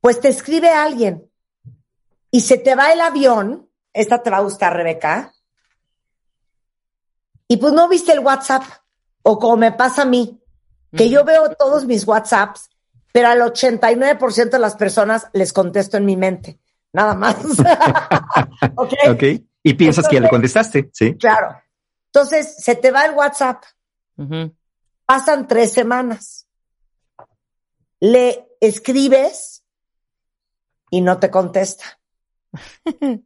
pues 0.00 0.20
te 0.20 0.28
escribe 0.28 0.70
alguien 0.70 1.28
y 2.30 2.40
se 2.40 2.58
te 2.58 2.74
va 2.74 2.92
el 2.92 3.00
avión. 3.00 3.68
Esta 3.92 4.22
te 4.22 4.30
va 4.30 4.38
a 4.38 4.42
gustar, 4.42 4.74
Rebeca. 4.74 5.32
Y 7.50 7.56
pues 7.56 7.72
no 7.72 7.88
viste 7.88 8.12
el 8.12 8.20
WhatsApp. 8.20 8.62
O 9.22 9.40
como 9.40 9.56
me 9.56 9.72
pasa 9.72 10.02
a 10.02 10.04
mí, 10.04 10.40
que 10.96 11.10
yo 11.10 11.24
veo 11.24 11.50
todos 11.56 11.84
mis 11.84 12.06
WhatsApps, 12.06 12.70
pero 13.12 13.26
al 13.26 13.40
89% 13.40 14.50
de 14.50 14.58
las 14.60 14.76
personas 14.76 15.26
les 15.32 15.52
contesto 15.52 15.96
en 15.96 16.04
mi 16.04 16.16
mente. 16.16 16.60
Nada 16.92 17.14
más. 17.14 17.36
¿Ok? 18.76 18.94
¿Ok? 19.10 19.22
Y 19.64 19.74
piensas 19.74 20.06
que 20.06 20.14
ya 20.14 20.20
le 20.20 20.28
contestaste, 20.28 20.90
¿sí? 20.92 21.16
Claro. 21.16 21.60
Entonces, 22.06 22.54
se 22.56 22.76
te 22.76 22.92
va 22.92 23.04
el 23.04 23.16
WhatsApp. 23.16 23.64
Pasan 25.04 25.48
tres 25.48 25.72
semanas. 25.72 26.46
Le 27.98 28.46
escribes 28.60 29.64
y 30.88 31.00
no 31.00 31.18
te 31.18 31.32
contesta. 31.32 31.98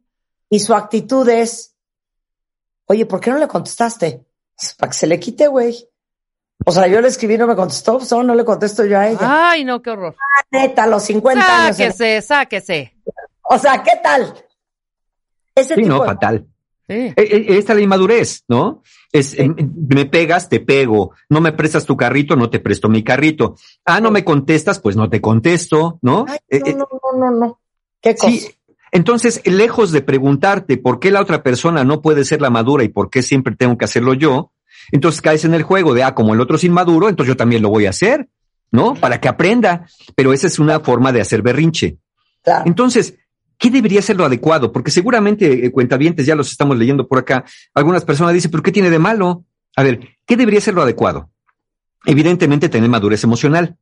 y 0.49 0.59
su 0.59 0.73
actitud 0.73 1.29
es, 1.29 1.74
oye, 2.85 3.05
¿por 3.05 3.19
qué 3.19 3.31
no 3.31 3.37
le 3.37 3.47
contestaste? 3.47 4.25
Para 4.77 4.91
que 4.91 4.97
se 4.97 5.07
le 5.07 5.19
quite, 5.19 5.47
güey. 5.47 5.87
O 6.65 6.71
sea, 6.71 6.87
yo 6.87 7.01
le 7.01 7.09
escribí 7.09 7.33
y 7.35 7.37
no 7.37 7.47
me 7.47 7.55
contestó, 7.55 7.97
pues, 7.97 8.11
no 8.11 8.33
le 8.33 8.45
contesto 8.45 8.85
yo 8.85 8.97
a 8.97 9.09
ella. 9.09 9.19
Ay, 9.51 9.65
no, 9.65 9.81
qué 9.81 9.89
horror. 9.91 10.15
Neta, 10.51 10.83
a 10.83 10.87
los 10.87 11.03
50 11.03 11.65
años. 11.65 11.77
Sáquese, 11.77 12.21
sáquese. 12.21 12.95
O 13.43 13.57
sea, 13.59 13.83
¿qué 13.83 13.91
tal? 14.01 14.33
Ese 15.53 15.75
Sí, 15.75 15.81
tipo 15.83 15.95
no, 15.95 16.01
de- 16.01 16.07
fatal. 16.07 16.47
Sí. 16.87 16.93
Eh, 16.93 17.13
eh, 17.17 17.45
Esta 17.57 17.73
es 17.73 17.77
la 17.77 17.83
inmadurez, 17.83 18.43
¿no? 18.47 18.83
Es, 19.11 19.31
Sí. 19.31 19.37
eh, 19.41 19.49
me 19.49 20.05
pegas, 20.05 20.49
te 20.49 20.59
pego. 20.59 21.11
No 21.29 21.41
me 21.41 21.51
prestas 21.51 21.83
tu 21.85 21.97
carrito, 21.97 22.35
no 22.35 22.49
te 22.49 22.59
presto 22.59 22.89
mi 22.89 23.03
carrito. 23.03 23.55
Ah, 23.85 23.99
no 23.99 24.11
me 24.11 24.23
contestas, 24.23 24.79
pues 24.79 24.95
no 24.95 25.09
te 25.09 25.19
contesto, 25.19 25.97
¿no? 26.01 26.25
Ay, 26.27 26.37
Eh, 26.49 26.59
no, 26.59 26.65
eh, 26.67 26.75
no, 26.75 26.87
no, 26.91 27.31
no, 27.31 27.31
no. 27.39 27.59
¿Qué 28.01 28.15
cosa? 28.15 28.29
sí. 28.31 28.47
Entonces, 28.91 29.41
lejos 29.45 29.91
de 29.91 30.01
preguntarte 30.01 30.77
por 30.77 30.99
qué 30.99 31.11
la 31.11 31.21
otra 31.21 31.43
persona 31.43 31.83
no 31.83 32.01
puede 32.01 32.23
ser 32.23 32.41
la 32.41 32.49
madura 32.49 32.83
y 32.83 32.89
por 32.89 33.09
qué 33.09 33.21
siempre 33.21 33.55
tengo 33.55 33.77
que 33.77 33.85
hacerlo 33.85 34.13
yo, 34.13 34.51
entonces 34.91 35.21
caes 35.21 35.43
en 35.45 35.53
el 35.53 35.63
juego 35.63 35.93
de, 35.93 36.03
ah, 36.03 36.13
como 36.15 36.33
el 36.33 36.41
otro 36.41 36.55
es 36.57 36.63
inmaduro, 36.63 37.09
entonces 37.09 37.33
yo 37.33 37.37
también 37.37 37.61
lo 37.61 37.69
voy 37.69 37.87
a 37.87 37.89
hacer, 37.89 38.29
¿no? 38.71 38.93
Para 38.93 39.19
que 39.19 39.27
aprenda. 39.27 39.87
Pero 40.15 40.31
esa 40.33 40.47
es 40.47 40.59
una 40.59 40.79
forma 40.79 41.11
de 41.11 41.21
hacer 41.21 41.41
berrinche. 41.41 41.97
Claro. 42.43 42.63
Entonces, 42.67 43.15
¿qué 43.57 43.69
debería 43.71 44.01
ser 44.01 44.15
lo 44.17 44.25
adecuado? 44.25 44.71
Porque 44.71 44.91
seguramente, 44.91 45.65
eh, 45.65 45.71
cuentavientes, 45.71 46.25
ya 46.25 46.35
los 46.35 46.51
estamos 46.51 46.77
leyendo 46.77 47.07
por 47.07 47.17
acá, 47.19 47.43
algunas 47.73 48.05
personas 48.05 48.33
dicen, 48.33 48.51
¿pero 48.51 48.63
qué 48.63 48.71
tiene 48.71 48.89
de 48.89 48.99
malo? 48.99 49.45
A 49.75 49.83
ver, 49.83 49.99
¿qué 50.25 50.37
debería 50.37 50.61
ser 50.61 50.73
lo 50.75 50.83
adecuado? 50.83 51.31
Evidentemente, 52.05 52.69
tener 52.69 52.89
madurez 52.89 53.23
emocional. 53.23 53.77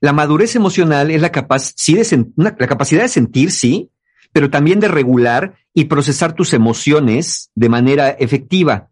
La 0.00 0.12
madurez 0.12 0.54
emocional 0.56 1.10
es 1.10 1.20
la, 1.20 1.32
capaz, 1.32 1.72
sí 1.76 1.94
de 1.94 2.02
sen- 2.02 2.32
una- 2.36 2.54
la 2.58 2.66
capacidad 2.66 3.02
de 3.02 3.08
sentir, 3.08 3.50
sí, 3.50 3.90
pero 4.34 4.50
también 4.50 4.80
de 4.80 4.88
regular 4.88 5.54
y 5.72 5.84
procesar 5.84 6.34
tus 6.34 6.54
emociones 6.54 7.52
de 7.54 7.68
manera 7.68 8.10
efectiva. 8.10 8.90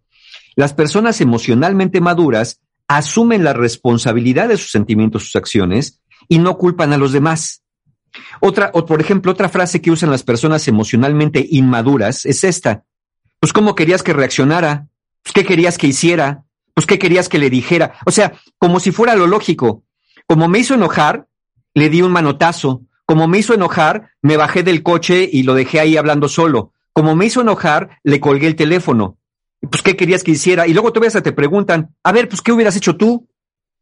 Las 0.55 0.73
personas 0.73 1.21
emocionalmente 1.21 2.01
maduras 2.01 2.61
asumen 2.87 3.43
la 3.43 3.53
responsabilidad 3.53 4.49
de 4.49 4.57
sus 4.57 4.71
sentimientos, 4.71 5.25
sus 5.25 5.35
acciones 5.35 6.01
y 6.29 6.39
no 6.39 6.57
culpan 6.57 6.93
a 6.93 6.97
los 6.97 7.11
demás. 7.11 7.65
Otra, 8.39 8.71
o 8.73 8.87
por 8.87 9.01
ejemplo, 9.01 9.33
otra 9.33 9.49
frase 9.49 9.83
que 9.83 9.91
usan 9.91 10.13
las 10.13 10.23
personas 10.23 10.69
emocionalmente 10.69 11.45
inmaduras 11.51 12.25
es 12.25 12.45
esta. 12.45 12.85
Pues, 13.41 13.53
¿cómo 13.53 13.75
querías 13.75 14.05
que 14.05 14.13
reaccionara? 14.13 14.87
Pues, 15.25 15.33
¿qué 15.33 15.45
querías 15.45 15.77
que 15.77 15.89
hiciera? 15.89 16.45
Pues, 16.73 16.87
¿qué 16.87 17.01
querías 17.01 17.29
que 17.29 17.41
le 17.41 17.51
dijera? 17.51 17.95
O 18.07 18.13
sea, 18.13 18.35
como 18.59 18.79
si 18.79 18.93
fuera 18.93 19.17
lo 19.17 19.27
lógico. 19.27 19.83
Como 20.29 20.47
me 20.47 20.61
hizo 20.61 20.75
enojar, 20.75 21.27
le 21.75 21.91
di 21.91 22.01
un 22.01 22.13
manotazo. 22.13 22.83
Como 23.13 23.29
me 23.29 23.37
hizo 23.37 23.53
enojar, 23.53 24.09
me 24.23 24.39
bajé 24.39 24.63
del 24.63 24.83
coche 24.83 25.29
y 25.31 25.43
lo 25.43 25.53
dejé 25.53 25.81
ahí 25.81 25.99
hablando 25.99 26.31
solo. 26.31 26.73
Como 26.95 27.15
me 27.15 27.27
hizo 27.27 27.43
enojar, 27.43 27.99
le 28.05 28.21
colgué 28.21 28.47
el 28.47 28.57
teléfono. 28.57 29.19
Pues, 29.61 29.83
¿qué 29.83 29.97
querías 29.97 30.25
que 30.25 30.31
hiciera? 30.31 30.67
Y 30.67 30.73
luego 30.73 30.95
todavía 30.95 31.21
te 31.21 31.33
preguntan, 31.33 31.95
a 32.03 32.11
ver, 32.11 32.27
pues, 32.27 32.41
¿qué 32.41 32.53
hubieras 32.53 32.75
hecho 32.75 32.97
tú? 32.97 33.29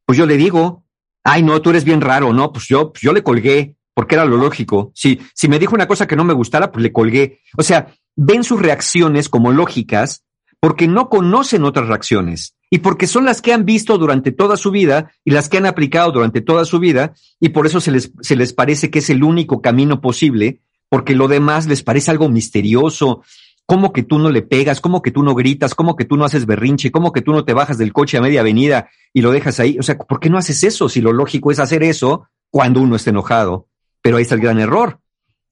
Pues 0.05 0.19
yo 0.19 0.27
le 0.27 0.37
digo, 0.37 0.85
ay, 1.23 1.45
no, 1.45 1.63
tú 1.63 1.71
eres 1.71 1.85
bien 1.85 2.01
raro, 2.01 2.33
¿no? 2.33 2.53
Pues 2.53 2.67
yo, 2.67 2.91
pues 2.93 3.03
yo 3.03 3.13
le 3.13 3.23
colgué, 3.23 3.77
porque 3.95 4.17
era 4.17 4.25
lo 4.25 4.37
lógico. 4.37 4.91
Si, 4.97 5.21
si 5.33 5.47
me 5.47 5.61
dijo 5.61 5.77
una 5.77 5.87
cosa 5.87 6.09
que 6.09 6.17
no 6.17 6.25
me 6.25 6.35
gustara, 6.35 6.73
pues 6.73 6.83
le 6.83 6.91
colgué. 6.91 7.39
O 7.57 7.63
sea, 7.63 7.87
ven 8.17 8.43
sus 8.43 8.61
reacciones 8.61 9.29
como 9.29 9.53
lógicas 9.53 10.25
porque 10.61 10.87
no 10.87 11.09
conocen 11.09 11.65
otras 11.65 11.89
reacciones 11.89 12.55
y 12.71 12.79
porque 12.79 13.07
son 13.07 13.25
las 13.25 13.41
que 13.41 13.53
han 13.53 13.65
visto 13.65 13.99
durante 13.99 14.31
toda 14.31 14.57
su 14.57 14.71
vida 14.71 15.11
y 15.25 15.31
las 15.31 15.49
que 15.49 15.57
han 15.57 15.67
aplicado 15.67 16.13
durante 16.13 16.43
toda 16.43 16.65
su 16.65 16.79
vida 16.79 17.15
y 17.41 17.49
por 17.49 17.67
eso 17.67 17.81
se 17.81 17.91
les, 17.91 18.13
se 18.21 18.37
les 18.37 18.53
parece 18.53 18.91
que 18.91 19.01
es 19.01 19.11
el 19.11 19.25
único 19.25 19.63
camino 19.63 20.01
posible, 20.01 20.61
porque 20.89 21.15
lo 21.15 21.29
demás 21.29 21.67
les 21.67 21.83
parece 21.83 22.11
algo 22.11 22.29
misterioso. 22.29 23.23
¿Cómo 23.65 23.93
que 23.93 24.03
tú 24.03 24.19
no 24.19 24.31
le 24.31 24.43
pegas? 24.43 24.81
¿Cómo 24.81 25.01
que 25.01 25.11
tú 25.11 25.23
no 25.23 25.35
gritas? 25.35 25.75
¿Cómo 25.75 25.97
que 25.97 26.05
tú 26.05 26.17
no 26.17 26.25
haces 26.25 26.45
berrinche? 26.45 26.91
¿Cómo 26.91 27.13
que 27.13 27.23
tú 27.23 27.33
no 27.33 27.45
te 27.45 27.55
bajas 27.55 27.79
del 27.79 27.93
coche 27.93 28.19
a 28.19 28.21
media 28.21 28.41
avenida 28.41 28.91
y 29.13 29.23
lo 29.23 29.31
dejas 29.31 29.61
ahí? 29.61 29.79
O 29.79 29.83
sea, 29.83 29.97
¿por 29.97 30.21
qué 30.21 30.29
no 30.29 30.39
haces 30.39 30.63
eso 30.65 30.89
si 30.89 31.01
lo 31.01 31.13
lógico 31.13 31.51
es 31.51 31.59
hacer 31.59 31.83
eso 31.83 32.29
cuando 32.51 32.81
uno 32.81 32.97
está 32.97 33.11
enojado? 33.11 33.69
Pero 34.03 34.17
ahí 34.17 34.23
está 34.23 34.35
el 34.35 34.41
gran 34.41 34.59
error. 34.59 35.01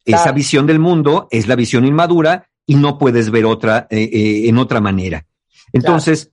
Esa 0.05 0.33
visión 0.33 0.67
del 0.67 0.79
mundo 0.79 1.29
es 1.31 1.49
la 1.49 1.55
visión 1.55 1.85
inmadura 1.85 2.49
y 2.69 2.77
no 2.77 2.99
puedes 2.99 3.31
ver 3.31 3.47
otra 3.47 3.89
eh, 3.91 4.11
eh, 4.13 4.49
en 4.49 4.59
otra 4.59 4.81
manera. 4.81 5.27
Entonces, 5.73 6.31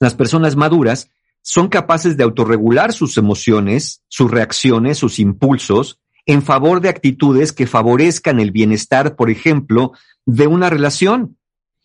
las 0.00 0.14
personas 0.14 0.56
maduras 0.56 1.10
son 1.42 1.68
capaces 1.68 2.16
de 2.16 2.24
autorregular 2.24 2.94
sus 2.94 3.18
emociones, 3.18 4.02
sus 4.08 4.30
reacciones, 4.30 4.96
sus 4.96 5.18
impulsos 5.18 6.00
en 6.24 6.42
favor 6.42 6.80
de 6.80 6.88
actitudes 6.88 7.52
que 7.52 7.66
favorezcan 7.66 8.40
el 8.40 8.52
bienestar, 8.52 9.16
por 9.16 9.30
ejemplo, 9.30 9.92
de 10.24 10.46
una 10.46 10.70
relación. 10.70 11.36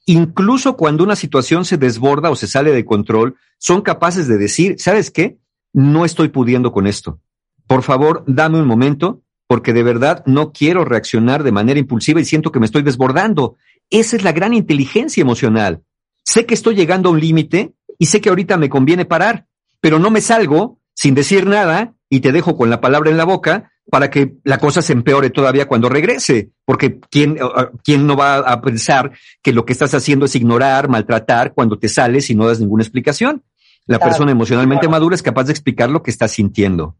Incluso 0.06 0.77
cuando 0.77 1.03
una 1.03 1.18
situación 1.18 1.65
se 1.65 1.77
desborda 1.77 2.30
o 2.30 2.35
se 2.38 2.47
sale 2.47 2.72
de 2.72 2.85
control, 2.85 3.35
son 3.57 3.81
capaces 3.81 4.27
de 4.27 4.38
decir, 4.38 4.76
¿sabes 4.80 5.11
qué? 5.11 5.38
No 5.73 6.06
estoy 6.06 6.30
pudiendo 6.30 6.72
con 6.72 6.88
esto. 6.88 7.19
Por 7.68 7.84
favor, 7.84 8.23
dame 8.26 8.60
un 8.60 8.68
momento, 8.68 9.23
porque 9.47 9.73
de 9.73 9.84
verdad 9.84 10.23
no 10.26 10.52
quiero 10.52 10.85
reaccionar 10.85 11.43
de 11.43 11.52
manera 11.52 11.80
impulsiva 11.80 12.19
y 12.19 12.26
siento 12.26 12.52
que 12.52 12.60
me 12.60 12.65
estoy 12.65 12.84
desbordando. 12.84 13.57
Esa 13.90 14.16
es 14.16 14.24
la 14.24 14.32
gran 14.32 14.53
inteligencia 14.53 15.22
emocional. 15.22 15.84
Sé 16.24 16.45
que 16.45 16.53
estoy 16.53 16.76
llegando 16.76 17.10
a 17.10 17.12
un 17.12 17.20
límite 17.20 17.74
y 17.99 18.07
sé 18.07 18.22
que 18.22 18.30
ahorita 18.30 18.57
me 18.57 18.70
conviene 18.70 19.06
parar, 19.06 19.45
pero 19.80 19.99
no 19.99 20.10
me 20.10 20.22
salgo 20.22 20.80
sin 20.94 21.14
decir 21.14 21.45
nada 21.45 21.94
y 22.10 22.20
te 22.22 22.32
dejo 22.32 22.57
con 22.57 22.70
la 22.70 22.82
palabra 22.82 23.12
en 23.12 23.18
la 23.18 23.26
boca 23.26 23.72
para 23.91 24.10
que 24.10 24.38
la 24.44 24.57
cosa 24.57 24.82
se 24.82 24.94
empeore 24.94 25.30
todavía 25.30 25.68
cuando 25.68 25.90
regrese, 25.90 26.49
porque 26.66 26.99
¿quién, 27.12 27.38
¿quién 27.84 28.07
no 28.07 28.16
va 28.16 28.38
a 28.38 28.62
pensar 28.62 29.12
que 29.44 29.53
lo 29.53 29.66
que 29.66 29.74
estás 29.74 29.94
haciendo 29.94 30.26
es 30.26 30.36
ignorar, 30.36 30.90
maltratar 30.90 31.53
cuando 31.53 31.78
te 31.78 31.88
sales 31.88 32.30
y 32.30 32.36
no 32.36 32.48
das 32.48 32.60
ninguna 32.60 32.84
explicación? 32.84 33.44
La 33.86 33.99
persona 33.99 34.32
emocionalmente 34.32 34.88
madura 34.88 35.16
es 35.16 35.22
capaz 35.22 35.44
de 35.44 35.52
explicar 35.52 35.90
lo 35.91 36.02
que 36.02 36.10
está 36.10 36.28
sintiendo. 36.28 36.98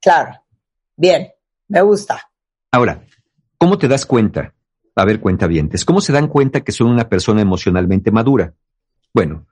Claro. 0.00 0.40
Bien, 0.96 1.28
me 1.66 1.82
gusta. 1.82 2.30
Ahora, 2.70 3.04
¿cómo 3.58 3.78
te 3.78 3.88
das 3.88 4.06
cuenta? 4.06 4.54
A 4.96 5.04
ver, 5.04 5.20
cuenta 5.20 5.46
vientes, 5.46 5.84
¿cómo 5.84 6.00
se 6.00 6.12
dan 6.12 6.28
cuenta 6.28 6.62
que 6.62 6.72
son 6.72 6.88
una 6.88 7.08
persona 7.08 7.40
emocionalmente 7.40 8.10
madura? 8.10 8.54
Bueno, 9.14 9.46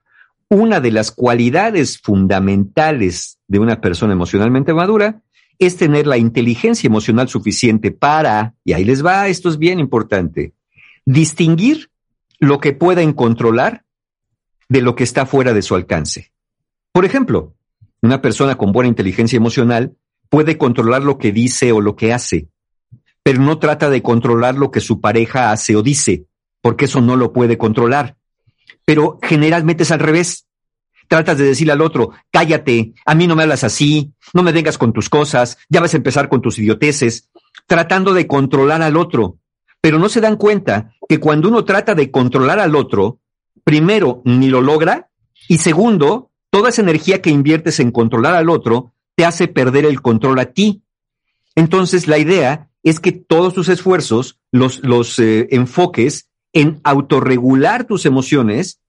una 0.48 0.80
de 0.80 0.90
las 0.90 1.10
cualidades 1.10 1.98
fundamentales 1.98 3.38
de 3.46 3.58
una 3.58 3.80
persona 3.80 4.12
emocionalmente 4.12 4.72
madura 4.72 5.22
es 5.58 5.76
tener 5.76 6.06
la 6.06 6.18
inteligencia 6.18 6.86
emocional 6.86 7.28
suficiente 7.28 7.90
para, 7.90 8.54
y 8.64 8.72
ahí 8.72 8.84
les 8.84 9.04
va, 9.04 9.28
esto 9.28 9.48
es 9.48 9.58
bien 9.58 9.80
importante, 9.80 10.54
distinguir 11.04 11.90
lo 12.38 12.60
que 12.60 12.72
pueden 12.72 13.12
controlar 13.12 13.84
de 14.68 14.82
lo 14.82 14.94
que 14.94 15.04
está 15.04 15.26
fuera 15.26 15.52
de 15.52 15.62
su 15.62 15.74
alcance. 15.74 16.32
Por 16.92 17.04
ejemplo, 17.04 17.54
una 18.02 18.22
persona 18.22 18.56
con 18.56 18.72
buena 18.72 18.88
inteligencia 18.88 19.36
emocional 19.36 19.96
puede 20.28 20.58
controlar 20.58 21.02
lo 21.02 21.18
que 21.18 21.32
dice 21.32 21.72
o 21.72 21.80
lo 21.80 21.96
que 21.96 22.12
hace, 22.12 22.48
pero 23.28 23.42
no 23.42 23.58
trata 23.58 23.90
de 23.90 24.00
controlar 24.00 24.54
lo 24.54 24.70
que 24.70 24.80
su 24.80 25.02
pareja 25.02 25.52
hace 25.52 25.76
o 25.76 25.82
dice, 25.82 26.24
porque 26.62 26.86
eso 26.86 27.02
no 27.02 27.14
lo 27.14 27.30
puede 27.30 27.58
controlar. 27.58 28.16
Pero 28.86 29.18
generalmente 29.20 29.82
es 29.82 29.90
al 29.90 29.98
revés 29.98 30.46
tratas 31.08 31.36
de 31.36 31.44
decirle 31.44 31.74
al 31.74 31.82
otro, 31.82 32.12
cállate, 32.32 32.94
a 33.04 33.14
mí 33.14 33.26
no 33.26 33.36
me 33.36 33.42
hablas 33.42 33.64
así, 33.64 34.14
no 34.32 34.42
me 34.42 34.52
vengas 34.52 34.78
con 34.78 34.94
tus 34.94 35.10
cosas, 35.10 35.58
ya 35.68 35.82
vas 35.82 35.92
a 35.92 35.98
empezar 35.98 36.30
con 36.30 36.40
tus 36.40 36.58
idioteces, 36.58 37.28
tratando 37.66 38.14
de 38.14 38.26
controlar 38.26 38.80
al 38.80 38.96
otro. 38.96 39.36
Pero 39.82 39.98
no 39.98 40.08
se 40.08 40.22
dan 40.22 40.36
cuenta 40.36 40.94
que 41.06 41.20
cuando 41.20 41.48
uno 41.48 41.66
trata 41.66 41.94
de 41.94 42.10
controlar 42.10 42.58
al 42.58 42.74
otro, 42.74 43.20
primero, 43.62 44.22
ni 44.24 44.48
lo 44.48 44.62
logra, 44.62 45.10
y 45.48 45.58
segundo, 45.58 46.30
toda 46.48 46.70
esa 46.70 46.80
energía 46.80 47.20
que 47.20 47.28
inviertes 47.28 47.78
en 47.78 47.90
controlar 47.90 48.34
al 48.34 48.48
otro 48.48 48.94
te 49.16 49.26
hace 49.26 49.48
perder 49.48 49.84
el 49.84 50.00
control 50.00 50.38
a 50.38 50.46
ti. 50.46 50.82
Entonces, 51.54 52.08
la 52.08 52.16
idea 52.16 52.67
es 52.82 53.00
que 53.00 53.12
todos 53.12 53.54
tus 53.54 53.68
esfuerzos 53.68 54.38
los, 54.50 54.80
los 54.82 55.18
eh, 55.18 55.48
enfoques 55.50 56.28
en 56.52 56.80
autorregular 56.84 57.84
tus 57.84 58.06
emociones 58.06 58.80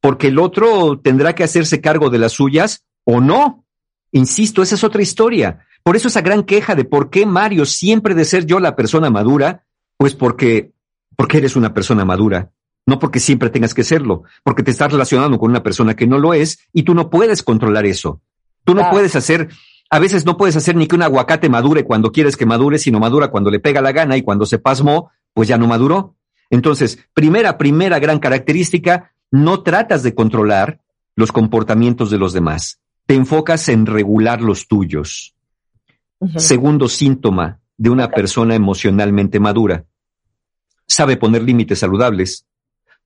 porque 0.00 0.28
el 0.28 0.38
otro 0.38 1.00
tendrá 1.00 1.34
que 1.34 1.44
hacerse 1.44 1.80
cargo 1.80 2.10
de 2.10 2.18
las 2.18 2.32
suyas 2.32 2.84
o 3.04 3.20
no. 3.20 3.64
Insisto, 4.12 4.62
esa 4.62 4.76
es 4.76 4.84
otra 4.84 5.02
historia. 5.02 5.66
Por 5.82 5.96
eso 5.96 6.08
esa 6.08 6.20
gran 6.20 6.44
queja 6.44 6.74
de 6.74 6.84
por 6.84 7.10
qué 7.10 7.26
Mario 7.26 7.66
siempre 7.66 8.14
de 8.14 8.24
ser 8.24 8.46
yo 8.46 8.60
la 8.60 8.76
persona 8.76 9.10
madura, 9.10 9.64
pues 9.96 10.14
porque, 10.14 10.72
porque 11.16 11.38
eres 11.38 11.56
una 11.56 11.74
persona 11.74 12.04
madura, 12.04 12.50
no 12.86 12.98
porque 12.98 13.20
siempre 13.20 13.50
tengas 13.50 13.74
que 13.74 13.84
serlo, 13.84 14.24
porque 14.42 14.62
te 14.62 14.70
estás 14.70 14.92
relacionando 14.92 15.38
con 15.38 15.50
una 15.50 15.62
persona 15.62 15.94
que 15.94 16.06
no 16.06 16.18
lo 16.18 16.34
es 16.34 16.58
y 16.72 16.82
tú 16.82 16.94
no 16.94 17.10
puedes 17.10 17.42
controlar 17.42 17.86
eso. 17.86 18.20
Tú 18.64 18.74
no 18.74 18.90
puedes 18.90 19.14
hacer, 19.14 19.48
a 19.88 19.98
veces 19.98 20.26
no 20.26 20.36
puedes 20.36 20.56
hacer 20.56 20.76
ni 20.76 20.86
que 20.86 20.96
un 20.96 21.02
aguacate 21.02 21.48
madure 21.48 21.84
cuando 21.84 22.10
quieres 22.10 22.36
que 22.36 22.46
madure, 22.46 22.78
sino 22.78 22.98
madura 22.98 23.28
cuando 23.28 23.50
le 23.50 23.60
pega 23.60 23.80
la 23.80 23.92
gana 23.92 24.16
y 24.16 24.22
cuando 24.22 24.46
se 24.46 24.58
pasmó, 24.58 25.10
pues 25.32 25.48
ya 25.48 25.58
no 25.58 25.66
maduró. 25.66 26.16
Entonces, 26.50 26.98
primera, 27.14 27.58
primera 27.58 27.98
gran 27.98 28.18
característica, 28.18 29.12
no 29.30 29.62
tratas 29.62 30.02
de 30.02 30.14
controlar 30.14 30.80
los 31.14 31.32
comportamientos 31.32 32.10
de 32.10 32.18
los 32.18 32.32
demás, 32.32 32.80
te 33.06 33.14
enfocas 33.14 33.68
en 33.68 33.86
regular 33.86 34.42
los 34.42 34.68
tuyos. 34.68 35.34
Segundo 36.36 36.88
síntoma 36.88 37.60
de 37.76 37.90
una 37.90 38.10
persona 38.10 38.54
emocionalmente 38.54 39.38
madura, 39.38 39.84
sabe 40.86 41.16
poner 41.16 41.42
límites 41.42 41.78
saludables 41.78 42.46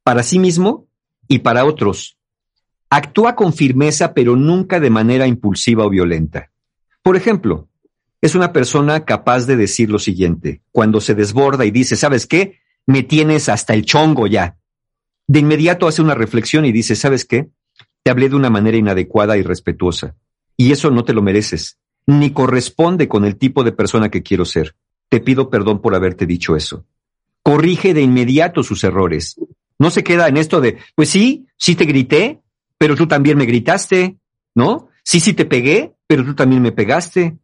para 0.02 0.22
sí 0.22 0.38
mismo 0.38 0.86
y 1.28 1.40
para 1.40 1.64
otros. 1.64 2.16
Actúa 2.88 3.36
con 3.36 3.52
firmeza, 3.52 4.14
pero 4.14 4.36
nunca 4.36 4.80
de 4.80 4.90
manera 4.90 5.26
impulsiva 5.26 5.84
o 5.84 5.90
violenta. 5.90 6.49
Por 7.02 7.16
ejemplo, 7.16 7.68
es 8.20 8.34
una 8.34 8.52
persona 8.52 9.04
capaz 9.04 9.46
de 9.46 9.56
decir 9.56 9.90
lo 9.90 9.98
siguiente, 9.98 10.62
cuando 10.72 11.00
se 11.00 11.14
desborda 11.14 11.64
y 11.64 11.70
dice, 11.70 11.96
¿sabes 11.96 12.26
qué? 12.26 12.60
Me 12.86 13.02
tienes 13.02 13.48
hasta 13.48 13.74
el 13.74 13.84
chongo 13.84 14.26
ya 14.26 14.56
de 15.30 15.38
inmediato 15.38 15.86
hace 15.86 16.02
una 16.02 16.16
reflexión 16.16 16.64
y 16.64 16.72
dice, 16.72 16.96
¿sabes 16.96 17.24
qué? 17.24 17.50
Te 18.02 18.10
hablé 18.10 18.28
de 18.28 18.34
una 18.34 18.50
manera 18.50 18.76
inadecuada 18.76 19.36
y 19.36 19.44
respetuosa, 19.44 20.16
y 20.56 20.72
eso 20.72 20.90
no 20.90 21.04
te 21.04 21.12
lo 21.12 21.22
mereces, 21.22 21.78
ni 22.04 22.32
corresponde 22.32 23.06
con 23.06 23.24
el 23.24 23.36
tipo 23.36 23.62
de 23.62 23.70
persona 23.70 24.08
que 24.08 24.24
quiero 24.24 24.44
ser. 24.44 24.74
Te 25.08 25.20
pido 25.20 25.48
perdón 25.48 25.80
por 25.80 25.94
haberte 25.94 26.26
dicho 26.26 26.56
eso. 26.56 26.84
Corrige 27.44 27.94
de 27.94 28.02
inmediato 28.02 28.64
sus 28.64 28.82
errores. 28.82 29.36
No 29.78 29.90
se 29.90 30.02
queda 30.02 30.26
en 30.26 30.36
esto 30.36 30.60
de, 30.60 30.78
pues 30.96 31.10
sí, 31.10 31.46
sí 31.56 31.76
te 31.76 31.84
grité, 31.84 32.40
pero 32.76 32.96
tú 32.96 33.06
también 33.06 33.38
me 33.38 33.46
gritaste, 33.46 34.16
¿no? 34.56 34.88
Sí, 35.04 35.20
sí 35.20 35.32
te 35.32 35.44
pegué, 35.44 35.94
pero 36.06 36.24
tú 36.24 36.34
también 36.34 36.62
me 36.62 36.72
pegaste. 36.72 37.36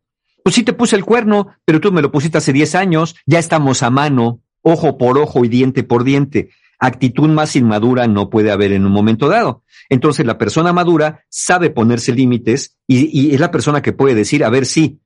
Pues 0.42 0.54
sí 0.54 0.62
te 0.62 0.72
puse 0.72 0.96
el 0.96 1.04
cuerno, 1.04 1.48
pero 1.64 1.80
tú 1.80 1.92
me 1.92 2.02
lo 2.02 2.12
pusiste 2.12 2.38
hace 2.38 2.52
10 2.52 2.74
años, 2.74 3.16
ya 3.26 3.38
estamos 3.38 3.82
a 3.82 3.90
mano, 3.90 4.40
ojo 4.62 4.96
por 4.98 5.18
ojo 5.18 5.44
y 5.44 5.48
diente 5.48 5.82
por 5.82 6.04
diente 6.04 6.50
actitud 6.78 7.28
más 7.28 7.56
inmadura 7.56 8.06
no 8.06 8.30
puede 8.30 8.50
haber 8.50 8.72
en 8.72 8.86
un 8.86 8.92
momento 8.92 9.28
dado. 9.28 9.62
Entonces 9.88 10.26
la 10.26 10.38
persona 10.38 10.72
madura 10.72 11.24
sabe 11.28 11.70
ponerse 11.70 12.12
límites 12.12 12.76
y, 12.86 13.34
es 13.34 13.40
la 13.40 13.50
persona 13.50 13.82
que 13.82 13.92
puede 13.92 14.14
decir, 14.14 14.44
a 14.44 14.50
ver, 14.50 14.66
sí, 14.66 15.00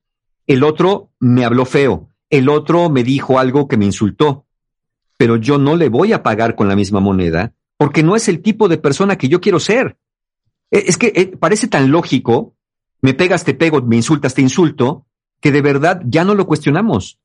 el 0.47 0.64
otro 0.64 1.10
me 1.18 1.44
habló 1.44 1.64
feo, 1.64 2.09
el 2.28 2.48
otro 2.48 2.90
me 2.90 3.05
dijo 3.05 3.39
algo 3.39 3.68
que 3.68 3.77
me 3.77 3.85
insultó, 3.85 4.47
pero 5.16 5.36
yo 5.36 5.59
no 5.59 5.77
le 5.77 5.89
voy 5.89 6.12
a 6.12 6.22
pagar 6.22 6.55
con 6.55 6.68
la 6.68 6.77
misma 6.77 7.01
moneda 7.01 7.52
porque 7.77 8.02
no 8.02 8.16
es 8.16 8.28
el 8.28 8.43
tipo 8.43 8.68
de 8.68 8.78
persona 8.78 9.16
que 9.16 9.28
yo 9.28 9.40
quiero 9.40 9.59
ser. 9.59 9.97
Eh, 10.70 10.84
Es 10.86 10.97
que 10.97 11.12
eh, 11.14 11.36
parece 11.36 11.68
tan 11.68 11.90
lógico, 11.90 12.55
me 13.02 13.14
pegas, 13.14 13.44
te 13.44 13.55
pego, 13.55 13.80
me 13.82 13.97
insultas, 13.97 14.34
te 14.34 14.42
insulto, 14.42 15.06
que 15.40 15.52
de 15.52 15.62
verdad 15.62 16.02
ya 16.05 16.24
no 16.24 16.34
lo 16.34 16.47
cuestionamos. 16.47 17.18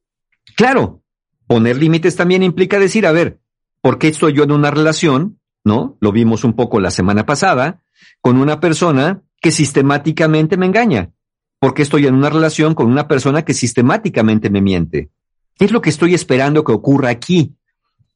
Claro, 0.55 1.03
poner 1.47 1.77
límites 1.77 2.15
también 2.15 2.43
implica 2.43 2.80
decir, 2.80 3.05
a 3.05 3.11
ver, 3.11 3.39
¿por 3.81 3.97
qué 3.97 4.07
estoy 4.07 4.34
yo 4.34 4.43
en 4.43 4.51
una 4.51 4.72
relación? 4.72 5.39
¿No? 5.63 5.97
Lo 5.99 6.11
vimos 6.11 6.43
un 6.43 6.53
poco 6.53 6.80
la 6.80 6.91
semana 6.91 7.26
pasada, 7.26 7.81
con 8.22 8.38
una 8.38 8.59
persona 8.59 9.23
que 9.41 9.51
sistemáticamente 9.51 10.57
me 10.57 10.67
engaña. 10.67 11.11
¿Por 11.59 11.73
qué 11.73 11.81
estoy 11.81 12.05
en 12.05 12.13
una 12.13 12.30
relación 12.30 12.76
con 12.76 12.88
una 12.88 13.07
persona 13.07 13.43
que 13.43 13.53
sistemáticamente 13.53 14.49
me 14.49 14.61
miente? 14.61 15.09
¿Qué 15.57 15.65
es 15.65 15.72
lo 15.72 15.81
que 15.81 15.89
estoy 15.89 16.13
esperando 16.13 16.63
que 16.63 16.72
ocurra 16.72 17.09
aquí? 17.09 17.55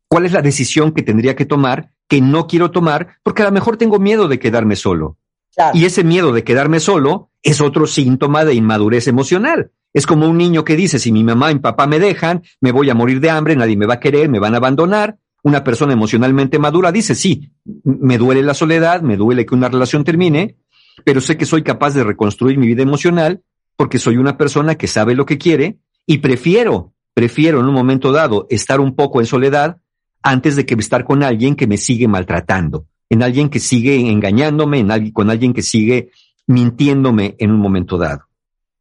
¿Cuál 0.07 0.25
es 0.25 0.31
la 0.31 0.41
decisión 0.41 0.91
que 0.91 1.03
tendría 1.03 1.35
que 1.35 1.45
tomar 1.45 1.91
que 2.09 2.19
no 2.19 2.47
quiero 2.47 2.71
tomar 2.71 3.19
porque 3.23 3.43
a 3.43 3.45
lo 3.45 3.51
mejor 3.53 3.77
tengo 3.77 3.99
miedo 3.99 4.27
de 4.27 4.39
quedarme 4.39 4.75
solo? 4.75 5.17
Claro. 5.55 5.77
Y 5.77 5.85
ese 5.85 6.03
miedo 6.03 6.33
de 6.33 6.43
quedarme 6.43 6.81
solo 6.81 7.29
es 7.41 7.61
otro 7.61 7.87
síntoma 7.87 8.43
de 8.43 8.55
inmadurez 8.55 9.07
emocional. 9.07 9.71
Es 9.93 10.05
como 10.05 10.27
un 10.27 10.37
niño 10.37 10.63
que 10.63 10.75
dice, 10.75 10.99
si 10.99 11.11
mi 11.11 11.23
mamá 11.23 11.51
y 11.51 11.55
mi 11.55 11.61
papá 11.61 11.87
me 11.87 11.99
dejan, 11.99 12.43
me 12.61 12.71
voy 12.71 12.89
a 12.89 12.95
morir 12.95 13.19
de 13.19 13.29
hambre, 13.29 13.55
nadie 13.55 13.77
me 13.77 13.85
va 13.85 13.95
a 13.95 13.99
querer, 13.99 14.29
me 14.29 14.39
van 14.39 14.53
a 14.53 14.57
abandonar. 14.57 15.17
Una 15.41 15.63
persona 15.63 15.93
emocionalmente 15.93 16.59
madura 16.59 16.91
dice, 16.91 17.15
sí, 17.15 17.51
me 17.83 18.17
duele 18.17 18.43
la 18.43 18.53
soledad, 18.53 19.01
me 19.01 19.15
duele 19.15 19.45
que 19.45 19.55
una 19.55 19.69
relación 19.69 20.03
termine, 20.03 20.57
pero 21.05 21.21
sé 21.21 21.37
que 21.37 21.45
soy 21.45 21.63
capaz 21.63 21.93
de 21.93 22.03
reconstruir 22.03 22.57
mi 22.57 22.67
vida 22.67 22.83
emocional 22.83 23.41
porque 23.75 23.99
soy 23.99 24.17
una 24.17 24.37
persona 24.37 24.75
que 24.75 24.87
sabe 24.87 25.15
lo 25.15 25.25
que 25.25 25.37
quiere 25.37 25.79
y 26.05 26.17
prefiero, 26.17 26.93
prefiero 27.13 27.61
en 27.61 27.65
un 27.67 27.73
momento 27.73 28.11
dado 28.11 28.45
estar 28.49 28.81
un 28.81 28.95
poco 28.95 29.21
en 29.21 29.25
soledad 29.25 29.77
antes 30.23 30.55
de 30.55 30.65
que 30.65 30.75
estar 30.75 31.03
con 31.05 31.23
alguien 31.23 31.55
que 31.55 31.67
me 31.67 31.77
sigue 31.77 32.07
maltratando, 32.07 32.85
en 33.09 33.23
alguien 33.23 33.49
que 33.49 33.59
sigue 33.59 34.09
engañándome, 34.09 34.79
en 34.79 34.91
alguien, 34.91 35.13
con 35.13 35.29
alguien 35.29 35.53
que 35.53 35.61
sigue 35.61 36.11
mintiéndome 36.47 37.35
en 37.39 37.51
un 37.51 37.59
momento 37.59 37.97
dado. 37.97 38.25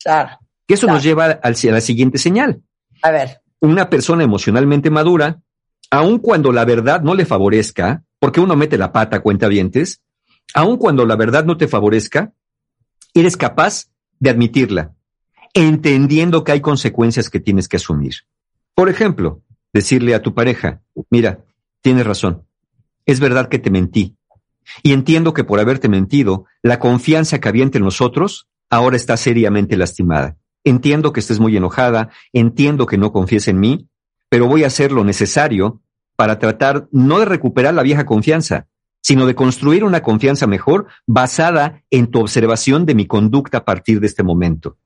Claro. 0.02 0.38
Que 0.66 0.74
eso 0.74 0.86
Claro. 0.86 0.96
nos 0.96 1.04
lleva 1.04 1.24
al- 1.26 1.40
a 1.42 1.70
la 1.72 1.80
siguiente 1.80 2.18
señal. 2.18 2.62
A 3.02 3.10
ver, 3.10 3.40
Una 3.60 3.90
persona 3.90 4.22
emocionalmente 4.22 4.88
madura, 4.88 5.40
aun 5.90 6.18
cuando 6.20 6.52
la 6.52 6.64
verdad 6.64 7.00
no 7.02 7.16
le 7.16 7.24
favorezca, 7.26 8.04
porque 8.20 8.38
uno 8.40 8.54
mete 8.54 8.78
la 8.78 8.92
pata, 8.92 9.18
cuenta 9.20 9.48
dientes, 9.48 10.00
aun 10.54 10.76
cuando 10.76 11.04
la 11.04 11.16
verdad 11.16 11.44
no 11.44 11.56
te 11.56 11.66
favorezca, 11.66 12.32
eres 13.14 13.36
capaz 13.36 13.86
de 14.20 14.30
admitirla, 14.30 14.92
entendiendo 15.54 16.44
que 16.44 16.52
hay 16.52 16.60
consecuencias 16.60 17.30
que 17.30 17.40
tienes 17.40 17.66
que 17.68 17.78
asumir. 17.78 18.14
Por 18.74 18.88
ejemplo, 18.88 19.42
decirle 19.72 20.14
a 20.14 20.22
tu 20.22 20.34
pareja, 20.34 20.82
mira, 21.10 21.44
tienes 21.80 22.06
razón, 22.06 22.44
es 23.06 23.20
verdad 23.20 23.48
que 23.48 23.58
te 23.58 23.70
mentí, 23.70 24.18
y 24.82 24.92
entiendo 24.92 25.32
que 25.32 25.44
por 25.44 25.60
haberte 25.60 25.88
mentido, 25.88 26.46
la 26.62 26.78
confianza 26.78 27.40
que 27.40 27.48
había 27.48 27.62
entre 27.62 27.80
nosotros 27.80 28.48
ahora 28.70 28.96
está 28.96 29.16
seriamente 29.16 29.76
lastimada. 29.76 30.36
Entiendo 30.64 31.12
que 31.12 31.20
estés 31.20 31.40
muy 31.40 31.56
enojada, 31.56 32.10
entiendo 32.32 32.86
que 32.86 32.98
no 32.98 33.12
confíes 33.12 33.48
en 33.48 33.60
mí, 33.60 33.88
pero 34.28 34.46
voy 34.46 34.64
a 34.64 34.66
hacer 34.66 34.92
lo 34.92 35.04
necesario 35.04 35.80
para 36.16 36.38
tratar 36.38 36.88
no 36.90 37.20
de 37.20 37.24
recuperar 37.24 37.74
la 37.74 37.82
vieja 37.82 38.04
confianza, 38.04 38.66
sino 39.00 39.24
de 39.26 39.34
construir 39.34 39.84
una 39.84 40.02
confianza 40.02 40.46
mejor 40.46 40.88
basada 41.06 41.82
en 41.90 42.08
tu 42.08 42.20
observación 42.20 42.84
de 42.84 42.94
mi 42.94 43.06
conducta 43.06 43.58
a 43.58 43.64
partir 43.64 44.00
de 44.00 44.08
este 44.08 44.22
momento. 44.22 44.76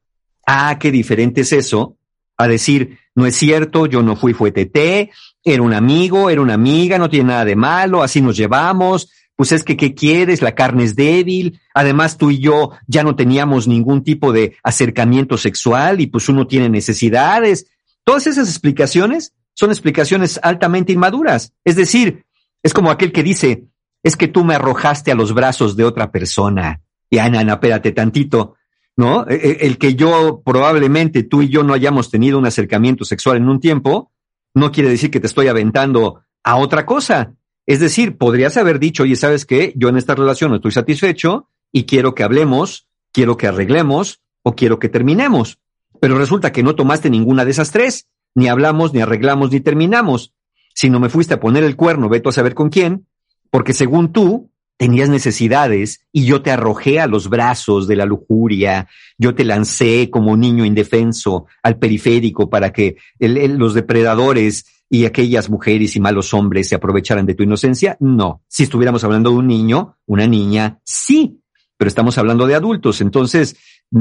Ah, 0.47 0.77
qué 0.79 0.91
diferente 0.91 1.41
es 1.41 1.53
eso 1.53 1.97
a 2.44 2.48
decir, 2.48 2.98
no 3.14 3.27
es 3.27 3.36
cierto, 3.36 3.86
yo 3.86 4.02
no 4.02 4.16
fui, 4.16 4.32
fue 4.32 4.52
TT, 4.52 5.10
era 5.44 5.62
un 5.62 5.74
amigo, 5.74 6.31
era 6.31 6.40
una 6.40 6.55
amiga, 6.55 6.98
no 6.98 7.10
tiene 7.10 7.28
nada 7.28 7.44
de 7.44 7.56
malo, 7.56 8.02
así 8.02 8.20
nos 8.20 8.36
llevamos, 8.36 9.10
pues 9.36 9.52
es 9.52 9.64
que, 9.64 9.77
¿qué 9.77 9.94
quieres? 9.94 10.43
La 10.43 10.55
carne 10.55 10.85
es 10.85 10.94
débil, 10.94 11.60
además 11.74 12.16
tú 12.16 12.31
y 12.31 12.39
yo 12.39 12.73
ya 12.86 13.02
no 13.02 13.16
teníamos 13.16 13.66
ningún 13.66 14.05
tipo 14.05 14.32
de 14.32 14.56
acercamiento 14.62 15.36
sexual 15.36 16.01
y 16.01 16.06
pues 16.06 16.28
uno 16.28 16.47
tiene 16.47 16.69
necesidades. 16.69 17.66
Todas 18.05 18.27
esas 18.27 18.48
explicaciones 18.48 19.35
son 19.55 19.70
explicaciones 19.70 20.39
altamente 20.43 20.93
inmaduras. 20.93 21.52
Es 21.64 21.77
decir, 21.77 22.24
es 22.62 22.73
como 22.74 22.90
aquel 22.90 23.12
que 23.12 23.23
dice, 23.23 23.64
es 24.02 24.16
que 24.16 24.28
tú 24.28 24.44
me 24.44 24.55
arrojaste 24.55 25.12
a 25.12 25.14
los 25.14 25.35
brazos 25.35 25.77
de 25.77 25.85
otra 25.85 26.10
persona. 26.10 26.81
Y 27.10 27.19
Ana, 27.19 27.44
no, 27.44 27.55
espérate 27.55 27.93
tantito, 27.93 28.56
¿no? 28.97 29.27
E- 29.28 29.35
e- 29.35 29.66
El 29.66 29.78
que 29.78 29.94
yo 29.94 30.43
probablemente 30.44 31.23
tú 31.23 31.43
y 31.43 31.48
yo 31.48 31.62
no 31.62 31.74
hayamos 31.74 32.10
tenido 32.10 32.39
un 32.39 32.47
acercamiento 32.47 33.05
sexual 33.05 33.39
en 33.39 33.48
un 33.48 33.60
tiempo, 33.60 34.12
no 34.55 34.70
quiere 34.73 34.90
decir 34.90 35.10
que 35.10 35.20
te 35.20 35.27
estoy 35.27 35.48
aventando 35.48 36.23
a 36.44 36.56
otra 36.56 36.85
cosa. 36.86 37.35
Es 37.66 37.81
decir, 37.81 38.19
podrías 38.19 38.56
haber 38.56 38.78
dicho, 38.78 39.05
oye, 39.05 39.16
¿sabes 39.16 39.47
qué? 39.47 39.73
Yo 39.77 39.89
en 39.89 39.97
esta 39.97 40.14
relación 40.14 40.51
no 40.51 40.56
estoy 40.56 40.73
satisfecho 40.73 41.48
y 41.70 41.85
quiero 41.85 42.14
que 42.14 42.23
hablemos, 42.24 42.86
quiero 43.12 43.36
que 43.36 43.47
arreglemos 43.47 44.20
o 44.43 44.55
quiero 44.55 44.78
que 44.78 44.89
terminemos. 44.89 45.59
Pero 46.01 46.19
resulta 46.19 46.52
que 46.52 46.62
no 46.62 46.74
tomaste 46.74 47.09
ninguna 47.10 47.44
de 47.44 47.52
esas 47.52 47.70
tres. 47.70 48.09
Ni 48.35 48.48
hablamos, 48.48 48.93
ni 48.93 49.01
arreglamos, 49.01 49.52
ni 49.52 49.60
terminamos. 49.60 50.35
Sino 50.74 50.98
me 50.98 51.09
fuiste 51.09 51.35
a 51.35 51.40
poner 51.40 51.62
el 51.64 51.77
cuerno, 51.77 52.09
veto 52.09 52.31
a 52.31 52.32
saber 52.32 52.55
con 52.55 52.70
quién, 52.70 53.06
porque 53.51 53.73
según 53.73 54.12
tú 54.12 54.51
tenías 54.77 55.09
necesidades 55.09 56.01
y 56.12 56.24
yo 56.24 56.43
te 56.43 56.51
arrojé 56.51 57.01
a 57.01 57.07
los 57.07 57.28
brazos 57.28 57.86
de 57.86 57.97
la 57.97 58.07
lujuria, 58.07 58.89
yo 59.16 59.35
te 59.35 59.44
lancé 59.44 60.11
como 60.11 60.36
niño 60.36 60.65
indefenso 60.65 61.47
al 61.62 61.78
periférico 61.78 62.51
para 62.51 62.73
que 62.73 62.97
los 63.19 63.74
depredadores 63.74 64.66
y 64.89 65.07
aquellas 65.07 65.49
mujeres 65.49 65.97
y 65.97 66.01
malos 66.01 66.35
hombres 66.35 66.69
se 66.69 66.74
aprovecharan 66.74 67.24
de 67.24 67.35
tu 67.35 67.43
inocencia. 67.43 67.97
No, 68.01 68.43
si 68.49 68.65
estuviéramos 68.65 69.05
hablando 69.05 69.31
de 69.31 69.36
un 69.36 69.47
niño, 69.47 69.97
una 70.07 70.27
niña, 70.27 70.81
sí, 70.85 71.40
pero 71.77 71.89
estamos 71.89 72.19
hablando 72.19 72.47
de 72.47 72.55
adultos, 72.55 73.01
entonces, 73.01 73.57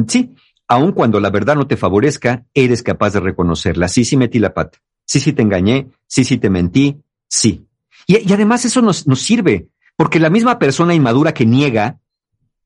sí, 0.07 0.35
aun 0.67 0.93
cuando 0.93 1.19
la 1.19 1.29
verdad 1.29 1.55
no 1.55 1.67
te 1.67 1.77
favorezca, 1.77 2.45
eres 2.53 2.83
capaz 2.83 3.11
de 3.11 3.19
reconocerla. 3.19 3.87
Sí, 3.87 4.05
sí 4.05 4.17
metí 4.17 4.39
la 4.39 4.53
pata. 4.53 4.79
Sí, 5.05 5.19
sí 5.19 5.33
te 5.33 5.41
engañé. 5.41 5.89
Sí, 6.07 6.23
sí 6.23 6.37
te 6.37 6.49
mentí. 6.49 7.01
Sí. 7.27 7.65
Y, 8.07 8.29
y 8.29 8.33
además 8.33 8.63
eso 8.63 8.81
nos, 8.81 9.05
nos 9.07 9.19
sirve, 9.19 9.67
porque 10.01 10.19
la 10.19 10.31
misma 10.31 10.57
persona 10.57 10.95
inmadura 10.95 11.31
que 11.31 11.45
niega 11.45 11.99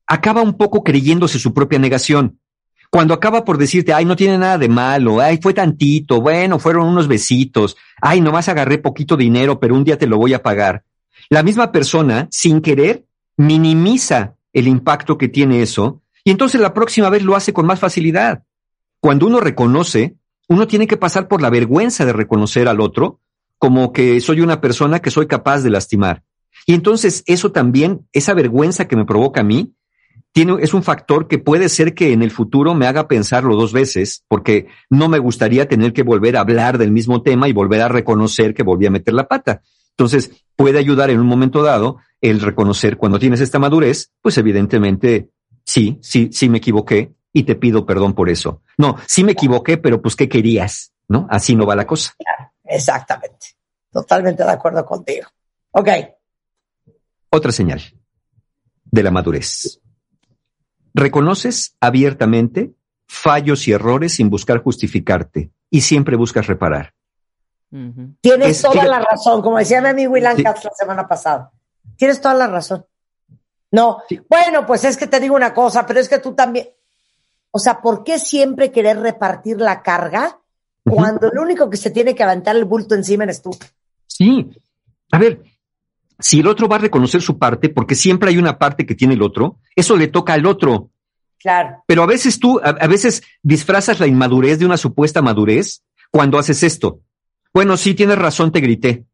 acaba 0.06 0.40
un 0.40 0.56
poco 0.56 0.82
creyéndose 0.82 1.38
su 1.38 1.52
propia 1.52 1.78
negación. 1.78 2.40
Cuando 2.90 3.12
acaba 3.12 3.44
por 3.44 3.58
decirte, 3.58 3.92
ay, 3.92 4.06
no 4.06 4.16
tiene 4.16 4.38
nada 4.38 4.56
de 4.56 4.70
malo, 4.70 5.20
ay, 5.20 5.38
fue 5.42 5.52
tantito, 5.52 6.22
bueno, 6.22 6.58
fueron 6.58 6.88
unos 6.88 7.08
besitos, 7.08 7.76
ay, 8.00 8.22
nomás 8.22 8.48
agarré 8.48 8.78
poquito 8.78 9.18
dinero, 9.18 9.60
pero 9.60 9.74
un 9.74 9.84
día 9.84 9.98
te 9.98 10.06
lo 10.06 10.16
voy 10.16 10.32
a 10.32 10.42
pagar. 10.42 10.84
La 11.28 11.42
misma 11.42 11.72
persona, 11.72 12.26
sin 12.30 12.62
querer, 12.62 13.04
minimiza 13.36 14.36
el 14.54 14.66
impacto 14.66 15.18
que 15.18 15.28
tiene 15.28 15.60
eso 15.60 16.00
y 16.24 16.30
entonces 16.30 16.58
la 16.58 16.72
próxima 16.72 17.10
vez 17.10 17.22
lo 17.22 17.36
hace 17.36 17.52
con 17.52 17.66
más 17.66 17.80
facilidad. 17.80 18.44
Cuando 18.98 19.26
uno 19.26 19.40
reconoce, 19.40 20.16
uno 20.48 20.66
tiene 20.66 20.86
que 20.86 20.96
pasar 20.96 21.28
por 21.28 21.42
la 21.42 21.50
vergüenza 21.50 22.06
de 22.06 22.14
reconocer 22.14 22.66
al 22.66 22.80
otro 22.80 23.20
como 23.58 23.92
que 23.92 24.22
soy 24.22 24.40
una 24.40 24.62
persona 24.62 25.00
que 25.00 25.10
soy 25.10 25.26
capaz 25.26 25.60
de 25.60 25.68
lastimar. 25.68 26.22
Y 26.64 26.74
entonces 26.74 27.22
eso 27.26 27.52
también, 27.52 28.06
esa 28.12 28.34
vergüenza 28.34 28.88
que 28.88 28.96
me 28.96 29.04
provoca 29.04 29.42
a 29.42 29.44
mí, 29.44 29.74
tiene, 30.32 30.56
es 30.60 30.74
un 30.74 30.82
factor 30.82 31.28
que 31.28 31.38
puede 31.38 31.68
ser 31.68 31.94
que 31.94 32.12
en 32.12 32.22
el 32.22 32.30
futuro 32.30 32.74
me 32.74 32.86
haga 32.86 33.08
pensarlo 33.08 33.56
dos 33.56 33.72
veces, 33.72 34.24
porque 34.28 34.66
no 34.90 35.08
me 35.08 35.18
gustaría 35.18 35.68
tener 35.68 35.92
que 35.92 36.02
volver 36.02 36.36
a 36.36 36.40
hablar 36.40 36.76
del 36.76 36.92
mismo 36.92 37.22
tema 37.22 37.48
y 37.48 37.52
volver 37.52 37.80
a 37.80 37.88
reconocer 37.88 38.52
que 38.52 38.62
volví 38.62 38.86
a 38.86 38.90
meter 38.90 39.14
la 39.14 39.28
pata. 39.28 39.62
Entonces, 39.90 40.30
puede 40.54 40.78
ayudar 40.78 41.08
en 41.08 41.20
un 41.20 41.26
momento 41.26 41.62
dado 41.62 41.98
el 42.20 42.40
reconocer 42.40 42.98
cuando 42.98 43.18
tienes 43.18 43.40
esta 43.40 43.58
madurez, 43.58 44.12
pues 44.20 44.36
evidentemente, 44.36 45.30
sí, 45.64 45.98
sí, 46.02 46.28
sí 46.32 46.48
me 46.50 46.58
equivoqué 46.58 47.14
y 47.32 47.44
te 47.44 47.54
pido 47.54 47.86
perdón 47.86 48.14
por 48.14 48.28
eso. 48.28 48.62
No, 48.76 48.96
sí 49.06 49.24
me 49.24 49.32
equivoqué, 49.32 49.78
pero 49.78 50.02
pues, 50.02 50.16
¿qué 50.16 50.28
querías? 50.28 50.92
¿No? 51.08 51.26
Así 51.30 51.56
no 51.56 51.64
va 51.64 51.76
la 51.76 51.86
cosa. 51.86 52.14
Exactamente. 52.64 53.56
Totalmente 53.90 54.44
de 54.44 54.50
acuerdo 54.50 54.84
contigo. 54.84 55.28
Ok. 55.70 55.88
Otra 57.36 57.52
señal 57.52 57.82
de 58.90 59.02
la 59.02 59.10
madurez. 59.10 59.78
Reconoces 60.94 61.76
abiertamente 61.80 62.72
fallos 63.06 63.68
y 63.68 63.72
errores 63.72 64.14
sin 64.14 64.30
buscar 64.30 64.62
justificarte 64.62 65.50
y 65.68 65.82
siempre 65.82 66.16
buscas 66.16 66.46
reparar. 66.46 66.94
Tienes 68.22 68.48
Es- 68.48 68.62
toda 68.62 68.72
fíjate- 68.72 68.88
la 68.90 69.00
razón, 69.00 69.42
como 69.42 69.58
decía 69.58 69.82
mi 69.82 69.88
amigo 69.88 70.16
Ilan 70.16 70.36
Sí. 70.36 70.42
Katz 70.44 70.64
la 70.64 70.70
semana 70.70 71.06
pasada. 71.06 71.50
Tienes 71.96 72.20
toda 72.22 72.34
la 72.34 72.46
razón. 72.46 72.86
No, 73.70 73.98
Sí. 74.08 74.18
bueno, 74.30 74.64
pues 74.66 74.84
es 74.84 74.96
que 74.96 75.06
te 75.06 75.20
digo 75.20 75.34
una 75.36 75.52
cosa, 75.52 75.84
pero 75.84 76.00
es 76.00 76.08
que 76.08 76.18
tú 76.18 76.34
también. 76.34 76.68
O 77.50 77.58
sea, 77.58 77.82
¿por 77.82 78.02
qué 78.02 78.18
siempre 78.18 78.72
querer 78.72 78.98
repartir 78.98 79.60
la 79.60 79.82
carga 79.82 80.40
cuando 80.84 81.30
el 81.30 81.38
único 81.38 81.68
que 81.68 81.76
se 81.76 81.90
tiene 81.90 82.14
que 82.14 82.22
aventar 82.22 82.56
el 82.56 82.64
bulto 82.64 82.94
encima 82.94 83.24
eres 83.24 83.42
tú? 83.42 83.50
Sí. 84.06 84.50
A 85.12 85.18
ver, 85.18 85.42
si 86.18 86.40
el 86.40 86.46
otro 86.46 86.68
va 86.68 86.76
a 86.76 86.80
reconocer 86.80 87.22
su 87.22 87.38
parte, 87.38 87.68
porque 87.68 87.94
siempre 87.94 88.30
hay 88.30 88.38
una 88.38 88.58
parte 88.58 88.86
que 88.86 88.94
tiene 88.94 89.14
el 89.14 89.22
otro, 89.22 89.58
eso 89.74 89.96
le 89.96 90.08
toca 90.08 90.34
al 90.34 90.46
otro. 90.46 90.90
Claro. 91.38 91.84
Pero 91.86 92.02
a 92.02 92.06
veces 92.06 92.40
tú, 92.40 92.60
a, 92.62 92.70
a 92.70 92.86
veces 92.86 93.22
disfrazas 93.42 94.00
la 94.00 94.06
inmadurez 94.06 94.58
de 94.58 94.66
una 94.66 94.76
supuesta 94.76 95.22
madurez 95.22 95.82
cuando 96.10 96.38
haces 96.38 96.62
esto. 96.62 97.00
Bueno, 97.52 97.76
sí, 97.76 97.94
tienes 97.94 98.18
razón, 98.18 98.52
te 98.52 98.60
grité. 98.60 99.04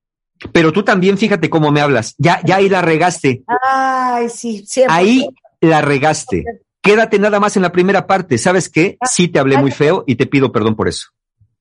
Pero 0.52 0.72
tú 0.72 0.82
también 0.82 1.18
fíjate 1.18 1.48
cómo 1.48 1.70
me 1.70 1.80
hablas. 1.80 2.14
Ya, 2.18 2.40
ya 2.44 2.56
ahí 2.56 2.68
la 2.68 2.82
regaste. 2.82 3.44
Ay, 3.46 4.28
sí, 4.28 4.64
siempre. 4.66 4.96
Ahí, 4.96 5.28
la 5.60 5.80
regaste. 5.80 6.44
Quédate 6.80 7.18
nada 7.18 7.38
más 7.38 7.56
en 7.56 7.62
la 7.62 7.70
primera 7.70 8.06
parte. 8.06 8.38
¿Sabes 8.38 8.68
qué? 8.68 8.98
Sí 9.08 9.28
te 9.28 9.38
hablé 9.38 9.56
muy 9.56 9.70
feo 9.70 10.02
y 10.06 10.16
te 10.16 10.26
pido 10.26 10.50
perdón 10.50 10.74
por 10.74 10.88
eso. 10.88 11.08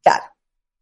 Claro. 0.01 0.23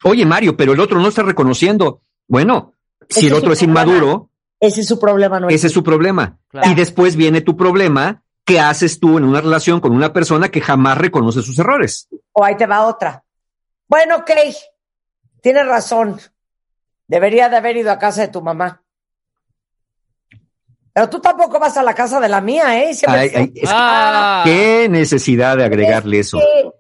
Oye, 0.04 0.26
Mario, 0.26 0.56
pero 0.56 0.72
el 0.72 0.80
otro 0.80 1.00
no 1.00 1.10
está 1.10 1.24
reconociendo. 1.24 2.02
Bueno, 2.28 2.76
si 3.10 3.28
el 3.28 3.34
otro 3.34 3.52
es 3.52 3.62
inmaduro, 3.62 4.29
Ese 4.60 4.82
es 4.82 4.88
su 4.88 5.00
problema, 5.00 5.40
no 5.40 5.48
ese 5.50 5.68
es 5.68 5.74
su 5.74 5.84
problema. 5.84 6.38
Claro. 6.50 6.70
Y 6.72 6.76
después 6.76 7.16
viene 7.16 7.42
tu 7.42 7.56
problema. 7.56 8.24
¿Qué 8.46 8.60
haces 8.60 9.00
tú 9.00 9.18
en 9.18 9.26
una 9.26 9.42
relación 9.42 9.80
con 9.80 9.92
una 9.94 10.12
persona 10.12 10.50
que 10.50 10.60
jamás 10.60 10.98
reconoce 10.98 11.42
sus 11.42 11.58
errores? 11.60 12.08
O 12.34 12.44
ahí 12.44 12.58
te 12.58 12.66
va 12.66 12.86
otra. 12.88 13.24
Bueno, 13.88 14.18
ok, 14.18 14.32
tienes 15.42 15.68
razón. 15.68 16.20
Debería 17.08 17.48
de 17.50 17.58
haber 17.58 17.78
ido 17.78 17.92
a 17.92 18.00
casa 18.00 18.22
de 18.22 18.28
tu 18.30 18.42
mamá. 18.42 18.82
Pero 20.94 21.10
tú 21.10 21.20
tampoco 21.20 21.60
vas 21.60 21.78
a 21.78 21.84
la 21.84 21.94
casa 21.94 22.20
de 22.20 22.28
la 22.30 22.42
mía, 22.42 22.84
¿eh? 22.84 22.94
Siempre 22.94 23.22
Ay, 23.22 23.32
ay, 23.36 23.52
es 23.56 23.62
que- 23.62 23.68
Ah. 23.72 24.42
¿Qué 24.44 24.88
necesidad 24.90 25.56
de 25.58 25.66
agregarle 25.66 26.20
eso? 26.20 26.40
que- 26.40 26.72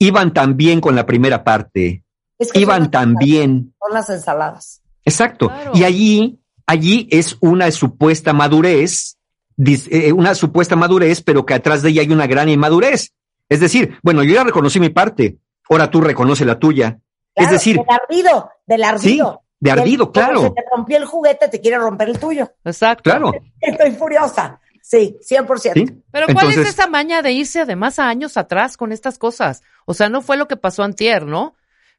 Iban 0.00 0.32
tan 0.34 0.56
bien 0.56 0.80
con 0.80 0.94
la 0.94 1.06
primera 1.06 1.42
parte. 1.44 2.04
es 2.40 2.52
que 2.52 2.60
Iban 2.60 2.88
tan 2.90 3.14
bien. 3.16 3.74
son 3.80 3.92
las 3.94 4.08
ensaladas. 4.10 4.80
Exacto. 5.04 5.48
Claro. 5.48 5.72
Y 5.74 5.82
allí, 5.82 6.37
allí 6.68 7.08
es 7.10 7.36
una 7.40 7.68
supuesta 7.72 8.32
madurez, 8.32 9.16
dis- 9.56 9.88
eh, 9.90 10.12
una 10.12 10.34
supuesta 10.36 10.76
madurez, 10.76 11.20
pero 11.22 11.44
que 11.44 11.54
atrás 11.54 11.82
de 11.82 11.88
ella 11.90 12.02
hay 12.02 12.12
una 12.12 12.26
gran 12.28 12.48
inmadurez. 12.48 13.12
Es 13.48 13.58
decir, 13.60 13.98
bueno, 14.02 14.22
yo 14.22 14.34
ya 14.34 14.44
reconocí 14.44 14.78
mi 14.78 14.90
parte, 14.90 15.38
ahora 15.68 15.90
tú 15.90 16.00
reconoce 16.00 16.44
la 16.44 16.58
tuya. 16.58 17.00
es 17.34 17.50
decir, 17.50 17.76
del 17.76 17.86
ardido, 17.90 18.50
del 18.66 18.84
ardido. 18.84 19.42
de 19.60 19.70
ardido, 19.70 20.12
claro. 20.12 20.42
Se 20.42 20.50
te 20.50 20.62
rompió 20.74 20.96
el 20.98 21.04
juguete, 21.06 21.48
te 21.48 21.60
quiere 21.60 21.78
romper 21.78 22.08
el 22.10 22.18
tuyo. 22.18 22.52
Exacto. 22.64 23.02
claro. 23.10 23.32
Estoy 23.60 23.90
furiosa. 23.92 24.60
Sí, 24.82 25.16
100%. 25.20 25.72
¿sí? 25.74 25.84
Pero 26.10 26.26
¿cuál 26.26 26.46
Entonces- 26.46 26.58
es 26.68 26.68
esa 26.74 26.86
maña 26.86 27.20
de 27.22 27.32
irse 27.32 27.60
además 27.60 27.98
a 27.98 28.08
años 28.08 28.36
atrás 28.36 28.76
con 28.76 28.90
estas 28.92 29.18
cosas? 29.18 29.62
O 29.86 29.92
sea, 29.94 30.08
no 30.08 30.20
fue 30.22 30.36
lo 30.36 30.48
que 30.48 30.56
pasó 30.56 30.82
antier, 30.82 31.26
¿no? 31.26 31.54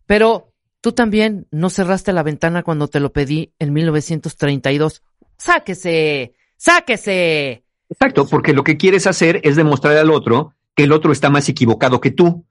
Pero 0.07 0.48
tú 0.81 0.91
también 0.91 1.47
no 1.51 1.69
cerraste 1.69 2.13
la 2.13 2.23
ventana 2.23 2.63
cuando 2.63 2.87
te 2.87 2.99
lo 2.99 3.11
pedí 3.11 3.53
en 3.59 3.73
1932. 3.73 5.03
Sáquese, 5.37 6.33
sáquese. 6.57 7.63
Exacto, 7.89 8.27
porque 8.27 8.53
lo 8.53 8.63
que 8.63 8.77
quieres 8.77 9.07
hacer 9.07 9.41
es 9.43 9.55
demostrar 9.55 9.97
al 9.97 10.11
otro 10.11 10.53
que 10.75 10.83
el 10.83 10.91
otro 10.91 11.11
está 11.11 11.29
más 11.29 11.49
equivocado 11.49 11.99
que 11.99 12.11
tú, 12.11 12.45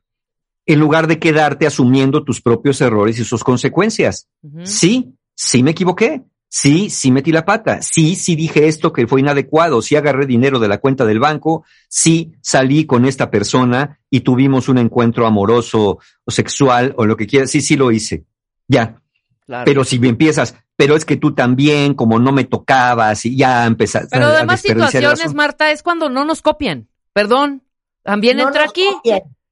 en 0.67 0.81
lugar 0.81 1.07
de 1.07 1.19
quedarte 1.19 1.67
asumiendo 1.67 2.25
tus 2.25 2.43
propios 2.43 2.81
errores 2.81 3.19
y 3.19 3.25
sus 3.25 3.43
consecuencias. 3.43 4.29
Sí, 4.65 5.15
sí 5.35 5.63
me 5.63 5.71
equivoqué. 5.71 6.25
Sí, 6.51 6.89
sí 6.89 7.11
metí 7.11 7.31
la 7.31 7.45
pata. 7.45 7.83
Sí, 7.83 8.17
sí 8.17 8.35
dije 8.35 8.69
esto 8.69 8.93
que 8.93 9.07
fue 9.07 9.21
inadecuado. 9.21 9.83
Sí 9.83 9.97
agarré 9.97 10.25
dinero 10.27 10.59
de 10.59 10.69
la 10.69 10.79
cuenta 10.79 11.05
del 11.05 11.21
banco. 11.21 11.65
Sí 11.89 12.33
salí 12.41 12.87
con 12.87 13.05
esta 13.05 13.31
persona 13.31 14.01
y 14.09 14.21
tuvimos 14.21 14.69
un 14.69 14.79
encuentro 14.79 15.27
amoroso 15.27 15.99
o 16.25 16.31
sexual 16.31 16.95
o 16.97 17.05
lo 17.05 17.17
que 17.17 17.27
quieras. 17.27 17.51
Sí, 17.51 17.61
sí 17.61 17.77
lo 17.77 17.91
hice. 17.91 18.25
Ya. 18.67 19.01
Claro. 19.45 19.65
Pero 19.67 19.85
si 19.85 19.97
empiezas, 19.97 20.55
pero 20.77 20.97
es 20.97 21.05
que 21.05 21.17
tú 21.17 21.35
también, 21.35 21.95
como 21.95 22.19
no 22.19 22.33
me 22.33 22.45
tocabas 22.45 23.25
y 23.27 23.37
ya 23.37 23.67
empezaste 23.67 24.09
Pero 24.11 24.27
además 24.27 24.61
situaciones. 24.61 25.35
Marta, 25.35 25.71
es 25.71 25.83
cuando 25.83 26.09
no 26.09 26.25
nos 26.25 26.41
copian. 26.43 26.89
Perdón. 27.13 27.63
También 28.03 28.39
No 28.39 28.47
entra 28.47 28.65
aquí. 28.65 28.87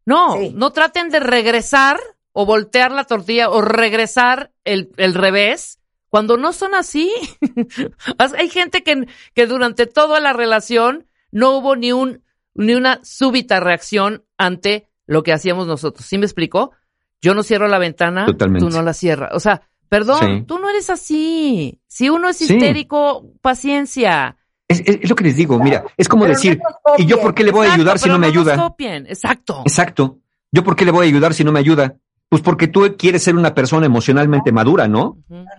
No, 0.06 0.34
Sí. 0.38 0.52
no 0.54 0.70
traten 0.70 1.10
de 1.10 1.20
regresar 1.20 1.98
o 2.32 2.46
voltear 2.46 2.92
la 2.92 3.04
tortilla 3.04 3.50
o 3.50 3.60
regresar 3.60 4.52
el, 4.64 4.92
el 4.96 5.14
revés 5.14 5.78
cuando 6.08 6.36
no 6.36 6.52
son 6.52 6.74
así. 6.74 7.12
Hay 8.38 8.48
gente 8.48 8.82
que, 8.82 9.06
que 9.34 9.46
durante 9.46 9.86
toda 9.86 10.20
la 10.20 10.32
relación 10.32 11.06
no 11.30 11.56
hubo 11.58 11.76
ni 11.76 11.92
un 11.92 12.22
ni 12.54 12.74
una 12.74 13.00
súbita 13.04 13.60
reacción 13.60 14.24
ante 14.38 14.88
lo 15.06 15.22
que 15.22 15.32
hacíamos 15.34 15.66
nosotros. 15.66 16.06
¿Sí 16.06 16.16
me 16.16 16.24
explico? 16.24 16.72
Yo 17.20 17.34
no 17.34 17.42
cierro 17.42 17.68
la 17.68 17.78
ventana, 17.78 18.24
Totalmente. 18.26 18.66
tú 18.66 18.70
no 18.74 18.82
la 18.82 18.94
cierras. 18.94 19.30
O 19.34 19.40
sea, 19.40 19.60
perdón, 19.90 20.20
Sí. 20.20 20.44
tú 20.46 20.58
no 20.58 20.70
eres 20.70 20.88
así. 20.88 21.80
Si 21.86 22.08
uno 22.08 22.28
es 22.30 22.38
Sí. 22.38 22.44
histérico, 22.54 23.30
paciencia. 23.42 24.36
Es, 24.68 24.80
es- 24.80 24.98
es 25.02 25.08
lo 25.10 25.14
que 25.16 25.24
les 25.24 25.36
digo, 25.36 25.58
mira, 25.58 25.84
es 25.98 26.08
como 26.08 26.22
Pero 26.22 26.32
no 26.32 26.36
decir. 26.38 26.60
¿y 26.98 27.04
yo 27.06 27.20
por 27.20 27.34
qué 27.34 27.44
le 27.44 27.52
voy 27.52 27.66
a 27.66 27.74
ayudar 27.74 27.98
si 27.98 28.04
pero 28.04 28.14
no 28.14 28.20
me 28.20 28.26
ayuda? 28.28 28.56
copien. 28.56 29.06
Exacto. 29.06 29.60
Exacto. 29.66 30.18
¿Yo 30.50 30.64
por 30.64 30.76
qué 30.76 30.84
le 30.86 30.92
voy 30.92 31.06
a 31.06 31.08
ayudar 31.10 31.34
si 31.34 31.44
no 31.44 31.52
me 31.52 31.60
ayuda? 31.60 31.96
Pues 32.28 32.42
porque 32.42 32.66
tú 32.66 32.96
quieres 32.98 33.22
ser 33.22 33.36
una 33.36 33.54
persona 33.54 33.86
emocionalmente 33.86 34.50
madura, 34.52 34.88
¿no? 34.88 35.18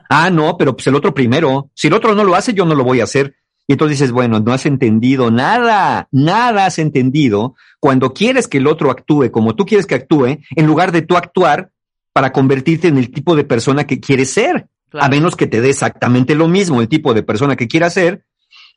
Ah, 0.10 0.30
no, 0.30 0.57
pero 0.57 0.76
pues 0.76 0.88
el 0.88 0.95
otro 0.95 1.14
primero. 1.14 1.72
Si 1.73 1.88
el 1.88 1.94
otro 1.94 2.14
no 2.14 2.23
lo 2.23 2.35
hace, 2.35 2.53
yo 2.53 2.65
no 2.65 2.76
lo 2.76 2.84
voy 2.84 2.99
a 2.99 3.06
hacer. 3.06 3.35
Y 3.68 3.73
entonces 3.73 3.99
dices, 3.99 4.11
bueno, 4.11 4.39
no 4.39 4.53
has 4.53 4.65
entendido 4.65 5.30
nada, 5.30 6.07
nada 6.11 6.65
has 6.65 6.80
entendido 6.80 7.56
cuando 7.80 8.14
quieres 8.14 8.48
que 8.48 8.60
el 8.60 8.68
otro 8.68 8.91
actúe 8.91 9.30
como 9.30 9.56
tú 9.56 9.65
quieres 9.65 9.85
que 9.85 9.95
actúe, 9.95 10.39
en 10.56 10.65
lugar 10.65 10.91
de 10.91 11.02
tú 11.02 11.18
actuar 11.18 11.72
para 12.14 12.31
convertirte 12.31 12.88
en 12.88 12.98
el 12.98 13.11
tipo 13.11 13.35
de 13.35 13.44
persona 13.44 13.85
que 13.85 13.99
quieres 13.99 14.31
ser. 14.31 14.68
Claro. 14.89 15.06
A 15.06 15.10
menos 15.10 15.35
que 15.35 15.48
te 15.48 15.60
dé 15.60 15.69
exactamente 15.69 16.34
lo 16.34 16.48
mismo 16.48 16.80
el 16.80 16.88
tipo 16.88 17.14
de 17.14 17.23
persona 17.23 17.57
que 17.57 17.68
quieras 17.68 17.94
ser. 17.94 18.26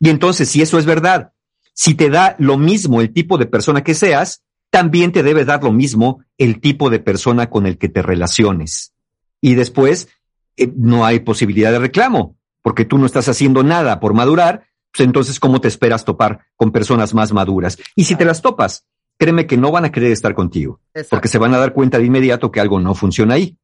Y 0.00 0.10
entonces, 0.10 0.48
si 0.48 0.60
eso 0.60 0.78
es 0.78 0.86
verdad, 0.86 1.32
si 1.72 1.94
te 1.94 2.10
da 2.10 2.34
lo 2.38 2.58
mismo 2.58 3.00
el 3.00 3.12
tipo 3.12 3.38
de 3.38 3.46
persona 3.46 3.84
que 3.84 3.94
seas, 3.94 4.42
también 4.70 5.12
te 5.12 5.22
debe 5.22 5.44
dar 5.44 5.62
lo 5.62 5.72
mismo 5.72 6.24
el 6.38 6.60
tipo 6.60 6.90
de 6.90 7.00
persona 7.00 7.50
con 7.50 7.66
el 7.66 7.76
que 7.76 7.88
te 7.88 8.02
relaciones. 8.02 8.94
Y 9.40 9.54
después, 9.54 10.08
eh, 10.56 10.72
no 10.76 11.04
hay 11.04 11.20
posibilidad 11.20 11.72
de 11.72 11.78
reclamo, 11.78 12.36
porque 12.62 12.84
tú 12.84 12.98
no 12.98 13.06
estás 13.06 13.28
haciendo 13.28 13.62
nada 13.62 14.00
por 14.00 14.14
madurar, 14.14 14.66
pues 14.92 15.06
entonces, 15.06 15.38
¿cómo 15.38 15.60
te 15.60 15.68
esperas 15.68 16.04
topar 16.04 16.46
con 16.56 16.72
personas 16.72 17.14
más 17.14 17.32
maduras? 17.32 17.78
Y 17.94 18.04
si 18.04 18.16
te 18.16 18.24
las 18.24 18.42
topas, 18.42 18.86
créeme 19.18 19.46
que 19.46 19.56
no 19.56 19.70
van 19.70 19.84
a 19.84 19.92
querer 19.92 20.12
estar 20.12 20.34
contigo, 20.34 20.80
Exacto. 20.94 21.16
porque 21.16 21.28
se 21.28 21.38
van 21.38 21.54
a 21.54 21.58
dar 21.58 21.72
cuenta 21.72 21.98
de 21.98 22.06
inmediato 22.06 22.50
que 22.50 22.60
algo 22.60 22.80
no 22.80 22.94
funciona 22.94 23.34
ahí. 23.34 23.56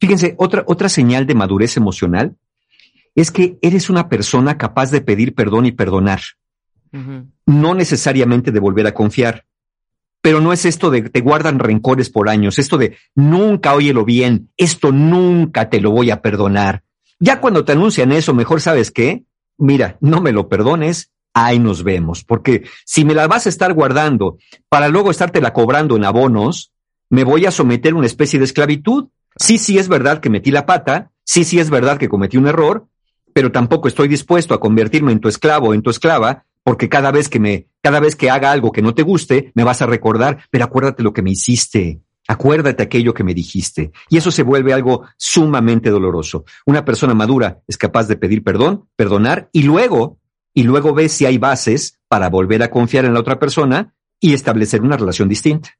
Fíjense, 0.00 0.34
otra, 0.38 0.62
otra 0.66 0.88
señal 0.88 1.26
de 1.26 1.34
madurez 1.34 1.76
emocional 1.76 2.36
es 3.14 3.30
que 3.30 3.58
eres 3.62 3.90
una 3.90 4.08
persona 4.08 4.56
capaz 4.56 4.90
de 4.90 5.00
pedir 5.00 5.34
perdón 5.34 5.66
y 5.66 5.72
perdonar, 5.72 6.20
no 7.46 7.74
necesariamente 7.74 8.52
de 8.52 8.60
volver 8.60 8.86
a 8.86 8.94
confiar. 8.94 9.44
Pero 10.20 10.40
no 10.40 10.52
es 10.52 10.64
esto 10.64 10.90
de 10.90 11.02
te 11.02 11.20
guardan 11.20 11.58
rencores 11.58 12.10
por 12.10 12.28
años, 12.28 12.58
esto 12.58 12.76
de 12.76 12.96
nunca 13.14 13.74
óyelo 13.74 14.04
bien, 14.04 14.50
esto 14.56 14.92
nunca 14.92 15.70
te 15.70 15.80
lo 15.80 15.90
voy 15.90 16.10
a 16.10 16.22
perdonar. 16.22 16.82
Ya 17.20 17.40
cuando 17.40 17.64
te 17.64 17.72
anuncian 17.72 18.12
eso, 18.12 18.34
mejor 18.34 18.60
sabes 18.60 18.90
qué, 18.90 19.24
mira, 19.56 19.96
no 20.00 20.20
me 20.20 20.32
lo 20.32 20.48
perdones, 20.48 21.12
ahí 21.34 21.58
nos 21.58 21.84
vemos, 21.84 22.24
porque 22.24 22.64
si 22.84 23.04
me 23.04 23.14
la 23.14 23.26
vas 23.26 23.46
a 23.46 23.48
estar 23.48 23.74
guardando 23.74 24.38
para 24.68 24.88
luego 24.88 25.10
estártela 25.10 25.52
cobrando 25.52 25.96
en 25.96 26.04
abonos, 26.04 26.72
me 27.10 27.24
voy 27.24 27.46
a 27.46 27.50
someter 27.50 27.92
a 27.92 27.96
una 27.96 28.06
especie 28.06 28.38
de 28.38 28.44
esclavitud. 28.44 29.08
Sí, 29.36 29.58
sí 29.58 29.78
es 29.78 29.88
verdad 29.88 30.20
que 30.20 30.30
metí 30.30 30.50
la 30.50 30.66
pata, 30.66 31.10
sí, 31.24 31.44
sí 31.44 31.58
es 31.58 31.70
verdad 31.70 31.98
que 31.98 32.08
cometí 32.08 32.36
un 32.36 32.48
error, 32.48 32.86
pero 33.32 33.52
tampoco 33.52 33.88
estoy 33.88 34.08
dispuesto 34.08 34.54
a 34.54 34.60
convertirme 34.60 35.12
en 35.12 35.20
tu 35.20 35.28
esclavo 35.28 35.68
o 35.68 35.74
en 35.74 35.82
tu 35.82 35.90
esclava, 35.90 36.44
porque 36.68 36.90
cada 36.90 37.10
vez 37.10 37.30
que 37.30 37.40
me, 37.40 37.66
cada 37.82 37.98
vez 37.98 38.14
que 38.14 38.28
haga 38.28 38.52
algo 38.52 38.72
que 38.72 38.82
no 38.82 38.92
te 38.94 39.00
guste, 39.02 39.52
me 39.54 39.64
vas 39.64 39.80
a 39.80 39.86
recordar, 39.86 40.40
pero 40.50 40.66
acuérdate 40.66 41.02
lo 41.02 41.14
que 41.14 41.22
me 41.22 41.30
hiciste. 41.30 42.02
Acuérdate 42.28 42.82
aquello 42.82 43.14
que 43.14 43.24
me 43.24 43.32
dijiste. 43.32 43.90
Y 44.10 44.18
eso 44.18 44.30
se 44.30 44.42
vuelve 44.42 44.74
algo 44.74 45.06
sumamente 45.16 45.88
doloroso. 45.88 46.44
Una 46.66 46.84
persona 46.84 47.14
madura 47.14 47.62
es 47.66 47.78
capaz 47.78 48.06
de 48.06 48.16
pedir 48.16 48.44
perdón, 48.44 48.86
perdonar 48.96 49.48
y 49.50 49.62
luego, 49.62 50.18
y 50.52 50.64
luego 50.64 50.92
ve 50.92 51.08
si 51.08 51.24
hay 51.24 51.38
bases 51.38 51.98
para 52.06 52.28
volver 52.28 52.62
a 52.62 52.70
confiar 52.70 53.06
en 53.06 53.14
la 53.14 53.20
otra 53.20 53.38
persona 53.38 53.94
y 54.20 54.34
establecer 54.34 54.82
una 54.82 54.98
relación 54.98 55.26
distinta. 55.26 55.70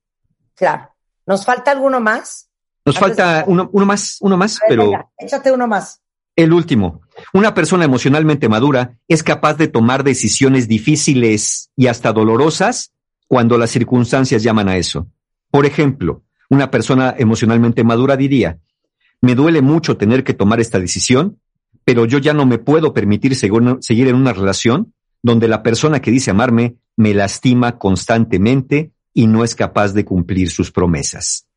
Claro. 0.54 0.88
¿Nos 1.26 1.44
falta 1.44 1.70
alguno 1.70 2.00
más? 2.00 2.48
Nos 2.86 2.96
Antes 2.96 3.08
falta 3.08 3.38
de- 3.40 3.44
uno, 3.46 3.68
uno 3.74 3.84
más, 3.84 4.16
uno 4.22 4.38
más, 4.38 4.58
ver, 4.58 4.68
pero 4.70 4.84
venga, 4.86 5.10
échate 5.18 5.52
uno 5.52 5.66
más. 5.66 6.00
El 6.38 6.52
último. 6.52 7.02
Una 7.34 7.52
persona 7.52 7.84
emocionalmente 7.84 8.48
madura 8.48 8.96
es 9.08 9.24
capaz 9.24 9.54
de 9.54 9.66
tomar 9.66 10.04
decisiones 10.04 10.68
difíciles 10.68 11.70
y 11.74 11.88
hasta 11.88 12.12
dolorosas 12.12 12.92
cuando 13.26 13.58
las 13.58 13.70
circunstancias 13.70 14.44
llaman 14.44 14.68
a 14.68 14.76
eso. 14.76 15.08
Por 15.50 15.66
ejemplo, 15.66 16.22
una 16.48 16.70
persona 16.70 17.12
emocionalmente 17.18 17.82
madura 17.82 18.16
diría, 18.16 18.60
me 19.20 19.34
duele 19.34 19.62
mucho 19.62 19.96
tener 19.96 20.22
que 20.22 20.32
tomar 20.32 20.60
esta 20.60 20.78
decisión, 20.78 21.40
pero 21.84 22.04
yo 22.04 22.18
ya 22.18 22.34
no 22.34 22.46
me 22.46 22.58
puedo 22.58 22.94
permitir 22.94 23.34
seguir 23.34 24.06
en 24.06 24.14
una 24.14 24.32
relación 24.32 24.94
donde 25.20 25.48
la 25.48 25.64
persona 25.64 26.00
que 26.00 26.12
dice 26.12 26.30
amarme 26.30 26.76
me 26.96 27.14
lastima 27.14 27.78
constantemente 27.78 28.92
y 29.12 29.26
no 29.26 29.42
es 29.42 29.56
capaz 29.56 29.92
de 29.92 30.04
cumplir 30.04 30.50
sus 30.50 30.70
promesas. 30.70 31.48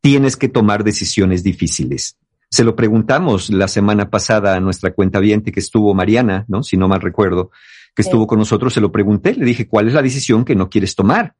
Tienes 0.00 0.38
que 0.38 0.48
tomar 0.48 0.82
decisiones 0.82 1.42
difíciles. 1.42 2.16
Se 2.54 2.62
lo 2.62 2.76
preguntamos 2.76 3.50
la 3.50 3.66
semana 3.66 4.10
pasada 4.10 4.54
a 4.54 4.60
nuestra 4.60 4.92
cuenta 4.92 5.20
que 5.20 5.52
estuvo 5.56 5.92
Mariana, 5.92 6.44
¿no? 6.46 6.62
Si 6.62 6.76
no 6.76 6.86
mal 6.86 7.00
recuerdo, 7.00 7.50
que 7.96 8.04
Sí. 8.04 8.08
estuvo 8.08 8.28
con 8.28 8.38
nosotros, 8.38 8.72
se 8.72 8.80
lo 8.80 8.92
pregunté, 8.92 9.34
le 9.34 9.44
dije, 9.44 9.66
¿cuál 9.66 9.88
es 9.88 9.94
la 9.94 10.02
decisión 10.02 10.44
que 10.44 10.54
no 10.54 10.70
quieres 10.70 10.94
tomar? 10.94 11.34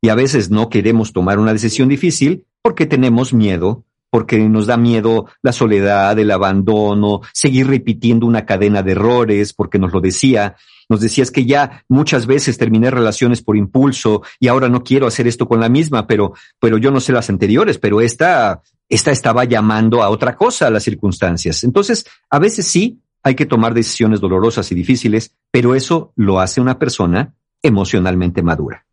Y 0.00 0.08
a 0.08 0.14
veces 0.14 0.50
no 0.50 0.70
queremos 0.70 1.12
tomar 1.12 1.38
una 1.38 1.52
decisión 1.52 1.90
difícil 1.90 2.46
porque 2.62 2.86
tenemos 2.86 3.34
miedo, 3.34 3.84
porque 4.08 4.38
nos 4.48 4.66
da 4.66 4.78
miedo 4.78 5.26
la 5.42 5.52
soledad, 5.52 6.18
el 6.18 6.30
abandono, 6.30 7.20
seguir 7.34 7.66
repitiendo 7.66 8.24
una 8.24 8.46
cadena 8.46 8.82
de 8.82 8.92
errores, 8.92 9.52
porque 9.52 9.78
nos 9.78 9.92
lo 9.92 10.00
decía. 10.00 10.56
nos 10.86 11.00
decías 11.00 11.30
que 11.30 11.46
ya 11.46 11.82
muchas 11.88 12.26
veces 12.26 12.58
terminé 12.58 12.90
relaciones 12.90 13.42
por 13.42 13.56
impulso 13.56 14.22
y 14.38 14.48
ahora 14.48 14.68
no 14.68 14.82
quiero 14.82 15.06
hacer 15.06 15.26
esto 15.26 15.48
con 15.48 15.58
la 15.58 15.70
misma, 15.70 16.06
pero, 16.06 16.34
pero 16.60 16.76
yo 16.76 16.90
no 16.90 17.00
sé 17.00 17.12
las 17.12 17.30
anteriores, 17.30 17.78
pero 17.78 18.02
esta, 18.02 18.60
esta 18.88 19.10
estaba 19.10 19.44
llamando 19.44 20.02
a 20.02 20.10
otra 20.10 20.36
cosa 20.36 20.66
a 20.66 20.70
las 20.70 20.82
circunstancias. 20.82 21.64
Entonces, 21.64 22.06
a 22.30 22.38
veces 22.38 22.66
sí 22.66 23.00
hay 23.22 23.34
que 23.34 23.46
tomar 23.46 23.74
decisiones 23.74 24.20
dolorosas 24.20 24.70
y 24.70 24.74
difíciles, 24.74 25.34
pero 25.50 25.74
eso 25.74 26.12
lo 26.16 26.40
hace 26.40 26.60
una 26.60 26.78
persona 26.78 27.34
emocionalmente 27.62 28.42
madura. 28.42 28.86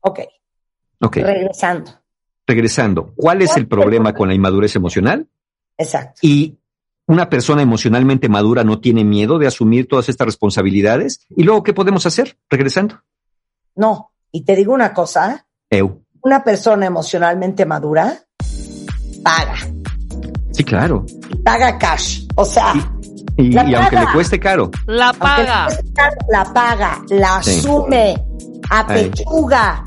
Ok. 0.00 0.20
Ok. 1.00 1.16
Regresando. 1.16 1.92
Regresando, 2.46 3.12
¿cuál 3.16 3.42
es 3.42 3.56
el 3.56 3.66
problema 3.66 4.12
con 4.12 4.28
la 4.28 4.34
inmadurez 4.34 4.76
emocional? 4.76 5.28
Exacto. 5.78 6.20
Y 6.22 6.58
una 7.06 7.28
persona 7.28 7.62
emocionalmente 7.62 8.28
madura 8.28 8.64
no 8.64 8.80
tiene 8.80 9.04
miedo 9.04 9.38
de 9.38 9.46
asumir 9.46 9.88
todas 9.88 10.08
estas 10.08 10.26
responsabilidades. 10.26 11.26
¿Y 11.36 11.44
luego 11.44 11.62
qué 11.62 11.72
podemos 11.72 12.06
hacer? 12.06 12.36
Regresando. 12.50 13.02
No, 13.74 14.12
y 14.32 14.44
te 14.44 14.56
digo 14.56 14.74
una 14.74 14.92
cosa. 14.92 15.46
Eu. 15.70 16.02
Una 16.22 16.42
persona 16.42 16.86
emocionalmente 16.86 17.66
madura 17.66 18.25
paga. 19.26 19.54
Sí, 20.52 20.62
claro. 20.64 21.04
Y 21.30 21.36
paga 21.42 21.76
cash. 21.78 22.22
O 22.36 22.44
sea, 22.44 22.72
Y, 23.38 23.50
La 23.52 23.68
y 23.68 23.74
aunque 23.74 23.96
le 23.96 24.06
cueste 24.14 24.40
caro. 24.40 24.70
La 24.86 25.12
paga. 25.12 25.66
caro, 25.94 26.16
la 26.32 26.44
paga, 26.54 27.02
la 27.10 27.42
Sí. 27.42 27.58
asume, 27.58 28.14
apechuga, 28.70 29.84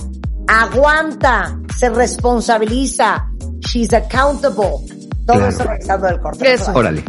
aguanta, 0.47 1.57
se 1.75 1.89
responsabiliza. 1.89 3.25
She's 3.61 3.91
accountable. 3.93 4.69
Todo 5.25 5.37
Claro. 5.37 5.47
eso 5.49 5.63
regresando 5.63 6.07
del 6.07 6.19
corte. 6.19 6.53
Eso. 6.53 6.71
Órale. 6.73 7.03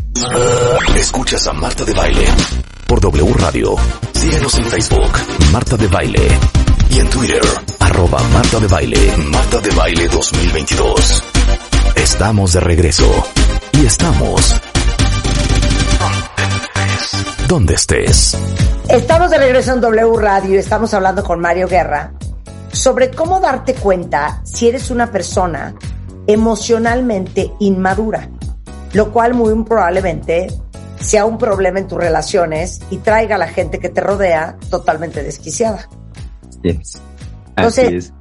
Escuchas 0.97 1.47
a 1.47 1.53
Marta 1.53 1.85
de 1.85 1.93
Baile 1.93 2.25
por 2.87 3.01
W 3.01 3.33
Radio. 3.35 3.75
Síguenos 4.13 4.55
en 4.59 4.65
Facebook, 4.65 5.13
Marta 5.53 5.77
de 5.77 5.89
Baile. 5.89 6.29
Y 6.91 6.99
en 7.01 7.09
Twitter, 7.11 7.43
arroba 7.81 8.19
Marta 8.33 8.59
de 8.61 8.67
Baile, 8.67 9.15
Marta 9.31 9.61
de 9.61 9.71
Baile 9.73 10.09
2022. 10.09 11.23
Estamos 12.01 12.55
de 12.55 12.61
regreso. 12.61 13.05
Y 13.73 13.85
estamos... 13.85 14.59
Donde 17.47 17.75
estés. 17.75 18.39
Estamos 18.89 19.31
de 19.31 19.37
regreso 19.37 19.75
en 19.75 19.83
W 19.83 20.17
Radio 20.17 20.55
y 20.55 20.57
estamos 20.57 20.95
hablando 20.95 21.23
con 21.23 21.41
Mario 21.41 21.69
Guerra 21.69 22.15
sobre 22.73 23.11
cómo 23.11 23.39
darte 23.39 23.75
cuenta 23.75 24.41
si 24.45 24.69
eres 24.69 24.91
una 24.91 25.13
persona 25.13 25.75
emocionalmente 26.27 27.53
inmadura, 27.61 28.31
lo 28.95 29.13
cual 29.13 29.35
muy 29.35 29.63
probablemente 29.65 30.47
sea 30.99 31.27
un 31.27 31.37
problema 31.37 31.81
en 31.81 31.87
tus 31.87 31.99
relaciones 31.99 32.81
y 32.91 32.97
traiga 32.97 33.35
a 33.35 33.39
la 33.39 33.49
gente 33.49 33.79
que 33.79 33.91
te 33.91 34.01
rodea 34.01 34.57
totalmente 34.71 35.23
desquiciada. 35.23 35.87
Yes. 36.63 36.99
Entonces-. 37.57 38.15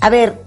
A 0.00 0.10
ver, 0.10 0.42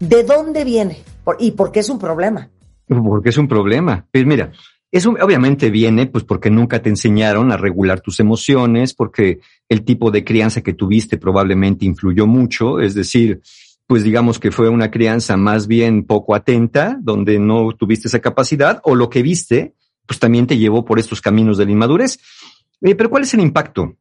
¿de 0.00 0.22
dónde 0.22 0.64
viene? 0.64 1.02
¿Y 1.38 1.52
por 1.52 1.72
qué 1.72 1.80
es 1.80 1.88
un 1.88 1.98
problema? 1.98 2.50
Porque 2.86 3.30
es 3.30 3.38
un 3.38 3.48
problema. 3.48 4.06
Pues 4.10 4.26
mira, 4.26 4.52
eso 4.90 5.14
obviamente 5.20 5.70
viene 5.70 6.06
pues 6.06 6.24
porque 6.24 6.50
nunca 6.50 6.82
te 6.82 6.90
enseñaron 6.90 7.50
a 7.50 7.56
regular 7.56 8.00
tus 8.00 8.20
emociones, 8.20 8.92
porque 8.92 9.40
el 9.68 9.84
tipo 9.84 10.10
de 10.10 10.24
crianza 10.24 10.60
que 10.60 10.74
tuviste 10.74 11.16
probablemente 11.16 11.86
influyó 11.86 12.26
mucho, 12.26 12.78
es 12.78 12.94
decir, 12.94 13.40
pues 13.86 14.04
digamos 14.04 14.38
que 14.38 14.50
fue 14.50 14.68
una 14.68 14.90
crianza 14.90 15.36
más 15.36 15.66
bien 15.66 16.04
poco 16.04 16.34
atenta, 16.34 16.98
donde 17.00 17.38
no 17.38 17.72
tuviste 17.72 18.08
esa 18.08 18.20
capacidad, 18.20 18.80
o 18.84 18.94
lo 18.94 19.08
que 19.08 19.22
viste, 19.22 19.74
pues 20.06 20.18
también 20.18 20.46
te 20.46 20.58
llevó 20.58 20.84
por 20.84 20.98
estos 20.98 21.20
caminos 21.20 21.56
de 21.56 21.64
la 21.64 21.72
inmadurez. 21.72 22.18
Eh, 22.82 22.94
pero 22.94 23.08
¿cuál 23.08 23.22
es 23.22 23.32
el 23.32 23.40
impacto? 23.40 23.96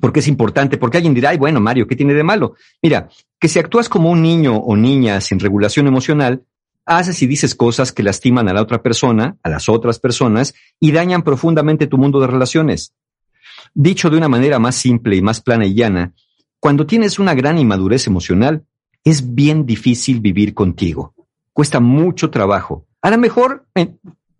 Porque 0.00 0.20
es 0.20 0.28
importante, 0.28 0.76
porque 0.76 0.98
alguien 0.98 1.14
dirá, 1.14 1.30
ay, 1.30 1.38
bueno, 1.38 1.60
Mario, 1.60 1.86
¿qué 1.86 1.96
tiene 1.96 2.14
de 2.14 2.22
malo? 2.22 2.54
Mira, 2.82 3.08
que 3.38 3.48
si 3.48 3.58
actúas 3.58 3.88
como 3.88 4.10
un 4.10 4.22
niño 4.22 4.56
o 4.56 4.76
niña 4.76 5.20
sin 5.20 5.40
regulación 5.40 5.86
emocional, 5.86 6.44
haces 6.84 7.22
y 7.22 7.26
dices 7.26 7.54
cosas 7.54 7.92
que 7.92 8.02
lastiman 8.02 8.48
a 8.48 8.52
la 8.52 8.62
otra 8.62 8.82
persona, 8.82 9.36
a 9.42 9.48
las 9.48 9.68
otras 9.68 9.98
personas, 9.98 10.54
y 10.80 10.92
dañan 10.92 11.22
profundamente 11.22 11.86
tu 11.86 11.98
mundo 11.98 12.20
de 12.20 12.26
relaciones. 12.26 12.94
Dicho 13.74 14.10
de 14.10 14.16
una 14.16 14.28
manera 14.28 14.58
más 14.58 14.74
simple 14.74 15.16
y 15.16 15.22
más 15.22 15.40
plana 15.40 15.66
y 15.66 15.74
llana, 15.74 16.14
cuando 16.60 16.86
tienes 16.86 17.18
una 17.18 17.34
gran 17.34 17.58
inmadurez 17.58 18.06
emocional, 18.06 18.64
es 19.04 19.34
bien 19.34 19.64
difícil 19.64 20.20
vivir 20.20 20.54
contigo. 20.54 21.14
Cuesta 21.52 21.80
mucho 21.80 22.30
trabajo. 22.30 22.86
A 23.00 23.10
lo 23.10 23.18
mejor 23.18 23.66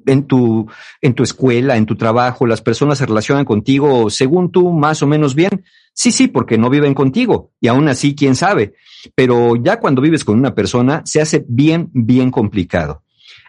en, 0.09 0.25
tu, 0.25 0.67
en 1.01 1.15
tu 1.15 1.23
escuela, 1.23 1.77
en 1.77 1.87
tu 1.87 1.97
trabajo, 1.97 2.47
las 2.47 2.61
personas 2.61 2.99
se 2.99 3.07
relacionan 3.07 3.45
contigo 3.45 4.11
según 4.11 4.51
tú 4.51 4.73
más 4.73 5.03
o 5.03 5.07
menos 5.07 5.35
bien. 5.35 5.65
Sí, 5.93 6.13
sí, 6.13 6.29
porque 6.29 6.59
no 6.59 6.71
viven 6.71 6.95
contigo. 6.95 7.53
Y 7.61 7.69
aún 7.69 7.89
así, 7.89 8.15
quién 8.15 8.37
sabe. 8.37 8.75
Pero 9.15 9.57
ya 9.57 9.81
cuando 9.81 10.03
vives 10.03 10.25
con 10.25 10.39
una 10.39 10.55
persona, 10.55 11.03
se 11.05 11.21
hace 11.21 11.45
bien, 11.49 11.91
bien 11.93 12.31
complicado. 12.31 13.03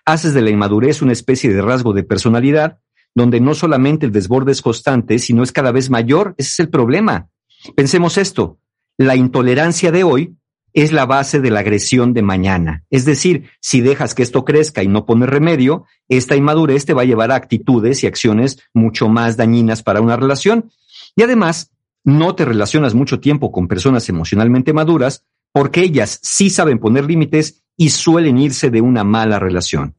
Haces 0.06 0.34
de 0.34 0.41
la 0.41 0.49
inmadurez 0.49 1.02
una 1.02 1.14
especie 1.14 1.53
de 1.53 1.61
rasgo 1.61 1.94
de 1.94 2.03
personalidad, 2.03 2.80
donde 3.14 3.40
no 3.40 3.53
solamente 3.53 4.06
el 4.06 4.11
desborde 4.11 4.52
es 4.52 4.61
constante, 4.61 5.19
sino 5.19 5.44
es 5.44 5.52
cada 5.52 5.72
vez 5.72 5.90
mayor. 5.90 6.36
Ese 6.38 6.49
es 6.49 6.60
el 6.60 6.69
problema. 6.69 7.30
Pensemos 7.76 8.18
esto. 8.18 8.57
La 8.98 9.15
intolerancia 9.15 9.91
de 9.91 10.03
hoy 10.03 10.36
es 10.73 10.91
la 10.91 11.05
base 11.05 11.39
de 11.39 11.51
la 11.51 11.59
agresión 11.59 12.13
de 12.13 12.21
mañana. 12.21 12.83
Es 12.89 13.05
decir, 13.05 13.49
si 13.59 13.81
dejas 13.81 14.15
que 14.15 14.23
esto 14.23 14.45
crezca 14.45 14.83
y 14.83 14.87
no 14.87 15.05
pones 15.05 15.29
remedio, 15.29 15.85
esta 16.07 16.35
inmadurez 16.35 16.85
te 16.85 16.93
va 16.93 17.03
a 17.03 17.05
llevar 17.05 17.31
a 17.31 17.35
actitudes 17.35 18.03
y 18.03 18.07
acciones 18.07 18.59
mucho 18.73 19.09
más 19.09 19.37
dañinas 19.37 19.83
para 19.83 20.01
una 20.01 20.15
relación. 20.15 20.71
Y 21.15 21.23
además, 21.23 21.71
no 22.03 22.35
te 22.35 22.45
relacionas 22.45 22.93
mucho 22.93 23.19
tiempo 23.19 23.51
con 23.51 23.67
personas 23.67 24.07
emocionalmente 24.09 24.73
maduras 24.73 25.25
porque 25.51 25.81
ellas 25.81 26.19
sí 26.21 26.49
saben 26.49 26.79
poner 26.79 27.05
límites 27.05 27.63
y 27.75 27.89
suelen 27.89 28.37
irse 28.37 28.69
de 28.69 28.81
una 28.81 29.03
mala 29.03 29.39
relación. 29.39 29.95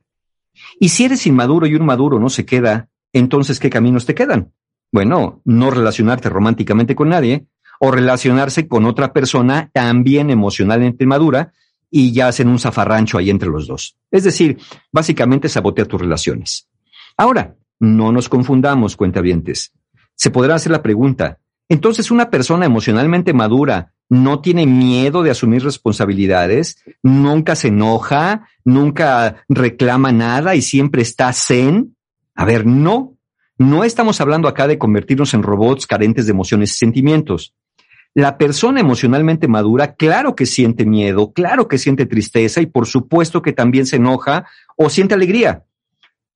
Y 0.79 0.91
si 0.91 1.05
eres 1.05 1.27
inmaduro 1.27 1.67
y 1.67 1.75
un 1.75 1.87
maduro 1.87 2.19
no 2.19 2.29
se 2.29 2.45
queda, 2.45 2.89
entonces 3.13 3.59
¿qué 3.59 3.71
caminos 3.71 4.07
te 4.07 4.15
quedan? 4.15 4.53
Bueno, 4.93 5.41
no 5.45 5.71
relacionarte 5.71 6.29
románticamente 6.29 6.95
con 6.95 7.09
nadie 7.11 7.47
o 7.83 7.91
relacionarse 7.91 8.69
con 8.69 8.85
otra 8.85 9.13
persona 9.13 9.71
también 9.73 10.29
emocionalmente 10.29 11.07
madura 11.07 11.53
y 11.91 12.13
ya 12.13 12.29
hacen 12.29 12.49
un 12.49 12.59
zafarrancho 12.59 13.17
ahí 13.19 13.31
entre 13.31 13.49
los 13.49 13.67
dos. 13.67 13.97
Es 14.11 14.23
decir, 14.23 14.59
básicamente 14.93 15.49
sabotea 15.49 15.87
tus 15.87 16.01
relaciones. 16.01 16.69
Ahora, 17.17 17.57
no 17.81 18.13
nos 18.13 18.29
confundamos, 18.29 18.97
cuentavientes. 18.97 19.73
Se 20.15 20.31
podrá 20.31 20.57
hacer 20.57 20.71
la 20.71 20.83
pregunta, 20.83 21.39
entonces 21.71 22.11
una 22.11 22.31
persona 22.31 22.67
emocionalmente 22.67 23.33
madura 23.33 23.95
no 24.11 24.41
tiene 24.41 24.67
miedo 24.67 25.23
de 25.23 25.31
asumir 25.31 25.65
responsabilidades, 25.65 26.85
nunca 27.03 27.55
se 27.55 27.69
enoja, 27.69 28.49
nunca 28.63 29.45
reclama 29.49 30.13
nada 30.13 30.55
y 30.55 30.63
siempre 30.63 31.01
está 31.01 31.33
zen. 31.33 31.97
A 32.35 32.45
ver, 32.45 32.67
no, 32.67 33.17
no 33.57 33.85
estamos 33.85 34.21
hablando 34.21 34.49
acá 34.49 34.67
de 34.67 34.79
convertirnos 34.79 35.33
en 35.33 35.43
robots 35.43 35.87
carentes 35.87 36.27
de 36.27 36.33
emociones 36.33 36.73
y 36.73 36.79
sentimientos. 36.79 37.55
La 38.15 38.39
persona 38.39 38.81
emocionalmente 38.81 39.47
madura, 39.47 39.95
claro 39.95 40.35
que 40.35 40.47
siente 40.47 40.85
miedo, 40.85 41.33
claro 41.33 41.69
que 41.69 41.79
siente 41.79 42.07
tristeza 42.07 42.61
y 42.61 42.67
por 42.67 42.87
supuesto 42.87 43.41
que 43.41 43.53
también 43.53 43.87
se 43.87 43.97
enoja 43.97 44.47
o 44.77 44.91
siente 44.91 45.15
alegría. 45.15 45.65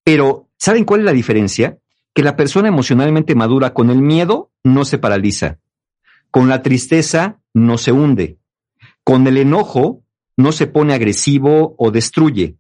Pero, 0.05 0.49
¿saben 0.57 0.85
cuál 0.85 1.01
es 1.01 1.07
la 1.07 1.13
diferencia? 1.13 1.79
Que 2.15 2.23
la 2.23 2.37
persona 2.37 2.69
emocionalmente 2.69 3.35
madura 3.35 3.75
con 3.75 3.91
el 3.91 4.01
miedo 4.01 4.53
no 4.63 4.85
se 4.85 4.99
paraliza, 4.99 5.59
con 6.31 6.49
la 6.49 6.63
tristeza 6.63 7.41
no 7.53 7.77
se 7.77 7.91
hunde, 7.91 8.39
con 9.03 9.27
el 9.27 9.37
enojo 9.37 10.05
no 10.37 10.53
se 10.53 10.67
pone 10.69 10.95
agresivo 10.95 11.75
o 11.77 11.91
destruye, 11.91 12.57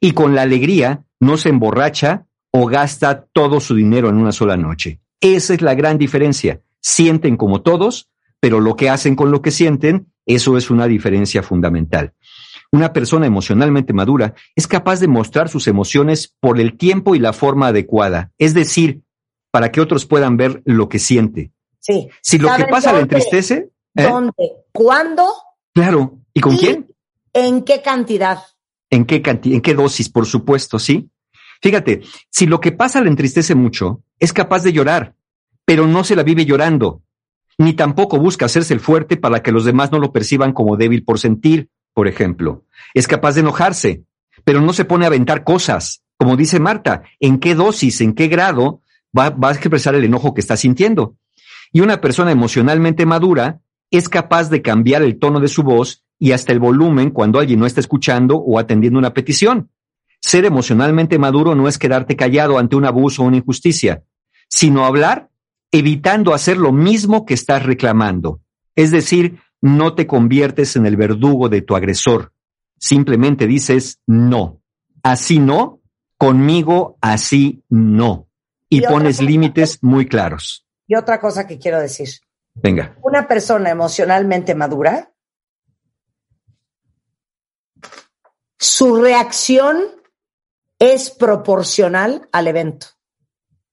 y 0.00 0.12
con 0.12 0.34
la 0.34 0.42
alegría 0.42 1.04
no 1.20 1.36
se 1.36 1.48
emborracha 1.48 2.26
o 2.50 2.66
gasta 2.66 3.26
todo 3.32 3.60
su 3.60 3.74
dinero 3.74 4.08
en 4.08 4.16
una 4.16 4.32
sola 4.32 4.56
noche. 4.56 5.00
Esa 5.20 5.54
es 5.54 5.62
la 5.62 5.74
gran 5.74 5.98
diferencia. 5.98 6.60
Sienten 6.80 7.36
como 7.36 7.62
todos, 7.62 8.10
pero 8.44 8.60
lo 8.60 8.76
que 8.76 8.90
hacen 8.90 9.16
con 9.16 9.30
lo 9.30 9.40
que 9.40 9.50
sienten, 9.50 10.12
eso 10.26 10.58
es 10.58 10.68
una 10.68 10.86
diferencia 10.86 11.42
fundamental. 11.42 12.12
Una 12.72 12.92
persona 12.92 13.24
emocionalmente 13.24 13.94
madura 13.94 14.34
es 14.54 14.66
capaz 14.66 15.00
de 15.00 15.08
mostrar 15.08 15.48
sus 15.48 15.66
emociones 15.66 16.36
por 16.40 16.60
el 16.60 16.76
tiempo 16.76 17.14
y 17.14 17.20
la 17.20 17.32
forma 17.32 17.68
adecuada, 17.68 18.32
es 18.36 18.52
decir, 18.52 19.00
para 19.50 19.72
que 19.72 19.80
otros 19.80 20.04
puedan 20.04 20.36
ver 20.36 20.60
lo 20.66 20.90
que 20.90 20.98
siente. 20.98 21.52
Sí. 21.80 22.10
Si 22.20 22.36
lo 22.36 22.48
que 22.48 22.56
¿Saben 22.56 22.68
pasa 22.68 22.92
le 22.92 23.00
entristece, 23.00 23.70
¿eh? 23.96 24.02
¿Dónde? 24.02 24.34
¿Cuándo? 24.72 25.26
claro. 25.72 26.18
¿Y 26.34 26.40
con 26.40 26.52
Y- 26.56 26.58
quién? 26.58 26.94
¿En 27.32 27.62
qué 27.62 27.80
cantidad? 27.80 28.40
¿En 28.90 29.06
qué 29.06 29.22
cantidad? 29.22 29.54
¿En 29.54 29.62
qué 29.62 29.72
dosis? 29.72 30.10
Por 30.10 30.26
supuesto, 30.26 30.78
sí. 30.78 31.08
Fíjate, 31.62 32.02
si 32.28 32.44
lo 32.44 32.60
que 32.60 32.72
pasa 32.72 33.00
le 33.00 33.08
entristece 33.08 33.54
mucho, 33.54 34.02
es 34.18 34.34
capaz 34.34 34.62
de 34.64 34.74
llorar, 34.74 35.14
pero 35.64 35.86
no 35.86 36.04
se 36.04 36.14
la 36.14 36.22
vive 36.24 36.44
llorando, 36.44 37.00
ni 37.58 37.72
tampoco 37.72 38.18
busca 38.18 38.46
hacerse 38.46 38.74
el 38.74 38.80
fuerte 38.80 39.16
para 39.16 39.42
que 39.42 39.52
los 39.52 39.64
demás 39.64 39.92
no 39.92 39.98
lo 39.98 40.12
perciban 40.12 40.52
como 40.52 40.76
débil 40.76 41.04
por 41.04 41.18
sentir, 41.18 41.68
por 41.92 42.08
ejemplo. 42.08 42.64
Es 42.94 43.06
capaz 43.06 43.34
de 43.34 43.40
enojarse, 43.40 44.04
pero 44.44 44.60
no 44.60 44.72
se 44.72 44.84
pone 44.84 45.04
a 45.04 45.08
aventar 45.08 45.44
cosas. 45.44 46.02
Como 46.16 46.36
dice 46.36 46.60
Marta, 46.60 47.02
¿en 47.20 47.38
qué 47.38 47.54
dosis, 47.54 48.00
en 48.00 48.14
qué 48.14 48.28
grado 48.28 48.82
va, 49.16 49.30
va 49.30 49.50
a 49.50 49.52
expresar 49.52 49.94
el 49.94 50.04
enojo 50.04 50.34
que 50.34 50.40
está 50.40 50.56
sintiendo. 50.56 51.16
Y 51.72 51.80
una 51.80 52.00
persona 52.00 52.32
emocionalmente 52.32 53.06
madura 53.06 53.60
es 53.90 54.08
capaz 54.08 54.50
de 54.50 54.62
cambiar 54.62 55.02
el 55.02 55.18
tono 55.18 55.40
de 55.40 55.48
su 55.48 55.62
voz 55.62 56.04
y 56.18 56.32
hasta 56.32 56.52
el 56.52 56.60
volumen 56.60 57.10
cuando 57.10 57.38
alguien 57.38 57.60
no 57.60 57.66
está 57.66 57.80
escuchando 57.80 58.36
o 58.36 58.58
atendiendo 58.58 58.98
una 58.98 59.14
petición. 59.14 59.70
Ser 60.20 60.44
emocionalmente 60.44 61.18
maduro 61.18 61.54
no 61.54 61.68
es 61.68 61.78
quedarte 61.78 62.16
callado 62.16 62.58
ante 62.58 62.76
un 62.76 62.86
abuso 62.86 63.22
o 63.22 63.26
una 63.26 63.36
injusticia, 63.36 64.04
sino 64.48 64.86
hablar 64.86 65.30
evitando 65.74 66.32
hacer 66.32 66.56
lo 66.56 66.70
mismo 66.70 67.26
que 67.26 67.34
estás 67.34 67.64
reclamando. 67.64 68.40
Es 68.76 68.92
decir, 68.92 69.40
no 69.60 69.96
te 69.96 70.06
conviertes 70.06 70.76
en 70.76 70.86
el 70.86 70.96
verdugo 70.96 71.48
de 71.48 71.62
tu 71.62 71.74
agresor. 71.74 72.32
Simplemente 72.78 73.48
dices 73.48 73.98
no. 74.06 74.62
Así 75.02 75.40
no, 75.40 75.80
conmigo 76.16 76.96
así 77.00 77.64
no. 77.68 78.28
Y, 78.68 78.82
pones 78.82 79.20
límites 79.20 79.82
muy 79.82 80.06
claros. 80.06 80.64
Y 80.86 80.94
otra 80.94 81.20
cosa 81.20 81.44
que 81.44 81.58
quiero 81.58 81.80
decir. 81.80 82.08
Venga. 82.54 82.96
Una 83.02 83.26
persona 83.26 83.70
emocionalmente 83.70 84.54
madura, 84.54 85.12
su 88.58 89.02
reacción 89.02 89.82
es 90.78 91.10
proporcional 91.10 92.28
al 92.30 92.46
evento. 92.46 92.86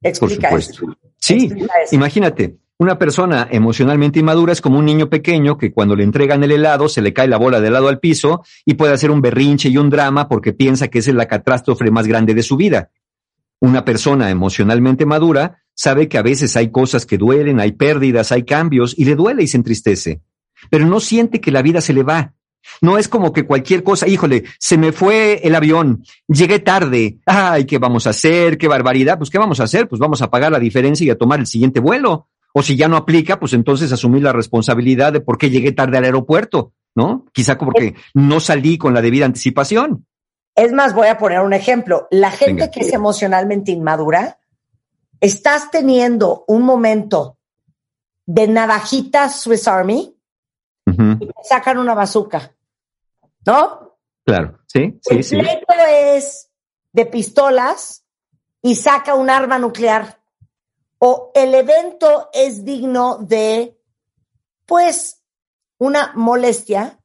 Explica 0.01 0.49
Por 0.49 0.63
supuesto. 0.63 1.00
Sí, 1.21 1.49
imagínate, 1.91 2.57
una 2.79 2.97
persona 2.97 3.47
emocionalmente 3.51 4.19
inmadura 4.19 4.53
es 4.53 4.59
como 4.59 4.79
un 4.79 4.85
niño 4.85 5.07
pequeño 5.07 5.55
que 5.55 5.71
cuando 5.71 5.95
le 5.95 6.03
entregan 6.03 6.43
el 6.43 6.51
helado 6.51 6.89
se 6.89 7.03
le 7.03 7.13
cae 7.13 7.27
la 7.27 7.37
bola 7.37 7.61
de 7.61 7.67
helado 7.67 7.89
al 7.89 7.99
piso 7.99 8.43
y 8.65 8.73
puede 8.73 8.93
hacer 8.93 9.11
un 9.11 9.21
berrinche 9.21 9.69
y 9.69 9.77
un 9.77 9.91
drama 9.91 10.27
porque 10.27 10.51
piensa 10.51 10.87
que 10.87 10.97
esa 10.97 11.11
es 11.11 11.15
la 11.15 11.27
catástrofe 11.27 11.91
más 11.91 12.07
grande 12.07 12.33
de 12.33 12.41
su 12.41 12.57
vida. 12.57 12.89
Una 13.59 13.85
persona 13.85 14.31
emocionalmente 14.31 15.05
madura 15.05 15.61
sabe 15.75 16.09
que 16.09 16.17
a 16.17 16.23
veces 16.23 16.57
hay 16.57 16.71
cosas 16.71 17.05
que 17.05 17.19
duelen, 17.19 17.59
hay 17.59 17.73
pérdidas, 17.73 18.31
hay 18.31 18.45
cambios 18.45 18.97
y 18.97 19.05
le 19.05 19.13
duele 19.13 19.43
y 19.43 19.47
se 19.47 19.57
entristece, 19.57 20.21
pero 20.71 20.87
no 20.87 20.99
siente 20.99 21.39
que 21.39 21.51
la 21.51 21.61
vida 21.61 21.81
se 21.81 21.93
le 21.93 22.01
va. 22.01 22.33
No 22.81 22.97
es 22.97 23.07
como 23.07 23.33
que 23.33 23.45
cualquier 23.45 23.83
cosa, 23.83 24.07
híjole, 24.07 24.43
se 24.59 24.77
me 24.77 24.91
fue 24.91 25.41
el 25.43 25.55
avión, 25.55 26.03
llegué 26.27 26.59
tarde, 26.59 27.19
ay, 27.25 27.65
¿qué 27.65 27.77
vamos 27.77 28.07
a 28.07 28.11
hacer? 28.11 28.57
¿Qué 28.57 28.67
barbaridad? 28.67 29.17
Pues, 29.17 29.29
¿qué 29.29 29.37
vamos 29.37 29.59
a 29.59 29.63
hacer? 29.63 29.87
Pues 29.87 29.99
vamos 29.99 30.21
a 30.21 30.29
pagar 30.29 30.51
la 30.51 30.59
diferencia 30.59 31.05
y 31.05 31.09
a 31.09 31.17
tomar 31.17 31.39
el 31.39 31.47
siguiente 31.47 31.79
vuelo. 31.79 32.27
O 32.53 32.61
si 32.61 32.75
ya 32.75 32.87
no 32.87 32.97
aplica, 32.97 33.39
pues 33.39 33.53
entonces 33.53 33.91
asumir 33.91 34.23
la 34.23 34.33
responsabilidad 34.33 35.13
de 35.13 35.21
por 35.21 35.37
qué 35.37 35.49
llegué 35.49 35.71
tarde 35.71 35.97
al 35.97 36.03
aeropuerto, 36.03 36.73
¿no? 36.95 37.25
Quizá 37.31 37.57
porque 37.57 37.95
no 38.13 38.39
salí 38.39 38.77
con 38.77 38.93
la 38.93 39.01
debida 39.01 39.25
anticipación. 39.25 40.05
Es 40.55 40.73
más, 40.73 40.93
voy 40.93 41.07
a 41.07 41.17
poner 41.17 41.39
un 41.39 41.53
ejemplo. 41.53 42.07
La 42.11 42.29
gente 42.29 42.69
que 42.69 42.81
es 42.81 42.91
emocionalmente 42.91 43.71
inmadura, 43.71 44.37
estás 45.21 45.71
teniendo 45.71 46.43
un 46.47 46.63
momento 46.63 47.37
de 48.25 48.47
navajita 48.47 49.29
Swiss 49.29 49.67
Army 49.67 50.17
y 51.19 51.25
te 51.27 51.43
sacan 51.43 51.77
una 51.77 51.93
bazuca, 51.93 52.53
¿no? 53.45 53.97
Claro, 54.25 54.59
sí, 54.67 54.99
sí, 55.01 55.15
El 55.15 55.23
sí. 55.23 55.37
pleito 55.37 55.73
es 55.87 56.49
de 56.91 57.05
pistolas 57.05 58.05
y 58.61 58.75
saca 58.75 59.15
un 59.15 59.29
arma 59.29 59.57
nuclear. 59.57 60.21
O 60.99 61.31
el 61.33 61.55
evento 61.55 62.29
es 62.31 62.63
digno 62.63 63.17
de, 63.17 63.75
pues, 64.67 65.23
una 65.79 66.11
molestia 66.15 66.99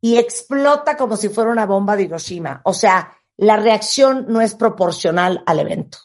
y 0.00 0.16
explota 0.16 0.96
como 0.96 1.16
si 1.18 1.28
fuera 1.28 1.50
una 1.50 1.66
bomba 1.66 1.96
de 1.96 2.04
Hiroshima. 2.04 2.62
O 2.64 2.72
sea, 2.72 3.12
la 3.36 3.56
reacción 3.56 4.24
no 4.28 4.40
es 4.40 4.54
proporcional 4.54 5.42
al 5.46 5.60
evento. 5.60 5.98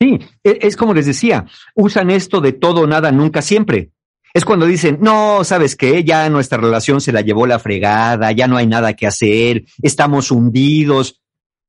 Sí, 0.00 0.18
e- 0.42 0.58
es 0.62 0.76
como 0.76 0.94
les 0.94 1.06
decía, 1.06 1.44
usan 1.74 2.10
esto 2.10 2.40
de 2.40 2.52
todo, 2.52 2.86
nada, 2.86 3.12
nunca, 3.12 3.42
siempre. 3.42 3.92
Es 4.34 4.44
cuando 4.46 4.66
dicen, 4.66 4.98
no, 5.00 5.44
¿sabes 5.44 5.76
qué? 5.76 6.04
Ya 6.04 6.28
nuestra 6.30 6.58
relación 6.58 7.00
se 7.00 7.12
la 7.12 7.20
llevó 7.20 7.46
la 7.46 7.58
fregada, 7.58 8.32
ya 8.32 8.46
no 8.46 8.56
hay 8.56 8.66
nada 8.66 8.94
que 8.94 9.06
hacer, 9.06 9.64
estamos 9.82 10.30
hundidos. 10.30 11.20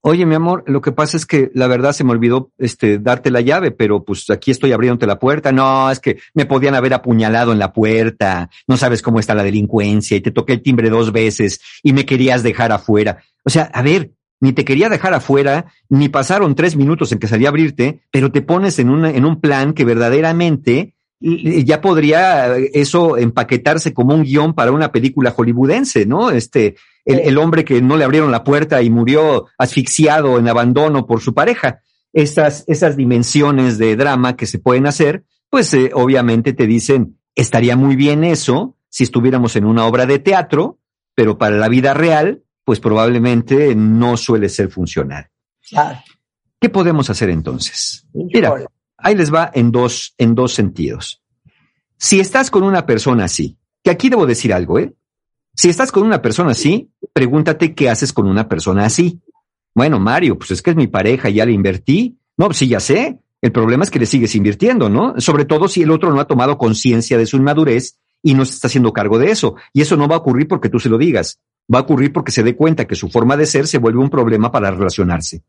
Oye, 0.06 0.26
mi 0.26 0.36
amor, 0.36 0.64
lo 0.68 0.82
que 0.82 0.92
pasa 0.92 1.16
es 1.18 1.26
que 1.26 1.50
la 1.54 1.68
verdad 1.68 1.94
se 1.94 2.04
me 2.04 2.12
olvidó 2.12 2.52
este 2.58 3.00
darte 3.00 3.32
la 3.32 3.42
llave, 3.42 3.72
pero 3.72 4.04
pues 4.04 4.30
aquí 4.30 4.52
estoy 4.52 4.74
abriéndote 4.74 5.08
la 5.08 5.20
puerta. 5.20 5.52
No, 5.52 5.90
es 5.92 6.00
que 6.00 6.20
me 6.34 6.46
podían 6.46 6.76
haber 6.76 6.94
apuñalado 6.94 7.54
en 7.54 7.60
la 7.60 7.72
puerta. 7.72 8.50
No 8.68 8.76
sabes 8.76 9.02
cómo 9.02 9.20
está 9.20 9.34
la 9.34 9.44
delincuencia 9.44 10.18
y 10.18 10.22
te 10.22 10.32
toqué 10.32 10.54
el 10.54 10.62
timbre 10.62 10.90
dos 10.90 11.14
veces 11.14 11.62
y 11.84 11.94
me 11.94 12.06
querías 12.06 12.44
dejar 12.44 12.74
afuera. 12.74 13.24
O 13.46 13.50
sea, 13.50 13.64
a 13.74 13.82
ver, 13.82 14.12
ni 14.42 14.52
te 14.52 14.66
quería 14.66 14.90
dejar 14.90 15.14
afuera, 15.14 15.68
ni 15.88 16.10
pasaron 16.10 16.54
tres 16.54 16.76
minutos 16.76 17.14
en 17.14 17.20
que 17.20 17.28
salí 17.28 17.46
a 17.46 17.50
abrirte, 17.50 18.02
pero 18.12 18.30
te 18.30 18.42
pones 18.42 18.80
en 18.80 18.90
un, 18.90 19.06
en 19.06 19.24
un 19.24 19.40
plan 19.40 19.74
que 19.74 19.86
verdaderamente 19.86 20.93
ya 21.24 21.80
podría 21.80 22.58
eso 22.58 23.18
empaquetarse 23.18 23.94
como 23.94 24.14
un 24.14 24.24
guion 24.24 24.54
para 24.54 24.72
una 24.72 24.92
película 24.92 25.32
hollywoodense, 25.32 26.06
¿no? 26.06 26.32
Este, 26.32 26.76
el, 27.06 27.20
el 27.20 27.38
hombre 27.38 27.64
que 27.64 27.82
no 27.82 27.96
le 27.96 28.04
abrieron 28.04 28.32
la 28.32 28.44
puerta 28.44 28.82
y 28.82 28.90
murió 28.90 29.46
asfixiado 29.58 30.38
en 30.38 30.50
abandono 30.50 31.06
por 31.08 31.22
su 31.22 31.34
pareja. 31.34 31.80
Esas, 32.12 32.66
esas 32.68 32.98
dimensiones 32.98 33.78
de 33.78 33.96
drama 33.96 34.36
que 34.36 34.46
se 34.46 34.60
pueden 34.60 34.86
hacer, 34.86 35.24
pues 35.50 35.74
eh, 35.74 35.92
obviamente 35.94 36.52
te 36.52 36.68
dicen, 36.68 37.18
estaría 37.36 37.78
muy 37.78 37.96
bien 37.96 38.24
eso 38.24 38.76
si 38.90 39.06
estuviéramos 39.06 39.56
en 39.56 39.66
una 39.66 39.86
obra 39.86 40.06
de 40.06 40.20
teatro, 40.20 40.78
pero 41.16 41.38
para 41.38 41.56
la 41.56 41.70
vida 41.70 41.94
real, 41.94 42.44
pues 42.66 42.80
probablemente 42.80 43.76
no 43.76 44.18
suele 44.18 44.50
ser 44.50 44.70
funcional. 44.70 45.30
Claro. 45.70 46.00
¿Qué 46.60 46.70
podemos 46.70 47.10
hacer 47.10 47.30
entonces? 47.30 48.06
Mira. 48.14 48.54
Ahí 49.04 49.16
les 49.16 49.34
va 49.34 49.52
en 49.54 49.72
dos, 49.72 50.16
en 50.18 50.34
dos 50.34 50.54
sentidos. 50.54 51.22
Si 51.98 52.20
estás 52.20 52.50
con 52.50 52.64
una 52.64 52.86
persona 52.86 53.26
así, 53.26 53.58
que 53.84 53.92
aquí 53.92 54.10
debo 54.10 54.26
decir 54.26 54.54
algo, 54.54 54.80
¿eh? 54.80 54.94
Si 55.56 55.70
estás 55.70 55.92
con 55.92 56.04
una 56.04 56.22
persona 56.22 56.52
así, 56.52 56.90
pregúntate 57.14 57.76
qué 57.76 57.90
haces 57.90 58.12
con 58.12 58.28
una 58.28 58.48
persona 58.48 58.86
así. 58.86 59.22
Bueno, 59.76 60.00
Mario, 60.00 60.38
pues 60.38 60.52
es 60.52 60.62
que 60.62 60.72
es 60.72 60.76
mi 60.76 60.88
pareja, 60.88 61.30
ya 61.30 61.46
le 61.46 61.52
invertí. 61.52 62.18
No, 62.38 62.48
pues 62.48 62.58
sí, 62.58 62.68
ya 62.68 62.80
sé. 62.80 63.20
El 63.42 63.52
problema 63.52 63.84
es 63.84 63.92
que 63.92 64.00
le 64.00 64.06
sigues 64.06 64.36
invirtiendo, 64.36 64.90
¿no? 64.90 65.20
Sobre 65.20 65.46
todo 65.46 65.68
si 65.68 65.84
el 65.84 65.92
otro 65.92 66.12
no 66.12 66.20
ha 66.20 66.28
tomado 66.28 66.58
conciencia 66.58 67.18
de 67.18 67.26
su 67.26 67.38
inmadurez 67.38 68.00
y 68.24 68.34
no 68.34 68.46
se 68.46 68.54
está 68.54 68.68
haciendo 68.68 68.94
cargo 68.94 69.20
de 69.20 69.30
eso. 69.30 69.56
Y 69.74 69.82
eso 69.82 69.98
no 69.98 70.08
va 70.08 70.16
a 70.16 70.20
ocurrir 70.20 70.48
porque 70.48 70.70
tú 70.70 70.80
se 70.80 70.90
lo 70.90 70.98
digas. 70.98 71.40
Va 71.72 71.80
a 71.80 71.82
ocurrir 71.84 72.12
porque 72.12 72.32
se 72.32 72.44
dé 72.44 72.56
cuenta 72.56 72.88
que 72.88 72.96
su 72.96 73.10
forma 73.10 73.38
de 73.38 73.46
ser 73.46 73.68
se 73.68 73.78
vuelve 73.78 74.00
un 74.00 74.10
problema 74.10 74.52
para 74.52 74.72
relacionarse. 74.72 75.44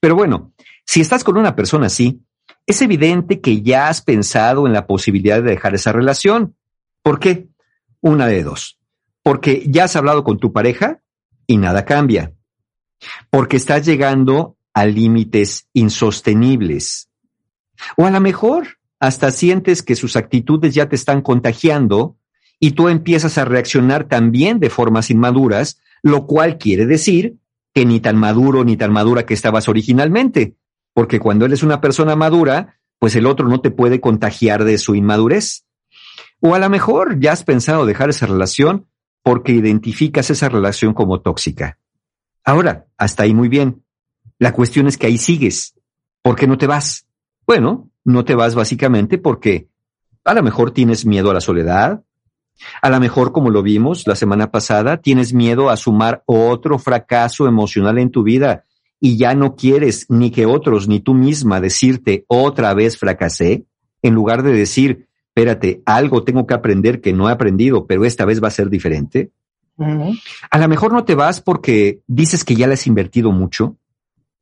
Pero 0.00 0.14
bueno, 0.14 0.52
si 0.84 1.00
estás 1.00 1.24
con 1.24 1.36
una 1.36 1.54
persona 1.54 1.86
así, 1.86 2.20
es 2.66 2.82
evidente 2.82 3.40
que 3.40 3.62
ya 3.62 3.88
has 3.88 4.02
pensado 4.02 4.66
en 4.66 4.72
la 4.72 4.86
posibilidad 4.86 5.42
de 5.42 5.50
dejar 5.50 5.74
esa 5.74 5.92
relación. 5.92 6.56
¿Por 7.02 7.18
qué? 7.18 7.48
Una 8.00 8.26
de 8.26 8.42
dos. 8.42 8.78
Porque 9.22 9.64
ya 9.66 9.84
has 9.84 9.96
hablado 9.96 10.24
con 10.24 10.38
tu 10.38 10.52
pareja 10.52 11.00
y 11.46 11.56
nada 11.56 11.84
cambia. 11.84 12.32
Porque 13.30 13.56
estás 13.56 13.84
llegando 13.84 14.56
a 14.72 14.86
límites 14.86 15.68
insostenibles. 15.72 17.08
O 17.96 18.06
a 18.06 18.10
lo 18.10 18.20
mejor 18.20 18.78
hasta 18.98 19.30
sientes 19.30 19.82
que 19.82 19.96
sus 19.96 20.16
actitudes 20.16 20.74
ya 20.74 20.88
te 20.88 20.96
están 20.96 21.22
contagiando 21.22 22.16
y 22.60 22.72
tú 22.72 22.88
empiezas 22.88 23.38
a 23.38 23.46
reaccionar 23.46 24.04
también 24.04 24.60
de 24.60 24.68
formas 24.68 25.10
inmaduras, 25.10 25.80
lo 26.02 26.26
cual 26.26 26.58
quiere 26.58 26.86
decir 26.86 27.36
que 27.72 27.86
ni 27.86 28.00
tan 28.00 28.16
maduro 28.16 28.64
ni 28.64 28.76
tan 28.76 28.92
madura 28.92 29.24
que 29.24 29.34
estabas 29.34 29.68
originalmente, 29.68 30.54
porque 30.94 31.20
cuando 31.20 31.44
eres 31.44 31.62
una 31.62 31.80
persona 31.80 32.16
madura, 32.16 32.80
pues 32.98 33.16
el 33.16 33.26
otro 33.26 33.48
no 33.48 33.60
te 33.60 33.70
puede 33.70 34.00
contagiar 34.00 34.64
de 34.64 34.78
su 34.78 34.94
inmadurez. 34.94 35.64
O 36.40 36.54
a 36.54 36.58
lo 36.58 36.70
mejor 36.70 37.20
ya 37.20 37.32
has 37.32 37.44
pensado 37.44 37.86
dejar 37.86 38.10
esa 38.10 38.26
relación 38.26 38.86
porque 39.22 39.52
identificas 39.52 40.30
esa 40.30 40.48
relación 40.48 40.94
como 40.94 41.20
tóxica. 41.20 41.78
Ahora, 42.44 42.86
hasta 42.96 43.24
ahí 43.24 43.34
muy 43.34 43.48
bien. 43.48 43.84
La 44.38 44.52
cuestión 44.52 44.86
es 44.86 44.96
que 44.96 45.06
ahí 45.06 45.18
sigues. 45.18 45.74
¿Por 46.22 46.36
qué 46.36 46.46
no 46.46 46.58
te 46.58 46.66
vas? 46.66 47.06
Bueno, 47.46 47.90
no 48.04 48.24
te 48.24 48.34
vas 48.34 48.54
básicamente 48.54 49.18
porque 49.18 49.68
a 50.24 50.34
lo 50.34 50.42
mejor 50.42 50.72
tienes 50.72 51.04
miedo 51.04 51.30
a 51.30 51.34
la 51.34 51.40
soledad, 51.40 52.02
a 52.82 52.90
lo 52.90 53.00
mejor, 53.00 53.32
como 53.32 53.50
lo 53.50 53.62
vimos 53.62 54.06
la 54.06 54.16
semana 54.16 54.50
pasada, 54.50 54.98
tienes 54.98 55.32
miedo 55.32 55.70
a 55.70 55.76
sumar 55.76 56.22
otro 56.26 56.78
fracaso 56.78 57.46
emocional 57.46 57.98
en 57.98 58.10
tu 58.10 58.22
vida 58.22 58.64
y 59.00 59.16
ya 59.16 59.34
no 59.34 59.56
quieres 59.56 60.06
ni 60.10 60.30
que 60.30 60.46
otros 60.46 60.86
ni 60.86 61.00
tú 61.00 61.14
misma 61.14 61.60
decirte 61.60 62.24
otra 62.28 62.74
vez 62.74 62.98
fracasé, 62.98 63.64
en 64.02 64.14
lugar 64.14 64.42
de 64.42 64.52
decir, 64.52 65.08
espérate, 65.28 65.82
algo 65.86 66.22
tengo 66.22 66.46
que 66.46 66.54
aprender 66.54 67.00
que 67.00 67.12
no 67.12 67.28
he 67.28 67.32
aprendido, 67.32 67.86
pero 67.86 68.04
esta 68.04 68.24
vez 68.24 68.42
va 68.42 68.48
a 68.48 68.52
ser 68.52 68.68
diferente. 68.68 69.30
A 70.50 70.58
lo 70.58 70.68
mejor 70.68 70.92
no 70.92 71.04
te 71.04 71.14
vas 71.14 71.40
porque 71.40 72.00
dices 72.06 72.44
que 72.44 72.54
ya 72.54 72.66
le 72.66 72.74
has 72.74 72.86
invertido 72.86 73.32
mucho. 73.32 73.78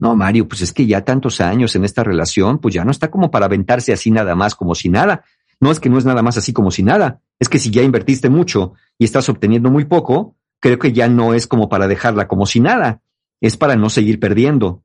No, 0.00 0.16
Mario, 0.16 0.48
pues 0.48 0.62
es 0.62 0.72
que 0.72 0.86
ya 0.86 1.04
tantos 1.04 1.40
años 1.40 1.76
en 1.76 1.84
esta 1.84 2.02
relación, 2.02 2.58
pues 2.58 2.74
ya 2.74 2.84
no 2.84 2.90
está 2.90 3.10
como 3.10 3.30
para 3.30 3.46
aventarse 3.46 3.92
así 3.92 4.10
nada 4.10 4.34
más 4.34 4.56
como 4.56 4.74
si 4.74 4.88
nada. 4.88 5.24
No 5.60 5.70
es 5.70 5.80
que 5.80 5.88
no 5.88 5.98
es 5.98 6.04
nada 6.04 6.22
más 6.22 6.36
así 6.36 6.52
como 6.52 6.70
si 6.70 6.82
nada. 6.82 7.20
Es 7.38 7.48
que 7.48 7.58
si 7.58 7.70
ya 7.70 7.82
invertiste 7.82 8.28
mucho 8.28 8.74
y 8.98 9.04
estás 9.04 9.28
obteniendo 9.28 9.70
muy 9.70 9.84
poco, 9.84 10.36
creo 10.60 10.78
que 10.78 10.92
ya 10.92 11.08
no 11.08 11.34
es 11.34 11.46
como 11.46 11.68
para 11.68 11.86
dejarla 11.88 12.26
como 12.26 12.46
si 12.46 12.60
nada. 12.60 13.00
Es 13.40 13.56
para 13.56 13.76
no 13.76 13.90
seguir 13.90 14.18
perdiendo. 14.18 14.82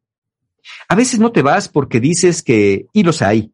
A 0.88 0.95
veces 0.95 1.19
no 1.19 1.31
te 1.31 1.41
vas 1.41 1.69
porque 1.69 1.99
dices 1.99 2.43
que, 2.43 2.88
y 2.93 3.03
los 3.03 3.21
hay, 3.21 3.53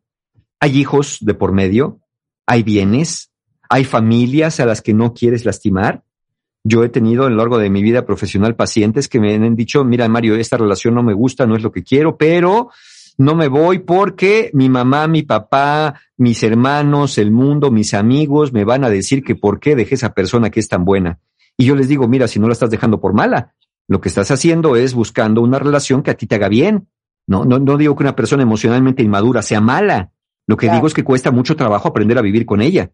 Hay 0.60 0.78
hijos 0.78 1.20
de 1.22 1.34
por 1.34 1.54
medio, 1.54 2.02
hay 2.46 2.64
bienes, 2.64 3.32
hay 3.70 3.86
familias 3.86 4.60
a 4.60 4.66
las 4.66 4.82
que 4.82 4.94
no 4.94 5.14
quieres 5.14 5.46
lastimar. 5.46 6.04
Yo 6.66 6.84
he 6.84 6.90
tenido 6.90 7.26
a 7.26 7.30
lo 7.30 7.38
largo 7.38 7.58
de 7.58 7.70
mi 7.70 7.82
vida 7.82 8.06
profesional 8.06 8.56
pacientes 8.56 9.08
que 9.08 9.22
me 9.22 9.34
han 9.34 9.56
dicho, 9.56 9.86
mira 9.86 10.10
Mario, 10.10 10.36
esta 10.36 10.58
relación 10.58 10.96
no 10.96 11.04
me 11.04 11.14
gusta, 11.14 11.46
no 11.46 11.56
es 11.56 11.64
lo 11.64 11.72
que 11.72 11.84
quiero, 11.84 12.18
pero 12.18 12.70
no 13.18 13.36
me 13.36 13.48
voy 13.48 13.80
porque 13.80 14.52
mi 14.54 14.68
mamá, 14.68 15.08
mi 15.08 15.24
papá, 15.24 16.00
mis 16.18 16.44
hermanos, 16.44 17.18
el 17.18 17.32
mundo, 17.32 17.72
mis 17.72 17.94
amigos 17.94 18.52
me 18.52 18.66
van 18.66 18.84
a 18.84 18.90
decir 18.90 19.24
que 19.24 19.36
por 19.36 19.60
qué 19.60 19.76
dejé 19.76 19.96
esa 19.96 20.14
persona 20.14 20.50
que 20.50 20.60
es 20.60 20.68
tan 20.68 20.84
buena. 20.84 21.20
Y 21.56 21.66
yo 21.66 21.76
les 21.76 21.88
digo, 21.88 22.08
mira, 22.08 22.28
si 22.28 22.40
no 22.40 22.48
la 22.48 22.54
estás 22.54 22.70
dejando 22.70 23.00
por 23.00 23.14
mala, 23.14 23.54
lo 23.90 24.00
que 24.02 24.08
estás 24.08 24.30
haciendo 24.30 24.76
es 24.76 24.94
buscando 24.94 25.42
una 25.42 25.58
relación 25.58 26.04
que 26.04 26.12
a 26.12 26.14
ti 26.14 26.28
te 26.28 26.36
haga 26.36 26.48
bien. 26.48 26.88
No, 27.26 27.44
no, 27.44 27.58
no 27.58 27.76
digo 27.76 27.96
que 27.96 28.04
una 28.04 28.16
persona 28.16 28.44
emocionalmente 28.44 29.02
inmadura 29.02 29.42
sea 29.42 29.62
mala. 29.62 30.12
Lo 30.46 30.58
que 30.58 30.70
digo 30.70 30.86
es 30.86 30.94
que 30.94 31.04
cuesta 31.04 31.32
mucho 31.32 31.56
trabajo 31.56 31.88
aprender 31.88 32.18
a 32.20 32.22
vivir 32.22 32.46
con 32.46 32.62
ella, 32.62 32.92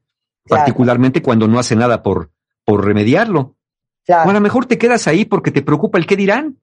particularmente 0.47 1.21
cuando 1.21 1.49
no 1.49 1.59
hace 1.59 1.75
nada 1.75 2.01
por, 2.01 2.31
por 2.63 2.85
remediarlo. 2.85 3.57
O 4.07 4.29
a 4.29 4.33
lo 4.33 4.39
mejor 4.39 4.67
te 4.67 4.77
quedas 4.77 5.05
ahí 5.07 5.25
porque 5.25 5.51
te 5.51 5.61
preocupa 5.61 5.97
el 5.97 6.07
qué 6.07 6.15
dirán. 6.15 6.59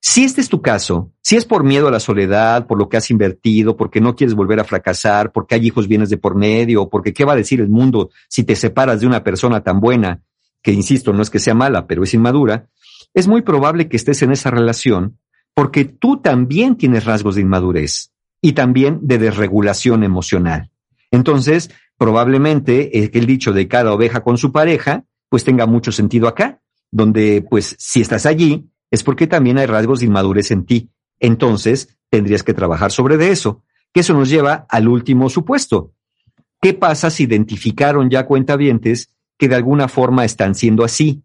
Si 0.00 0.24
este 0.24 0.42
es 0.42 0.50
tu 0.50 0.60
caso, 0.60 1.12
si 1.22 1.36
es 1.36 1.46
por 1.46 1.64
miedo 1.64 1.88
a 1.88 1.90
la 1.90 2.00
soledad, 2.00 2.66
por 2.66 2.78
lo 2.78 2.90
que 2.90 2.98
has 2.98 3.10
invertido, 3.10 3.74
porque 3.74 4.02
no 4.02 4.14
quieres 4.14 4.34
volver 4.34 4.60
a 4.60 4.64
fracasar, 4.64 5.32
porque 5.32 5.54
hay 5.54 5.66
hijos 5.66 5.88
bienes 5.88 6.10
de 6.10 6.18
por 6.18 6.34
medio, 6.34 6.90
porque 6.90 7.14
qué 7.14 7.24
va 7.24 7.32
a 7.32 7.36
decir 7.36 7.62
el 7.62 7.70
mundo 7.70 8.10
si 8.28 8.44
te 8.44 8.54
separas 8.54 9.00
de 9.00 9.06
una 9.06 9.24
persona 9.24 9.62
tan 9.62 9.80
buena, 9.80 10.20
que 10.60 10.72
insisto, 10.72 11.14
no 11.14 11.22
es 11.22 11.30
que 11.30 11.38
sea 11.38 11.54
mala, 11.54 11.86
pero 11.86 12.02
es 12.02 12.12
inmadura, 12.12 12.68
es 13.14 13.28
muy 13.28 13.42
probable 13.42 13.88
que 13.88 13.96
estés 13.96 14.22
en 14.22 14.32
esa 14.32 14.50
relación 14.50 15.18
porque 15.54 15.84
tú 15.84 16.20
también 16.20 16.76
tienes 16.76 17.04
rasgos 17.04 17.36
de 17.36 17.42
inmadurez 17.42 18.12
y 18.42 18.52
también 18.52 18.98
de 19.02 19.18
desregulación 19.18 20.02
emocional. 20.02 20.70
Entonces, 21.10 21.70
probablemente 21.96 23.16
el 23.16 23.26
dicho 23.26 23.52
de 23.52 23.68
cada 23.68 23.92
oveja 23.92 24.22
con 24.22 24.36
su 24.36 24.52
pareja, 24.52 25.04
pues 25.28 25.44
tenga 25.44 25.66
mucho 25.66 25.92
sentido 25.92 26.28
acá, 26.28 26.60
donde 26.90 27.44
pues 27.48 27.76
si 27.78 28.00
estás 28.00 28.26
allí 28.26 28.68
es 28.90 29.02
porque 29.02 29.26
también 29.26 29.58
hay 29.58 29.66
rasgos 29.66 30.00
de 30.00 30.06
inmadurez 30.06 30.50
en 30.50 30.66
ti. 30.66 30.90
Entonces, 31.18 31.96
tendrías 32.10 32.42
que 32.42 32.54
trabajar 32.54 32.92
sobre 32.92 33.16
de 33.16 33.30
eso, 33.30 33.62
que 33.92 34.00
eso 34.00 34.14
nos 34.14 34.28
lleva 34.28 34.66
al 34.68 34.88
último 34.88 35.30
supuesto. 35.30 35.92
¿Qué 36.60 36.74
pasa 36.74 37.10
si 37.10 37.24
identificaron 37.24 38.10
ya 38.10 38.26
cuentavientes 38.26 39.10
que 39.36 39.48
de 39.48 39.56
alguna 39.56 39.88
forma 39.88 40.24
están 40.24 40.54
siendo 40.54 40.84
así? 40.84 41.23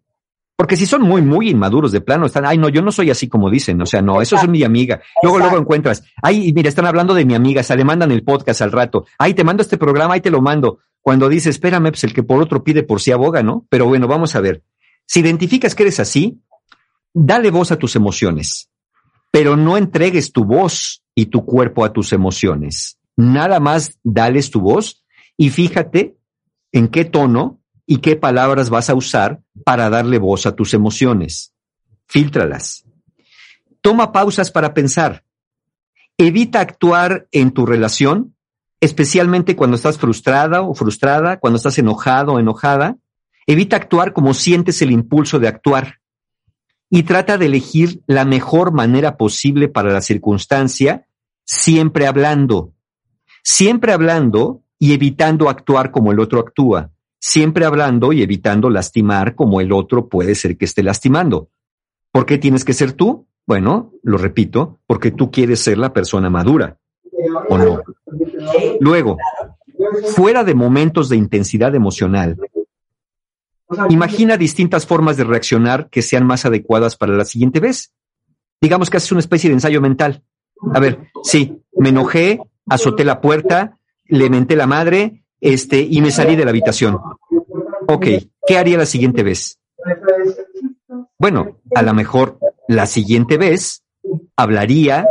Porque 0.60 0.76
si 0.76 0.84
son 0.84 1.00
muy, 1.00 1.22
muy 1.22 1.48
inmaduros 1.48 1.90
de 1.90 2.02
plano, 2.02 2.26
están, 2.26 2.44
ay, 2.44 2.58
no, 2.58 2.68
yo 2.68 2.82
no 2.82 2.92
soy 2.92 3.10
así 3.10 3.30
como 3.30 3.48
dicen, 3.48 3.80
o 3.80 3.86
sea, 3.86 4.02
no, 4.02 4.20
eso 4.20 4.36
es 4.36 4.46
mi 4.46 4.62
amiga. 4.62 5.00
Luego, 5.22 5.38
luego 5.38 5.56
encuentras, 5.56 6.04
ay, 6.20 6.52
mira, 6.52 6.68
están 6.68 6.84
hablando 6.84 7.14
de 7.14 7.24
mi 7.24 7.34
amiga, 7.34 7.62
se 7.62 7.74
le 7.74 7.82
mandan 7.82 8.12
el 8.12 8.22
podcast 8.24 8.60
al 8.60 8.70
rato, 8.70 9.06
ay, 9.16 9.32
te 9.32 9.42
mando 9.42 9.62
este 9.62 9.78
programa, 9.78 10.12
ahí 10.12 10.20
te 10.20 10.30
lo 10.30 10.42
mando. 10.42 10.80
Cuando 11.00 11.30
dice, 11.30 11.48
espérame, 11.48 11.84
pues 11.84 12.04
el 12.04 12.12
que 12.12 12.22
por 12.22 12.42
otro 12.42 12.62
pide 12.62 12.82
por 12.82 13.00
sí 13.00 13.10
aboga, 13.10 13.42
¿no? 13.42 13.64
Pero 13.70 13.86
bueno, 13.86 14.06
vamos 14.06 14.36
a 14.36 14.40
ver. 14.42 14.62
Si 15.06 15.20
identificas 15.20 15.74
que 15.74 15.84
eres 15.84 15.98
así, 15.98 16.42
dale 17.14 17.50
voz 17.50 17.72
a 17.72 17.78
tus 17.78 17.96
emociones, 17.96 18.68
pero 19.30 19.56
no 19.56 19.78
entregues 19.78 20.30
tu 20.30 20.44
voz 20.44 21.02
y 21.14 21.24
tu 21.24 21.46
cuerpo 21.46 21.86
a 21.86 21.94
tus 21.94 22.12
emociones. 22.12 22.98
Nada 23.16 23.60
más 23.60 23.98
dales 24.04 24.50
tu 24.50 24.60
voz 24.60 25.06
y 25.38 25.48
fíjate 25.48 26.18
en 26.70 26.88
qué 26.88 27.06
tono 27.06 27.59
y 27.90 27.96
qué 27.96 28.14
palabras 28.14 28.70
vas 28.70 28.88
a 28.88 28.94
usar 28.94 29.40
para 29.64 29.90
darle 29.90 30.18
voz 30.18 30.46
a 30.46 30.54
tus 30.54 30.74
emociones. 30.74 31.52
Fíltralas. 32.06 32.84
Toma 33.80 34.12
pausas 34.12 34.52
para 34.52 34.74
pensar. 34.74 35.24
Evita 36.16 36.60
actuar 36.60 37.26
en 37.32 37.50
tu 37.50 37.66
relación, 37.66 38.36
especialmente 38.80 39.56
cuando 39.56 39.74
estás 39.74 39.98
frustrada 39.98 40.62
o 40.62 40.72
frustrada, 40.72 41.40
cuando 41.40 41.56
estás 41.56 41.78
enojado 41.78 42.34
o 42.34 42.38
enojada. 42.38 42.96
Evita 43.44 43.74
actuar 43.74 44.12
como 44.12 44.34
sientes 44.34 44.80
el 44.82 44.92
impulso 44.92 45.40
de 45.40 45.48
actuar. 45.48 45.98
Y 46.90 47.02
trata 47.02 47.38
de 47.38 47.46
elegir 47.46 48.02
la 48.06 48.24
mejor 48.24 48.70
manera 48.70 49.16
posible 49.16 49.66
para 49.66 49.92
la 49.92 50.00
circunstancia, 50.00 51.08
siempre 51.44 52.06
hablando. 52.06 52.72
Siempre 53.42 53.92
hablando 53.92 54.62
y 54.78 54.92
evitando 54.92 55.48
actuar 55.48 55.90
como 55.90 56.12
el 56.12 56.20
otro 56.20 56.38
actúa 56.38 56.92
siempre 57.20 57.66
hablando 57.66 58.12
y 58.12 58.22
evitando 58.22 58.70
lastimar 58.70 59.34
como 59.34 59.60
el 59.60 59.72
otro 59.72 60.08
puede 60.08 60.34
ser 60.34 60.56
que 60.56 60.64
esté 60.64 60.82
lastimando. 60.82 61.50
¿Por 62.10 62.26
qué 62.26 62.38
tienes 62.38 62.64
que 62.64 62.72
ser 62.72 62.92
tú? 62.92 63.26
Bueno, 63.46 63.92
lo 64.02 64.18
repito, 64.18 64.80
porque 64.86 65.10
tú 65.10 65.30
quieres 65.30 65.60
ser 65.60 65.78
la 65.78 65.92
persona 65.92 66.30
madura, 66.30 66.78
¿o 67.48 67.58
no? 67.58 67.82
Luego, 68.80 69.18
fuera 70.14 70.44
de 70.44 70.54
momentos 70.54 71.08
de 71.08 71.16
intensidad 71.16 71.74
emocional, 71.74 72.36
imagina 73.88 74.36
distintas 74.36 74.86
formas 74.86 75.16
de 75.16 75.24
reaccionar 75.24 75.88
que 75.90 76.02
sean 76.02 76.26
más 76.26 76.46
adecuadas 76.46 76.96
para 76.96 77.14
la 77.14 77.24
siguiente 77.24 77.60
vez. 77.60 77.92
Digamos 78.60 78.90
que 78.90 78.96
haces 78.96 79.12
una 79.12 79.20
especie 79.20 79.50
de 79.50 79.54
ensayo 79.54 79.80
mental. 79.80 80.22
A 80.74 80.80
ver, 80.80 81.10
sí, 81.22 81.62
me 81.76 81.90
enojé, 81.90 82.40
azoté 82.68 83.04
la 83.04 83.20
puerta, 83.20 83.78
le 84.06 84.28
menté 84.30 84.56
la 84.56 84.66
madre, 84.66 85.24
este, 85.40 85.80
y 85.80 86.00
me 86.00 86.10
salí 86.10 86.36
de 86.36 86.44
la 86.44 86.50
habitación. 86.50 86.98
Ok, 87.88 88.06
¿qué 88.46 88.58
haría 88.58 88.78
la 88.78 88.86
siguiente 88.86 89.22
vez? 89.22 89.58
Bueno, 91.18 91.60
a 91.74 91.82
lo 91.82 91.94
mejor 91.94 92.38
la 92.68 92.86
siguiente 92.86 93.36
vez 93.36 93.82
hablaría, 94.36 95.06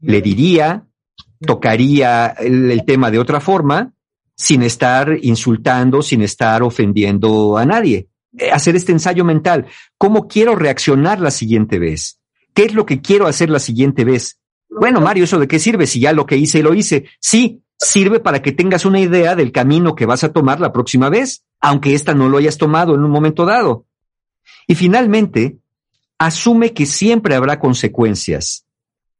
le 0.00 0.20
diría, 0.22 0.86
tocaría 1.40 2.28
el, 2.38 2.84
tema 2.84 3.10
de 3.10 3.18
otra 3.18 3.40
forma, 3.40 3.92
sin 4.34 4.62
estar 4.62 5.16
insultando, 5.22 6.02
sin 6.02 6.22
estar 6.22 6.62
ofendiendo 6.62 7.56
a 7.56 7.64
nadie. 7.64 8.08
Eh, 8.38 8.50
hacer 8.50 8.76
este 8.76 8.92
ensayo 8.92 9.24
mental. 9.24 9.66
¿Cómo 9.96 10.28
quiero 10.28 10.54
reaccionar 10.56 11.20
la 11.20 11.30
siguiente 11.30 11.78
vez? 11.78 12.20
¿Qué 12.52 12.64
es 12.64 12.74
lo 12.74 12.84
que 12.84 13.00
quiero 13.00 13.26
hacer 13.26 13.50
la 13.50 13.58
siguiente 13.58 14.04
vez? 14.04 14.38
Bueno, 14.68 15.00
Mario, 15.00 15.24
¿eso 15.24 15.38
de 15.38 15.48
qué 15.48 15.58
sirve 15.58 15.86
si 15.86 16.00
ya 16.00 16.12
lo 16.12 16.26
que 16.26 16.36
hice 16.36 16.62
lo 16.62 16.74
hice? 16.74 17.06
Sí, 17.20 17.62
sirve 17.78 18.20
para 18.20 18.42
que 18.42 18.52
tengas 18.52 18.84
una 18.84 19.00
idea 19.00 19.34
del 19.34 19.52
camino 19.52 19.94
que 19.94 20.06
vas 20.06 20.24
a 20.24 20.32
tomar 20.32 20.60
la 20.60 20.72
próxima 20.72 21.08
vez, 21.08 21.44
aunque 21.60 21.94
ésta 21.94 22.14
no 22.14 22.28
lo 22.28 22.38
hayas 22.38 22.58
tomado 22.58 22.94
en 22.94 23.04
un 23.04 23.10
momento 23.10 23.44
dado. 23.44 23.86
Y 24.66 24.74
finalmente, 24.74 25.58
asume 26.18 26.72
que 26.72 26.86
siempre 26.86 27.34
habrá 27.34 27.58
consecuencias. 27.58 28.66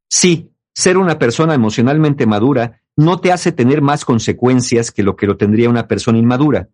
Sí, 0.09 0.51
ser 0.75 0.99
una 0.99 1.19
persona 1.19 1.55
emocionalmente 1.55 2.27
madura 2.27 2.81
no 2.97 3.21
te 3.21 3.33
hace 3.33 3.53
tener 3.53 3.83
más 3.83 4.05
consecuencias 4.05 4.91
que 4.91 5.03
lo 5.03 5.17
que 5.17 5.27
lo 5.27 5.37
tendría 5.37 5.69
una 5.69 5.87
persona 5.87 6.19
inmadura, 6.19 6.69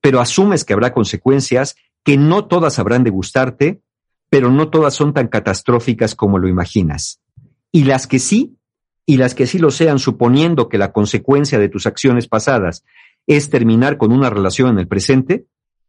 pero 0.00 0.20
asumes 0.20 0.64
que 0.64 0.72
habrá 0.72 0.92
consecuencias 0.92 1.76
que 2.02 2.16
no 2.16 2.46
todas 2.46 2.78
habrán 2.78 3.04
de 3.04 3.10
gustarte, 3.10 3.82
pero 4.30 4.50
no 4.50 4.70
todas 4.70 4.94
son 4.94 5.12
tan 5.12 5.28
catastróficas 5.28 6.14
como 6.14 6.38
lo 6.38 6.48
imaginas. 6.48 7.20
Y 7.72 7.84
las 7.84 8.06
que 8.06 8.18
sí, 8.18 8.56
y 9.10 9.16
las 9.16 9.34
que 9.34 9.48
sí 9.48 9.58
lo 9.58 9.72
sean, 9.72 9.98
suponiendo 9.98 10.68
que 10.68 10.78
la 10.78 10.92
consecuencia 10.92 11.58
de 11.58 11.68
tus 11.68 11.84
acciones 11.88 12.28
pasadas 12.28 12.84
es 13.26 13.50
terminar 13.50 13.98
con 13.98 14.12
una 14.12 14.30
relación 14.30 14.70
en 14.70 14.78
el 14.78 14.86
presente, 14.86 15.46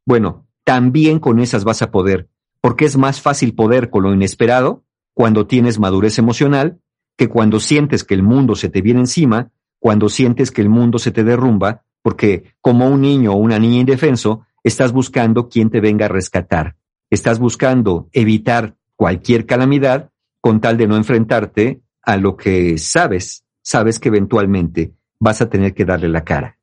bueno, 0.08 0.48
también 0.64 1.20
con 1.20 1.40
esas 1.40 1.64
vas 1.64 1.84
a 1.84 1.92
poder, 1.92 2.30
porque 2.62 2.86
es 2.86 2.98
más 2.98 3.22
fácil 3.22 3.54
poder 3.54 3.92
con 3.92 4.02
lo 4.02 4.12
inesperado 4.12 4.86
cuando 5.14 5.46
tienes 5.46 5.78
madurez 5.78 6.18
emocional 6.18 6.80
que 7.16 7.30
cuando 7.30 7.60
sientes 7.60 8.04
que 8.04 8.16
el 8.16 8.24
mundo 8.24 8.56
se 8.56 8.70
te 8.70 8.82
viene 8.82 9.02
encima, 9.02 9.52
cuando 9.78 10.10
sientes 10.10 10.50
que 10.50 10.64
el 10.64 10.70
mundo 10.70 10.98
se 10.98 11.12
te 11.12 11.24
derrumba, 11.24 11.84
porque 12.02 12.56
como 12.60 12.90
un 12.90 13.02
niño 13.02 13.34
o 13.34 13.36
una 13.36 13.60
niña 13.60 13.82
indefenso, 13.82 14.48
estás 14.64 14.94
buscando 14.94 15.48
quien 15.48 15.70
te 15.70 15.80
venga 15.80 16.08
a 16.08 16.10
rescatar. 16.10 16.76
Estás 17.12 17.38
buscando 17.38 18.10
evitar 18.14 18.78
cualquier 18.96 19.46
calamidad 19.46 20.10
con 20.40 20.60
tal 20.60 20.78
de 20.78 20.88
no 20.88 20.96
enfrentarte 20.96 21.84
a 22.04 22.18
lo 22.18 22.36
que 22.36 22.78
sabes, 22.78 23.44
sabes 23.62 24.00
que 24.00 24.10
eventualmente 24.10 24.94
vas 25.20 25.42
a 25.42 25.50
tener 25.50 25.74
que 25.74 25.86
darle 25.86 26.10
la 26.10 26.24
cara. 26.24 26.58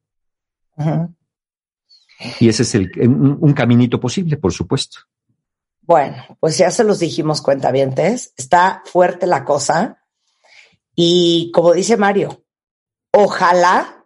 Y 2.40 2.48
ese 2.48 2.62
es 2.62 2.74
el, 2.74 2.90
un, 3.06 3.52
caminito 3.52 4.00
posible, 4.00 4.36
por 4.36 4.52
supuesto. 4.52 5.00
Bueno, 5.82 6.16
pues 6.40 6.58
ya 6.58 6.70
se 6.70 6.84
los 6.84 6.98
dijimos, 6.98 7.40
cuentavientes. 7.40 8.32
Está 8.36 8.82
fuerte 8.84 9.26
la 9.26 9.44
cosa. 9.44 10.04
Y 10.94 11.50
como 11.54 11.72
dice 11.72 11.96
Mario, 11.96 12.44
ojalá 13.12 14.04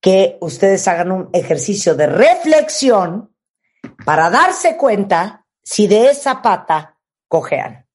que 0.00 0.38
ustedes 0.40 0.86
hagan 0.88 1.12
un 1.12 1.30
ejercicio 1.32 1.94
de 1.94 2.06
reflexión 2.06 3.34
para 4.04 4.30
darse 4.30 4.76
cuenta 4.76 5.46
si 5.62 5.86
de 5.86 6.10
esa 6.10 6.42
pata 6.42 6.98
cojean. 7.28 7.86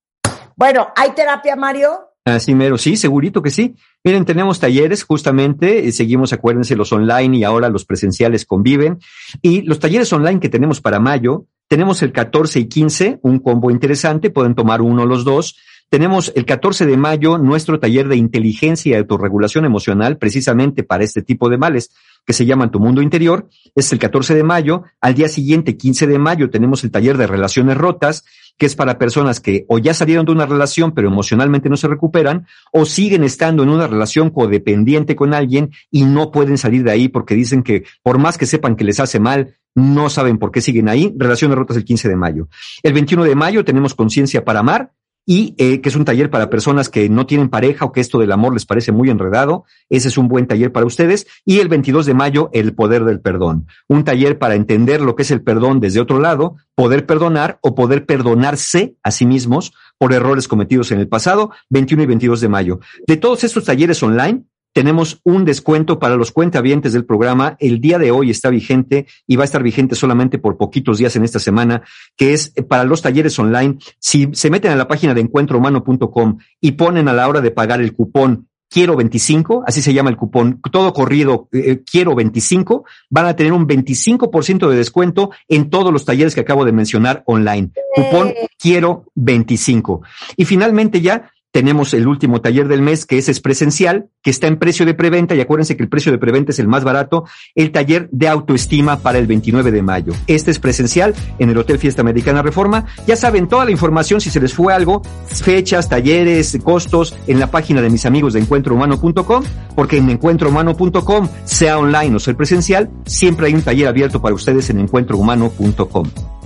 Bueno, 0.56 0.91
¿hay 0.95 1.11
terapia, 1.11 1.56
Mario? 1.56 2.09
Así 2.26 2.54
mero, 2.54 2.78
sí, 2.78 2.96
segurito 2.96 3.41
que 3.41 3.50
sí. 3.50 3.76
Miren, 4.04 4.26
tenemos 4.26 4.60
talleres 4.60 5.04
justamente, 5.04 5.88
eh, 5.88 5.91
seguimos, 5.91 6.34
acuérdense, 6.34 6.76
los 6.76 6.91
online 6.91 7.38
y 7.38 7.44
ahora 7.44 7.70
los 7.70 7.86
presenciales 7.86 8.46
conviven. 8.46 9.00
Y 9.41 9.62
los 9.62 9.80
talleres 9.80 10.12
online 10.14 10.40
que 10.40 10.50
tenemos 10.50 10.82
para 10.82 11.00
mayo, 11.00 11.46
tenemos 11.68 12.02
el 12.02 12.12
14 12.12 12.60
y 12.60 12.66
15, 12.68 13.20
un 13.24 13.40
combo 13.40 13.72
interesante, 13.72 14.30
pueden 14.30 14.56
tomar 14.56 14.82
uno 14.82 15.04
o 15.04 15.06
los 15.06 15.24
dos, 15.24 15.58
tenemos 15.90 16.32
el 16.36 16.45
14 16.45 16.86
de 16.86 16.98
mayo 16.98 17.38
nuestro 17.38 17.80
taller 17.80 18.07
de 18.07 18.16
inteligencia 18.16 18.91
y 18.91 18.99
autorregulación 18.99 19.66
emocional, 19.66 20.18
precisamente 20.18 20.84
para 20.84 21.03
este 21.03 21.22
tipo 21.22 21.49
de 21.49 21.57
males 21.57 21.91
que 22.26 22.34
se 22.34 22.45
llaman 22.45 22.70
Tu 22.70 22.80
Mundo 22.80 23.02
Interior. 23.02 23.49
Es 23.76 23.91
el 23.91 23.98
14 23.98 24.36
de 24.36 24.44
mayo. 24.44 24.84
Al 25.02 25.16
día 25.16 25.28
siguiente, 25.28 25.78
15 25.78 26.06
de 26.06 26.20
mayo, 26.20 26.49
tenemos 26.49 26.84
el 26.84 26.91
taller 26.91 27.18
de 27.18 27.26
relaciones 27.26 27.76
rotas, 27.76 28.24
que 28.57 28.68
es 28.68 28.76
para 28.76 28.99
personas 28.99 29.40
que 29.40 29.66
o 29.68 29.80
ya 29.80 29.94
salieron 29.95 30.26
de 30.26 30.34
una 30.34 30.45
relación, 30.45 30.91
pero 30.91 31.07
emocionalmente 31.07 31.70
no 31.70 31.78
se 31.78 31.88
recuperan, 31.88 32.45
o 32.72 32.86
siguen 32.86 33.24
estando 33.24 33.64
en 33.64 33.70
una 33.70 33.88
relación 33.88 34.30
codependiente 34.30 35.16
con 35.16 35.34
alguien 35.34 35.72
y 35.90 36.03
no 36.03 36.30
pueden 36.30 36.57
salir 36.60 36.84
de 36.84 36.91
ahí 36.91 37.07
porque 37.07 37.34
dicen 37.34 37.64
que 37.64 37.84
por 38.03 38.20
más 38.20 38.38
que 38.38 38.45
sepan 38.45 38.76
que 38.76 38.84
les 38.84 38.99
hace 38.99 39.20
mal, 39.20 39.56
no 39.74 40.10
saben 40.10 40.38
por 40.38 40.52
qué 40.52 40.61
siguen 40.61 40.90
ahí. 40.90 41.14
Relaciones 41.18 41.57
rotas 41.57 41.78
el 41.78 41.86
15 41.86 42.10
de 42.10 42.16
mayo. 42.16 42.49
El 42.84 42.94
21 42.94 43.24
de 43.24 43.36
mayo 43.36 43.66
tenemos 43.66 43.95
Conciencia 43.95 44.44
para 44.44 44.60
Amar, 44.60 44.91
y 45.26 45.56
eh, 45.58 45.82
que 45.82 45.90
es 45.90 45.96
un 45.96 46.06
taller 46.06 46.30
para 46.30 46.50
personas 46.50 46.90
que 46.90 47.08
no 47.10 47.26
tienen 47.26 47.50
pareja 47.50 47.86
o 47.86 47.91
que 47.91 48.02
esto 48.02 48.18
del 48.18 48.32
amor 48.32 48.54
les 48.54 48.66
parece 48.66 48.91
muy 48.91 49.10
enredado. 49.10 49.66
Ese 49.90 50.08
es 50.08 50.18
un 50.18 50.28
buen 50.28 50.48
taller 50.48 50.72
para 50.72 50.86
ustedes. 50.86 51.28
Y 51.46 51.60
el 51.60 51.68
22 51.68 52.06
de 52.06 52.14
mayo, 52.14 52.50
el 52.54 52.74
poder 52.74 53.06
del 53.06 53.20
perdón. 53.20 53.68
Un 53.88 54.04
taller 54.04 54.40
para 54.40 54.56
entender 54.56 55.02
lo 55.02 55.16
que 55.16 55.22
es 55.24 55.32
el 55.32 55.44
perdón 55.44 55.80
desde 55.80 56.00
otro 56.00 56.20
lado, 56.20 56.56
poder 56.74 57.06
perdonar 57.06 57.60
o 57.62 57.76
poder 57.76 58.06
perdonarse 58.06 58.96
a 59.04 59.12
sí 59.12 59.26
mismos 59.26 59.74
por 59.98 60.14
errores 60.14 60.48
cometidos 60.48 60.91
en 60.91 61.00
el 61.00 61.08
pasado, 61.08 61.52
21 61.70 62.04
y 62.04 62.06
22 62.08 62.41
de 62.41 62.50
mayo. 62.50 62.80
De 63.06 63.18
todos 63.18 63.44
estos 63.44 63.66
talleres 63.66 64.02
online, 64.02 64.46
tenemos 64.74 65.20
un 65.24 65.46
descuento 65.46 66.00
para 66.00 66.16
los 66.16 66.32
cuentavientes 66.32 66.94
del 66.94 67.06
programa. 67.06 67.58
El 67.60 67.82
día 67.82 67.98
de 67.98 68.12
hoy 68.12 68.30
está 68.30 68.50
vigente 68.50 69.08
y 69.28 69.36
va 69.36 69.44
a 69.44 69.46
estar 69.46 69.64
vigente 69.64 69.96
solamente 69.96 70.40
por 70.40 70.58
poquitos 70.58 70.98
días 70.98 71.16
en 71.16 71.24
esta 71.24 71.40
semana, 71.40 71.84
que 72.16 72.34
es 72.34 72.54
para 72.68 72.84
los 72.84 73.02
talleres 73.02 73.38
online. 73.40 73.78
Si 74.00 74.30
se 74.34 74.50
meten 74.50 74.72
a 74.72 74.76
la 74.76 74.88
página 74.88 75.14
de 75.14 75.22
encuentrohumano.com 75.22 76.38
y 76.62 76.72
ponen 76.74 77.08
a 77.08 77.14
la 77.14 77.28
hora 77.28 77.41
de 77.41 77.52
pagar 77.52 77.82
el 77.82 77.94
cupón 77.94 78.50
quiero 78.70 78.96
25, 78.96 79.64
así 79.66 79.82
se 79.82 79.94
llama 79.94 80.12
el 80.12 80.18
cupón, 80.18 80.62
todo 80.72 80.94
corrido, 80.94 81.50
eh, 81.52 81.82
quiero 81.90 82.16
25, 82.16 82.86
van 83.10 83.26
a 83.26 83.36
tener 83.36 83.52
un 83.52 83.68
25% 83.68 84.70
de 84.70 84.78
descuento 84.78 85.32
en 85.48 85.70
todos 85.70 85.91
los 85.91 86.06
talleres 86.06 86.36
que 86.36 86.41
acabo 86.41 86.66
de 86.66 86.72
mencionar 86.72 87.24
online. 87.26 87.72
Cupón 87.96 88.34
quiero 88.58 89.06
25. 89.16 90.04
Y 90.38 90.46
finalmente 90.46 91.02
ya 91.02 91.32
tenemos 91.51 91.93
el 91.93 92.07
último 92.07 92.41
taller 92.41 92.67
del 92.67 92.81
mes, 92.81 93.05
que 93.05 93.17
ese 93.17 93.31
es 93.31 93.39
presencial, 93.39 94.09
que 94.21 94.30
está 94.30 94.47
en 94.47 94.57
precio 94.57 94.85
de 94.85 94.93
preventa, 94.93 95.35
y 95.35 95.41
acuérdense 95.41 95.76
que 95.76 95.84
el 95.84 95.89
precio 95.89 96.11
de 96.11 96.17
preventa 96.17 96.51
es 96.51 96.59
el 96.59 96.67
más 96.67 96.84
barato, 96.84 97.26
el 97.55 97.71
taller 97.71 98.09
de 98.11 98.27
autoestima 98.27 98.99
para 98.99 99.17
el 99.17 99.27
29 99.27 99.71
de 99.71 99.81
mayo. 99.81 100.13
Este 100.27 100.51
es 100.51 100.59
presencial 100.59 101.15
en 101.39 101.49
el 101.49 101.57
Hotel 101.57 101.80
Fiesta 101.80 102.01
Americana 102.01 102.41
Reforma. 102.41 102.85
Ya 103.07 103.15
saben 103.15 103.47
toda 103.47 103.65
la 103.65 103.71
información, 103.71 104.21
si 104.21 104.30
se 104.30 104.39
les 104.39 104.53
fue 104.53 104.73
algo, 104.73 105.01
fechas, 105.26 105.89
talleres, 105.89 106.57
costos, 106.63 107.15
en 107.27 107.39
la 107.39 107.49
página 107.49 107.81
de 107.81 107.89
mis 107.89 108.05
amigos 108.05 108.34
de 108.34 108.41
encuentrohumano.com, 108.41 109.43
porque 109.76 109.97
en 109.97 110.09
encuentrohumano.com, 110.09 111.30
sea 111.45 111.80
online 111.80 112.15
o 112.15 112.19
sea 112.19 112.34
presencial, 112.35 112.89
siempre 113.05 113.47
hay 113.47 113.55
un 113.55 113.63
taller 113.63 113.88
abierto 113.88 114.21
para 114.21 114.35
ustedes 114.35 114.69
en 114.69 114.80
encuentrohumano.com. 114.80 116.39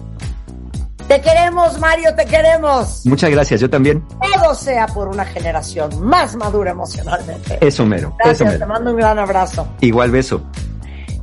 Te 1.07 1.21
queremos, 1.21 1.79
Mario, 1.79 2.15
te 2.15 2.25
queremos. 2.25 3.05
Muchas 3.05 3.29
gracias, 3.29 3.59
yo 3.59 3.69
también. 3.69 4.05
Todo 4.33 4.55
sea 4.55 4.87
por 4.87 5.07
una 5.07 5.25
generación 5.25 6.01
más 6.01 6.35
madura 6.35 6.71
emocionalmente. 6.71 7.57
Eso 7.61 7.85
mero. 7.85 8.15
Gracias, 8.19 8.41
eso 8.41 8.45
mero. 8.45 8.59
te 8.59 8.65
mando 8.65 8.91
un 8.91 8.97
gran 8.97 9.19
abrazo. 9.19 9.67
Igual 9.81 10.11
beso. 10.11 10.41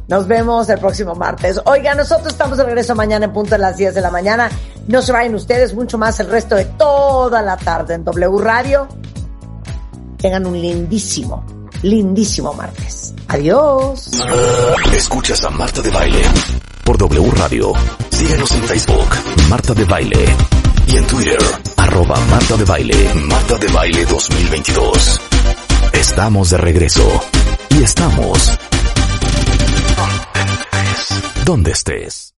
Nos 0.09 0.27
vemos 0.27 0.69
el 0.69 0.78
próximo 0.81 1.15
martes. 1.15 1.61
Oiga, 1.66 1.94
nosotros 1.94 2.32
estamos 2.32 2.59
de 2.59 2.65
regreso 2.65 2.97
mañana 2.97 3.27
en 3.27 3.32
punto 3.32 3.52
de 3.52 3.59
las 3.59 3.77
10 3.77 3.94
de 3.94 4.01
la 4.01 4.11
mañana. 4.11 4.51
No 4.89 5.02
se 5.02 5.12
vayan 5.12 5.35
ustedes, 5.36 5.73
mucho 5.73 5.98
más 5.98 6.19
el 6.19 6.28
resto 6.28 6.57
de 6.57 6.65
toda 6.65 7.40
la 7.43 7.57
tarde 7.57 7.94
en 7.94 8.05
W 8.05 8.39
Radio. 8.39 8.89
Tengan 10.19 10.47
un 10.47 10.61
lindísimo, 10.61 11.44
lindísimo 11.82 12.52
martes. 12.52 13.15
Adiós. 13.28 14.11
Escuchas 14.93 15.44
a 15.44 15.51
Marta 15.51 15.81
de 15.81 15.90
Baile 15.90 16.23
por 16.85 16.98
W 16.98 17.31
Radio. 17.32 17.73
Síguenos 18.11 18.51
en 18.52 18.62
Facebook, 18.65 19.09
Marta 19.48 19.74
de 19.74 19.85
Baile. 19.85 20.24
Y 20.86 20.97
en 20.97 21.07
Twitter, 21.07 21.39
arroba 21.77 22.19
Marta 22.31 22.57
de 22.57 22.65
Baile, 22.65 23.15
Marta 23.27 23.59
de 23.59 23.69
Baile 23.69 24.05
2022. 24.07 25.20
Estamos 25.93 26.51
de 26.51 26.59
regreso. 26.59 27.20
Y 27.70 27.82
estamos... 27.82 28.59
Donde 31.44 31.73
estés. 31.73 32.30